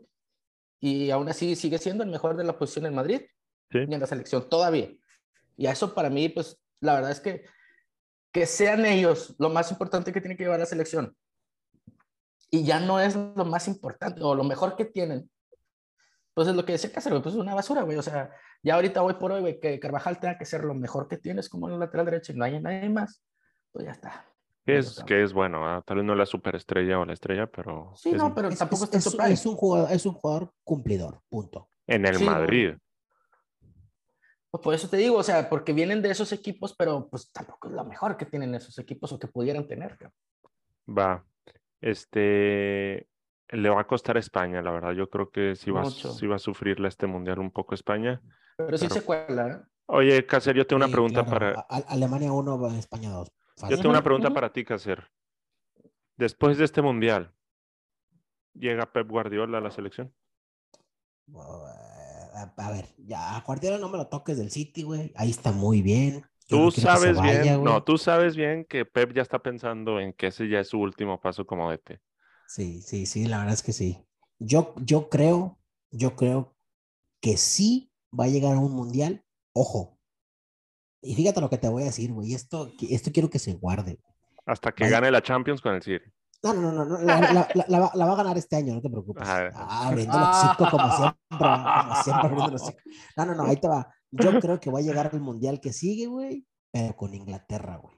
Y 0.81 1.11
aún 1.11 1.29
así 1.29 1.57
sigue 1.57 1.79
siendo 1.79 2.05
el 2.05 2.11
mejor 2.11 2.37
de 2.37 2.45
la 2.45 2.59
posición 2.59 2.87
en 2.87 2.95
Madrid 2.95 3.23
sí. 3.71 3.79
y 3.89 3.95
en 3.95 4.01
la 4.01 4.07
selección 4.07 4.49
todavía. 4.49 4.91
Y 5.57 5.67
a 5.67 5.73
eso 5.73 5.95
para 5.95 6.11
mí, 6.11 6.29
pues, 6.29 6.61
la 6.81 6.95
verdad 6.95 7.11
es 7.11 7.21
que 7.21 7.45
que 8.35 8.47
sean 8.47 8.85
ellos 8.85 9.37
lo 9.39 9.49
más 9.49 9.71
importante 9.71 10.13
que 10.13 10.21
tiene 10.21 10.37
que 10.37 10.43
llevar 10.43 10.59
la 10.59 10.67
selección. 10.67 11.17
Y 12.51 12.65
ya 12.65 12.81
no 12.81 13.01
es 13.01 13.17
lo 13.17 13.45
más 13.45 13.69
importante 13.69 14.23
o 14.23 14.35
lo 14.35 14.45
mejor 14.45 14.77
que 14.77 14.85
tienen 14.85 15.29
entonces, 16.37 16.57
lo 16.57 16.65
que 16.65 16.73
decía 16.73 16.91
Cáceres, 16.91 17.23
pues 17.23 17.37
es 17.37 17.41
una 17.41 17.55
basura, 17.55 17.83
güey. 17.83 17.97
O 17.97 18.03
sea, 18.03 18.29
ya 18.61 18.75
ahorita 18.75 19.03
hoy 19.05 19.15
por 19.15 19.31
hoy, 19.31 19.41
güey, 19.41 19.61
que 19.61 19.79
Carvajal 19.79 20.19
tenga 20.19 20.37
que 20.37 20.45
ser 20.45 20.65
lo 20.65 20.75
mejor 20.75 21.07
que 21.07 21.17
tienes 21.17 21.49
como 21.49 21.69
en 21.69 21.75
el 21.75 21.81
lateral 21.81 22.07
derecho 22.07 22.33
y 22.33 22.37
no 22.37 22.45
hay 22.45 22.61
nadie 22.61 22.89
más, 22.89 23.23
pues 23.71 23.85
ya 23.85 23.93
está. 23.93 24.27
Que 24.67 24.79
es, 24.79 25.01
que 25.07 25.23
es 25.23 25.33
bueno, 25.33 25.69
¿ah? 25.69 25.83
tal 25.87 25.99
vez 25.99 26.07
no 26.07 26.15
la 26.17 26.27
superestrella 26.27 26.99
o 26.99 27.05
la 27.05 27.13
estrella, 27.13 27.47
pero. 27.47 27.93
Sí, 27.95 28.13
no, 28.13 28.35
pero 28.35 28.51
tampoco 28.51 28.85
está 28.85 28.97
en 28.97 29.03
su 29.03 29.17
es, 29.23 29.47
un 29.47 29.55
jugador, 29.55 29.93
es 29.93 30.05
un 30.07 30.15
jugador 30.15 30.51
cumplidor, 30.65 31.21
punto. 31.29 31.69
En 31.87 32.05
el 32.05 32.19
Madrid. 32.25 32.75
Pues 34.51 34.63
por 34.63 34.75
eso 34.75 34.89
te 34.89 34.97
digo, 34.97 35.19
o 35.19 35.23
sea, 35.23 35.49
porque 35.49 35.73
vienen 35.73 36.03
de 36.03 36.11
esos 36.11 36.33
equipos, 36.33 36.75
pero 36.77 37.09
pues 37.09 37.31
tampoco 37.31 37.69
es 37.69 37.75
lo 37.75 37.85
mejor 37.85 38.17
que 38.17 38.27
tienen 38.27 38.55
esos 38.55 38.77
equipos 38.79 39.13
o 39.13 39.21
que 39.21 39.29
pudieran 39.29 39.69
tener. 39.69 39.99
Va. 40.89 41.25
Este, 41.85 43.11
le 43.51 43.69
va 43.69 43.83
a 43.83 43.87
costar 43.87 44.17
a 44.17 44.21
España, 44.21 44.63
la 44.63 44.71
verdad. 44.71 44.93
Yo 44.93 45.11
creo 45.11 45.31
que 45.31 45.55
sí 45.55 45.71
va, 45.71 45.83
va 45.83 46.37
a 46.37 46.39
sufrirle 46.39 46.89
este 46.89 47.07
mundial 47.07 47.41
un 47.41 47.51
poco 47.51 47.75
España. 47.75 48.23
Pero 48.57 48.79
sí 48.79 48.89
se 48.89 49.05
cuela. 49.05 49.49
¿eh? 49.49 49.69
Oye, 49.85 50.25
Cácer, 50.25 50.57
yo 50.57 50.67
tengo 50.67 50.83
una 50.83 50.91
pregunta 50.91 51.27
para. 51.27 51.67
Alemania 51.69 52.33
1, 52.33 52.79
España 52.79 53.11
2. 53.11 53.31
Yo 53.69 53.77
tengo 53.77 53.91
una 53.91 54.03
pregunta 54.03 54.31
para 54.31 54.51
ti, 54.51 54.65
Cácer. 54.65 55.11
Después 56.17 56.57
de 56.57 56.65
este 56.65 56.81
mundial, 56.81 57.35
¿llega 58.55 58.91
Pep 58.91 59.07
Guardiola 59.07 59.59
a 59.59 59.61
la 59.61 59.71
selección? 59.71 60.15
a 62.57 62.71
ver, 62.73 62.87
ya, 62.97 63.37
a 63.37 63.41
Guardiola 63.43 63.77
no 63.79 63.91
me 63.91 63.99
lo 63.99 64.07
toques 64.07 64.39
del 64.39 64.51
City, 64.51 64.85
güey. 64.85 65.13
Ahí 65.17 65.29
está 65.29 65.53
muy 65.53 65.83
bien. 65.83 66.25
Tú 66.49 66.71
sabes 66.71 67.21
bien, 67.21 67.63
no, 67.63 67.83
tú 67.83 67.99
sabes 67.99 68.37
bien 68.37 68.65
que 68.65 68.85
Pep 68.85 69.13
ya 69.13 69.23
está 69.23 69.39
pensando 69.39 70.01
en 70.01 70.13
que 70.13 70.29
ese 70.29 70.49
ya 70.49 70.61
es 70.61 70.69
su 70.69 70.79
último 70.79 71.21
paso 71.21 71.47
como 71.47 71.71
DT. 71.71 72.01
Sí, 72.47 72.83
sí, 72.83 73.07
sí, 73.07 73.27
la 73.27 73.39
verdad 73.39 73.55
es 73.55 73.63
que 73.63 73.73
sí. 73.73 74.05
Yo, 74.39 74.75
yo 74.77 75.09
creo, 75.09 75.59
yo 75.91 76.17
creo 76.17 76.55
que 77.21 77.37
sí 77.37 77.91
va 78.19 78.25
a 78.25 78.29
llegar 78.29 78.55
a 78.55 78.59
un 78.59 78.73
mundial. 78.73 79.25
Ojo. 79.53 79.99
Y 81.01 81.15
fíjate 81.15 81.41
lo 81.41 81.51
que 81.51 81.59
te 81.59 81.69
voy 81.69 81.83
a 81.83 81.87
decir, 81.87 82.13
güey. 82.13 82.35
Esto, 82.35 82.71
esto 82.89 83.11
quiero 83.13 83.31
que 83.31 83.39
se 83.39 83.55
guarde. 83.55 83.99
Hasta 84.47 84.73
que 84.73 84.89
gane 84.89 85.11
la 85.11 85.23
Champions 85.23 85.61
con 85.61 85.75
el 85.75 85.83
City. 85.83 86.05
No, 86.43 86.53
no, 86.53 86.73
no, 86.73 86.85
no, 86.85 86.99
la, 86.99 87.21
la, 87.21 87.93
la, 87.95 88.07
va, 88.07 88.13
a 88.13 88.17
ganar 88.17 88.37
este 88.37 88.57
año, 88.57 88.75
no 88.75 88.83
te 88.83 88.91
preocupes. 88.91 89.27
Ah, 89.27 89.87
abriendo 89.87 90.19
el 90.19 90.25
hocico 90.25 90.71
como 90.71 90.95
siempre, 90.95 91.19
como 91.31 92.03
siempre 92.03 92.29
abriendo 92.29 92.57
el 92.57 92.75
No, 93.17 93.25
no, 93.25 93.35
no, 93.35 93.45
ahí 93.47 93.57
te 93.57 93.67
va. 93.67 93.95
Yo 94.15 94.31
creo 94.41 94.61
que 94.61 94.71
va 94.71 94.79
a 94.79 94.83
llegar 94.83 95.11
al 95.13 95.21
mundial 95.21 95.61
que 95.61 95.73
sigue, 95.73 96.07
güey, 96.07 96.47
pero 96.71 96.97
con 96.97 97.15
Inglaterra, 97.15 97.77
güey. 97.77 97.95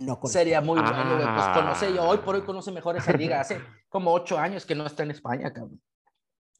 No 0.00 0.20
Sería 0.24 0.60
muy 0.60 0.80
bueno, 0.80 1.34
Pues 1.34 1.46
conoce, 1.48 1.92
yo 1.92 2.04
hoy 2.04 2.18
por 2.18 2.36
hoy 2.36 2.42
conoce 2.42 2.70
mejor 2.70 2.96
esa 2.96 3.12
liga. 3.12 3.40
Hace 3.40 3.60
como 3.88 4.12
ocho 4.12 4.38
años 4.38 4.64
que 4.64 4.76
no 4.76 4.86
está 4.86 5.02
en 5.02 5.10
España, 5.10 5.52
cabrón. 5.52 5.80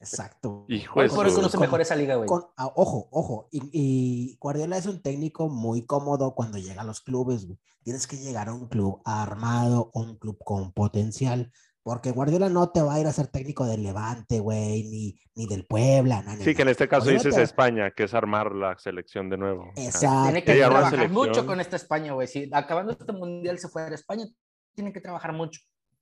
Exacto. 0.01 0.65
Hijo 0.67 0.99
hoy 0.99 1.09
por 1.09 1.25
hoy 1.25 1.33
conoce 1.33 1.57
mejor 1.57 1.79
esa 1.79 1.95
liga, 1.95 2.15
güey. 2.15 2.29
Ah, 2.57 2.71
ojo, 2.75 3.07
ojo. 3.11 3.47
Y, 3.51 3.69
y, 3.71 4.37
Guardiola 4.39 4.77
es 4.77 4.85
un 4.87 5.01
técnico 5.01 5.47
muy 5.47 5.85
cómodo 5.85 6.35
cuando 6.35 6.57
llega 6.57 6.81
a 6.81 6.85
los 6.85 6.99
clubes, 7.01 7.45
güey. 7.45 7.59
Tienes 7.83 8.07
que 8.07 8.17
llegar 8.17 8.49
a 8.49 8.53
un 8.53 8.67
club 8.67 9.01
armado, 9.05 9.89
un 9.93 10.17
club 10.17 10.37
con 10.43 10.73
potencial. 10.73 11.51
Porque 11.89 12.11
Guardiola 12.11 12.49
no 12.49 12.69
te 12.69 12.83
va 12.83 12.93
a 12.93 12.99
ir 12.99 13.07
a 13.07 13.11
ser 13.11 13.29
técnico 13.29 13.65
del 13.65 13.81
Levante, 13.81 14.39
güey, 14.39 14.83
ni, 14.83 15.19
ni 15.33 15.47
del 15.47 15.65
Puebla. 15.65 16.21
No, 16.21 16.35
sí, 16.35 16.53
que 16.53 16.61
en 16.61 16.67
este 16.67 16.87
caso 16.87 17.09
dices 17.09 17.35
España, 17.35 17.89
que 17.89 18.03
es 18.03 18.13
armar 18.13 18.53
la 18.53 18.77
selección 18.77 19.27
de 19.27 19.37
nuevo. 19.37 19.71
Exacto. 19.75 20.25
Tiene 20.25 20.43
que 20.43 20.53
trabajar 20.53 21.09
mucho 21.09 21.47
con 21.47 21.59
esta 21.59 21.77
España, 21.77 22.13
güey. 22.13 22.27
Si 22.27 22.47
acabando 22.53 22.91
este 22.91 23.11
mundial 23.11 23.57
se 23.57 23.69
fuera 23.69 23.87
a 23.87 23.95
España, 23.95 24.23
tiene 24.75 24.93
que 24.93 25.01
trabajar 25.01 25.33
mucho. 25.33 25.61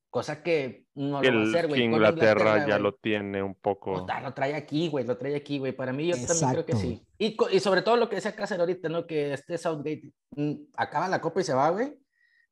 Cosa 0.09 0.43
que 0.43 0.87
no 0.93 1.21
lo 1.21 1.33
va 1.33 1.39
a 1.39 1.49
hacer, 1.49 1.67
güey. 1.69 1.83
Inglaterra, 1.83 2.67
ya 2.67 2.79
lo 2.79 2.95
tiene 2.95 3.41
un 3.41 3.55
poco. 3.55 4.05
lo 4.05 4.33
trae 4.33 4.55
aquí, 4.55 4.89
güey, 4.89 5.05
lo 5.05 5.17
trae 5.17 5.37
aquí, 5.37 5.57
güey. 5.57 5.71
Para 5.71 5.93
mí, 5.93 6.07
yo 6.07 6.17
también 6.27 6.51
creo 6.51 6.65
que 6.65 6.75
sí. 6.75 7.01
Y, 7.17 7.37
y, 7.49 7.59
sobre 7.61 7.81
todo 7.81 7.95
lo 7.95 8.09
que 8.09 8.17
decía 8.17 8.35
Cáceres 8.35 8.59
ahorita, 8.59 8.89
¿no? 8.89 9.07
Que 9.07 9.31
este 9.31 9.57
Southgate 9.57 10.11
mm, 10.31 10.53
acaba 10.75 11.07
la 11.07 11.21
copa 11.21 11.39
y 11.39 11.45
se 11.45 11.53
va, 11.53 11.69
güey. 11.69 11.97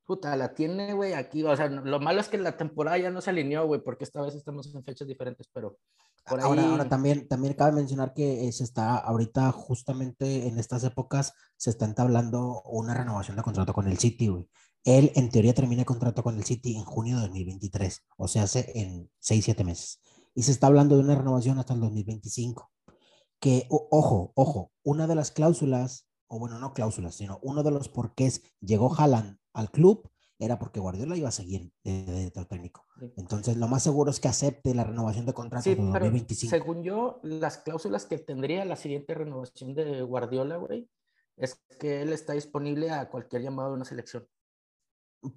Puta, 0.06 0.36
la 0.36 0.54
tiene, 0.54 0.94
güey, 0.94 1.14
aquí. 1.14 1.42
O 1.42 1.56
sea, 1.56 1.68
lo 1.68 1.98
malo 1.98 2.20
es 2.20 2.28
que 2.28 2.38
la 2.38 2.56
temporada 2.56 2.96
ya 2.96 3.10
no 3.10 3.20
se 3.20 3.30
alineó, 3.30 3.66
güey, 3.66 3.82
porque 3.82 4.04
esta 4.04 4.22
vez 4.22 4.36
estamos 4.36 4.72
en 4.72 4.84
fechas 4.84 5.08
diferentes, 5.08 5.48
pero. 5.52 5.78
Por 6.24 6.38
ahí... 6.38 6.44
ahora, 6.44 6.70
ahora 6.70 6.88
también, 6.88 7.26
también 7.26 7.54
cabe 7.54 7.72
mencionar 7.72 8.14
que 8.14 8.50
se 8.52 8.62
está 8.62 8.96
ahorita 8.98 9.50
justamente 9.50 10.46
en 10.46 10.58
estas 10.58 10.84
épocas 10.84 11.32
se 11.56 11.70
está 11.70 11.86
entablando 11.86 12.62
una 12.62 12.94
renovación 12.94 13.36
de 13.36 13.42
contrato 13.42 13.72
con 13.72 13.88
el 13.88 13.98
City, 13.98 14.28
güey. 14.28 14.48
Él, 14.84 15.10
en 15.16 15.28
teoría, 15.30 15.52
termina 15.54 15.82
el 15.82 15.86
contrato 15.86 16.22
con 16.22 16.36
el 16.36 16.44
City 16.44 16.76
en 16.76 16.84
junio 16.84 17.16
de 17.16 17.22
2023, 17.22 18.04
o 18.16 18.28
sea, 18.28 18.44
hace 18.44 18.70
en 18.78 19.10
6, 19.18 19.44
7 19.44 19.64
meses. 19.64 20.00
Y 20.36 20.44
se 20.44 20.52
está 20.52 20.68
hablando 20.68 20.96
de 20.96 21.02
una 21.02 21.16
renovación 21.16 21.58
hasta 21.58 21.74
el 21.74 21.80
2025. 21.80 22.70
Que, 23.40 23.66
ojo, 23.68 24.32
ojo, 24.36 24.70
una 24.84 25.08
de 25.08 25.16
las 25.16 25.32
cláusulas, 25.32 26.06
o 26.28 26.38
bueno, 26.38 26.60
no 26.60 26.72
cláusulas, 26.72 27.16
sino 27.16 27.40
uno 27.42 27.64
de 27.64 27.72
los 27.72 27.88
porqués 27.88 28.42
llegó 28.60 28.94
Haaland 28.94 29.38
al 29.56 29.70
club 29.70 30.08
era 30.38 30.58
porque 30.58 30.80
Guardiola 30.80 31.16
iba 31.16 31.28
a 31.28 31.32
seguir 31.32 31.72
de, 31.82 32.04
director 32.04 32.44
técnico. 32.44 32.86
Entonces, 33.16 33.56
lo 33.56 33.68
más 33.68 33.82
seguro 33.82 34.10
es 34.10 34.20
que 34.20 34.28
acepte 34.28 34.74
la 34.74 34.84
renovación 34.84 35.24
de 35.24 35.32
contrato 35.32 35.64
sí, 35.64 35.74
2025. 35.74 36.50
según 36.50 36.82
yo, 36.82 37.20
las 37.22 37.58
cláusulas 37.58 38.04
que 38.04 38.18
tendría 38.18 38.64
la 38.66 38.76
siguiente 38.76 39.14
renovación 39.14 39.74
de 39.74 40.02
Guardiola, 40.02 40.58
güey, 40.58 40.88
es 41.36 41.54
que 41.80 42.02
él 42.02 42.12
está 42.12 42.34
disponible 42.34 42.90
a 42.90 43.08
cualquier 43.08 43.42
llamado 43.42 43.70
de 43.70 43.76
una 43.76 43.84
selección. 43.86 44.28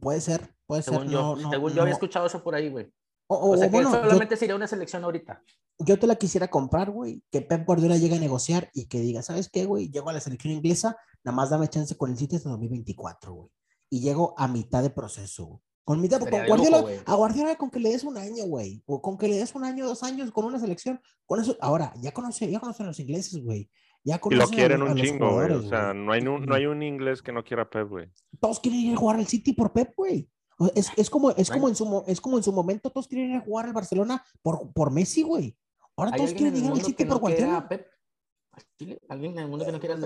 Puede 0.01 0.19
ser, 0.19 0.53
puede 0.65 0.81
según 0.81 1.03
ser. 1.03 1.11
Yo, 1.11 1.37
según 1.49 1.73
yo 1.73 1.81
había 1.81 1.93
escuchado 1.93 2.27
eso 2.27 2.43
por 2.43 2.55
ahí, 2.55 2.69
güey. 2.69 2.91
O, 3.27 3.55
sea, 3.55 3.69
que 3.69 3.83
solamente 3.83 4.35
sería 4.35 4.55
una 4.55 4.67
selección 4.67 5.03
ahorita. 5.03 5.43
Yo 5.77 5.99
te 5.99 6.07
la 6.07 6.15
quisiera 6.15 6.49
comprar, 6.49 6.89
güey. 6.89 7.23
Que 7.31 7.41
Pep 7.41 7.65
Guardiola 7.65 7.95
llegue 7.95 8.15
a 8.15 8.19
negociar 8.19 8.69
y 8.73 8.87
que 8.87 8.99
diga, 8.99 9.21
¿sabes 9.21 9.49
qué, 9.49 9.65
güey? 9.65 9.89
Llego 9.89 10.09
a 10.09 10.13
la 10.13 10.19
selección 10.19 10.53
inglesa, 10.53 10.97
nada 11.23 11.35
más 11.35 11.51
dame 11.51 11.67
chance 11.69 11.95
con 11.95 12.09
el 12.09 12.17
City 12.17 12.35
hasta 12.35 12.49
2024, 12.49 13.33
güey. 13.33 13.49
Y 13.89 14.01
llego 14.01 14.35
a 14.37 14.47
mitad 14.47 14.83
de 14.83 14.89
proceso, 14.89 15.61
Con 15.83 15.99
mitad, 15.99 16.19
con 16.19 16.29
Guardiola, 16.29 16.85
a 17.05 17.15
Guardiola 17.15 17.55
con 17.55 17.71
que 17.71 17.79
le 17.79 17.89
des 17.89 18.03
un 18.03 18.17
año, 18.17 18.45
güey. 18.45 18.83
O 18.85 19.01
con 19.01 19.17
que 19.17 19.27
le 19.27 19.37
des 19.37 19.55
un 19.55 19.63
año, 19.63 19.87
dos 19.87 20.03
años 20.03 20.31
con 20.31 20.45
una 20.45 20.59
selección. 20.59 21.01
Con 21.25 21.41
eso, 21.41 21.57
ahora, 21.59 21.93
ya 22.01 22.11
conoce, 22.11 22.49
ya 22.49 22.59
conocen 22.59 22.85
los 22.85 22.99
ingleses, 22.99 23.43
güey. 23.43 23.69
Ya 24.03 24.19
y 24.29 24.35
lo 24.35 24.47
quieren 24.47 24.81
un 24.81 24.95
chingo, 24.95 25.33
güey. 25.33 25.51
O 25.51 25.67
sea, 25.67 25.93
no 25.93 26.11
hay, 26.11 26.25
un, 26.25 26.45
no 26.45 26.55
hay 26.55 26.65
un 26.67 26.83
inglés 26.83 27.21
que 27.21 27.31
no 27.31 27.43
quiera 27.43 27.69
Pep, 27.69 27.89
güey. 27.89 28.11
Todos 28.39 28.59
quieren 28.59 28.79
ir 28.79 28.93
a 28.93 28.97
jugar 28.97 29.17
al 29.17 29.27
City 29.27 29.53
por 29.53 29.73
Pep, 29.73 29.93
güey. 29.95 30.29
Es, 30.75 30.91
es, 30.97 31.09
como, 31.09 31.31
es, 31.31 31.49
como 31.49 31.69
en 31.69 31.75
su, 31.75 32.03
es 32.05 32.19
como 32.19 32.37
en 32.37 32.43
su 32.43 32.51
momento 32.51 32.89
todos 32.89 33.07
quieren 33.07 33.31
ir 33.31 33.37
a 33.37 33.41
jugar 33.41 33.65
al 33.65 33.73
Barcelona 33.73 34.23
por, 34.41 34.71
por 34.73 34.91
Messi, 34.91 35.23
güey. 35.23 35.57
Ahora 35.95 36.11
todos 36.11 36.33
quieren 36.33 36.55
ir 36.55 36.71
al 36.71 36.81
City 36.81 37.05
por 37.05 37.19
cualquiera. 37.19 37.67
¿Alguien 39.09 39.33
en 39.33 39.39
el 39.39 39.47
mundo 39.47 39.65
que 39.65 39.71
no 39.71 39.79
quiera 39.79 39.97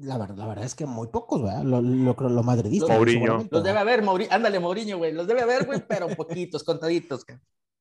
la 0.00 0.18
verdad, 0.18 0.36
la 0.36 0.46
verdad 0.46 0.64
es 0.64 0.74
que 0.74 0.86
muy 0.86 1.08
pocos, 1.08 1.42
¿verdad? 1.42 1.62
Lo, 1.62 1.80
lo, 1.80 2.14
lo 2.14 2.42
madridistas. 2.42 2.96
Mourinho. 2.96 3.46
Los 3.50 3.62
debe 3.62 3.78
haber, 3.78 4.02
Mourinho. 4.02 4.32
Ándale, 4.32 4.60
Mourinho, 4.60 4.98
güey. 4.98 5.12
Los 5.12 5.26
debe 5.26 5.42
haber, 5.42 5.66
güey, 5.66 5.82
pero 5.86 6.08
poquitos, 6.08 6.64
contaditos. 6.64 7.24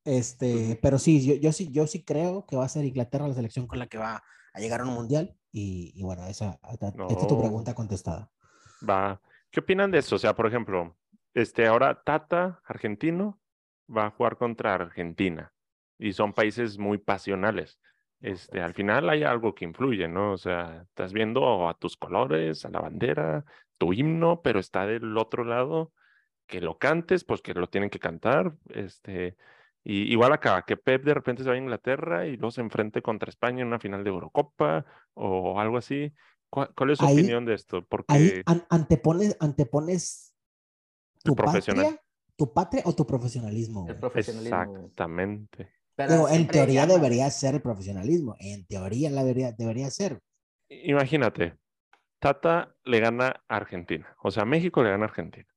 Este, 0.06 0.80
pero 0.82 0.98
sí 0.98 1.26
yo, 1.26 1.36
yo, 1.36 1.52
sí, 1.52 1.72
yo 1.72 1.86
sí 1.88 2.04
creo 2.04 2.46
que 2.46 2.56
va 2.56 2.66
a 2.66 2.70
ser 2.70 2.86
Inglaterra 2.86 3.28
la 3.28 3.34
selección 3.34 3.68
con 3.68 3.80
la 3.80 3.88
que 3.88 3.98
va 3.98 4.24
a 4.54 4.60
llegar 4.60 4.82
a 4.82 4.86
un 4.86 4.94
mundial. 4.94 5.36
Y, 5.52 5.92
y 5.96 6.04
bueno, 6.04 6.26
esa, 6.28 6.60
esta 6.72 6.90
es 7.10 7.28
tu 7.28 7.40
pregunta 7.40 7.74
contestada. 7.74 8.32
Va. 8.88 9.22
¿Qué 9.52 9.62
opinan 9.62 9.92
de 9.92 10.00
eso? 10.00 10.16
O 10.16 10.20
sea, 10.20 10.36
por 10.36 10.46
ejemplo, 10.48 10.96
este, 11.34 11.66
ahora 11.66 12.04
Tata, 12.04 12.62
argentino, 12.66 13.40
va 13.90 14.08
a 14.08 14.12
jugar 14.12 14.38
contra 14.38 14.76
Argentina. 14.76 15.54
Y 15.98 16.14
son 16.14 16.34
países 16.34 16.78
muy 16.78 16.98
pasionales. 16.98 17.80
Este, 18.22 18.62
al 18.62 18.74
final 18.74 19.10
hay 19.10 19.24
algo 19.24 19.56
que 19.56 19.66
influye, 19.66 20.08
¿no? 20.08 20.34
O 20.34 20.38
sea, 20.38 20.84
estás 20.90 21.14
viendo 21.14 21.70
a 21.70 21.74
tus 21.76 21.96
colores, 21.96 22.66
a 22.66 22.70
la 22.70 22.82
bandera, 22.82 23.46
tu 23.78 23.94
himno, 23.94 24.42
pero 24.42 24.60
está 24.60 24.86
del 24.86 25.18
otro 25.18 25.46
lado, 25.46 25.94
que 26.46 26.60
lo 26.60 26.78
cantes, 26.78 27.24
pues 27.24 27.42
que 27.42 27.54
lo 27.54 27.68
tienen 27.68 27.90
que 27.90 28.00
cantar. 28.00 28.54
Este, 28.70 29.38
y 29.84 30.12
igual 30.12 30.34
acá, 30.34 30.64
que 30.68 30.76
Pep 30.76 31.04
de 31.06 31.14
repente 31.14 31.44
se 31.44 31.50
va 31.50 31.56
a 31.56 31.60
Inglaterra 31.60 32.26
y 32.26 32.36
luego 32.36 32.52
se 32.52 32.62
enfrente 32.62 33.02
contra 33.02 33.30
España 33.30 33.62
en 33.62 33.68
una 33.68 33.80
final 33.80 34.04
de 34.04 34.10
Eurocopa 34.10 34.86
o 35.14 35.60
algo 35.60 35.78
así. 35.78 36.14
¿Cuál, 36.50 36.90
es 36.90 36.98
su 36.98 37.06
opinión 37.06 37.46
de 37.46 37.54
esto? 37.54 37.86
Porque 37.88 38.14
ahí 38.14 38.42
antepones, 38.70 39.38
antepones 39.40 40.36
tu 41.24 41.36
patria, 41.36 42.02
tu 42.36 42.52
patria 42.52 42.82
o 42.86 42.94
tu 42.94 43.06
profesionalismo. 43.06 43.88
El 43.88 43.98
profesionalismo. 43.98 44.64
Exactamente. 44.64 45.79
Pero, 46.08 46.30
en 46.30 46.48
teoría 46.48 46.88
debería 46.88 47.30
ser 47.30 47.56
el 47.56 47.62
profesionalismo. 47.62 48.38
En 48.40 48.66
teoría 48.66 49.10
la 49.10 49.22
debería, 49.22 49.52
debería 49.52 49.90
ser. 49.90 50.22
Imagínate, 50.70 51.58
Tata 52.20 52.74
le 52.86 53.02
gana 53.02 53.44
a 53.50 53.56
Argentina. 53.58 54.16
O 54.24 54.32
sea, 54.32 54.46
México 54.46 54.82
le 54.82 54.92
gana 54.92 55.04
a 55.04 55.10
Argentina. 55.10 55.48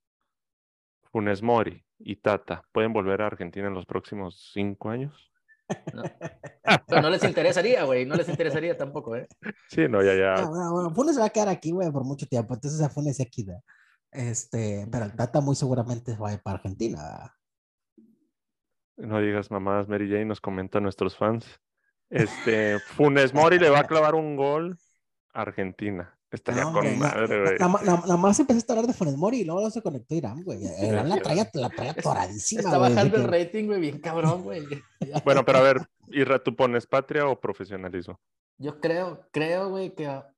Funes 1.12 1.43
Mori 1.43 1.84
y 1.97 2.16
Tata 2.16 2.64
pueden 2.72 2.93
volver 2.93 3.22
a 3.22 3.26
Argentina 3.26 3.68
en 3.68 3.74
los 3.74 3.86
próximos 3.86 4.51
cinco 4.53 4.90
años. 4.90 5.30
No. 5.95 6.03
no 7.03 7.11
les 7.11 7.22
interesaría, 7.22 7.84
güey. 7.84 8.05
No 8.05 8.16
les 8.16 8.28
interesaría 8.28 8.76
tampoco, 8.76 9.14
¿eh? 9.14 9.28
Sí, 9.68 9.82
no, 9.88 10.03
ya, 10.03 10.14
ya. 10.16 10.45
bueno, 10.45 10.72
bueno, 10.72 10.90
Funes 10.90 11.20
va 11.20 11.26
a 11.26 11.30
quedar 11.30 11.51
aquí, 11.51 11.70
güey, 11.70 11.93
por 11.93 12.03
mucho 12.03 12.26
tiempo. 12.26 12.55
Entonces 12.55 12.80
a 12.80 12.88
Funes 12.88 13.20
aquí, 13.20 13.45
da. 13.45 13.62
Este, 14.11 14.88
pero 14.90 15.05
el 15.05 15.12
Tata 15.14 15.40
muy 15.40 15.55
seguramente 15.55 16.16
va 16.16 16.30
a 16.30 16.32
ir 16.32 16.43
para 16.43 16.57
Argentina. 16.57 17.32
No 18.97 19.20
digas 19.20 19.51
mamadas, 19.51 19.88
Mary 19.88 20.09
Jane, 20.09 20.26
nos 20.26 20.40
comentan 20.40 20.82
nuestros 20.82 21.16
fans. 21.16 21.61
Este, 22.11 22.78
Funes 22.78 23.32
Mori 23.32 23.59
le 23.59 23.70
va 23.70 23.80
a 23.80 23.86
clavar 23.86 24.14
un 24.14 24.36
gol 24.36 24.78
a 25.32 25.43
Argentina. 25.43 26.18
Estaría 26.30 26.64
con 26.64 26.99
madre, 26.99 27.43
güey. 27.43 27.59
Nada 27.59 28.16
más 28.16 28.40
empezaste 28.40 28.72
a 28.72 28.74
hablar 28.74 28.86
de 28.86 28.95
Funes 28.95 29.16
Mori 29.16 29.40
y 29.40 29.45
luego 29.45 29.70
se 29.70 29.82
conectó 29.82 30.14
Irán, 30.14 30.43
güey. 30.43 30.61
Irán 30.82 31.09
la 31.09 31.20
traía, 31.20 31.49
la 31.53 31.68
traía 31.68 31.95
toradísima. 31.95 32.62
Está 32.62 32.78
bajando 32.78 33.16
el 33.16 33.24
rating, 33.24 33.66
güey, 33.66 33.80
bien 33.80 33.99
cabrón, 33.99 34.43
güey. 34.43 34.66
bueno, 35.24 35.45
pero 35.45 35.59
a 35.59 35.62
ver, 35.62 35.82
Irra, 36.09 36.43
¿tú 36.43 36.57
pones 36.57 36.86
patria 36.86 37.26
o 37.26 37.38
profesionalismo? 37.38 38.18
Yo 38.57 38.80
creo, 38.80 39.26
creo, 39.30 39.68
güey, 39.68 39.95
que 39.95 40.07
a, 40.07 40.32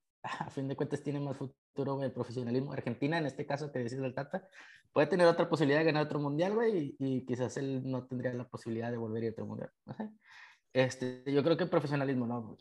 fin 0.51 0.67
de 0.67 0.75
cuentas 0.75 1.03
tiene 1.03 1.21
más 1.21 1.37
futuro, 1.75 1.95
güey, 1.97 2.07
el 2.07 2.13
profesionalismo. 2.13 2.73
Argentina, 2.73 3.19
en 3.19 3.27
este 3.27 3.45
caso 3.45 3.73
que 3.73 3.81
decís 3.81 3.99
del 3.99 4.15
Tata, 4.15 4.49
puede 4.93 5.09
tener 5.09 5.27
otra 5.27 5.49
posibilidad 5.49 5.81
de 5.81 5.87
ganar 5.87 6.05
otro 6.05 6.21
mundial, 6.21 6.55
güey, 6.55 6.95
y, 6.99 7.27
quizás 7.27 7.57
él 7.57 7.83
no 7.85 8.07
tendría 8.07 8.33
la 8.33 8.49
posibilidad 8.49 8.91
de 8.93 8.97
volver 8.97 9.25
a 9.27 9.31
otro 9.31 9.47
mundial. 9.47 9.73
No 9.85 9.95
sé. 9.95 10.09
Este, 10.73 11.25
yo 11.27 11.43
creo 11.43 11.57
que 11.57 11.65
el 11.65 11.71
profesionalismo, 11.71 12.27
no, 12.27 12.57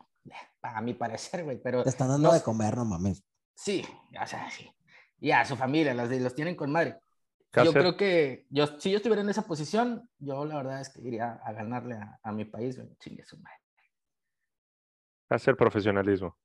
a 0.61 0.81
mi 0.81 0.95
parecer, 0.95 1.43
güey, 1.43 1.61
pero... 1.61 1.83
Te 1.83 1.89
están 1.89 2.07
dando 2.07 2.33
de 2.33 2.41
comer, 2.41 2.75
no 2.75 2.85
mames. 2.85 3.23
Sí, 3.55 3.85
o 4.19 4.25
sea, 4.25 4.49
sí. 4.49 4.69
Y 5.19 5.31
a 5.31 5.45
su 5.45 5.55
familia, 5.55 5.93
los, 5.93 6.09
los 6.09 6.35
tienen 6.35 6.55
con 6.55 6.71
madre. 6.71 6.99
Yo 7.63 7.71
creo 7.71 7.95
que 7.95 8.47
yo, 8.49 8.79
si 8.79 8.89
yo 8.89 8.97
estuviera 8.97 9.21
en 9.21 9.29
esa 9.29 9.43
posición, 9.43 10.09
yo 10.17 10.43
la 10.43 10.55
verdad 10.55 10.81
es 10.81 10.89
que 10.89 11.01
iría 11.01 11.33
a 11.33 11.53
ganarle 11.53 11.99
a, 12.23 12.31
mi 12.31 12.45
país, 12.45 12.77
güey, 12.77 12.95
chingue 12.97 13.23
su 13.23 13.37
madre. 13.37 13.59
Hacer 15.29 15.55
profesionalismo. 15.55 16.35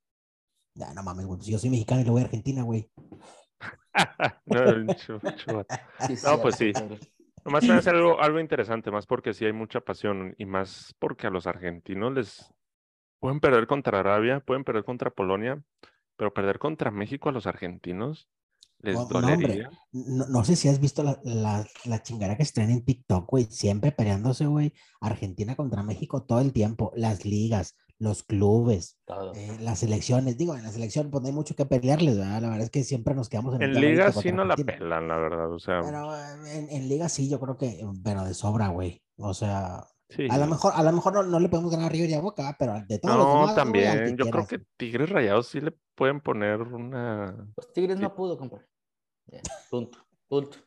Ya, 0.79 0.95
no 0.95 1.03
mames, 1.03 1.27
güey. 1.27 1.41
Si 1.41 1.51
yo 1.51 1.59
soy 1.59 1.71
mexicano 1.71 2.01
y 2.01 2.05
lo 2.05 2.13
voy 2.13 2.23
a 2.23 2.27
Argentina, 2.27 2.63
güey. 2.63 2.89
no, 4.47 4.65
no, 4.85 6.41
pues 6.41 6.55
sí. 6.55 6.73
Nomás 7.45 7.69
hace 7.69 7.91
algo, 7.91 8.21
algo 8.21 8.39
interesante, 8.39 8.93
más 8.93 9.05
porque 9.05 9.35
sí 9.35 9.45
hay 9.45 9.53
mucha 9.53 9.81
pasión 9.81 10.37
y 10.39 10.47
más 10.47 10.95
porque 11.01 11.27
a 11.27 11.31
los 11.31 11.49
argentinos 11.49 12.13
les 12.13 12.55
pueden 13.19 13.41
perder 13.41 13.67
contra 13.67 13.99
Arabia, 13.99 14.39
pueden 14.39 14.63
perder 14.63 14.85
contra 14.85 15.11
Polonia, 15.11 15.61
pero 16.17 16.33
perder 16.33 16.61
contra 16.61 16.93
México 16.93 17.29
a 17.29 17.33
los 17.33 17.49
argentinos 17.49 18.29
les 18.81 18.97
dolería. 19.09 19.71
No, 19.91 20.45
sé 20.45 20.55
si 20.55 20.69
has 20.69 20.79
visto 20.79 21.03
la, 21.03 21.19
la, 21.25 21.67
la 21.87 22.03
chingada 22.05 22.37
que 22.37 22.45
estrenan 22.45 22.71
en 22.71 22.85
TikTok, 22.85 23.29
güey, 23.29 23.47
siempre 23.51 23.91
peleándose, 23.91 24.47
güey, 24.47 24.73
Argentina 25.01 25.57
contra 25.57 25.83
México 25.83 26.23
todo 26.23 26.41
el 26.41 26.53
tiempo, 26.53 26.93
las 26.95 27.25
ligas, 27.25 27.75
los 27.99 28.23
clubes, 28.23 28.99
eh, 29.35 29.57
las 29.61 29.81
selecciones. 29.81 30.37
Digo, 30.39 30.55
en 30.57 30.63
la 30.63 30.71
selección 30.71 31.11
pues 31.11 31.23
no 31.23 31.29
hay 31.29 31.35
mucho 31.35 31.57
que 31.57 31.67
pelearles, 31.67 32.17
¿verdad? 32.17 32.43
La 32.43 32.49
verdad 32.49 32.65
es 32.65 32.71
que 32.71 32.85
siempre 32.85 33.15
nos 33.15 33.29
quedamos 33.29 33.55
en... 33.57 33.63
En 33.63 33.81
liga 33.81 34.13
sí 34.13 34.33
no 34.33 34.45
la 34.45 34.57
pelan, 34.57 35.09
la 35.09 35.17
verdad, 35.17 35.53
o 35.53 35.59
sea... 35.59 35.81
Pero 35.83 36.15
en, 36.47 36.71
en 36.71 36.89
liga 36.89 37.09
sí, 37.09 37.29
yo 37.29 37.41
creo 37.41 37.57
que, 37.57 37.85
pero 38.05 38.25
de 38.25 38.35
sobra, 38.35 38.69
güey. 38.69 39.03
O 39.17 39.35
sea, 39.35 39.85
A 40.31 40.39
lo 40.39 40.47
mejor, 40.47 40.73
a 40.75 40.83
lo 40.83 40.93
mejor 40.93 41.13
no, 41.13 41.23
no, 41.25 41.41
le 41.41 41.49
podemos 41.49 41.71
ganar 41.71 41.87
a 41.87 41.89
River 41.91 42.11
y 42.11 42.15
a 42.15 42.21
Boca, 42.21 42.57
pero 42.59 42.81
de 42.87 42.99
todos 42.99 43.17
no, 43.17 43.43
los 43.43 43.55
también. 43.55 44.17
Yo 44.17 44.27
creo 44.31 44.47
que 44.47 44.63
Tigres 44.77 45.11
Rayados 45.11 45.49
sí 45.49 45.61
le 45.61 45.75
pueden 45.95 46.21
poner 46.21 46.63
una. 46.63 47.51
Pues 47.55 47.73
Tigres 47.73 47.99
no 47.99 48.15
pudo 48.15 48.39
comprar. 48.39 48.65
punto. 49.71 49.99
Punto. 50.29 50.59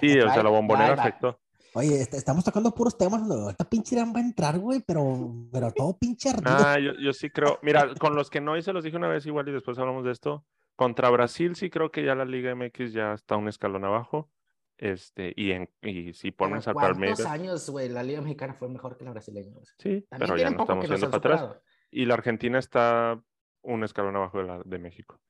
sí, 0.00 0.18
o 0.20 0.32
sea, 0.32 0.42
la 0.42 0.50
bombonera 0.50 0.94
afectó. 0.94 1.38
Oye, 1.74 2.00
est- 2.02 2.14
estamos 2.14 2.44
tocando 2.44 2.74
puros 2.74 2.96
temas 2.98 3.26
donde 3.26 3.44
ahorita 3.44 3.64
pinche 3.68 3.94
Irán 3.94 4.12
va 4.14 4.18
a 4.20 4.22
entrar, 4.22 4.58
güey, 4.58 4.80
pero, 4.86 5.32
pero 5.52 5.72
todo 5.72 5.96
pinche 5.98 6.28
ardido. 6.30 6.50
Ah, 6.58 6.78
yo, 6.78 6.92
yo 6.94 7.12
sí 7.12 7.30
creo. 7.30 7.58
Mira, 7.62 7.94
con 7.98 8.14
los 8.14 8.28
que 8.30 8.40
no 8.40 8.56
hice 8.56 8.72
los 8.72 8.84
dije 8.84 8.96
una 8.96 9.08
vez 9.08 9.24
igual 9.26 9.48
y 9.48 9.52
después 9.52 9.78
hablamos 9.78 10.04
de 10.04 10.12
esto. 10.12 10.44
Contra 10.76 11.08
Brasil 11.10 11.54
sí 11.56 11.70
creo 11.70 11.90
que 11.90 12.04
ya 12.04 12.14
la 12.14 12.24
Liga 12.24 12.54
MX 12.54 12.92
ya 12.92 13.12
está 13.14 13.36
un 13.36 13.48
escalón 13.48 13.84
abajo. 13.84 14.30
Este, 14.78 15.32
y, 15.36 15.52
en, 15.52 15.70
y 15.80 16.12
si 16.12 16.32
pones 16.32 16.64
Pero 16.64 16.70
a 16.70 16.74
¿Cuántos 16.74 16.92
Palmeiras. 16.98 17.26
años, 17.26 17.70
güey? 17.70 17.88
La 17.88 18.02
Liga 18.02 18.20
Mexicana 18.20 18.54
fue 18.54 18.68
mejor 18.68 18.96
que 18.96 19.04
la 19.04 19.12
brasileña. 19.12 19.54
Sí, 19.78 20.04
También 20.10 20.30
pero 20.30 20.36
ya 20.36 20.50
no 20.50 20.62
estamos 20.62 20.88
yendo 20.88 21.06
para 21.10 21.16
atrás. 21.18 21.60
Y 21.90 22.04
la 22.06 22.14
Argentina 22.14 22.58
está 22.58 23.22
un 23.62 23.84
escalón 23.84 24.16
abajo 24.16 24.38
de, 24.38 24.44
la, 24.44 24.60
de 24.64 24.78
México. 24.78 25.20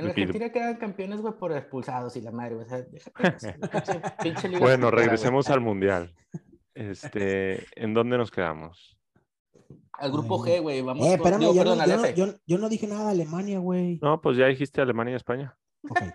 En 0.00 0.04
la 0.06 0.10
Argentina 0.10 0.50
quedan 0.52 0.76
campeones, 0.76 1.20
güey, 1.20 1.34
por 1.34 1.52
expulsados 1.52 2.16
y 2.16 2.20
la 2.20 2.30
madre, 2.32 2.54
güey. 2.56 2.66
O 2.66 2.68
sea, 2.68 2.82
déjate, 2.82 3.28
eso, 3.36 3.52
pinche, 3.70 4.00
pinche 4.22 4.48
liga 4.48 4.60
Bueno, 4.60 4.90
güey. 4.90 5.02
regresemos 5.02 5.48
al 5.50 5.60
Mundial. 5.60 6.14
Este, 6.74 7.66
¿en 7.76 7.94
dónde 7.94 8.16
nos 8.18 8.30
quedamos? 8.30 8.96
Al 9.92 10.12
grupo 10.12 10.38
G, 10.44 10.60
güey. 10.62 10.80
Vamos 10.82 11.06
Eh, 11.06 11.10
con- 11.10 11.16
espérame, 11.18 11.40
digo, 11.40 11.52
yo, 11.54 11.60
perdón, 11.62 11.78
no, 11.78 11.84
al 11.84 11.90
yo, 11.90 11.96
no, 11.96 12.04
F. 12.04 12.14
yo- 12.14 12.34
yo 12.46 12.58
no 12.58 12.68
dije 12.68 12.86
nada 12.86 13.04
de 13.06 13.10
Alemania, 13.10 13.58
güey. 13.58 13.98
No, 14.02 14.20
pues 14.20 14.36
ya 14.36 14.46
dijiste 14.46 14.80
Alemania 14.80 15.12
y 15.12 15.16
España. 15.16 15.56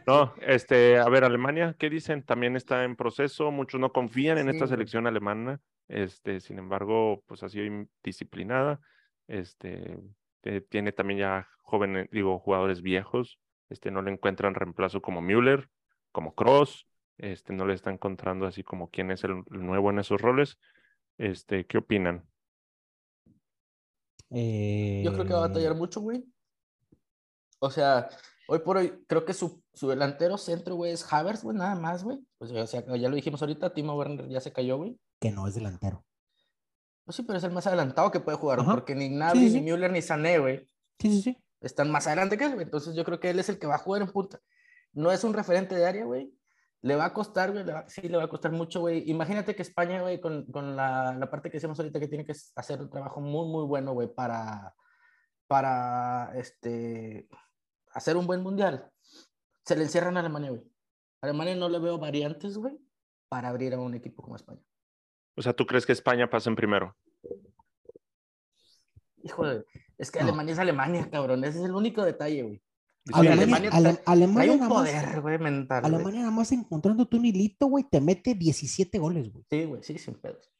No, 0.05 0.33
este, 0.41 0.99
a 0.99 1.09
ver, 1.09 1.23
Alemania, 1.23 1.75
¿qué 1.79 1.89
dicen? 1.89 2.23
También 2.23 2.55
está 2.55 2.83
en 2.83 2.95
proceso, 2.95 3.49
muchos 3.51 3.79
no 3.79 3.91
confían 3.91 4.37
en 4.37 4.45
Sí, 4.45 4.49
esta 4.51 4.65
güey. 4.65 4.69
selección 4.75 5.07
alemana, 5.07 5.59
este, 5.87 6.39
sin 6.39 6.59
embargo, 6.59 7.23
pues 7.25 7.41
ha 7.41 7.49
sido 7.49 7.65
indisciplinada, 7.65 8.79
este, 9.27 9.97
eh, 10.43 10.61
tiene 10.69 10.91
también 10.91 11.19
ya 11.19 11.47
jóvenes, 11.63 12.07
digo, 12.11 12.37
jugadores 12.37 12.83
viejos, 12.83 13.39
este, 13.75 13.91
no 13.91 14.01
le 14.01 14.09
encuentran 14.11 14.55
reemplazo 14.55 15.01
como 15.01 15.21
Müller, 15.21 15.69
como 16.13 16.33
Kroos, 16.33 16.87
este, 17.17 17.51
no 17.51 17.65
le 17.65 17.73
está 17.73 17.91
encontrando 17.91 18.45
así 18.47 18.63
como 18.63 18.89
quién 18.89 19.11
es 19.11 19.25
el, 19.25 19.43
el 19.51 19.65
nuevo 19.65 19.89
en 19.89 19.99
esos 19.99 20.21
roles, 20.21 20.57
este, 21.17 21.65
¿qué 21.65 21.79
opinan? 21.79 22.25
Yo 24.29 25.11
creo 25.11 25.25
que 25.25 25.33
va 25.33 25.39
a 25.39 25.47
batallar 25.47 25.73
Eh, 25.73 25.75
mucho, 25.75 25.99
güey. 25.99 26.23
O 27.59 27.69
sea, 27.69 28.07
hoy 28.47 28.59
por 28.59 28.77
hoy, 28.77 29.03
creo 29.07 29.25
que 29.25 29.33
su, 29.33 29.61
su 29.73 29.89
delantero 29.89 30.37
centro, 30.37 30.75
güey, 30.75 30.93
es 30.93 31.11
Havers, 31.11 31.43
güey, 31.43 31.57
nada 31.57 31.75
más, 31.75 32.03
güey. 32.05 32.19
Pues, 32.37 32.51
o 32.51 32.67
sea, 32.67 32.85
ya 32.95 33.09
lo 33.09 33.15
dijimos 33.15 33.41
ahorita, 33.41 33.73
Timo 33.73 33.95
Werner 33.97 34.29
ya 34.29 34.39
se 34.39 34.53
cayó, 34.53 34.77
güey. 34.77 34.97
Que 35.19 35.31
no 35.31 35.47
es 35.47 35.55
delantero. 35.55 36.05
Pues 37.03 37.17
sí, 37.17 37.23
pero 37.23 37.37
es 37.37 37.43
el 37.43 37.51
más 37.51 37.67
adelantado 37.67 38.09
que 38.09 38.21
puede 38.21 38.37
jugar, 38.37 38.61
Ajá. 38.61 38.71
porque 38.71 38.95
ni 38.95 39.09
Gnabry, 39.09 39.39
Sí, 39.39 39.49
sí, 39.51 39.61
ni. 39.61 39.71
Müller, 39.71 39.91
ni 39.91 40.01
Sané, 40.01 40.39
güey, 40.39 40.67
Sí, 40.99 41.09
sí, 41.11 41.21
sí. 41.21 41.44
Están 41.67 41.91
más 41.91 42.07
adelante 42.07 42.37
que 42.37 42.45
él, 42.45 42.53
güey. 42.53 42.65
Entonces 42.65 42.95
yo 42.95 43.03
creo 43.03 43.19
que 43.19 43.29
él 43.29 43.39
es 43.39 43.49
el 43.49 43.59
que 43.59 43.67
va 43.67 43.75
a 43.75 43.79
jugar 43.79 44.01
en 44.01 44.11
punta. 44.11 44.39
No 44.93 45.11
es 45.11 45.23
un 45.23 45.33
referente 45.33 45.75
de 45.75 45.85
área, 45.85 46.05
güey. 46.05 46.31
Le 46.81 46.95
va 46.95 47.05
a 47.05 47.13
costar, 47.13 47.51
güey. 47.51 47.63
le 47.63 47.73
va- 47.73 47.89
sí, 47.89 48.01
le 48.07 48.17
va 48.17 48.23
a 48.23 48.29
costar 48.29 48.51
mucho, 48.51 48.79
güey. 48.81 49.09
Imagínate 49.09 49.55
que 49.55 49.61
España, 49.63 50.01
güey, 50.01 50.21
con, 50.21 50.45
con 50.51 50.75
la, 50.75 51.13
la 51.17 51.29
parte 51.29 51.49
que 51.49 51.57
decíamos 51.57 51.79
ahorita, 51.79 51.99
que 51.99 52.07
tiene 52.07 52.25
que 52.25 52.33
hacer 52.55 52.79
un 52.81 52.89
trabajo 52.89 53.19
muy, 53.21 53.47
muy 53.47 53.65
bueno, 53.65 53.93
güey, 53.93 54.07
para, 54.13 54.73
para 55.47 56.31
este, 56.37 57.27
hacer 57.93 58.15
un 58.17 58.27
buen 58.27 58.41
mundial. 58.41 58.89
Se 59.65 59.75
le 59.75 59.83
encierran 59.83 60.17
a 60.17 60.19
Alemania, 60.19 60.51
güey. 60.51 60.63
Alemania 61.21 61.55
no 61.55 61.69
le 61.69 61.79
veo 61.79 61.97
variantes, 61.97 62.57
güey, 62.57 62.77
para 63.29 63.49
abrir 63.49 63.73
a 63.73 63.79
un 63.79 63.95
equipo 63.95 64.21
como 64.21 64.35
España. 64.35 64.61
O 65.35 65.41
sea, 65.41 65.53
¿tú 65.53 65.65
crees 65.65 65.85
que 65.85 65.91
España 65.91 66.29
pasa 66.29 66.49
en 66.51 66.55
primero? 66.55 66.95
Híjole, 69.23 69.65
es 69.97 70.11
que 70.11 70.19
No. 70.19 70.25
Alemania 70.25 70.53
es 70.53 70.59
Alemania, 70.59 71.09
cabrón. 71.11 71.43
Ese 71.43 71.59
es 71.59 71.65
el 71.65 71.71
único 71.75 72.03
detalle, 72.03 72.43
güey. 72.43 72.61
Sí, 73.05 73.11
Alemania, 73.13 73.43
Alemania 73.43 73.69
Ale- 73.71 74.01
Alemania 74.05 74.41
Hay 74.41 74.49
un 74.49 74.59
nada 74.61 74.69
más- 74.73 74.77
poder, 74.89 75.21
güey, 75.21 75.37
mental. 75.37 75.81
güey. 75.81 75.93
Alemania 75.93 76.19
nada 76.21 76.31
más 76.31 76.51
encontrándote 76.51 77.17
un 77.17 77.25
hilito, 77.25 77.67
güey, 77.67 77.83
te 77.89 78.01
mete 78.01 78.33
17 78.33 78.97
goles, 78.97 79.31
güey. 79.31 79.45
Sí, 79.49 79.63
güey, 79.65 79.83
sí, 79.83 79.97
sin 79.99 80.15
pedos. 80.15 80.51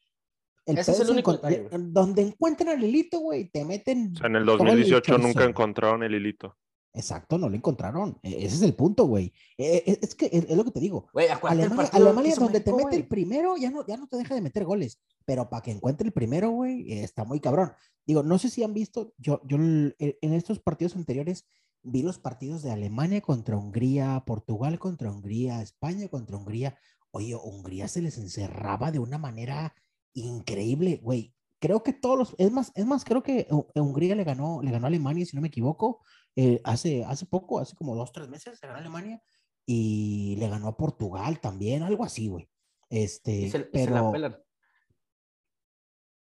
El 0.64 0.78
Ese 0.78 0.92
es 0.92 1.00
el 1.00 1.10
único 1.10 1.32
detalle, 1.32 1.62
de- 1.62 1.68
güey. 1.68 1.82
Donde 1.92 2.22
encuentran 2.22 2.68
el 2.78 2.84
hilito, 2.84 3.18
güey, 3.20 3.48
te 3.50 3.64
meten. 3.64 4.12
O 4.14 4.18
sea, 4.18 4.26
en 4.28 4.36
el 4.36 4.44
todo 4.44 4.54
el 4.54 4.58
2018 4.58 5.18
nunca 5.18 5.44
encontraron 5.44 6.02
el 6.04 6.14
hilito. 6.14 6.56
Exacto, 6.96 7.36
no 7.38 7.48
lo 7.48 7.54
encontraron. 7.56 8.18
E- 8.22 8.44
Ese 8.46 8.56
es 8.56 8.62
el 8.62 8.74
punto, 8.74 9.04
güey. 9.06 9.32
E- 9.58 9.82
e- 9.86 9.98
Es 10.02 10.14
que 10.14 10.30
es 10.32 10.56
lo 10.56 10.64
que 10.64 10.70
te 10.70 10.80
digo. 10.80 11.08
Güey, 11.12 11.28
Alemania, 11.28 11.90
Alemania 11.92 12.34
donde 12.36 12.60
te 12.60 12.72
México, 12.72 12.86
mete 12.88 12.96
el 12.96 13.06
primero, 13.06 13.56
ya 13.56 13.70
no, 13.70 13.86
ya 13.86 13.96
no 13.96 14.06
te 14.08 14.16
deja 14.16 14.34
de 14.34 14.40
meter 14.40 14.64
goles. 14.64 14.98
Pero 15.24 15.48
para 15.50 15.62
que 15.62 15.70
encuentre 15.72 16.06
el 16.06 16.12
primero, 16.12 16.50
güey, 16.50 16.92
está 17.00 17.24
muy 17.24 17.38
cabrón. 17.40 17.72
Digo, 18.06 18.22
no 18.22 18.38
sé 18.38 18.48
si 18.48 18.62
han 18.62 18.72
visto, 18.74 19.12
yo, 19.18 19.40
yo 19.44 19.56
en 19.58 20.32
estos 20.32 20.58
partidos 20.58 20.96
anteriores 20.96 21.44
vi 21.82 22.02
los 22.02 22.18
partidos 22.18 22.62
de 22.62 22.70
Alemania 22.72 23.20
contra 23.20 23.56
Hungría, 23.56 24.22
Portugal 24.26 24.78
contra 24.78 25.10
Hungría, 25.10 25.60
España 25.62 26.08
contra 26.08 26.36
Hungría. 26.36 26.78
Oye, 27.10 27.34
Hungría 27.36 27.88
se 27.88 28.02
les 28.02 28.16
encerraba 28.18 28.90
de 28.90 28.98
una 29.00 29.18
manera 29.18 29.74
increíble, 30.14 30.98
güey. 31.02 31.34
Creo 31.58 31.82
que 31.82 31.92
todos 31.92 32.18
los, 32.18 32.34
es 32.38 32.52
más, 32.52 32.70
es 32.74 32.86
más, 32.86 33.04
creo 33.04 33.22
que 33.22 33.48
Hu- 33.48 33.66
Hungría 33.74 34.14
le 34.14 34.24
ganó, 34.24 34.60
le 34.62 34.70
ganó 34.70 34.86
a 34.86 34.88
Alemania, 34.88 35.24
si 35.24 35.34
no 35.36 35.42
me 35.42 35.48
equivoco, 35.48 36.00
eh, 36.36 36.60
hace, 36.64 37.04
hace 37.04 37.26
poco, 37.26 37.58
hace 37.58 37.74
como 37.74 37.96
dos, 37.96 38.12
tres 38.12 38.28
meses, 38.28 38.58
le 38.62 38.68
ganó 38.68 38.78
a 38.78 38.80
Alemania 38.80 39.22
y 39.64 40.36
le 40.38 40.48
ganó 40.48 40.68
a 40.68 40.76
Portugal 40.76 41.40
también, 41.40 41.82
algo 41.82 42.04
así, 42.04 42.28
güey. 42.28 42.48
Este, 42.88 43.32
se, 43.32 43.46
y 43.46 43.50
se 43.50 43.60
pero 43.60 44.12
la. 44.16 44.42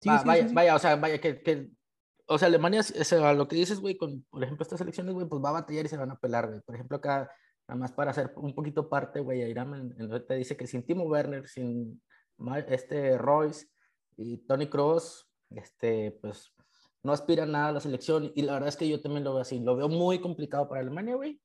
Sí, 0.01 0.09
Va- 0.09 0.19
sí, 0.19 0.27
vaya, 0.27 0.47
sí, 0.49 0.53
vaya, 0.53 0.75
o 0.75 0.79
sea, 0.79 0.95
vaya, 0.97 1.19
que, 1.19 1.41
que- 1.41 1.69
o 2.27 2.37
sea, 2.37 2.47
Alemania, 2.47 2.81
a 2.81 3.33
lo 3.33 3.47
que 3.47 3.55
dices, 3.55 3.79
güey, 3.79 3.97
con, 3.97 4.23
por 4.29 4.43
ejemplo, 4.43 4.63
estas 4.63 4.81
elecciones, 4.81 5.13
güey, 5.13 5.27
pues 5.27 5.43
va 5.43 5.49
a 5.49 5.53
batallar 5.53 5.85
y 5.85 5.89
se 5.89 5.97
van 5.97 6.11
a 6.11 6.19
pelar, 6.19 6.47
güey. 6.47 6.61
Por 6.61 6.75
ejemplo, 6.75 6.97
acá, 6.97 7.29
nada 7.67 7.79
más 7.79 7.91
para 7.91 8.11
hacer 8.11 8.31
un 8.35 8.53
poquito 8.53 8.89
parte, 8.89 9.19
güey, 9.19 9.41
en- 9.41 10.25
te 10.27 10.35
dice 10.35 10.55
que 10.57 10.67
sin 10.67 10.83
Timo 10.85 11.03
Werner, 11.05 11.47
sin 11.47 12.01
este 12.67 13.17
Royce 13.17 13.67
y 14.17 14.37
Tony 14.39 14.67
Kroos, 14.69 15.29
este, 15.49 16.11
pues, 16.21 16.53
no 17.03 17.11
aspiran 17.11 17.51
nada 17.51 17.67
a 17.67 17.71
la 17.73 17.79
selección. 17.79 18.31
Y 18.35 18.41
la 18.43 18.53
verdad 18.53 18.69
es 18.69 18.77
que 18.77 18.87
yo 18.89 19.01
también 19.01 19.23
lo 19.23 19.33
veo 19.33 19.41
así, 19.41 19.59
lo 19.59 19.75
veo 19.75 19.89
muy 19.89 20.19
complicado 20.19 20.67
para 20.67 20.81
Alemania, 20.81 21.15
güey. 21.15 21.39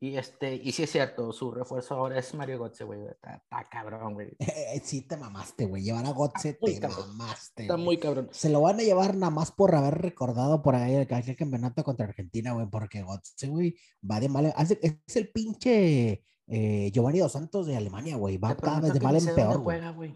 Y 0.00 0.16
este, 0.16 0.56
y 0.56 0.72
sí 0.72 0.82
es 0.82 0.90
cierto, 0.90 1.32
su 1.32 1.52
refuerzo 1.52 1.94
ahora 1.94 2.18
es 2.18 2.34
Mario 2.34 2.58
Götze, 2.58 2.82
güey. 2.82 3.06
Está, 3.06 3.34
está 3.36 3.68
cabrón, 3.70 4.14
güey. 4.14 4.36
sí 4.82 5.02
te 5.02 5.16
mamaste, 5.16 5.66
güey. 5.66 5.84
Llevar 5.84 6.04
a 6.06 6.10
Gotze 6.10 6.58
muy 6.60 6.74
te 6.74 6.80
cabrón. 6.80 7.16
mamaste. 7.16 7.62
Está 7.62 7.74
güey. 7.74 7.84
muy 7.84 7.96
cabrón. 7.98 8.28
Se 8.32 8.50
lo 8.50 8.60
van 8.62 8.80
a 8.80 8.82
llevar 8.82 9.16
nada 9.16 9.30
más 9.30 9.52
por 9.52 9.76
haber 9.76 9.94
recordado 10.02 10.60
por 10.60 10.74
ahí 10.74 10.94
el 10.96 11.02
aquel 11.02 11.36
campeonato 11.36 11.84
contra 11.84 12.06
Argentina, 12.06 12.52
güey, 12.52 12.66
porque 12.68 13.02
Gotze, 13.02 13.46
güey, 13.46 13.76
va 14.08 14.18
de 14.18 14.28
mal. 14.28 14.52
Es 14.58 15.16
el 15.16 15.30
pinche 15.30 16.24
eh, 16.48 16.90
Giovanni 16.92 17.20
Dos 17.20 17.30
Santos 17.30 17.68
de 17.68 17.76
Alemania, 17.76 18.16
güey. 18.16 18.38
Va 18.38 18.56
cada 18.56 18.80
vez 18.80 18.94
de 18.94 19.00
mal 19.00 19.14
en 19.14 19.24
peor, 19.36 19.58
güey. 19.60 19.78
juega, 19.78 19.90
güey. 19.92 20.14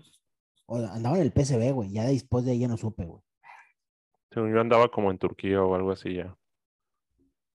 O- 0.67 0.79
Andaba 0.79 1.17
en 1.17 1.23
el 1.23 1.33
PSV, 1.33 1.73
güey. 1.73 1.93
Ya 1.93 2.03
después 2.07 2.45
de 2.45 2.51
ahí 2.51 2.59
ya 2.59 2.67
no 2.67 2.77
supe, 2.77 3.05
güey. 3.05 3.23
Según 4.37 4.53
yo 4.53 4.61
andaba 4.61 4.91
como 4.91 5.11
en 5.11 5.17
Turquía 5.17 5.63
o 5.63 5.75
algo 5.75 5.93
así 5.93 6.13
ya, 6.13 6.37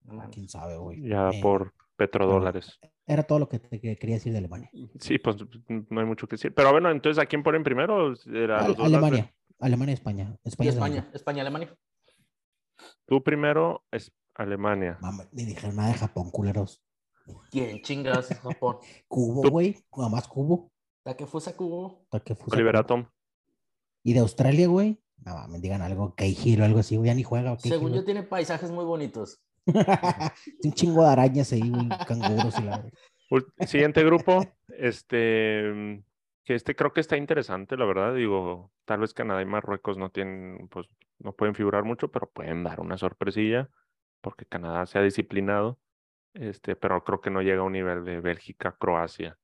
mames. 0.06 0.30
Quién 0.34 0.50
sabe, 0.50 0.78
güey. 0.78 1.08
ya 1.08 1.30
Eh, 1.30 1.40
por 1.40 1.76
petrodólares. 1.96 2.80
Era 3.06 3.22
todo 3.22 3.38
lo 3.38 3.48
que 3.48 3.60
te 3.60 3.80
que 3.80 3.96
quería 3.98 4.16
decir 4.16 4.32
de 4.32 4.40
Alemania. 4.40 4.72
Sí, 5.00 5.20
pues 5.20 5.36
no 5.68 6.00
hay 6.00 6.08
mucho 6.08 6.28
que 6.28 6.38
decir. 6.38 6.56
Pero 6.56 6.72
bueno, 6.72 6.90
entonces, 6.90 7.22
¿a 7.22 7.28
quién 7.28 7.44
ponen 7.44 7.64
primero? 7.64 8.16
Era 8.34 8.62
Al- 8.62 8.70
los 8.70 8.78
dos 8.78 8.88
Alemania. 8.88 9.32
Alemania 9.60 9.94
España. 9.94 10.24
España, 10.24 10.40
es 10.44 10.53
España, 10.53 10.72
Alemania. 10.72 11.10
España, 11.14 11.41
Alemania. 11.44 11.78
Tú 13.06 13.22
primero 13.22 13.84
es 13.91 14.12
Alemania. 14.34 14.98
Mame, 15.02 15.26
ni 15.34 15.45
dijeron 15.45 15.76
nada 15.76 15.90
de 15.90 15.99
Japón, 15.99 16.32
culeros. 16.32 16.82
¿Quién 17.52 17.80
chingas 17.84 18.32
es 18.32 18.40
Japón? 18.40 18.78
Cubo, 19.08 19.48
güey. 19.52 19.78
Nada 19.95 20.10
más 20.10 20.28
Cubo. 20.28 20.72
Takefusa 21.03 21.52
que 21.52 21.58
fuese 22.36 22.56
Oliver 22.56 22.74
Cubo. 22.74 22.80
Atom. 22.82 23.06
Y 24.03 24.14
de 24.14 24.20
Australia, 24.22 24.68
güey. 24.68 25.01
No 25.22 25.35
mames, 25.35 25.61
digan 25.61 25.81
algo. 25.81 26.15
Keihiro 26.15 26.64
o 26.64 26.65
algo 26.65 26.80
así, 26.80 26.98
güey. 26.98 27.07
Ya 27.07 27.14
ni 27.14 27.23
juega. 27.23 27.57
Según 27.60 27.93
yo 27.93 28.03
tiene 28.03 28.23
paisajes 28.23 28.72
muy 28.72 28.85
bonitos. 28.85 29.39
un 30.64 30.73
chingo 30.73 31.03
de 31.03 31.10
arañas 31.10 31.53
ahí, 31.53 31.69
güey, 31.69 31.88
canguros 32.07 32.60
y 32.60 32.64
la 32.64 32.84
Siguiente 33.65 34.03
grupo, 34.03 34.43
este, 34.68 36.03
que 36.43 36.56
este 36.56 36.76
creo 36.76 36.91
que 36.91 36.99
está 36.99 37.15
interesante, 37.15 37.77
la 37.77 37.85
verdad. 37.85 38.14
Digo, 38.14 38.73
tal 38.84 38.99
vez 38.99 39.14
Canadá 39.14 39.41
y 39.41 39.45
Marruecos 39.45 39.98
no 39.98 40.10
tienen, 40.10 40.68
pues, 40.69 40.88
no 41.19 41.34
pueden 41.34 41.56
figurar 41.56 41.85
mucho, 41.85 42.11
pero 42.11 42.30
pueden 42.30 42.64
dar 42.64 42.81
una 42.81 42.98
sorpresilla, 42.98 43.69
porque 44.19 44.45
Canadá 44.45 44.85
se 44.85 44.99
ha 44.99 45.02
disciplinado, 45.02 45.80
este, 46.34 46.76
pero 46.76 47.03
creo 47.06 47.22
que 47.22 47.30
no 47.30 47.41
llega 47.41 47.61
a 47.61 47.65
un 47.65 47.73
nivel 47.73 48.03
de 48.03 48.19
Bélgica, 48.19 48.76
Croacia. 48.77 49.38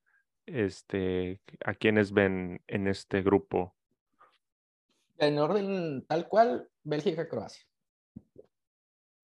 Este, 0.45 1.39
¿a 1.63 1.73
quiénes 1.73 2.11
ven 2.11 2.61
en 2.67 2.87
este 2.87 3.21
grupo? 3.21 3.76
En 5.17 5.39
orden 5.39 6.05
tal 6.07 6.27
cual, 6.27 6.69
Bélgica, 6.83 7.27
Croacia. 7.27 7.63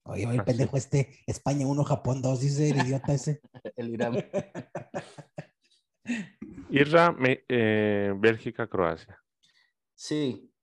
Oye, 0.06 0.26
oye, 0.26 0.34
el 0.34 0.40
Así. 0.40 0.46
pendejo 0.46 0.76
este, 0.76 1.20
España 1.26 1.66
1, 1.66 1.84
Japón 1.84 2.20
2, 2.20 2.40
dice 2.40 2.70
el 2.70 2.76
idiota 2.78 3.14
ese. 3.14 3.40
El 3.76 3.90
Irán. 3.90 4.16
Irra, 6.70 7.16
eh, 7.48 8.12
Bélgica, 8.16 8.66
Croacia. 8.68 9.18
Sí. 9.94 10.53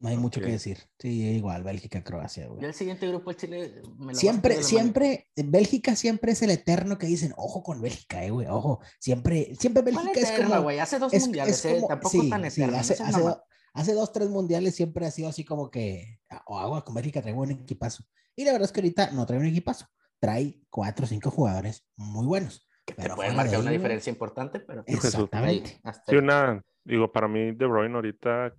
No 0.00 0.08
hay 0.08 0.16
mucho 0.16 0.40
que 0.40 0.46
decir. 0.46 0.78
Sí, 0.98 1.22
igual, 1.36 1.62
Bélgica, 1.62 2.02
Croacia, 2.02 2.46
güey. 2.48 2.62
Yo 2.62 2.68
el 2.68 2.74
siguiente 2.74 3.06
grupo, 3.06 3.30
el 3.30 3.36
Chile. 3.36 3.82
me 3.98 4.14
la 4.14 4.18
Siempre, 4.18 4.54
mano. 4.54 4.66
siempre, 4.66 5.28
Bélgica 5.36 5.94
siempre 5.94 6.32
es 6.32 6.40
el 6.42 6.50
eterno 6.50 6.96
que 6.96 7.06
dicen, 7.06 7.34
ojo 7.36 7.62
con 7.62 7.82
Bélgica, 7.82 8.24
eh, 8.24 8.30
güey, 8.30 8.46
ojo. 8.48 8.80
Siempre, 8.98 9.54
siempre 9.58 9.82
¿Cuál 9.82 9.94
Bélgica 9.96 10.20
es 10.20 10.30
eterna, 10.30 10.48
como. 10.48 10.62
güey? 10.62 10.78
Hace 10.78 10.98
dos 10.98 11.12
es- 11.12 11.22
mundiales, 11.24 11.64
es 11.64 11.64
eh, 11.66 11.84
Tampoco 11.86 12.10
sí, 12.22 12.30
tan 12.30 12.50
sí, 12.50 12.62
eterna. 12.62 12.80
hace, 12.80 12.92
no 12.94 12.96
seas 12.96 13.08
hace 13.10 13.18
mamá. 13.18 13.30
do- 13.34 13.44
hace 13.74 13.92
dos, 13.92 14.12
tres 14.12 14.28
mundiales 14.30 14.74
siempre 14.74 15.04
ha 15.06 15.10
sido 15.10 15.28
así 15.28 15.44
como 15.44 15.70
que, 15.70 16.18
o 16.46 16.58
agua 16.58 16.82
con 16.82 16.94
Bélgica 16.94 17.20
trae 17.20 17.34
buen 17.34 17.50
equipazo. 17.50 18.02
Y 18.34 18.44
la 18.46 18.52
verdad 18.52 18.66
es 18.66 18.72
que 18.72 18.80
ahorita 18.80 19.10
no 19.10 19.26
trae 19.26 19.38
un 19.38 19.46
equipazo, 19.46 19.86
trae 20.18 20.62
cuatro 20.70 21.04
o 21.04 21.08
cinco 21.08 21.30
jugadores 21.30 21.84
muy 21.96 22.24
buenos. 22.26 22.66
Que 22.86 22.94
pero 22.94 23.16
puede 23.16 23.28
fuera 23.28 23.30
de 23.32 23.36
marcar 23.36 23.60
una 23.60 23.70
güey. 23.70 23.76
diferencia 23.78 24.10
importante, 24.10 24.60
pero. 24.60 24.82
Exactamente. 24.86 25.78
Sí, 26.08 26.16
una, 26.16 26.62
digo, 26.84 27.12
para 27.12 27.28
mí 27.28 27.52
De 27.52 27.66
Bruyne 27.66 27.94
ahorita, 27.94 28.54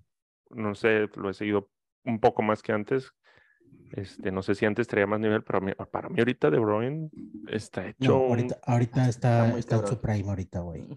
no 0.56 0.76
sé, 0.76 1.08
lo 1.16 1.30
he 1.30 1.34
seguido 1.34 1.70
un 2.06 2.20
poco 2.20 2.42
más 2.42 2.62
que 2.62 2.72
antes. 2.72 3.12
Este, 3.92 4.32
no 4.32 4.42
sé 4.42 4.56
si 4.56 4.66
antes 4.66 4.88
traía 4.88 5.06
más 5.08 5.20
nivel, 5.20 5.44
pero 5.44 5.60
mí- 5.62 5.74
para 5.92 6.10
mí 6.10 6.16
ahorita 6.20 6.50
De 6.50 6.60
Bruyne 6.60 7.10
está 7.50 7.88
hecho 7.88 8.10
No, 8.12 8.20
un- 8.22 8.30
ahorita, 8.66 9.08
está, 9.10 9.58
Está 9.58 9.76
en 9.78 9.88
su 9.88 10.00
prime 10.00 10.30
ahorita, 10.30 10.60
güey. 10.62 10.88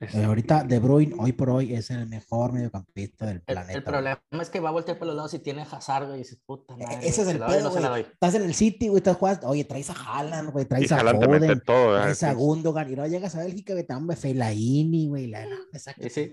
Eh, 0.00 0.22
ahorita 0.24 0.62
De 0.64 0.78
Bruyne, 0.78 1.14
hoy 1.18 1.32
por 1.32 1.50
hoy, 1.50 1.74
es 1.74 1.90
el 1.90 2.06
mejor 2.06 2.52
mediocampista 2.52 3.26
del 3.26 3.38
El, 3.38 3.42
planeta. 3.42 3.72
el 3.78 3.82
problema 3.82 4.20
es 4.40 4.48
que 4.48 4.60
va 4.60 4.68
a 4.68 4.72
voltear 4.72 4.96
por 4.96 5.08
los 5.08 5.16
lados 5.16 5.34
y 5.34 5.40
tiene 5.40 5.62
Hazard, 5.62 6.04
güey, 6.06 6.16
y 6.16 6.22
dices, 6.22 6.40
puta 6.46 6.76
madre. 6.76 6.94
E-, 7.02 7.08
Ese 7.08 7.22
es 7.22 7.26
¿se 7.26 7.32
el 7.32 7.38
pedo, 7.40 7.80
no? 7.80 7.96
Estás 7.96 8.34
en 8.36 8.42
el 8.44 8.54
City, 8.54 8.88
güey, 8.88 8.98
estás 8.98 9.16
jugando. 9.16 9.48
Oye, 9.48 9.64
traes 9.64 9.90
a 9.90 9.94
Haaland, 9.94 10.50
güey, 10.52 10.64
y 10.64 10.68
traes 10.68 10.92
a 10.92 11.00
Haaland 11.00 11.20
te 11.20 11.28
mete 11.28 11.46
Foden, 11.46 11.60
todo, 11.62 11.86
¿verdad? 11.88 12.02
traes 12.04 12.22
a 12.22 12.26
Entonces, 12.30 12.46
Gundogan. 12.46 12.92
Y 12.92 12.96
no 12.96 13.06
llegas 13.08 13.34
a 13.34 13.40
Bélgica, 13.40 13.72
güey, 13.72 13.84
te 13.86 13.92
dan 13.92 14.08
Fellaini, 14.08 15.08
güey. 15.08 15.26
La. 15.26 15.46
Sí, 15.74 16.30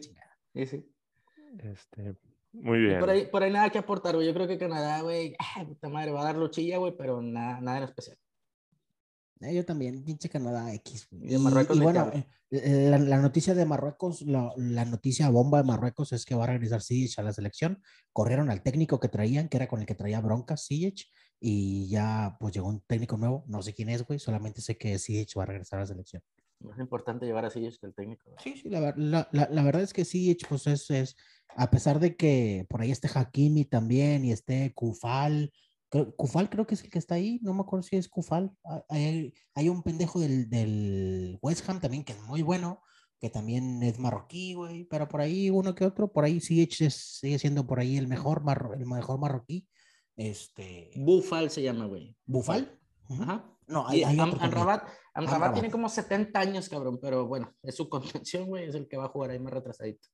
sí. 0.68 0.92
este, 1.60 2.16
muy 2.62 2.78
Y 2.80 2.82
bien. 2.88 3.00
por 3.00 3.10
ahí, 3.10 3.26
por 3.28 3.44
ahí 3.44 3.52
nada 3.52 3.70
que 3.70 3.78
aportar, 3.78 4.16
güey. 4.16 4.28
Yo 4.28 4.34
creo 4.34 4.48
que 4.48 4.58
Canadá, 4.58 5.02
güey, 5.02 5.36
ay, 5.56 5.66
puta 5.66 5.90
madre, 5.90 6.12
va 6.12 6.22
a 6.22 6.26
dar 6.26 6.38
luchilla, 6.38 6.78
güey, 6.78 6.96
pero 6.98 7.22
nada, 7.22 7.60
nada 7.62 7.78
en 7.80 7.84
especial. 7.86 8.18
Eh, 9.42 9.54
yo 9.54 9.66
también, 9.66 10.04
pinche 10.04 10.30
Canadá 10.30 10.74
X. 10.76 11.08
güey. 11.12 11.26
Y 11.26 11.30
de 11.34 11.40
Marruecos 11.40 11.76
y 11.76 11.80
te 11.80 11.84
bueno, 11.84 12.00
hablo. 12.02 12.14
eh, 12.52 12.88
la, 12.90 12.98
la 12.98 13.18
noticia 13.18 13.54
de 13.54 13.66
Marruecos, 13.66 14.22
la, 14.22 14.52
la 14.56 14.86
noticia 14.86 15.30
bomba 15.30 15.58
de 15.58 15.66
Marruecos 15.66 16.14
es 16.14 16.26
que 16.26 16.36
va 16.36 16.46
a 16.46 16.48
regresar 16.48 16.82
Sijic 16.82 17.20
a 17.20 17.24
la 17.24 17.34
selección. 17.34 17.82
Corrieron 18.14 18.50
al 18.50 18.64
técnico 18.64 19.00
que 19.00 19.10
traían, 19.10 19.50
que 19.50 19.58
era 19.58 19.68
con 19.68 19.82
el 19.82 19.86
que 19.86 19.96
traía 19.96 20.22
broncas, 20.22 20.66
Sijic, 20.66 21.08
y 21.40 21.90
ya 21.90 22.38
pues 22.40 22.54
llegó 22.54 22.70
un 22.70 22.80
técnico 22.82 23.18
nuevo. 23.18 23.44
No 23.48 23.62
sé 23.62 23.74
quién 23.74 23.90
es, 23.90 24.04
güey, 24.06 24.20
solamente 24.20 24.62
sé 24.62 24.78
que 24.78 24.98
Sijic 24.98 25.38
va 25.38 25.44
a 25.44 25.48
regresar 25.48 25.80
a 25.80 25.82
la 25.82 25.88
selección. 25.88 26.24
Es 26.60 26.80
importante 26.80 27.26
llevar 27.26 27.46
así 27.46 27.60
que 27.80 27.86
el 27.88 27.94
técnico. 27.94 28.32
Sí, 28.44 28.56
sí, 28.58 28.70
la, 28.70 28.94
la, 28.98 29.28
la- 29.32 29.50
la 29.52 29.64
verdad 29.64 29.82
es 29.84 29.94
que 29.94 30.06
sí, 30.06 30.36
pues 30.48 30.68
es, 30.68 30.90
es, 30.90 31.16
a 31.56 31.70
pesar 31.70 32.00
de 32.00 32.16
que 32.16 32.66
por 32.70 32.82
ahí 32.82 32.92
esté 32.92 33.08
Hakimi 33.14 33.66
también 33.66 34.26
y 34.26 34.32
esté 34.32 34.74
Kufal, 34.74 35.52
Kufal 36.18 36.50
creo 36.50 36.66
que 36.68 36.76
es 36.76 36.84
el 36.84 36.90
que 36.90 37.00
está 37.00 37.16
ahí, 37.16 37.40
no 37.42 37.54
me 37.54 37.62
acuerdo 37.62 37.84
si 37.84 37.96
es 37.96 38.10
Kufal, 38.10 38.52
Ah, 38.66 38.84
hay, 38.90 39.34
hay 39.54 39.70
un 39.70 39.84
pendejo 39.84 40.20
del, 40.20 40.50
del 40.50 41.38
West 41.42 41.70
Ham 41.70 41.80
también 41.80 42.04
que 42.04 42.14
es 42.14 42.22
muy 42.24 42.42
bueno, 42.42 42.82
que 43.20 43.30
también 43.30 43.82
es 43.84 43.98
marroquí, 44.00 44.56
güey, 44.56 44.84
pero 44.86 45.08
por 45.08 45.22
ahí 45.22 45.50
uno 45.50 45.74
que 45.76 45.86
otro, 45.86 46.12
por 46.12 46.26
ahí 46.26 46.42
sí 46.42 46.68
sigue 46.70 47.40
siendo 47.40 47.66
por 47.66 47.80
ahí 47.80 47.96
el 47.98 48.08
mejor, 48.08 48.44
marro- 48.44 48.74
el 48.74 48.86
mejor 48.86 49.20
marroquí, 49.20 49.68
este, 50.18 50.92
Bufal 50.96 51.50
se 51.50 51.62
llama, 51.62 51.86
güey. 51.86 52.18
Bufal. 52.26 52.78
Ajá. 53.10 53.55
No, 53.68 53.86
Y 53.92 54.04
hay, 54.04 54.04
hay 54.04 54.20
Am-. 54.20 54.38
Amrabat, 54.40 54.84
Amrabat 55.14 55.34
Amrabat. 55.34 55.54
tiene 55.54 55.72
como 55.72 55.90
70 55.90 56.40
años, 56.40 56.70
cabrón, 56.70 57.00
pero 57.02 57.28
bueno, 57.28 57.54
es 57.64 57.76
su 57.76 57.90
contención, 57.90 58.46
güey, 58.46 58.66
es 58.66 58.76
el 58.76 58.88
que 58.88 58.98
va 58.98 59.06
a 59.06 59.10
jugar 59.10 59.32
ahí 59.32 59.40
más 59.40 59.54
retrasadito. 59.54 60.08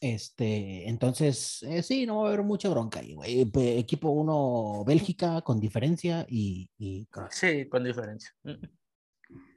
Este, 0.00 0.88
entonces, 0.88 1.62
eh, 1.64 1.82
sí, 1.82 2.06
no 2.06 2.20
va 2.20 2.26
a 2.26 2.28
haber 2.28 2.44
mucha 2.44 2.68
bronca 2.68 3.00
ahí, 3.00 3.14
güey. 3.14 3.50
Equipo 3.78 4.10
1, 4.10 4.84
Bélgica, 4.86 5.42
con 5.42 5.58
diferencia, 5.58 6.24
y, 6.28 6.70
y. 6.78 7.08
Sí, 7.30 7.68
con 7.68 7.82
diferencia. 7.82 8.30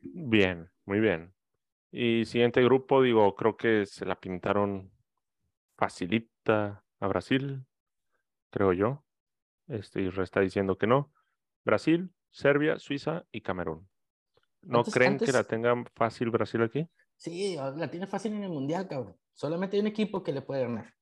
Bien, 0.01 0.67
muy 0.85 0.99
bien. 0.99 1.33
Y 1.91 2.25
siguiente 2.25 2.63
grupo, 2.63 3.03
digo, 3.03 3.35
creo 3.35 3.55
que 3.55 3.85
se 3.85 4.05
la 4.05 4.19
pintaron 4.19 4.91
facilita 5.77 6.83
a 6.99 7.07
Brasil, 7.07 7.65
creo 8.49 8.73
yo. 8.73 9.03
Este 9.67 10.01
Isra 10.01 10.23
está 10.23 10.39
diciendo 10.39 10.77
que 10.77 10.87
no. 10.87 11.11
Brasil, 11.63 12.11
Serbia, 12.31 12.79
Suiza 12.79 13.25
y 13.31 13.41
Camerún. 13.41 13.87
¿No 14.63 14.79
Antes- 14.79 14.93
creen 14.93 15.17
que 15.17 15.31
la 15.31 15.43
tengan 15.43 15.85
fácil 15.95 16.29
Brasil 16.29 16.61
aquí? 16.63 16.87
Sí, 17.17 17.55
la 17.55 17.89
tiene 17.89 18.07
fácil 18.07 18.33
en 18.33 18.43
el 18.43 18.49
mundial, 18.49 18.87
cabrón. 18.87 19.15
Solamente 19.33 19.75
hay 19.77 19.81
un 19.81 19.87
equipo 19.87 20.23
que 20.23 20.31
le 20.33 20.41
puede 20.41 20.63
ganar. 20.63 20.93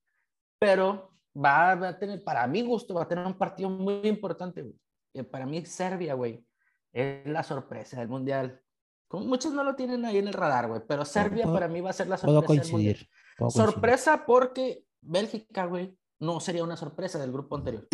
Pero 0.59 1.13
va, 1.35 1.75
va 1.75 1.87
a 1.89 1.99
tener, 1.99 2.23
para 2.23 2.45
mi 2.47 2.61
gusto, 2.61 2.93
va 2.93 3.03
a 3.03 3.07
tener 3.07 3.25
un 3.25 3.37
partido 3.37 3.69
muy 3.69 4.01
importante, 4.07 4.61
güey. 4.61 4.75
Que 5.13 5.23
para 5.23 5.45
mí, 5.45 5.65
Serbia, 5.65 6.13
güey, 6.13 6.45
es 6.93 7.25
la 7.25 7.43
sorpresa 7.43 7.99
del 7.99 8.09
mundial. 8.09 8.61
Como 9.07 9.25
muchos 9.25 9.53
no 9.53 9.63
lo 9.63 9.75
tienen 9.75 10.05
ahí 10.05 10.17
en 10.17 10.27
el 10.27 10.33
radar, 10.33 10.67
güey, 10.67 10.81
pero 10.87 11.03
Serbia 11.05 11.43
puedo- 11.43 11.55
para 11.55 11.67
mí 11.67 11.81
va 11.81 11.89
a 11.89 11.93
ser 11.93 12.07
la 12.07 12.17
Puedo 12.17 12.41
sorpresa 12.41 12.63
del 12.63 12.71
mundial. 12.71 12.93
coincidir. 12.95 13.09
puedo 13.37 13.51
coincidir. 13.51 13.73
Sorpresa 13.73 14.25
porque 14.25 14.83
Bélgica, 15.01 15.65
güey, 15.65 15.97
no 16.19 16.39
sería 16.39 16.63
una 16.63 16.75
sorpresa 16.77 17.17
del 17.17 17.31
grupo 17.31 17.55
anterior. 17.55 17.87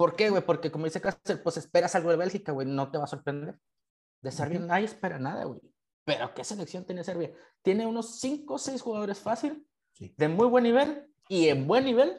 ¿Por 0.00 0.16
qué, 0.16 0.30
güey? 0.30 0.42
Porque 0.42 0.70
como 0.70 0.86
dice 0.86 0.98
Cáceres, 1.02 1.42
pues 1.42 1.58
esperas 1.58 1.94
algo 1.94 2.08
de 2.08 2.16
Bélgica, 2.16 2.52
güey, 2.52 2.66
no 2.66 2.90
te 2.90 2.96
va 2.96 3.04
a 3.04 3.06
sorprender. 3.06 3.58
De 4.22 4.32
Serbia 4.32 4.58
Ujú. 4.58 4.66
nadie 4.66 4.86
espera 4.86 5.18
nada, 5.18 5.44
güey. 5.44 5.60
Pero 6.06 6.32
¿qué 6.32 6.42
selección 6.42 6.86
tiene 6.86 7.04
Serbia? 7.04 7.30
Tiene 7.60 7.86
unos 7.86 8.18
5 8.18 8.54
o 8.54 8.58
6 8.58 8.80
jugadores 8.80 9.18
fácil, 9.18 9.68
Sí. 9.92 10.14
de 10.16 10.28
muy 10.28 10.46
buen 10.46 10.64
nivel 10.64 11.06
y 11.28 11.48
en 11.48 11.66
buen 11.66 11.84
nivel, 11.84 12.18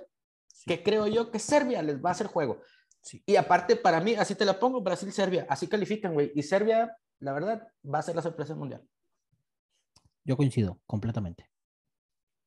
Sí. 0.54 0.66
que 0.68 0.84
creo 0.84 1.08
yo 1.08 1.32
que 1.32 1.40
Serbia 1.40 1.82
les 1.82 2.00
va 2.06 2.10
a 2.10 2.12
hacer 2.12 2.28
juego. 2.28 2.62
Sí. 3.02 3.24
Y 3.26 3.36
aparte, 3.36 3.76
para 3.76 4.00
mí, 4.00 4.14
así 4.14 4.36
te 4.36 4.46
la 4.46 4.60
pongo, 4.60 4.82
Brasil-Serbia, 4.84 5.48
así 5.50 5.66
califican, 5.68 6.14
güey. 6.14 6.32
Y 6.36 6.44
Serbia, 6.44 6.96
la 7.18 7.34
verdad, 7.34 7.68
va 7.84 7.98
a 7.98 8.04
ser 8.04 8.16
la 8.16 8.22
sorpresa 8.22 8.54
mundial. 8.54 8.88
Yo 10.24 10.38
coincido 10.38 10.80
completamente. 10.86 11.50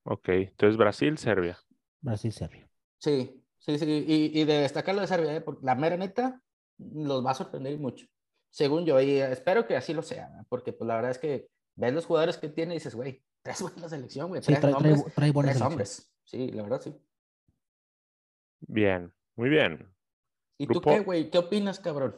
Ok, 0.05 0.29
entonces 0.29 0.77
Brasil, 0.77 1.19
Serbia. 1.19 1.59
Brasil, 2.01 2.33
Serbia. 2.33 2.71
Sí, 2.99 3.44
sí, 3.65 3.79
sí. 3.79 4.05
Y, 4.07 4.41
y 4.41 4.45
de 4.45 4.61
destacar 4.61 4.95
lo 4.95 5.01
de 5.01 5.07
Serbia, 5.07 5.35
¿eh? 5.37 5.41
porque 5.41 5.65
la 5.65 5.75
mera 5.75 5.97
neta 5.97 6.41
los 6.79 7.25
va 7.25 7.33
a 7.33 7.35
sorprender 7.35 7.79
mucho. 7.79 8.07
Según 8.51 8.85
yo, 8.85 9.01
y 9.01 9.19
espero 9.19 9.67
que 9.67 9.77
así 9.77 9.95
lo 9.95 10.03
sea, 10.03 10.27
¿eh? 10.27 10.45
porque 10.49 10.73
pues 10.73 10.87
la 10.87 10.97
verdad 10.97 11.11
es 11.11 11.19
que 11.19 11.49
ves 11.77 11.93
los 11.93 12.07
jugadores 12.07 12.39
que 12.39 12.49
tiene 12.49 12.75
y 12.75 12.79
dices, 12.79 12.95
güey, 12.95 13.23
traes 13.43 13.63
buena 13.63 13.89
selección, 13.89 14.29
güey. 14.29 14.43
Sí, 14.43 14.47
Tres 14.47 14.61
trae, 14.61 14.73
trae, 14.73 14.91
nombres, 14.93 15.15
trae 15.15 15.31
buena 15.33 15.51
tres 15.53 15.63
hombres. 15.63 16.11
Sí, 16.25 16.51
la 16.53 16.63
verdad 16.63 16.81
sí. 16.81 16.95
Bien, 18.67 19.13
muy 19.37 19.51
bien. 19.51 19.93
¿Y 20.59 20.67
tú 20.67 20.81
qué, 20.81 21.01
güey? 21.01 21.31
¿Qué 21.31 21.39
opinas, 21.39 21.81
cabrón? 21.81 22.17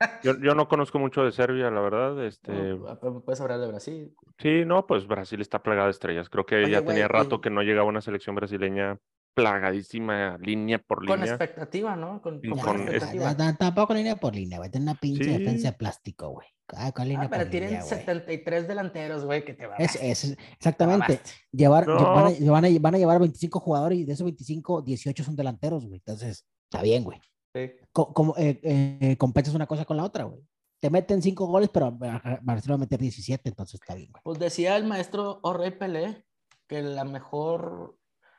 Yo, 0.22 0.38
yo 0.40 0.54
no 0.54 0.68
conozco 0.68 0.98
mucho 0.98 1.22
de 1.22 1.32
Serbia, 1.32 1.70
la 1.70 1.80
verdad. 1.80 2.24
Este, 2.24 2.52
No, 2.52 3.22
puedes 3.24 3.40
hablar 3.40 3.60
de 3.60 3.68
Brasil. 3.68 4.14
sí, 4.38 4.64
no, 4.66 4.86
pues 4.86 5.06
Brasil 5.06 5.40
está 5.40 5.62
plagada 5.62 5.86
de 5.86 5.92
estrellas. 5.92 6.28
Creo 6.28 6.44
que 6.44 6.56
Oye, 6.56 6.70
ya 6.70 6.84
tenía 6.84 7.08
rato 7.08 7.40
que 7.40 7.48
no 7.48 7.62
llegaba 7.62 7.88
una 7.88 8.02
selección 8.02 8.34
brasileña 8.34 8.98
plagadísima 9.36 10.38
línea 10.38 10.78
por 10.78 11.06
Con 11.06 11.18
línea. 11.20 11.34
expectativa, 11.34 11.94
¿no? 11.94 12.22
Con, 12.22 12.40
con 12.40 12.58
con 12.58 12.80
expectativa. 12.80 13.36
ta- 13.36 13.54
Tampoco 13.56 13.92
línea 13.94 14.16
por 14.16 14.34
línea, 14.34 14.58
güey. 14.58 14.70
Tiene 14.70 14.84
una 14.90 14.94
pinche 14.98 15.24
Sí. 15.24 15.30
defensa 15.38 15.70
de 15.70 15.76
plástico, 15.76 16.30
güey. 16.30 16.46
Ah, 16.74 16.90
con 16.90 17.06
línea 17.06 17.26
Ah, 17.26 17.28
pero 17.30 17.42
por 17.44 17.50
tienen 17.50 17.68
línea, 17.70 17.84
güey. 17.84 17.98
73 18.00 18.66
delanteros, 18.66 19.24
güey, 19.24 19.44
que 19.44 19.52
te 19.54 19.66
va 19.66 19.76
Es, 19.76 19.94
es- 19.96 20.36
exactamente. 20.58 21.20
Llevar, 21.52 21.86
No. 21.86 21.96
van, 21.96 22.26
a, 22.34 22.50
van 22.50 22.64
a- 22.64 22.78
van 22.80 22.94
a 22.94 22.98
llevar 22.98 23.18
25 23.20 23.60
jugadores 23.60 23.98
y 23.98 24.04
de 24.04 24.14
esos 24.14 24.24
25, 24.24 24.80
18 24.82 25.22
son 25.22 25.36
delanteros, 25.36 25.84
güey. 25.86 25.98
Entonces, 25.98 26.46
está 26.70 26.82
bien, 26.82 27.04
güey. 27.04 27.20
Sí. 27.54 27.70
Co- 27.92 28.12
como, 28.14 28.34
eh, 28.38 28.58
eh, 28.62 29.16
compensas 29.18 29.54
una 29.54 29.66
cosa 29.66 29.84
con 29.84 29.96
la 29.98 30.04
otra, 30.04 30.24
güey. 30.24 30.40
Te 30.80 30.90
meten 30.90 31.20
5 31.22 31.46
goles, 31.46 31.68
pero 31.72 31.90
Barcelona 31.92 32.68
va 32.68 32.74
a 32.74 32.78
meter 32.86 33.00
17, 33.00 33.48
entonces 33.48 33.74
está 33.80 33.94
bien, 33.94 34.10
güey. 34.12 34.22
Pues 34.24 34.38
decía 34.38 34.76
el 34.76 34.84
maestro 34.84 35.40
Orrey 35.42 35.70
Pelé 35.72 36.24
que 36.66 36.82
la 36.82 37.04
mejor. 37.04 37.96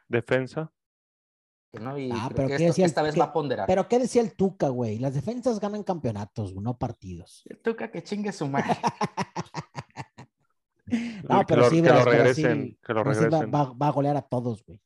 Defensa. 0.10 0.72
Que 1.72 1.80
no, 1.80 1.98
y 1.98 2.10
Ah, 2.12 2.26
creo 2.30 2.36
pero 2.36 2.48
que 2.48 2.56
¿qué 2.58 2.64
esto- 2.64 2.68
decía 2.68 2.86
el- 2.86 2.90
esta 2.90 3.02
vez 3.02 3.14
qué- 3.14 3.20
va 3.20 3.26
a 3.26 3.34
ponderar. 3.34 3.68
Pero, 3.68 3.88
¿qué 3.88 4.00
decía 4.00 4.22
el 4.22 4.34
Tuca, 4.36 4.70
güey? 4.70 5.00
Las 5.00 5.14
defensas 5.14 5.60
ganan 5.60 5.84
campeonatos, 5.84 6.54
güey, 6.54 6.64
no 6.64 6.78
partidos. 6.78 7.44
El 7.46 7.60
Tuca 7.60 7.92
que 7.92 8.02
chingue 8.04 8.32
su 8.32 8.48
madre. 8.48 8.78
No, 11.28 11.40
que 11.40 11.46
pero 11.48 11.62
lo, 11.64 11.70
sí, 11.70 11.82
que 11.82 11.90
lo 11.90 12.06
regresen, 12.06 12.78
que 12.82 12.94
lo 12.94 13.04
Brasil 13.04 13.26
va, 13.26 13.42
regresen. 13.42 13.54
va- 13.54 13.74
va 13.74 13.88
a 13.88 13.92
golear 13.92 14.16
a 14.16 14.22
todos, 14.22 14.64
güey. 14.66 14.82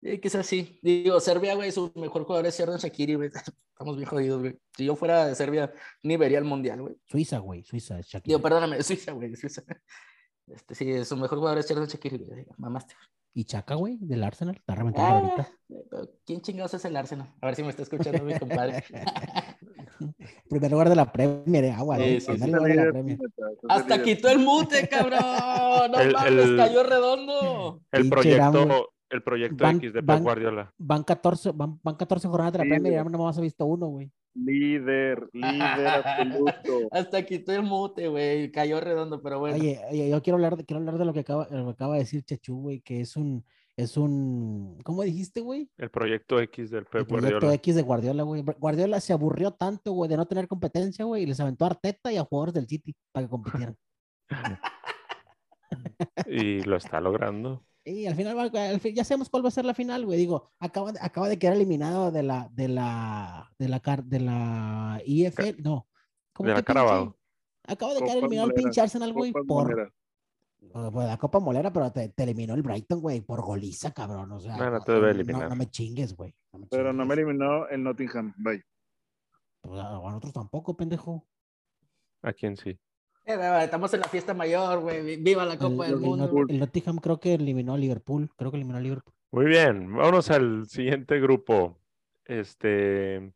Sí, 0.00 0.20
quizás 0.20 0.46
sí. 0.46 0.78
Digo, 0.82 1.18
Serbia, 1.18 1.56
güey, 1.56 1.72
su 1.72 1.90
mejor 1.96 2.22
jugador 2.22 2.46
es 2.46 2.54
Xherdan 2.56 2.78
Shaqiri, 2.78 3.14
güey. 3.16 3.30
Estamos 3.74 3.96
bien 3.96 4.08
jodidos, 4.08 4.40
güey. 4.40 4.56
Si 4.76 4.84
yo 4.84 4.94
fuera 4.94 5.26
de 5.26 5.34
Serbia, 5.34 5.72
ni 6.04 6.16
vería 6.16 6.38
el 6.38 6.44
mundial, 6.44 6.80
güey. 6.82 6.96
Suiza, 7.06 7.38
güey, 7.38 7.64
Suiza, 7.64 7.96
Shakira. 8.00 8.22
Digo, 8.36 8.40
perdóname, 8.40 8.80
Suiza, 8.84 9.10
güey, 9.12 9.34
Suiza. 9.34 9.64
Este, 10.46 10.74
sí, 10.76 11.04
su 11.04 11.16
mejor 11.16 11.38
jugador 11.38 11.58
es 11.58 11.66
Xherdan 11.66 11.88
Shaqiri, 11.88 12.18
güey. 12.18 12.46
Mamaste. 12.58 12.94
Y 13.34 13.44
Chaca, 13.44 13.74
güey, 13.76 13.98
del 14.00 14.24
Arsenal, 14.24 14.56
está 14.56 14.74
reventando 14.74 15.08
Ah, 15.08 15.18
ahorita. 15.18 15.48
¿Quién 16.26 16.40
chingados 16.40 16.74
es 16.74 16.84
el 16.84 16.96
Arsenal? 16.96 17.32
A 17.40 17.46
ver 17.46 17.54
si 17.54 17.62
me 17.62 17.70
está 17.70 17.82
escuchando 17.82 18.22
mi 18.24 18.36
compadre. 18.38 18.82
Primer 20.48 20.70
lugar 20.72 20.88
de 20.88 20.96
la 20.96 21.12
Premier, 21.12 21.64
eh, 21.64 21.70
agua, 21.72 21.98
Sí, 21.98 22.20
sí, 22.20 22.26
Primer 22.32 22.48
sí. 22.48 22.50
lugar 22.54 22.70
de 22.70 22.76
la 22.84 22.90
Premier. 22.92 23.18
Hasta 23.68 24.02
quitó 24.02 24.28
el 24.28 24.38
mute, 24.40 24.88
cabrón. 24.88 25.90
No 25.92 26.00
El- 26.00 26.12
mames, 26.12 26.32
el- 26.46 26.56
cayó 26.56 26.82
redondo. 26.82 27.80
El 27.92 28.08
proyecto. 28.08 28.90
El 29.10 29.22
proyecto 29.22 29.64
Van- 29.64 29.76
X 29.76 29.92
de 29.92 30.02
Pep 30.02 30.20
Guardiola. 30.20 30.72
Van 30.78 31.02
14, 31.02 31.52
van, 31.52 31.80
van 31.82 31.96
14 31.96 32.28
jornadas 32.28 32.52
de 32.52 32.58
la 32.58 32.64
Premier 32.64 32.92
y 32.92 32.96
ya 32.96 33.04
no 33.04 33.18
más 33.18 33.38
he 33.38 33.40
visto 33.40 33.64
uno, 33.64 33.86
güey. 33.86 34.10
Líder, 34.34 35.28
líder 35.32 35.88
absoluto. 35.88 36.52
Hasta 36.92 37.24
quitó 37.24 37.52
el 37.52 37.62
mute, 37.62 38.06
güey. 38.08 38.52
Cayó 38.52 38.80
redondo, 38.80 39.20
pero 39.22 39.40
bueno. 39.40 39.56
Oye, 39.56 39.80
oye, 39.90 40.10
yo 40.10 40.22
quiero 40.22 40.36
hablar 40.36 40.56
de, 40.56 40.64
quiero 40.64 40.78
hablar 40.78 40.98
de 40.98 41.04
lo 41.04 41.12
que 41.12 41.20
acaba, 41.20 41.48
lo 41.50 41.64
que 41.64 41.70
acaba 41.70 41.94
de 41.94 42.00
decir 42.00 42.22
Chechu, 42.22 42.60
güey, 42.60 42.80
que 42.80 43.00
es 43.00 43.16
un, 43.16 43.44
es 43.76 43.96
un, 43.96 44.78
¿cómo 44.84 45.02
dijiste, 45.02 45.40
güey? 45.40 45.68
El 45.78 45.90
proyecto 45.90 46.38
X 46.40 46.70
del 46.70 46.80
El 46.80 46.84
Pep 46.84 47.08
proyecto 47.08 47.30
Guardiola. 47.30 47.54
X 47.54 47.74
de 47.74 47.82
Guardiola, 47.82 48.22
güey. 48.22 48.44
Guardiola 48.58 49.00
se 49.00 49.12
aburrió 49.12 49.52
tanto, 49.52 49.92
güey, 49.92 50.08
de 50.08 50.16
no 50.18 50.26
tener 50.26 50.46
competencia, 50.46 51.04
güey, 51.04 51.22
y 51.22 51.26
les 51.26 51.40
aventó 51.40 51.64
a 51.64 51.68
Arteta 51.68 52.12
y 52.12 52.16
a 52.18 52.24
jugadores 52.24 52.54
del 52.54 52.68
City 52.68 52.94
para 53.10 53.26
que 53.26 53.30
compitieran. 53.30 53.76
Y 56.26 56.60
lo 56.62 56.76
está 56.76 57.00
logrando. 57.00 57.64
Y 57.90 58.06
al 58.06 58.14
final, 58.14 58.36
va- 58.36 58.68
al 58.68 58.80
fin- 58.80 58.94
ya 58.94 59.04
sabemos 59.04 59.28
cuál 59.30 59.44
va 59.44 59.48
a 59.48 59.52
ser 59.52 59.64
la 59.64 59.74
final, 59.74 60.04
güey. 60.04 60.18
Digo, 60.18 60.50
acaba 60.58 60.92
de, 60.92 60.98
acaba 61.00 61.28
de 61.28 61.38
quedar 61.38 61.54
eliminado 61.56 62.10
de 62.10 62.22
la, 62.22 62.48
de 62.52 62.68
la, 62.68 63.50
de 63.58 63.68
la, 63.68 63.80
car- 63.80 64.04
de 64.04 64.20
la 64.20 65.00
IFL, 65.06 65.62
no. 65.62 65.88
¿cómo 66.32 66.48
de 66.48 66.54
la? 66.54 66.62
Carabao. 66.62 67.16
Acaba 67.66 67.94
de 67.94 68.00
quedar 68.00 68.16
eliminado 68.18 68.46
el 68.48 68.52
moleras, 68.52 68.64
pinche 68.64 68.80
Arsenal, 68.80 69.12
güey, 69.12 69.32
por, 69.32 69.92
pues, 70.92 71.06
la 71.08 71.16
Copa 71.18 71.38
Molera, 71.40 71.72
pero 71.72 71.90
te, 71.92 72.08
te 72.10 72.22
eliminó 72.24 72.54
el 72.54 72.62
Brighton, 72.62 73.00
güey, 73.00 73.20
por 73.20 73.42
goliza, 73.42 73.92
cabrón. 73.92 74.30
O 74.32 74.40
sea, 74.40 74.56
No, 74.56 74.70
no 74.70 74.80
te 74.82 74.92
debe 74.92 75.06
no, 75.06 75.10
eliminar. 75.20 75.48
no 75.48 75.56
me 75.56 75.66
chingues, 75.70 76.16
güey. 76.16 76.34
No 76.52 76.58
me 76.60 76.66
Pero 76.66 76.92
no 76.92 77.04
me 77.06 77.14
eliminó 77.14 77.66
el 77.68 77.82
Nottingham. 77.82 78.34
Bye. 78.38 78.62
Pues, 79.60 79.80
a 79.80 79.88
a 79.96 80.00
nosotros 80.02 80.32
tampoco, 80.32 80.76
pendejo. 80.76 81.26
¿A 82.22 82.32
quién 82.32 82.56
sí? 82.56 82.78
Eh, 83.28 83.60
Estamos 83.64 83.92
en 83.92 84.00
la 84.00 84.08
fiesta 84.08 84.32
mayor, 84.32 84.80
güey. 84.80 85.16
Viva 85.22 85.44
la 85.44 85.52
El, 85.52 85.58
Copa 85.58 85.84
del 85.84 85.94
el 85.94 86.00
Mundo. 86.00 86.26
Not- 86.32 86.50
el 86.50 86.58
Nottingham 86.60 86.96
creo 86.98 87.20
que 87.20 87.34
eliminó 87.34 87.74
a 87.74 87.78
Liverpool. 87.78 88.30
Creo 88.36 88.50
que 88.50 88.56
eliminó 88.56 88.78
a 88.78 88.80
Liverpool. 88.80 89.12
Muy 89.30 89.44
bien, 89.44 89.94
vámonos 89.94 90.30
al 90.30 90.66
siguiente 90.66 91.20
grupo. 91.20 91.78
Este 92.24 93.30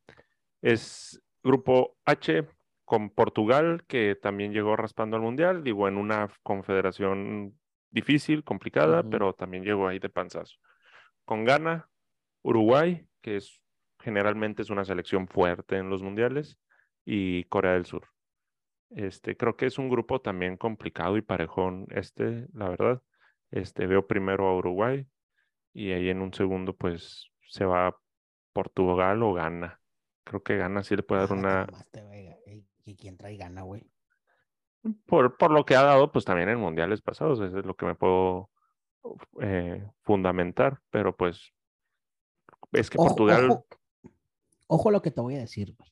es 0.63 1.23
grupo 1.43 1.97
H 2.07 2.47
con 2.87 3.11
Portugal, 3.11 3.85
que 3.87 4.15
también 4.15 4.53
llegó 4.53 4.77
raspando 4.77 5.17
al 5.17 5.23
Mundial, 5.23 5.63
digo, 5.63 5.89
en 5.89 5.97
una 5.99 6.29
confederación 6.43 7.55
difícil, 7.91 8.45
complicada, 8.45 9.03
pero 9.03 9.35
también 9.35 9.63
llegó 9.65 9.89
ahí 9.89 9.99
de 9.99 10.09
panzazo. 10.09 10.57
Con 11.27 11.45
Ghana, 11.45 11.89
Uruguay, 12.43 13.07
que 13.21 13.37
es 13.37 13.61
generalmente 14.01 14.63
es 14.63 14.71
una 14.71 14.85
selección 14.85 15.29
fuerte 15.29 15.77
en 15.77 15.91
los 15.91 16.03
mundiales, 16.03 16.59
y 17.05 17.45
Corea 17.45 17.73
del 17.73 17.85
Sur. 17.87 18.07
Este, 18.95 19.37
creo 19.37 19.57
que 19.57 19.67
es 19.67 19.79
un 19.79 19.89
grupo 19.89 20.21
también 20.21 20.57
complicado 20.57 21.17
y 21.17 21.23
parejón, 21.23 21.87
este, 21.91 22.47
la 22.53 22.69
verdad. 22.69 23.03
Este, 23.51 23.87
veo 23.87 24.07
primero 24.07 24.49
a 24.49 24.57
Uruguay, 24.57 25.07
y 25.73 25.93
ahí 25.93 26.09
en 26.09 26.21
un 26.21 26.33
segundo, 26.35 26.75
pues, 26.75 27.31
se 27.49 27.65
va 27.65 27.97
Portugal 28.53 29.23
o 29.23 29.33
Ghana. 29.35 29.81
Creo 30.25 30.43
que 30.43 30.57
Ghana 30.57 30.83
sí 30.83 30.95
le 30.97 31.03
puede 31.03 31.23
dar 31.23 31.31
Ah, 31.31 31.35
una. 31.35 31.67
Ey, 32.47 32.67
¿y 32.85 32.97
quién 32.97 33.17
trae 33.17 33.37
gana, 33.37 33.63
güey? 33.63 33.87
por, 35.07 35.37
por 35.37 35.51
lo 35.51 35.65
que 35.65 35.77
ha 35.77 35.83
dado, 35.83 36.11
pues 36.11 36.25
también 36.25 36.49
en 36.49 36.59
mundiales 36.59 37.01
pasados, 37.03 37.41
eso 37.41 37.59
es 37.59 37.65
lo 37.65 37.77
que 37.77 37.87
me 37.87 37.95
puedo 37.95 38.51
eh, 39.41 39.89
fundamentar, 40.03 40.81
pero 40.91 41.17
pues 41.17 41.53
es 42.73 42.91
que 42.91 42.99
Ojo, 42.99 43.09
Portugal, 43.09 43.51
ojo, 43.51 43.67
ojo 44.67 44.89
a 44.89 44.93
lo 44.93 45.03
que 45.03 45.11
te 45.11 45.21
voy 45.21 45.37
a 45.37 45.41
decir, 45.41 45.75
güey. 45.77 45.91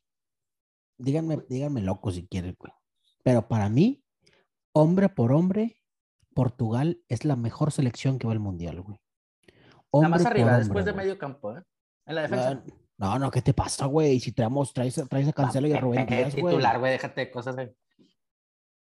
Díganme, 0.99 1.39
díganme 1.49 1.83
loco 1.83 2.11
si 2.11 2.27
quieren, 2.27 2.57
güey. 2.59 2.73
Pero 3.23 3.49
para 3.49 3.69
mí, 3.69 4.03
hombre 4.73 5.09
por 5.09 5.33
hombre, 5.33 5.77
Portugal 6.35 7.03
es 7.09 7.25
la 7.25 7.37
mejor 7.37 7.73
selección 7.73 8.19
que 8.19 8.27
va 8.27 8.33
al 8.33 8.41
mundial, 8.41 8.81
güey. 8.81 8.99
Nada 8.99 9.87
Hombre 9.91 10.11
más 10.11 10.23
por 10.23 10.31
arriba, 10.33 10.47
hombre, 10.49 10.59
después 10.65 10.85
de 10.85 10.93
medio 10.93 11.19
campo, 11.19 11.57
¿eh? 11.57 11.63
En 12.07 12.15
la 12.15 12.23
defensa. 12.23 12.63
No, 12.97 13.19
no, 13.19 13.31
¿qué 13.31 13.43
te 13.43 13.55
pasa, 13.55 13.87
güey? 13.87 14.21
Si 14.21 14.33
traemos, 14.33 14.73
traes, 14.73 15.03
traes 15.09 15.29
a 15.29 15.33
Cancelo 15.33 15.67
y 15.67 15.73
a 15.73 15.81
Rubén 15.81 16.07
Díaz, 16.07 16.35
güey. 16.37 16.53
titular, 16.55 16.79
güey. 16.79 16.93
Déjate 16.93 17.21
de 17.23 17.31
cosas, 17.31 17.55
güey. 17.55 17.75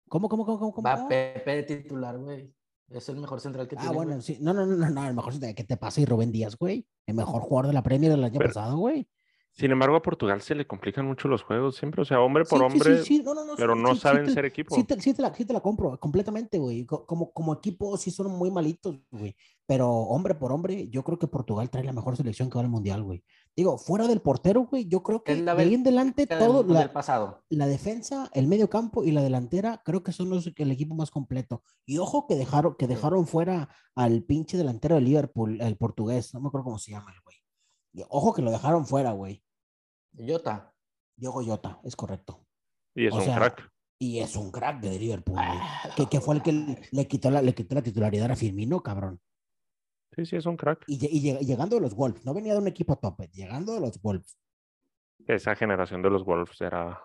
¿Cómo, 0.08 0.28
cómo, 0.28 0.44
cómo, 0.44 0.58
cómo? 0.58 0.72
cómo? 0.74 0.88
Va 0.88 1.08
Pepe 1.08 1.56
de 1.56 1.62
titular, 1.62 2.18
güey. 2.18 2.52
Es 2.88 3.08
el 3.08 3.16
mejor 3.16 3.40
central 3.40 3.68
que 3.68 3.76
Ah, 3.76 3.82
tiene. 3.82 3.94
bueno, 3.94 4.12
güey. 4.12 4.22
sí. 4.22 4.38
No, 4.40 4.52
no, 4.52 4.66
no, 4.66 4.74
no, 4.76 4.90
no, 4.90 5.06
el 5.08 5.14
mejor 5.14 5.38
¿qué 5.38 5.64
te 5.64 5.76
pasa? 5.76 6.00
Y 6.00 6.06
Rubén 6.06 6.32
Díaz, 6.32 6.56
güey. 6.58 6.86
El 7.06 7.14
mejor 7.14 7.40
jugador 7.42 7.68
de 7.68 7.72
la 7.72 7.82
Premier 7.84 8.10
del 8.10 8.24
año 8.24 8.38
Pero- 8.38 8.50
pasado, 8.50 8.76
güey. 8.78 9.08
Sin 9.52 9.72
embargo, 9.72 9.96
a 9.96 10.02
Portugal 10.02 10.40
se 10.42 10.54
le 10.54 10.66
complican 10.66 11.04
mucho 11.06 11.28
los 11.28 11.42
juegos 11.42 11.76
siempre, 11.76 12.02
o 12.02 12.04
sea, 12.04 12.20
hombre 12.20 12.44
por 12.44 12.58
Sí, 12.60 12.64
hombre, 12.64 12.98
sí, 12.98 13.04
sí, 13.18 13.22
no, 13.22 13.34
no, 13.34 13.44
no, 13.44 13.54
pero 13.56 13.74
sí, 13.74 13.80
no 13.82 13.88
sí, 13.90 13.94
sí 13.96 14.00
saben 14.00 14.26
te- 14.26 14.32
ser 14.32 14.44
equipo. 14.44 14.74
Sí 14.74 14.84
te, 14.84 15.00
sí 15.00 15.12
te 15.12 15.22
la, 15.22 15.34
sí 15.34 15.44
te 15.44 15.52
la 15.52 15.60
compro 15.60 15.98
completamente, 15.98 16.58
güey. 16.58 16.86
Co- 16.86 17.04
Como, 17.06 17.32
como 17.32 17.52
equipo 17.54 17.96
sí 17.96 18.10
son 18.10 18.30
muy 18.30 18.50
malitos, 18.50 18.98
güey. 19.10 19.36
Pero 19.66 19.88
hombre 19.90 20.34
por 20.34 20.50
hombre, 20.52 20.88
yo 20.88 21.04
creo 21.04 21.18
que 21.18 21.26
Portugal 21.28 21.68
trae 21.70 21.84
la 21.84 21.92
mejor 21.92 22.16
selección 22.16 22.48
que 22.50 22.56
va 22.56 22.62
al 22.62 22.70
mundial, 22.70 23.02
güey. 23.02 23.22
Digo, 23.54 23.76
fuera 23.78 24.06
del 24.08 24.20
portero, 24.20 24.62
güey, 24.66 24.86
yo 24.88 25.02
creo 25.02 25.22
que 25.22 25.34
de 25.36 25.50
ahí 25.50 25.74
en 25.74 25.80
adelante 25.82 26.26
Del- 26.26 26.38
todo, 26.38 26.62
del 26.62 26.72
la, 26.74 26.92
pasado. 26.92 27.44
la 27.50 27.66
defensa, 27.66 28.30
el 28.34 28.46
medio 28.48 28.70
campo 28.70 29.04
y 29.04 29.10
la 29.10 29.22
delantera, 29.22 29.82
creo 29.84 30.02
que 30.02 30.12
son 30.12 30.30
los, 30.30 30.50
el 30.56 30.70
equipo 30.70 30.94
más 30.94 31.10
completo. 31.10 31.62
Y 31.86 31.98
ojo 31.98 32.26
que 32.26 32.34
dejaron, 32.36 32.74
que 32.76 32.86
dejaron 32.86 33.26
fuera 33.26 33.68
al 33.94 34.22
pinche 34.22 34.56
delantero 34.56 34.94
de 34.96 35.02
Liverpool, 35.02 35.60
el 35.60 35.76
portugués, 35.76 36.32
no 36.34 36.40
me 36.40 36.48
acuerdo 36.48 36.64
cómo 36.64 36.78
se 36.78 36.92
llama 36.92 37.12
el 37.12 37.20
güey. 37.22 37.36
Ojo 38.08 38.32
que 38.32 38.42
lo 38.42 38.50
dejaron 38.50 38.86
fuera, 38.86 39.12
güey. 39.12 39.42
Jota. 40.16 40.72
Diogo 41.16 41.44
Jota, 41.44 41.80
es 41.84 41.94
correcto. 41.96 42.46
Y 42.94 43.06
es 43.06 43.12
o 43.12 43.16
un 43.16 43.22
sea, 43.24 43.36
crack. 43.36 43.70
Y 43.98 44.18
es 44.20 44.34
un 44.36 44.50
crack 44.50 44.80
de 44.80 44.98
Liverpool, 44.98 45.36
güey. 45.36 45.48
Ah, 45.48 45.90
que, 45.96 46.06
que 46.08 46.20
fue 46.20 46.34
el 46.36 46.42
que 46.42 46.52
le, 46.52 46.80
le 46.90 47.06
quitó 47.06 47.30
la, 47.30 47.42
le 47.42 47.54
quitó 47.54 47.74
la 47.74 47.82
titularidad 47.82 48.30
a 48.30 48.36
Firmino, 48.36 48.82
cabrón. 48.82 49.20
Sí, 50.16 50.24
sí, 50.26 50.36
es 50.36 50.46
un 50.46 50.56
crack. 50.56 50.84
Y, 50.86 50.98
lle- 50.98 51.08
y 51.10 51.20
lleg- 51.22 51.40
llegando 51.40 51.76
de 51.76 51.82
los 51.82 51.94
Wolves, 51.94 52.24
no 52.24 52.32
venía 52.34 52.54
de 52.54 52.58
un 52.60 52.66
equipo 52.68 52.96
tope, 52.96 53.28
llegando 53.32 53.74
de 53.74 53.80
los 53.80 54.00
Wolves. 54.00 54.38
Esa 55.26 55.54
generación 55.54 56.00
de 56.02 56.10
los 56.10 56.24
Wolves 56.24 56.60
era, 56.60 57.00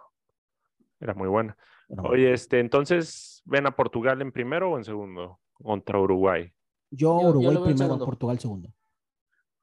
era 0.99 1.13
muy 1.13 1.27
buena. 1.27 1.57
Pero 1.87 2.03
Oye, 2.03 2.33
este, 2.33 2.59
entonces, 2.59 3.41
¿ven 3.45 3.67
a 3.67 3.75
Portugal 3.75 4.21
en 4.21 4.31
primero 4.31 4.71
o 4.71 4.77
en 4.77 4.85
segundo? 4.85 5.39
Contra 5.53 5.99
Uruguay. 5.99 6.51
yo, 6.89 7.15
Uruguay 7.17 7.55
primero, 7.57 7.77
segundo. 7.77 8.05
Portugal 8.05 8.39
segundo. 8.39 8.73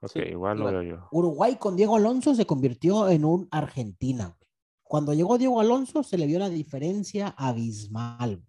Ok, 0.02 0.10
Sí, 0.12 0.18
igual 0.20 0.58
lo 0.58 0.68
igual. 0.68 0.84
veo 0.86 0.96
yo. 0.96 1.08
Uruguay 1.12 1.56
con 1.56 1.76
Diego 1.76 1.96
Alonso 1.96 2.34
se 2.34 2.44
convirtió 2.46 3.08
en 3.08 3.24
un 3.24 3.48
Argentina. 3.50 4.26
güey. 4.26 4.38
Cuando 4.82 5.14
llegó 5.14 5.38
Diego 5.38 5.60
Alonso 5.60 6.02
se 6.02 6.18
le 6.18 6.26
vio 6.26 6.38
la 6.38 6.50
diferencia 6.50 7.28
abismal. 7.38 8.44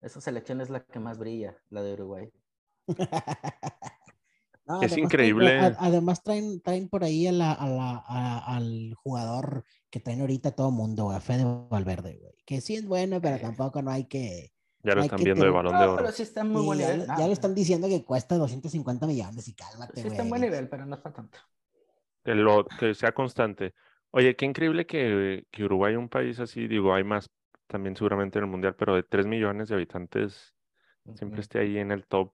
Esa 0.00 0.20
selección 0.20 0.60
es 0.60 0.68
la 0.70 0.84
que 0.84 0.98
más 1.00 1.18
brilla, 1.18 1.56
la 1.70 1.82
de 1.82 1.94
Uruguay. 1.94 2.30
No, 4.66 4.82
Es 4.82 4.92
además 4.92 4.98
traen- 4.98 5.04
increíble. 5.04 5.58
a- 5.60 5.76
además 5.78 6.22
traen, 6.22 6.60
traen 6.60 6.88
por 6.90 7.02
ahí 7.02 7.26
a 7.26 7.32
la- 7.32 7.52
a 7.54 7.66
la- 7.70 8.04
a- 8.06 8.54
al 8.56 8.92
jugador 9.02 9.64
que 9.88 9.98
traen 9.98 10.20
ahorita 10.20 10.50
todo 10.50 10.70
mundo, 10.70 11.04
güey, 11.04 11.16
a 11.16 11.20
Fede 11.20 11.44
Valverde, 11.70 12.18
güey. 12.18 12.34
Que 12.44 12.60
sí 12.60 12.74
es 12.74 12.86
bueno, 12.86 13.18
pero 13.22 13.36
Eh. 13.36 13.40
tampoco 13.40 13.80
no 13.80 13.90
hay 13.90 14.04
que... 14.04 14.52
Ya 14.88 14.94
lo 14.94 15.02
están 15.02 15.18
que 15.18 15.24
viendo 15.24 15.44
de 15.44 15.50
balón 15.50 15.78
de 15.78 15.84
oro. 15.84 15.96
pero 15.96 16.12
sí 16.12 16.22
está 16.22 16.44
muy 16.44 16.64
buen 16.64 16.78
ya, 16.78 16.92
nivel. 16.92 17.06
ya 17.06 17.26
le 17.26 17.32
están 17.32 17.54
diciendo 17.54 17.88
que 17.88 18.04
cuesta 18.04 18.36
250 18.36 19.06
millones 19.06 19.46
y 19.46 19.54
cálmate, 19.54 20.00
Sí 20.00 20.08
está 20.08 20.22
en 20.22 20.30
buen 20.30 20.40
nivel, 20.40 20.68
pero 20.68 20.86
no 20.86 20.94
es 20.94 21.00
para 21.02 21.14
tanto. 21.14 21.38
Que, 22.24 22.34
lo, 22.34 22.64
que 22.64 22.94
sea 22.94 23.12
constante. 23.12 23.74
Oye, 24.12 24.34
qué 24.34 24.46
increíble 24.46 24.86
que, 24.86 25.44
que 25.50 25.64
Uruguay, 25.64 25.94
un 25.94 26.08
país 26.08 26.40
así, 26.40 26.66
digo, 26.66 26.94
hay 26.94 27.04
más 27.04 27.30
también 27.66 27.94
seguramente 27.94 28.38
en 28.38 28.46
el 28.46 28.50
Mundial, 28.50 28.74
pero 28.76 28.94
de 28.96 29.02
3 29.02 29.26
millones 29.26 29.68
de 29.68 29.74
habitantes, 29.74 30.54
siempre 31.14 31.40
esté 31.40 31.58
ahí 31.60 31.76
en 31.76 31.92
el 31.92 32.06
top. 32.06 32.32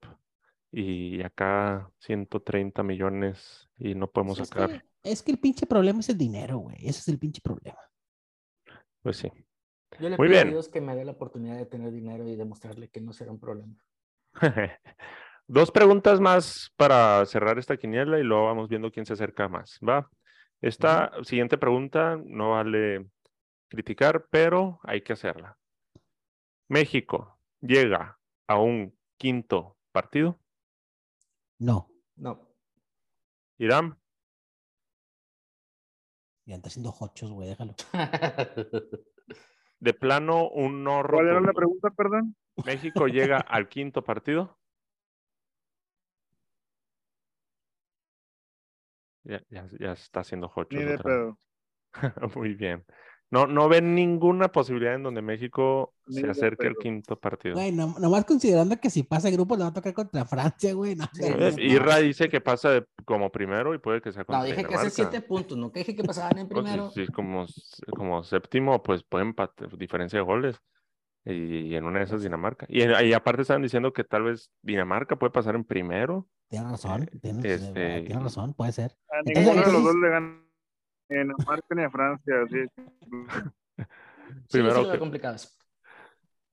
Y 0.71 1.23
acá 1.23 1.91
130 1.99 2.83
millones 2.83 3.69
y 3.79 3.95
no 3.95 4.11
podemos 4.11 4.39
es, 4.39 4.49
sacar. 4.49 4.71
que, 4.71 5.11
es 5.11 5.23
que 5.23 5.33
el 5.33 5.39
pinche 5.39 5.67
problema 5.67 6.01
es 6.01 6.09
el 6.09 6.19
dinero, 6.19 6.59
güey. 6.59 6.77
Ese 6.79 7.01
es 7.01 7.09
el 7.09 7.19
pinche 7.19 7.41
problema. 7.41 7.79
Pues 9.03 9.19
sí. 9.19 9.31
Yo 10.01 10.09
le 10.09 10.17
Muy 10.17 10.29
pido 10.29 10.41
a 10.41 10.43
bien. 10.43 10.55
Dios 10.55 10.69
que 10.69 10.81
me 10.81 10.95
dé 10.97 11.05
la 11.05 11.13
oportunidad 11.13 11.57
de 11.57 11.67
tener 11.67 11.91
dinero 11.93 12.27
y 12.29 12.37
demostrarle 12.37 12.89
que 12.89 13.01
no 13.01 13.13
será 13.13 13.31
un 13.31 13.41
problema. 13.41 13.75
Dos 15.47 15.71
preguntas 15.71 16.21
más 16.21 16.73
para 16.77 17.25
cerrar 17.27 17.59
esta 17.59 17.77
quiniela 17.77 18.19
y 18.19 18.23
luego 18.23 18.47
vamos 18.47 18.69
viendo 18.69 18.91
quién 18.91 19.05
se 19.07 19.13
acerca 19.13 19.49
más. 19.49 19.79
Va. 19.87 20.11
Esta 20.61 21.13
siguiente 21.23 21.59
pregunta 21.59 22.19
no 22.25 22.53
vale 22.53 23.07
criticar, 23.69 24.27
pero 24.31 24.81
hay 24.83 25.03
que 25.03 25.13
hacerla. 25.13 25.59
México 26.69 27.39
llega 27.61 28.19
a 28.47 28.59
un 28.59 28.97
quinto 29.19 29.77
partido. 29.93 30.41
No, 31.59 31.91
No. 32.17 32.49
Irán, 33.59 33.97
ya 36.47 36.57
está 36.57 36.69
haciendo 36.69 36.95
hochos, 36.99 37.31
güey, 37.31 37.49
déjalo. 37.49 37.75
de 39.85 39.93
plano 39.93 40.49
un 40.49 40.83
no 40.83 41.03
¿Cuál 41.03 41.27
era 41.27 41.35
la 41.35 41.41
rotundo. 41.41 41.53
pregunta, 41.53 41.91
perdón? 41.91 42.35
México 42.65 43.07
llega 43.13 43.39
al 43.39 43.69
quinto 43.69 44.03
partido. 44.03 44.59
Ya, 49.25 49.43
ya, 49.51 49.67
ya 49.79 49.93
está 49.93 50.21
haciendo 50.21 50.49
pedo. 50.99 51.39
Muy 52.37 52.55
bien. 52.55 52.85
No, 53.31 53.47
no 53.49 53.69
ven 53.69 53.95
ninguna 53.97 54.49
posibilidad 54.53 54.95
en 54.95 55.03
donde 55.03 55.21
México 55.23 55.95
se 56.09 56.29
acerque 56.29 56.69
al 56.69 56.77
quinto 56.77 57.19
partido. 57.19 57.55
Güey, 57.55 57.73
no- 57.73 57.97
nomás 57.99 58.25
considerando 58.25 58.77
que 58.79 58.91
si 58.91 59.03
pasa 59.03 59.29
el 59.29 59.35
grupo 59.35 59.57
le 59.57 59.63
va 59.65 59.71
a 59.71 59.73
tocar 59.73 59.93
contra 59.93 60.25
Francia, 60.25 60.73
güey. 60.75 60.95
No, 60.95 61.05
Sí, 61.13 61.25
Eh, 61.25 61.53
no. 61.57 61.63
Irra 61.63 61.97
dice 61.99 62.29
que 62.29 62.41
pasa 62.41 62.71
de- 62.71 62.87
como 63.05 63.31
primero 63.33 63.75
y 63.75 63.79
puede 63.79 64.01
que 64.01 64.13
sea 64.13 64.21
No, 64.23 64.27
contra 64.27 64.45
dije 64.45 64.65
que 64.65 64.75
hace 64.77 64.91
siete 64.91 65.21
puntos, 65.21 65.59
nunca 65.59 65.81
dije 65.81 65.97
que 65.97 66.05
pasaban 66.05 66.39
en 66.39 66.49
primero. 66.49 66.91
si 66.91 67.07
como, 67.09 67.47
como 67.97 68.23
séptimo, 68.23 68.83
pues 68.83 69.03
pueden 69.03 69.35
diferencia 69.79 70.19
de 70.19 70.25
goles. 70.25 70.57
Y, 71.27 71.33
y 71.33 71.75
en 71.75 71.85
una 71.85 72.01
de 72.01 72.05
esas 72.05 72.23
Dinamarca. 72.23 72.67
Y, 72.69 72.83
y 72.85 73.13
aparte 73.15 73.43
estaban 73.43 73.63
diciendo 73.63 73.95
que 73.95 74.05
tal 74.05 74.25
vez 74.25 74.51
Dinamarca 74.63 75.17
puede 75.17 75.31
pasar 75.33 75.55
en 75.55 75.65
primero. 75.65 76.29
Tienes 76.51 76.71
razón, 76.71 77.09
tienes, 77.23 77.45
este- 77.47 78.03
tienes 78.03 78.23
razón, 78.23 78.53
puede 78.53 78.73
ser. 78.73 78.95
A 79.11 79.21
Entonces- 79.25 79.43
ninguno 79.55 79.67
de 79.67 79.73
los 79.73 79.83
dos 79.85 79.95
le 79.97 80.09
ganan 80.11 80.44
ni 81.09 81.17
a 81.17 81.23
Dinamarca 81.23 81.75
ni 81.75 81.83
a 81.83 81.91
Francia. 81.91 82.35
Así. 82.45 82.67
Sí, 84.49 84.59
primero 84.59 84.91
que- 85.11 85.29
eso. 85.35 85.49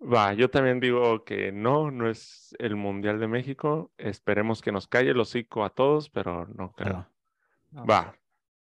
Va, 0.01 0.33
yo 0.33 0.49
también 0.49 0.79
digo 0.79 1.23
que 1.23 1.51
no, 1.51 1.91
no 1.91 2.09
es 2.09 2.55
el 2.59 2.75
Mundial 2.75 3.19
de 3.19 3.27
México. 3.27 3.91
Esperemos 3.97 4.61
que 4.61 4.71
nos 4.71 4.87
calle 4.87 5.11
el 5.11 5.19
hocico 5.19 5.63
a 5.63 5.69
todos, 5.69 6.09
pero 6.09 6.47
no 6.47 6.71
creo. 6.73 7.07
No. 7.71 7.85
Va. 7.85 8.13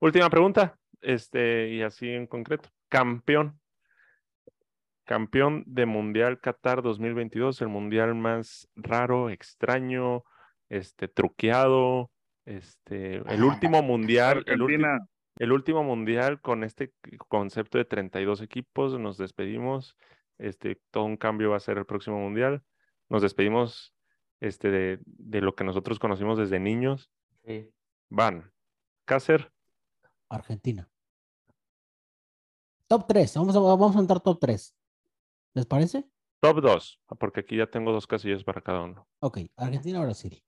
Última 0.00 0.28
pregunta, 0.28 0.76
este, 1.00 1.68
y 1.68 1.82
así 1.82 2.08
en 2.10 2.26
concreto. 2.26 2.68
Campeón. 2.88 3.60
Campeón 5.04 5.64
de 5.66 5.86
Mundial 5.86 6.40
Qatar 6.40 6.82
2022, 6.82 7.62
el 7.62 7.68
mundial 7.68 8.14
más 8.14 8.68
raro, 8.76 9.30
extraño, 9.30 10.24
este, 10.68 11.08
truqueado, 11.08 12.10
este, 12.44 13.16
el 13.16 13.44
último 13.44 13.82
mundial, 13.82 14.44
el. 14.46 14.62
El 15.40 15.52
último 15.52 15.82
mundial 15.82 16.42
con 16.42 16.64
este 16.64 16.92
concepto 17.28 17.78
de 17.78 17.86
32 17.86 18.42
equipos. 18.42 18.98
Nos 19.00 19.16
despedimos. 19.16 19.96
Este, 20.36 20.82
todo 20.90 21.04
un 21.04 21.16
cambio 21.16 21.50
va 21.50 21.56
a 21.56 21.60
ser 21.60 21.78
el 21.78 21.86
próximo 21.86 22.18
mundial. 22.18 22.62
Nos 23.08 23.22
despedimos 23.22 23.94
este, 24.40 24.70
de, 24.70 25.00
de 25.06 25.40
lo 25.40 25.54
que 25.54 25.64
nosotros 25.64 25.98
conocimos 25.98 26.36
desde 26.36 26.60
niños. 26.60 27.10
Sí. 27.42 27.72
Van. 28.10 28.52
Cácer. 29.06 29.50
Argentina. 30.28 30.90
Top 32.86 33.06
3, 33.08 33.34
vamos 33.36 33.56
a, 33.56 33.60
vamos 33.60 33.96
a 33.96 34.00
entrar 34.00 34.20
top 34.20 34.38
3. 34.40 34.76
¿Les 35.54 35.64
parece? 35.64 36.04
Top 36.40 36.60
2, 36.60 37.00
porque 37.18 37.40
aquí 37.40 37.56
ya 37.56 37.70
tengo 37.70 37.92
dos 37.92 38.06
casillas 38.06 38.44
para 38.44 38.60
cada 38.60 38.82
uno. 38.82 39.08
Ok, 39.20 39.38
Argentina, 39.56 40.00
Brasil. 40.00 40.44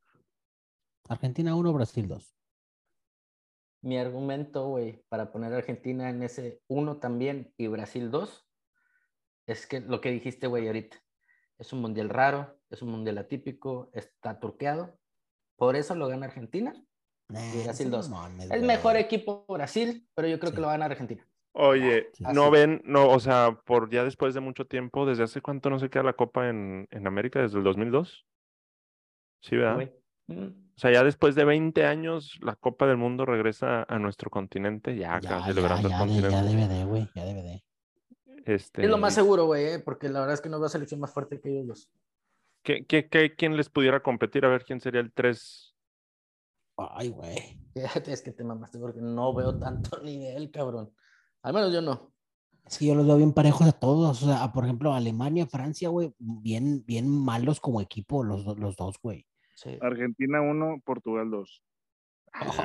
Argentina 1.09 1.55
1, 1.55 1.73
Brasil 1.73 2.07
2. 2.07 2.42
Mi 3.83 3.99
argumento, 3.99 4.69
güey, 4.69 5.05
para 5.09 5.33
poner 5.33 5.53
a 5.53 5.57
Argentina 5.59 6.09
en 6.09 6.23
ese 6.23 6.61
uno 6.69 6.99
también 6.99 7.53
y 7.57 7.67
Brasil 7.67 8.11
dos, 8.11 8.47
es 9.47 9.67
que 9.67 9.81
lo 9.81 10.01
que 10.01 10.11
dijiste, 10.11 10.47
güey, 10.47 10.67
ahorita. 10.69 10.97
Es 11.59 11.73
un 11.73 11.81
mundial 11.81 12.09
raro, 12.09 12.59
es 12.71 12.81
un 12.83 12.91
mundial 12.91 13.19
atípico, 13.19 13.91
está 13.93 14.39
turqueado. 14.41 14.99
Por 15.57 15.77
eso 15.77 15.95
lo 15.95 16.09
gana 16.09 16.27
Argentina. 16.27 16.73
Nah, 17.29 17.41
Brasil 17.65 17.85
son 17.87 17.91
dos. 17.91 18.09
mamones, 18.09 18.45
Es 18.45 18.49
güey. 18.51 18.63
mejor 18.63 18.97
equipo 18.97 19.45
Brasil, 19.49 20.09
pero 20.15 20.29
yo 20.29 20.39
creo 20.39 20.51
Sí. 20.51 20.55
que 20.57 20.61
lo 20.61 20.67
va 20.69 20.75
a 20.75 20.77
ganar 20.77 20.93
Argentina. 20.93 21.27
Oye, 21.55 22.09
Sí. 22.15 22.25
no 22.33 22.43
Así. 22.45 22.51
ven, 22.53 22.83
no, 22.85 23.09
o 23.11 23.21
sea, 23.21 23.59
por 23.65 23.91
ya 23.91 24.05
después 24.05 24.33
de 24.35 24.41
mucho 24.41 24.67
tiempo, 24.67 25.07
¿desde 25.07 25.25
hace 25.25 25.41
cuánto 25.41 25.71
no 25.71 25.79
se 25.79 25.91
queda 25.91 26.03
la 26.05 26.13
Copa 26.15 26.49
en, 26.49 26.87
en 26.91 27.07
América? 27.07 27.41
¿Desde 27.43 27.59
el 27.59 27.65
2002? 27.65 28.27
Sí, 29.41 29.57
¿verdad? 29.57 29.75
güey. 29.75 29.93
Mm. 30.29 30.72
O 30.83 30.85
sea, 30.85 30.93
ya 30.95 31.05
después 31.05 31.37
de 31.37 31.45
20 31.45 31.87
años, 31.87 32.41
la 32.43 32.57
Copa 32.57 32.89
del 32.89 32.97
Mundo 32.97 33.25
regresa 33.25 33.85
a 33.89 34.01
nuestro 34.01 34.31
continente, 34.31 34.97
ya 34.97 35.21
Ya, 35.21 35.45
celebrando 35.45 35.89
ya, 35.89 36.03
el 36.03 36.11
ya, 36.11 36.17
de- 36.17 36.21
ya 36.23 36.31
continente. 36.31 36.57
DVD, 36.67 36.85
güey, 36.85 37.09
ya 37.15 37.25
DVD. 37.25 37.63
Este, 38.47 38.83
Es 38.83 38.91
lo 38.91 38.99
más 38.99 39.15
seguro, 39.15 39.45
güey, 39.47 39.65
eh, 39.75 39.79
porque 39.79 40.09
la 40.09 40.19
verdad 40.19 40.35
es 40.35 40.41
que 40.41 40.49
no 40.49 40.59
veo 40.59 40.69
selección 40.69 40.99
más 40.99 41.13
fuerte 41.13 41.41
que 41.41 41.51
ellos 41.51 41.67
dos. 41.69 41.91
¿qué, 42.65 42.85
qué, 42.85 43.09
qué- 43.09 43.33
quién 43.37 43.57
les 43.57 43.69
pudiera 43.71 44.03
competir? 44.03 44.45
A 44.45 44.49
ver 44.49 44.65
quién 44.65 44.81
sería 44.81 45.01
el 45.01 45.13
3. 45.13 45.77
Ay, 46.77 47.11
güey. 47.11 47.61
Es 48.09 48.21
que 48.23 48.33
te 48.33 48.43
mamaste 48.43 48.81
porque 48.81 49.01
no 49.01 49.33
veo 49.35 49.57
tanto 49.61 50.01
nivel, 50.03 50.51
cabrón. 50.51 50.93
Al 51.43 51.53
menos 51.55 51.73
yo 51.73 51.81
no. 51.81 52.13
Es 52.67 52.79
que 52.79 52.87
yo 52.87 52.97
los 52.97 53.07
veo 53.07 53.19
bien 53.19 53.33
parejos 53.33 53.69
a 53.69 53.73
todos. 53.73 54.21
O 54.25 54.27
sea, 54.27 54.53
por 54.53 54.65
ejemplo, 54.65 54.93
Alemania, 54.93 55.47
Francia, 55.47 55.91
güey, 55.91 56.13
bien, 56.19 56.85
bien 56.85 57.09
malos 57.09 57.61
como 57.61 57.81
equipo, 57.81 58.25
los 58.25 58.45
dos, 58.45 58.97
güey. 59.01 59.29
Sí. 59.63 59.79
Argentina 59.81 60.41
1, 60.41 60.83
Portugal 60.85 61.31
2. 61.31 61.63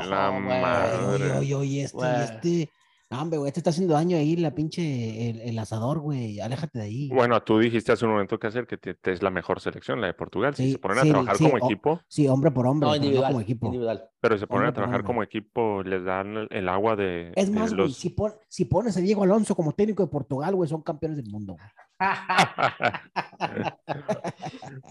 La 0.10 0.30
Oh, 0.30 0.34
güey. 0.44 0.62
madre. 0.62 1.32
Oye, 1.40 1.56
oye, 1.56 1.84
este, 1.84 2.24
este. 2.24 2.70
No, 3.10 3.22
hombre, 3.22 3.38
güey, 3.40 3.52
te 3.54 3.62
está 3.62 3.70
haciendo 3.70 3.94
daño 3.94 4.18
ahí 4.18 4.36
la 4.36 4.54
pinche, 4.54 5.30
el, 5.30 5.40
el 5.40 5.60
asador, 5.60 6.00
güey. 6.00 6.42
Aléjate 6.42 6.80
de 6.80 6.86
ahí. 6.86 7.10
Bueno, 7.10 7.42
tú 7.42 7.58
dijiste 7.60 7.94
hace 7.94 8.04
un 8.06 8.12
momento 8.12 8.38
que 8.38 8.48
hacer 8.48 8.68
que 8.68 8.78
te- 8.78 8.96
te 8.96 9.14
es 9.14 9.22
la 9.22 9.30
mejor 9.30 9.62
selección, 9.62 10.02
la 10.02 10.08
de 10.08 10.14
Portugal. 10.14 10.56
Si 10.56 10.64
Sí, 10.66 10.72
se 10.74 10.78
ponen 10.80 10.98
sí, 11.04 11.10
a 11.10 11.12
trabajar 11.14 11.38
sí, 11.38 11.44
como 11.50 11.56
o- 11.56 11.66
equipo, 11.66 12.02
Sí, 12.10 12.28
hombre 12.28 12.52
por 12.52 12.68
hombre, 12.68 12.90
No, 12.90 12.96
individual. 12.98 13.32
como 13.32 13.42
equipo. 13.42 13.66
individual. 13.68 14.10
pero 14.20 14.36
si 14.36 14.40
se 14.42 14.48
ponen 14.48 14.60
Hombre 14.68 14.70
a 14.70 14.74
trabajar 14.74 15.04
como 15.06 15.24
equipo, 15.24 15.84
les 15.84 16.04
dan 16.04 16.48
el, 16.50 16.68
agua 16.68 16.98
de, 16.98 17.32
Es 17.36 17.50
de 17.50 17.58
más, 17.58 17.74
güey, 17.74 17.88
los... 17.88 17.96
si, 17.96 18.10
pon- 18.10 18.34
si 18.50 18.66
pones 18.66 18.98
a 18.98 19.00
Diego 19.00 19.24
Alonso 19.24 19.56
como 19.56 19.72
técnico 19.72 20.04
de 20.04 20.10
Portugal, 20.10 20.56
güey, 20.56 20.70
son 20.70 20.82
campeones 20.82 21.18
del 21.18 21.30
mundo. 21.32 21.54
güey. 21.54 21.66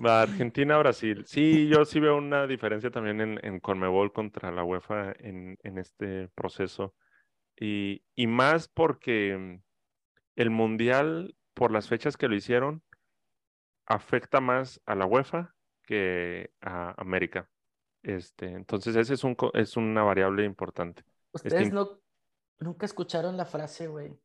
Va, 0.04 0.22
Argentina, 0.22 0.78
Brasil. 0.78 1.24
Sí, 1.26 1.68
yo 1.68 1.84
sí 1.84 2.00
veo 2.00 2.16
una 2.16 2.46
diferencia 2.46 2.90
también 2.90 3.20
en, 3.20 3.38
en 3.44 3.60
Conmebol 3.60 4.12
contra 4.12 4.50
la 4.50 4.64
UEFA 4.64 5.12
en, 5.18 5.56
en 5.62 5.78
este 5.78 6.28
proceso. 6.34 6.94
Y, 7.58 8.02
y 8.14 8.26
más 8.26 8.68
porque 8.68 9.36
mm, 9.36 9.62
el 10.36 10.50
Mundial, 10.50 11.36
por 11.54 11.70
las 11.70 11.88
fechas 11.88 12.16
que 12.16 12.28
lo 12.28 12.34
hicieron, 12.34 12.82
afecta 13.86 14.40
más 14.40 14.80
a 14.84 14.94
la 14.94 15.06
UEFA 15.06 15.54
que 15.84 16.50
a 16.60 16.94
América. 17.00 17.48
Este, 18.02 18.46
entonces, 18.46 18.94
ese 18.96 19.14
es, 19.14 19.24
un, 19.24 19.36
es 19.54 19.76
una 19.76 20.02
variable 20.02 20.44
importante. 20.44 21.04
Ustedes 21.32 21.72
no, 21.72 22.00
nunca 22.58 22.86
escucharon 22.86 23.36
la 23.36 23.46
frase, 23.46 23.88
güey. 23.88 24.16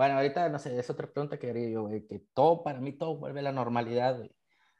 Bueno, 0.00 0.14
ahorita 0.14 0.48
no 0.48 0.58
sé, 0.58 0.78
es 0.78 0.88
otra 0.88 1.12
pregunta 1.12 1.38
que 1.38 1.50
haría 1.50 1.68
yo, 1.68 1.82
güey, 1.82 2.06
que 2.06 2.20
todo, 2.32 2.62
para 2.62 2.80
mí, 2.80 2.92
todo 2.92 3.18
vuelve 3.18 3.40
a 3.40 3.42
la 3.42 3.52
normalidad, 3.52 4.16
güey. 4.16 4.34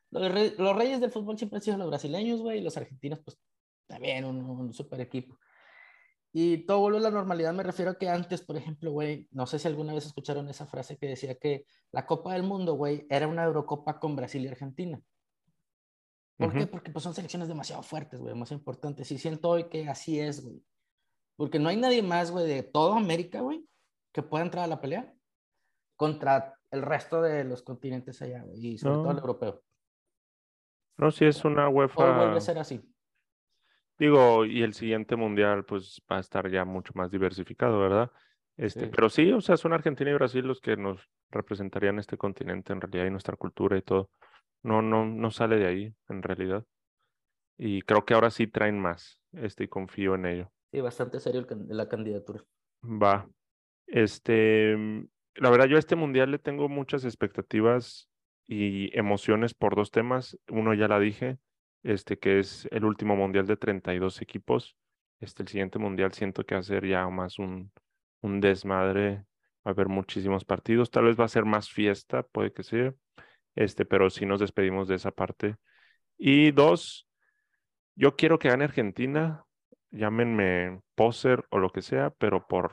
Los, 0.09 0.32
re- 0.32 0.55
los 0.56 0.74
reyes 0.74 0.98
del 0.98 1.10
fútbol 1.10 1.36
siempre 1.36 1.59
han 1.59 1.62
sido 1.62 1.76
los 1.76 1.88
brasileños, 1.88 2.40
güey, 2.40 2.60
y 2.60 2.62
los 2.62 2.74
argentinos, 2.78 3.20
pues, 3.22 3.38
también 3.86 4.24
un, 4.24 4.40
un 4.40 4.72
super 4.72 4.98
equipo. 4.98 5.36
Y 6.32 6.64
todo 6.64 6.78
vuelve 6.80 6.97
a 6.97 7.02
la 7.02 7.10
normalidad, 7.10 7.52
me 7.52 7.62
refiero 7.62 7.90
a 7.90 7.98
que 7.98 8.09
antes, 8.09 8.40
por 8.40 8.56
ejemplo, 8.56 8.92
güey, 8.92 9.28
no 9.30 9.44
sé 9.47 9.59
si 9.59 9.68
alguna 9.68 9.92
vez 9.92 10.06
escucharon 10.06 10.48
esa 10.48 10.64
frase 10.64 10.97
que 10.97 11.09
decía 11.09 11.34
que 11.34 11.66
la 11.92 12.06
Copa 12.06 12.32
del 12.32 12.44
Mundo, 12.44 12.72
güey, 12.76 13.06
era 13.10 13.28
una 13.28 13.44
Eurocopa 13.44 14.01
con 14.01 14.16
Brasil 14.16 14.42
y 14.42 14.48
Argentina. 14.48 15.02
¿Por 16.38 16.55
qué? 16.55 16.60
Ujú. 16.60 16.70
Porque 16.70 16.92
pues 16.92 17.02
son 17.02 17.12
selecciones 17.12 17.47
demasiado 17.47 17.82
fuertes, 17.82 18.20
güey, 18.20 18.32
demasiado 18.32 18.59
importantes. 18.59 19.12
Y 19.12 19.18
siento 19.18 19.51
hoy 19.51 19.68
que 19.68 19.86
así 19.86 20.18
es, 20.18 20.42
güey. 20.42 20.64
Porque 21.36 21.59
no 21.59 21.68
hay 21.68 21.76
nadie 21.76 22.02
más, 22.02 22.30
güey, 22.30 22.47
de 22.47 22.62
toda 22.62 22.97
América, 22.97 23.42
güey, 23.42 23.66
que 24.12 24.22
pueda 24.22 24.44
entrar 24.44 24.64
a 24.64 24.68
la 24.68 24.80
pelea 24.80 25.12
contra 25.96 26.54
el 26.70 26.82
resto 26.82 27.20
de 27.22 27.44
los 27.44 27.62
continentes 27.62 28.22
allá, 28.22 28.44
y 28.54 28.78
sobre 28.78 28.96
todo 28.96 29.10
el 29.10 29.16
No. 29.16 29.20
europeo. 29.20 29.62
No, 30.96 31.10
si 31.10 31.24
es 31.24 31.44
una 31.44 31.62
Todo 31.64 31.70
vuelve 31.72 31.90
UEFA. 31.96 32.36
a 32.36 32.40
ser 32.40 32.58
así. 32.58 32.80
Digo, 33.98 34.44
y 34.46 34.62
el 34.62 34.72
siguiente 34.74 35.16
mundial, 35.16 35.64
pues 35.64 36.02
va 36.10 36.16
a 36.16 36.20
estar 36.20 36.50
ya 36.50 36.64
mucho 36.64 36.92
más 36.94 37.10
diversificado, 37.10 37.78
¿verdad? 37.78 38.10
Este, 38.56 38.86
Sí. 38.86 38.90
pero 38.94 39.08
sí, 39.08 39.32
o 39.32 39.40
sea, 39.40 39.56
son 39.56 39.72
Argentina 39.72 40.10
y 40.10 40.14
Brasil 40.14 40.46
los 40.46 40.60
que 40.60 40.76
nos 40.76 41.00
representarían 41.30 41.98
este 41.98 42.16
continente 42.16 42.72
en 42.72 42.80
realidad 42.80 43.06
y 43.06 43.10
nuestra 43.10 43.36
cultura 43.36 43.76
y 43.76 43.82
todo. 43.82 44.10
No, 44.62 44.82
no, 44.82 45.04
no 45.06 45.30
sale 45.30 45.56
de 45.56 45.66
ahí, 45.66 45.94
en 46.08 46.22
realidad. 46.22 46.64
Y 47.56 47.82
creo 47.82 48.04
que 48.04 48.14
ahora 48.14 48.30
sí 48.30 48.46
traen 48.46 48.78
más, 48.78 49.22
este, 49.32 49.64
y 49.64 49.68
confío 49.68 50.14
en 50.14 50.26
ello. 50.26 50.52
Sí, 50.72 50.80
bastante 50.80 51.20
serio 51.20 51.46
el 51.48 51.76
la 51.76 51.88
candidatura. 51.88 52.42
Va. 52.82 53.28
Este, 53.90 54.76
mm, 54.76 55.08
la 55.36 55.50
verdad, 55.50 55.66
yo 55.66 55.76
a 55.76 55.78
este 55.80 55.96
mundial 55.96 56.30
le 56.30 56.38
tengo 56.38 56.68
muchas 56.68 57.04
expectativas 57.04 58.08
y 58.46 58.96
emociones 58.98 59.54
por 59.54 59.76
dos 59.76 59.90
temas. 59.90 60.38
Uno 60.48 60.74
ya 60.74 60.88
la 60.88 60.98
dije, 61.00 61.38
este, 61.82 62.18
que 62.18 62.38
es 62.38 62.68
el 62.70 62.84
último 62.84 63.16
mundial 63.16 63.46
de 63.46 63.56
32 63.56 64.22
equipos. 64.22 64.76
Este, 65.20 65.42
el 65.42 65.48
siguiente 65.48 65.78
mundial 65.78 66.12
siento 66.12 66.44
que 66.44 66.54
va 66.54 66.60
a 66.60 66.64
ser 66.64 66.86
ya 66.86 67.08
más 67.08 67.38
un, 67.38 67.72
un 68.20 68.40
desmadre. 68.40 69.24
Va 69.66 69.70
a 69.70 69.70
haber 69.70 69.88
muchísimos 69.88 70.44
partidos. 70.44 70.90
Tal 70.90 71.04
vez 71.04 71.18
va 71.18 71.24
a 71.24 71.28
ser 71.28 71.44
más 71.44 71.70
fiesta, 71.70 72.22
puede 72.22 72.52
que 72.52 72.62
sea. 72.62 72.94
Este, 73.54 73.84
pero 73.84 74.10
sí 74.10 74.26
nos 74.26 74.40
despedimos 74.40 74.88
de 74.88 74.96
esa 74.96 75.10
parte. 75.10 75.56
Y 76.16 76.52
dos, 76.52 77.08
yo 77.94 78.16
quiero 78.16 78.38
que 78.38 78.48
gane 78.48 78.64
Argentina, 78.64 79.44
llámenme 79.90 80.80
poser 80.94 81.44
o 81.50 81.58
lo 81.58 81.70
que 81.70 81.82
sea, 81.82 82.10
pero 82.10 82.46
por 82.46 82.72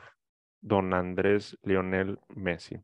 don 0.60 0.94
Andrés 0.94 1.58
Lionel 1.62 2.18
Messi. 2.28 2.76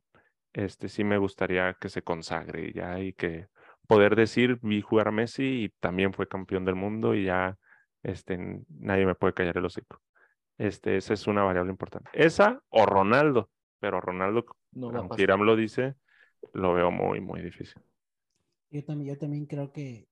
Este 0.53 0.89
sí 0.89 1.05
me 1.05 1.19
gustaría 1.19 1.75
que 1.75 1.89
se 1.89 2.03
consagre 2.03 2.73
ya 2.73 3.01
y 3.01 3.13
que 3.13 3.49
poder 3.87 4.17
decir, 4.17 4.59
vi 4.63 4.81
jugar 4.81 5.09
a 5.09 5.13
Messi 5.13 5.65
y 5.65 5.69
también 5.81 6.13
fue 6.13 6.29
campeón 6.29 6.65
del 6.65 6.77
mundo 6.77 7.15
y 7.15 7.25
ya 7.25 7.59
este, 8.03 8.39
nadie 8.69 9.07
me 9.07 9.15
puede 9.15 9.35
callar 9.35 9.59
el 9.59 9.65
hocico. 9.65 10.01
Este, 10.59 10.97
esa 10.97 11.15
es 11.15 11.27
una 11.27 11.43
variable 11.43 11.73
importante. 11.73 12.11
Esa 12.13 12.63
o 12.69 12.87
Ronaldo, 12.87 13.51
pero 13.81 14.01
Ronaldo 14.01 14.45
No 14.73 14.91
aunque 14.91 15.27
lo 15.27 15.57
dice, 15.57 15.97
lo 16.53 16.75
veo 16.75 16.91
muy, 16.91 17.21
muy 17.21 17.43
difícil. 17.43 17.83
Yo 18.71 18.85
también, 18.85 19.15
yo 19.15 19.19
también 19.19 19.47
creo 19.47 19.73
que, 19.73 20.09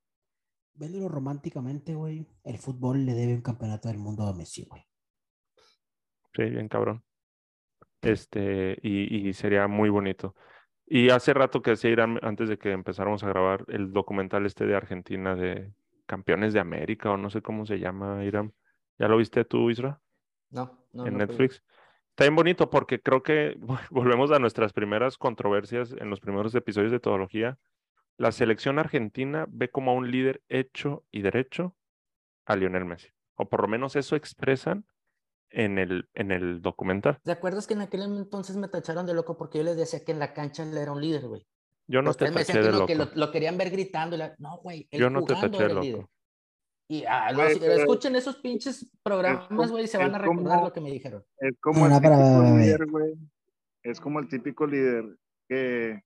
viéndolo 0.74 1.08
románticamente, 1.08 1.94
güey, 1.94 2.26
el 2.44 2.58
fútbol 2.58 3.06
le 3.06 3.14
debe 3.14 3.34
un 3.34 3.42
campeonato 3.42 3.88
del 3.88 3.98
mundo 3.98 4.24
a 4.24 4.34
Messi, 4.34 4.64
güey. 4.64 4.82
Sí, 6.34 6.44
bien 6.44 6.68
cabrón. 6.68 7.04
Este, 8.02 8.78
y, 8.82 9.28
y 9.28 9.32
sería 9.32 9.68
muy 9.68 9.88
bonito. 9.88 10.34
Y 10.86 11.10
hace 11.10 11.32
rato 11.32 11.62
que 11.62 11.70
decía 11.70 11.90
Irán, 11.90 12.18
antes 12.22 12.48
de 12.48 12.58
que 12.58 12.72
empezáramos 12.72 13.22
a 13.24 13.28
grabar, 13.28 13.64
el 13.68 13.92
documental 13.92 14.44
este 14.44 14.66
de 14.66 14.76
Argentina 14.76 15.34
de 15.34 15.72
Campeones 16.06 16.52
de 16.52 16.60
América, 16.60 17.10
o 17.10 17.16
no 17.16 17.30
sé 17.30 17.40
cómo 17.40 17.64
se 17.64 17.78
llama, 17.78 18.24
Irán. 18.24 18.52
¿Ya 18.98 19.08
lo 19.08 19.16
viste 19.16 19.44
tú, 19.44 19.70
Isra? 19.70 20.00
No, 20.50 20.86
no. 20.92 21.06
en 21.06 21.14
no 21.14 21.18
puedo. 21.18 21.28
Netflix. 21.28 21.62
Está 22.10 22.24
bien 22.24 22.36
bonito 22.36 22.68
porque 22.68 23.00
creo 23.00 23.22
que 23.22 23.56
volvemos 23.90 24.30
a 24.32 24.38
nuestras 24.38 24.74
primeras 24.74 25.16
controversias 25.16 25.94
en 25.98 26.10
los 26.10 26.20
primeros 26.20 26.54
episodios 26.54 26.92
de 26.92 27.00
Todología. 27.00 27.58
La 28.18 28.32
selección 28.32 28.78
argentina 28.78 29.46
ve 29.48 29.70
como 29.70 29.92
a 29.92 29.94
un 29.94 30.10
líder 30.10 30.42
hecho 30.50 31.06
y 31.10 31.22
derecho 31.22 31.74
a 32.44 32.54
Lionel 32.54 32.84
Messi. 32.84 33.08
O 33.34 33.48
por 33.48 33.62
lo 33.62 33.68
menos 33.68 33.96
eso 33.96 34.14
expresan 34.14 34.84
en 35.52 35.78
el, 35.78 36.08
en 36.14 36.30
el 36.32 36.60
documental. 36.62 37.18
¿Te 37.22 37.32
acuerdas 37.32 37.66
que 37.66 37.74
en 37.74 37.82
aquel 37.82 38.02
entonces 38.02 38.56
me 38.56 38.68
tacharon 38.68 39.06
de 39.06 39.14
loco 39.14 39.36
porque 39.36 39.58
yo 39.58 39.64
les 39.64 39.76
decía 39.76 40.04
que 40.04 40.12
en 40.12 40.18
la 40.18 40.32
cancha 40.32 40.62
él 40.62 40.76
era 40.76 40.92
un 40.92 41.00
líder, 41.00 41.26
güey? 41.28 41.46
Yo 41.86 42.00
no 42.00 42.08
Los 42.08 42.16
te 42.16 42.30
taché 42.30 42.58
de 42.58 42.70
que, 42.70 42.70
no, 42.72 42.86
que 42.86 42.94
loco. 42.94 43.10
lo, 43.14 43.26
lo 43.26 43.32
querían 43.32 43.58
ver 43.58 43.70
gritando. 43.70 44.16
y 44.16 44.18
la- 44.20 44.34
No, 44.38 44.58
güey. 44.58 44.88
él 44.90 45.00
Yo 45.00 45.10
no 45.10 45.24
te 45.24 45.34
taché 45.34 45.48
de 45.68 45.74
líder. 45.74 45.96
loco. 45.98 46.10
Y 46.88 47.04
ah, 47.06 47.30
si- 47.52 47.58
pero 47.60 47.72
escuchen 47.74 48.16
esos 48.16 48.36
pinches 48.36 48.90
programas, 49.02 49.70
güey, 49.70 49.84
y 49.84 49.88
se 49.88 49.98
van 49.98 50.14
a 50.14 50.18
recordar 50.18 50.44
como- 50.56 50.64
lo 50.66 50.72
que 50.72 50.80
me 50.80 50.90
dijeron. 50.90 51.24
Es 51.38 51.58
como 51.60 51.88
No, 51.88 51.96
el 51.96 52.02
típico 52.02 52.58
líder, 52.58 52.86
güey. 52.86 53.14
Es 53.82 54.00
como 54.00 54.20
el 54.20 54.28
típico 54.28 54.66
líder 54.66 55.04
que 55.48 56.02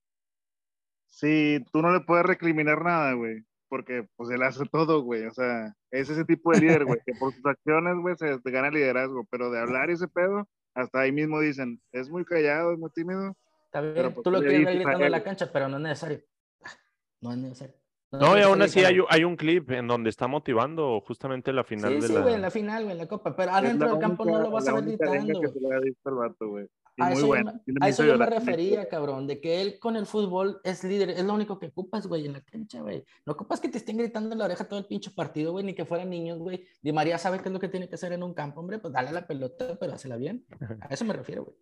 si 1.07 1.63
tú 1.71 1.81
no 1.81 1.91
le 1.93 2.01
puedes 2.01 2.25
recriminar 2.25 2.83
nada, 2.83 3.13
güey, 3.13 3.43
porque 3.69 4.07
pues 4.15 4.29
él 4.31 4.43
hace 4.43 4.65
todo, 4.65 5.01
güey. 5.03 5.25
O 5.25 5.33
sea, 5.33 5.75
es 5.91 6.09
ese 6.09 6.25
tipo 6.25 6.51
de 6.51 6.59
líder, 6.61 6.85
güey, 6.85 6.99
que 7.05 7.13
por 7.13 7.33
sus 7.33 7.45
acciones, 7.45 7.95
güey, 8.01 8.15
se 8.17 8.39
te 8.39 8.51
gana 8.51 8.67
el 8.67 8.73
liderazgo, 8.75 9.25
pero 9.29 9.49
de 9.51 9.59
hablar 9.59 9.89
y 9.89 9.93
ese 9.93 10.07
pedo, 10.07 10.47
hasta 10.73 11.01
ahí 11.01 11.11
mismo 11.11 11.39
dicen, 11.39 11.81
es 11.91 12.09
muy 12.09 12.25
callado, 12.25 12.73
es 12.73 12.79
muy 12.79 12.89
tímido. 12.91 13.35
Está 13.65 13.81
bien, 13.81 13.93
Pero, 13.95 14.11
pues, 14.13 14.23
tú 14.23 14.31
lo 14.31 14.39
quieres 14.39 14.65
ver 14.65 14.75
gritando 14.75 15.05
en 15.05 15.11
la 15.11 15.23
cancha, 15.23 15.49
pero 15.51 15.67
no 15.67 15.77
es 15.77 15.83
necesario. 15.83 16.21
No 17.21 17.31
es 17.31 17.37
necesario. 17.39 17.75
No, 18.11 18.19
y 18.19 18.21
tienes 18.21 18.37
que 18.37 18.43
aún 18.43 18.61
así 18.61 18.79
hay, 18.85 18.99
hay 19.09 19.23
un 19.25 19.35
clip 19.35 19.71
en 19.71 19.87
donde 19.87 20.09
está 20.09 20.27
motivando 20.27 21.01
justamente 21.01 21.51
la 21.51 21.63
final 21.65 21.95
Sí, 21.95 21.99
de 22.01 22.07
sí, 22.07 22.13
la... 22.13 22.21
güey, 22.21 22.35
en 22.35 22.41
la 22.41 22.51
final, 22.51 22.83
güey, 22.83 22.91
en 22.93 22.97
la 22.99 23.07
copa. 23.07 23.35
Pero 23.35 23.51
adentro 23.51 23.87
la 23.87 23.93
del 23.93 24.01
campo 24.01 24.23
no 24.23 24.39
lo 24.39 24.51
vas 24.51 24.67
a 24.67 24.71
la 24.71 24.79
ver 24.81 24.89
gritando, 24.89 25.41
que 25.41 25.47
güey. 25.47 25.51
se 25.51 25.59
le 25.59 25.75
ha 25.75 25.79
visto 25.79 26.09
al 26.09 26.15
vato, 26.15 26.47
güey. 26.47 26.67
A 26.97 27.09
muy 27.09 27.13
eso, 27.13 27.35
yo 27.35 27.43
me- 27.43 27.85
a 27.85 27.89
eso 27.89 28.03
yo 28.05 28.17
refería, 28.17 28.87
cabrón, 28.89 29.27
de 29.27 29.39
que 29.39 29.61
él 29.61 29.77
con 29.79 29.95
el 29.95 30.05
fútbol 30.05 30.59
es 30.63 30.83
líder, 30.83 31.11
es 31.11 31.23
lo 31.23 31.33
único 31.33 31.59
que 31.59 31.67
ocupas, 31.67 32.07
güey, 32.07 32.25
en 32.25 32.33
la 32.33 32.41
cancha, 32.41 32.81
güey. 32.81 33.03
No 33.25 33.33
ocupas 33.33 33.59
que 33.59 33.69
te 33.69 33.77
estén 33.77 33.97
gritando 33.97 34.31
en 34.31 34.39
la 34.39 34.45
oreja 34.45 34.67
todo 34.67 34.79
el 34.79 34.85
pinche 34.85 35.11
partido, 35.11 35.51
güey, 35.51 35.63
ni 35.63 35.73
que 35.73 35.85
fueran 35.85 36.09
niños, 36.09 36.39
güey. 36.39 36.65
Di 36.81 36.91
María 36.91 37.17
sabe 37.17 37.39
qué 37.39 37.49
es 37.49 37.53
lo 37.53 37.59
que 37.59 37.69
tiene 37.69 37.87
que 37.87 37.95
hacer 37.95 38.13
en 38.13 38.23
un 38.23 38.33
campo, 38.33 38.59
hombre, 38.61 38.79
pues 38.79 38.93
dale 38.93 39.11
la 39.11 39.27
pelota, 39.27 39.77
pero 39.79 39.93
hazla 39.93 40.17
bien. 40.17 40.45
A 40.81 40.93
eso 40.93 41.05
me 41.05 41.13
refiero, 41.13 41.43
güey. 41.45 41.55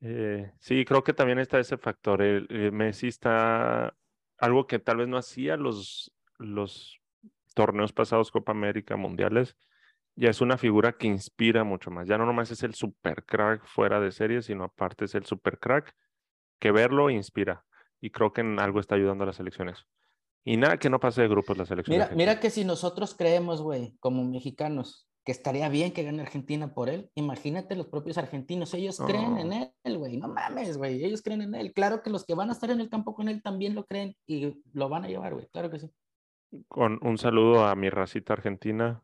Eh, 0.00 0.52
sí, 0.58 0.84
creo 0.84 1.02
que 1.02 1.14
también 1.14 1.38
está 1.38 1.58
ese 1.58 1.78
factor. 1.78 2.20
El, 2.22 2.72
Messi 2.72 3.08
está 3.08 3.96
algo 4.38 4.66
que 4.66 4.78
tal 4.78 4.98
vez 4.98 5.08
no 5.08 5.16
hacía 5.16 5.56
los, 5.56 6.12
los 6.38 7.00
torneos 7.54 7.92
pasados, 7.92 8.30
Copa 8.30 8.52
América, 8.52 8.96
Mundiales. 8.96 9.56
Ya 10.16 10.30
es 10.30 10.40
una 10.40 10.56
figura 10.56 10.92
que 10.92 11.06
inspira 11.06 11.64
mucho 11.64 11.90
más. 11.90 12.06
Ya 12.06 12.18
no 12.18 12.26
nomás 12.26 12.50
es 12.50 12.62
el 12.62 12.74
super 12.74 13.24
crack 13.24 13.66
fuera 13.66 14.00
de 14.00 14.12
serie, 14.12 14.42
sino 14.42 14.64
aparte 14.64 15.06
es 15.06 15.14
el 15.14 15.24
super 15.24 15.58
crack 15.58 15.94
que 16.60 16.70
verlo 16.70 17.10
inspira. 17.10 17.64
Y 18.00 18.10
creo 18.10 18.32
que 18.32 18.42
en 18.42 18.60
algo 18.60 18.80
está 18.80 18.94
ayudando 18.94 19.24
a 19.24 19.26
las 19.26 19.40
elecciones. 19.40 19.86
Y 20.44 20.56
nada 20.56 20.76
que 20.76 20.90
no 20.90 21.00
pase 21.00 21.22
de 21.22 21.28
grupos 21.28 21.56
la 21.56 21.64
selección. 21.64 21.96
Mira, 21.96 22.10
mira 22.14 22.40
que 22.40 22.50
si 22.50 22.64
nosotros 22.64 23.14
creemos, 23.14 23.62
güey, 23.62 23.96
como 23.98 24.22
mexicanos, 24.24 25.08
que 25.24 25.32
estaría 25.32 25.68
bien 25.70 25.92
que 25.92 26.02
gane 26.02 26.20
Argentina 26.20 26.74
por 26.74 26.90
él, 26.90 27.10
imagínate 27.14 27.76
los 27.76 27.86
propios 27.86 28.18
argentinos, 28.18 28.74
ellos 28.74 28.98
creen 28.98 29.38
en 29.38 29.52
él, 29.82 29.98
güey, 29.98 30.18
no 30.18 30.28
mames, 30.28 30.76
güey, 30.76 31.02
ellos 31.02 31.22
creen 31.22 31.40
en 31.40 31.54
él. 31.54 31.72
Claro 31.72 32.02
que 32.02 32.10
los 32.10 32.26
que 32.26 32.34
van 32.34 32.50
a 32.50 32.52
estar 32.52 32.70
en 32.70 32.80
el 32.80 32.90
campo 32.90 33.14
con 33.14 33.28
él 33.28 33.42
también 33.42 33.74
lo 33.74 33.86
creen 33.86 34.14
y 34.26 34.62
lo 34.74 34.90
van 34.90 35.04
a 35.04 35.08
llevar, 35.08 35.32
güey, 35.32 35.48
claro 35.48 35.70
que 35.70 35.78
sí. 35.78 35.90
Con 36.68 36.98
un 37.02 37.16
saludo 37.16 37.64
a 37.64 37.74
mi 37.74 37.88
racita 37.88 38.34
argentina. 38.34 39.02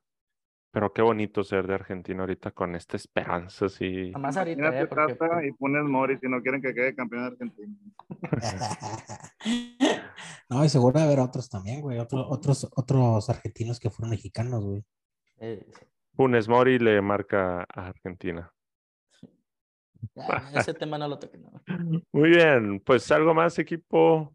Pero 0.73 0.93
qué 0.93 1.03
bonito 1.03 1.43
ser 1.43 1.67
de 1.67 1.75
Argentina 1.75 2.21
ahorita 2.21 2.53
con 2.53 2.77
esta 2.77 2.97
esperanza, 2.97 3.67
así. 3.67 4.11
Nada 4.11 4.19
más 4.19 4.37
ahorita, 4.37 4.81
eh, 4.81 4.87
porque- 4.87 5.15
Tata 5.17 5.45
y 5.45 5.53
pones 5.53 5.83
Mori 5.85 6.17
si 6.19 6.29
no 6.29 6.41
quieren 6.43 6.63
que 6.63 6.73
quede 6.73 6.95
campeón 6.95 7.23
de 7.23 7.27
Argentina. 7.29 7.75
no, 10.49 10.65
y 10.65 10.69
seguro 10.69 10.99
de 11.01 11.07
haber 11.07 11.21
otros 11.21 11.49
también, 11.49 11.81
güey. 11.81 11.99
Otros, 11.99 12.27
otros, 12.29 12.69
otros 12.77 13.29
argentinos 13.31 13.81
que 13.81 13.91
fueron 13.91 14.11
mexicanos, 14.11 14.65
güey. 14.65 14.85
eh, 15.39 15.65
sí. 15.67 15.73
Funes 16.15 16.49
Mori 16.49 16.79
le 16.79 17.01
marca 17.01 17.63
a 17.63 17.87
Argentina. 17.89 18.53
Ya, 20.15 20.51
ese 20.55 20.75
tema 20.75 20.99
no 20.99 21.09
lo 21.09 21.19
toque, 21.19 21.39
no. 21.39 21.51
Muy 22.13 22.31
bien, 22.31 22.81
pues 22.81 23.11
algo 23.11 23.35
más, 23.35 23.59
equipo. 23.59 24.35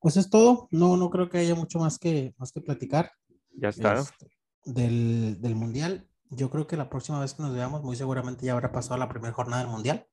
Pues 0.00 0.16
es 0.16 0.28
todo. 0.28 0.68
No, 0.70 0.96
no 0.96 1.08
creo 1.10 1.28
que 1.28 1.38
haya 1.38 1.54
mucho 1.54 1.78
más 1.78 1.98
que, 1.98 2.34
más 2.36 2.52
que 2.52 2.60
platicar. 2.60 3.10
Ya 3.52 3.68
está. 3.68 3.94
este, 3.94 4.26
del, 4.64 5.40
del 5.40 5.54
Mundial. 5.54 6.08
Yo 6.30 6.50
creo 6.50 6.66
que 6.66 6.76
la 6.76 6.90
próxima 6.90 7.20
vez 7.20 7.34
que 7.34 7.42
nos 7.42 7.52
veamos, 7.54 7.82
muy 7.82 7.96
seguramente 7.96 8.44
ya 8.46 8.52
habrá 8.52 8.72
pasado 8.72 8.96
la 8.98 9.08
primera 9.08 9.32
jornada 9.32 9.62
del 9.62 9.70
Mundial. 9.70 10.06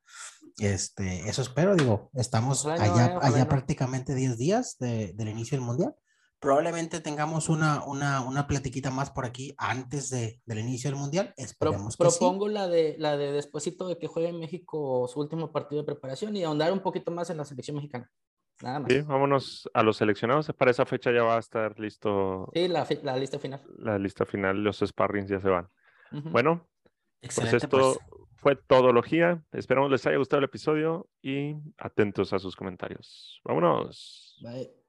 Este, 0.59 1.27
eso 1.29 1.41
espero, 1.41 1.75
digo, 1.75 2.09
estamos 2.13 2.65
Ojalá 2.65 2.83
allá, 2.83 3.05
eh, 3.13 3.19
allá 3.21 3.43
no. 3.45 3.49
prácticamente 3.49 4.13
10 4.13 4.37
días 4.37 4.77
de- 4.79 5.13
del 5.13 5.29
inicio 5.29 5.57
del 5.57 5.65
Mundial. 5.65 5.95
Probablemente 6.39 6.99
tengamos 7.01 7.49
una, 7.49 7.83
una, 7.85 8.21
una 8.21 8.47
platiquita 8.47 8.89
más 8.89 9.11
por 9.11 9.25
aquí 9.25 9.53
antes 9.57 10.09
de, 10.09 10.41
del 10.45 10.59
inicio 10.59 10.89
del 10.89 10.99
Mundial. 10.99 11.33
Pro- 11.35 11.43
Esperemos 11.45 11.95
que 11.97 12.09
sí. 12.09 12.17
propongo 12.19 12.47
la 12.49 12.67
de 12.67 12.95
la 12.99 13.15
de 13.15 13.31
despuesito 13.31 13.87
de 13.87 13.97
que 13.97 14.07
juegue 14.07 14.29
en 14.29 14.39
México 14.39 15.07
su 15.07 15.19
último 15.19 15.51
partido 15.51 15.81
de 15.81 15.85
preparación 15.85 16.35
y 16.35 16.43
ahondar 16.43 16.73
un 16.73 16.81
poquito 16.81 17.11
más 17.11 17.29
en 17.29 17.37
la 17.37 17.45
selección 17.45 17.75
mexicana. 17.77 18.11
Nada 18.61 18.79
más. 18.79 18.91
Sí, 18.91 19.01
vámonos 19.01 19.69
a 19.73 19.83
los 19.83 19.97
seleccionados. 19.97 20.51
Para 20.57 20.71
esa 20.71 20.85
fecha 20.85 21.11
ya 21.11 21.23
va 21.23 21.35
a 21.35 21.39
estar 21.39 21.79
listo 21.79 22.49
Sí, 22.53 22.67
la, 22.67 22.85
lista 23.17 23.39
final. 23.39 23.61
la 23.77 23.97
lista 23.97 24.25
final. 24.25 24.63
Los 24.63 24.79
sparrings 24.79 25.29
ya 25.29 25.39
se 25.39 25.49
van. 25.49 25.69
Bueno, 26.11 26.67
pues 27.21 27.37
Excelente, 27.37 27.57
esto 27.57 27.69
pues. 27.69 27.99
fue 28.35 28.55
Todología. 28.55 29.41
Esperamos 29.51 29.89
les 29.89 30.05
haya 30.05 30.17
gustado 30.17 30.39
el 30.39 30.45
episodio 30.45 31.07
y 31.21 31.55
atentos 31.77 32.33
a 32.33 32.39
sus 32.39 32.55
comentarios. 32.55 33.39
Vámonos. 33.43 34.37
Bye. 34.43 34.80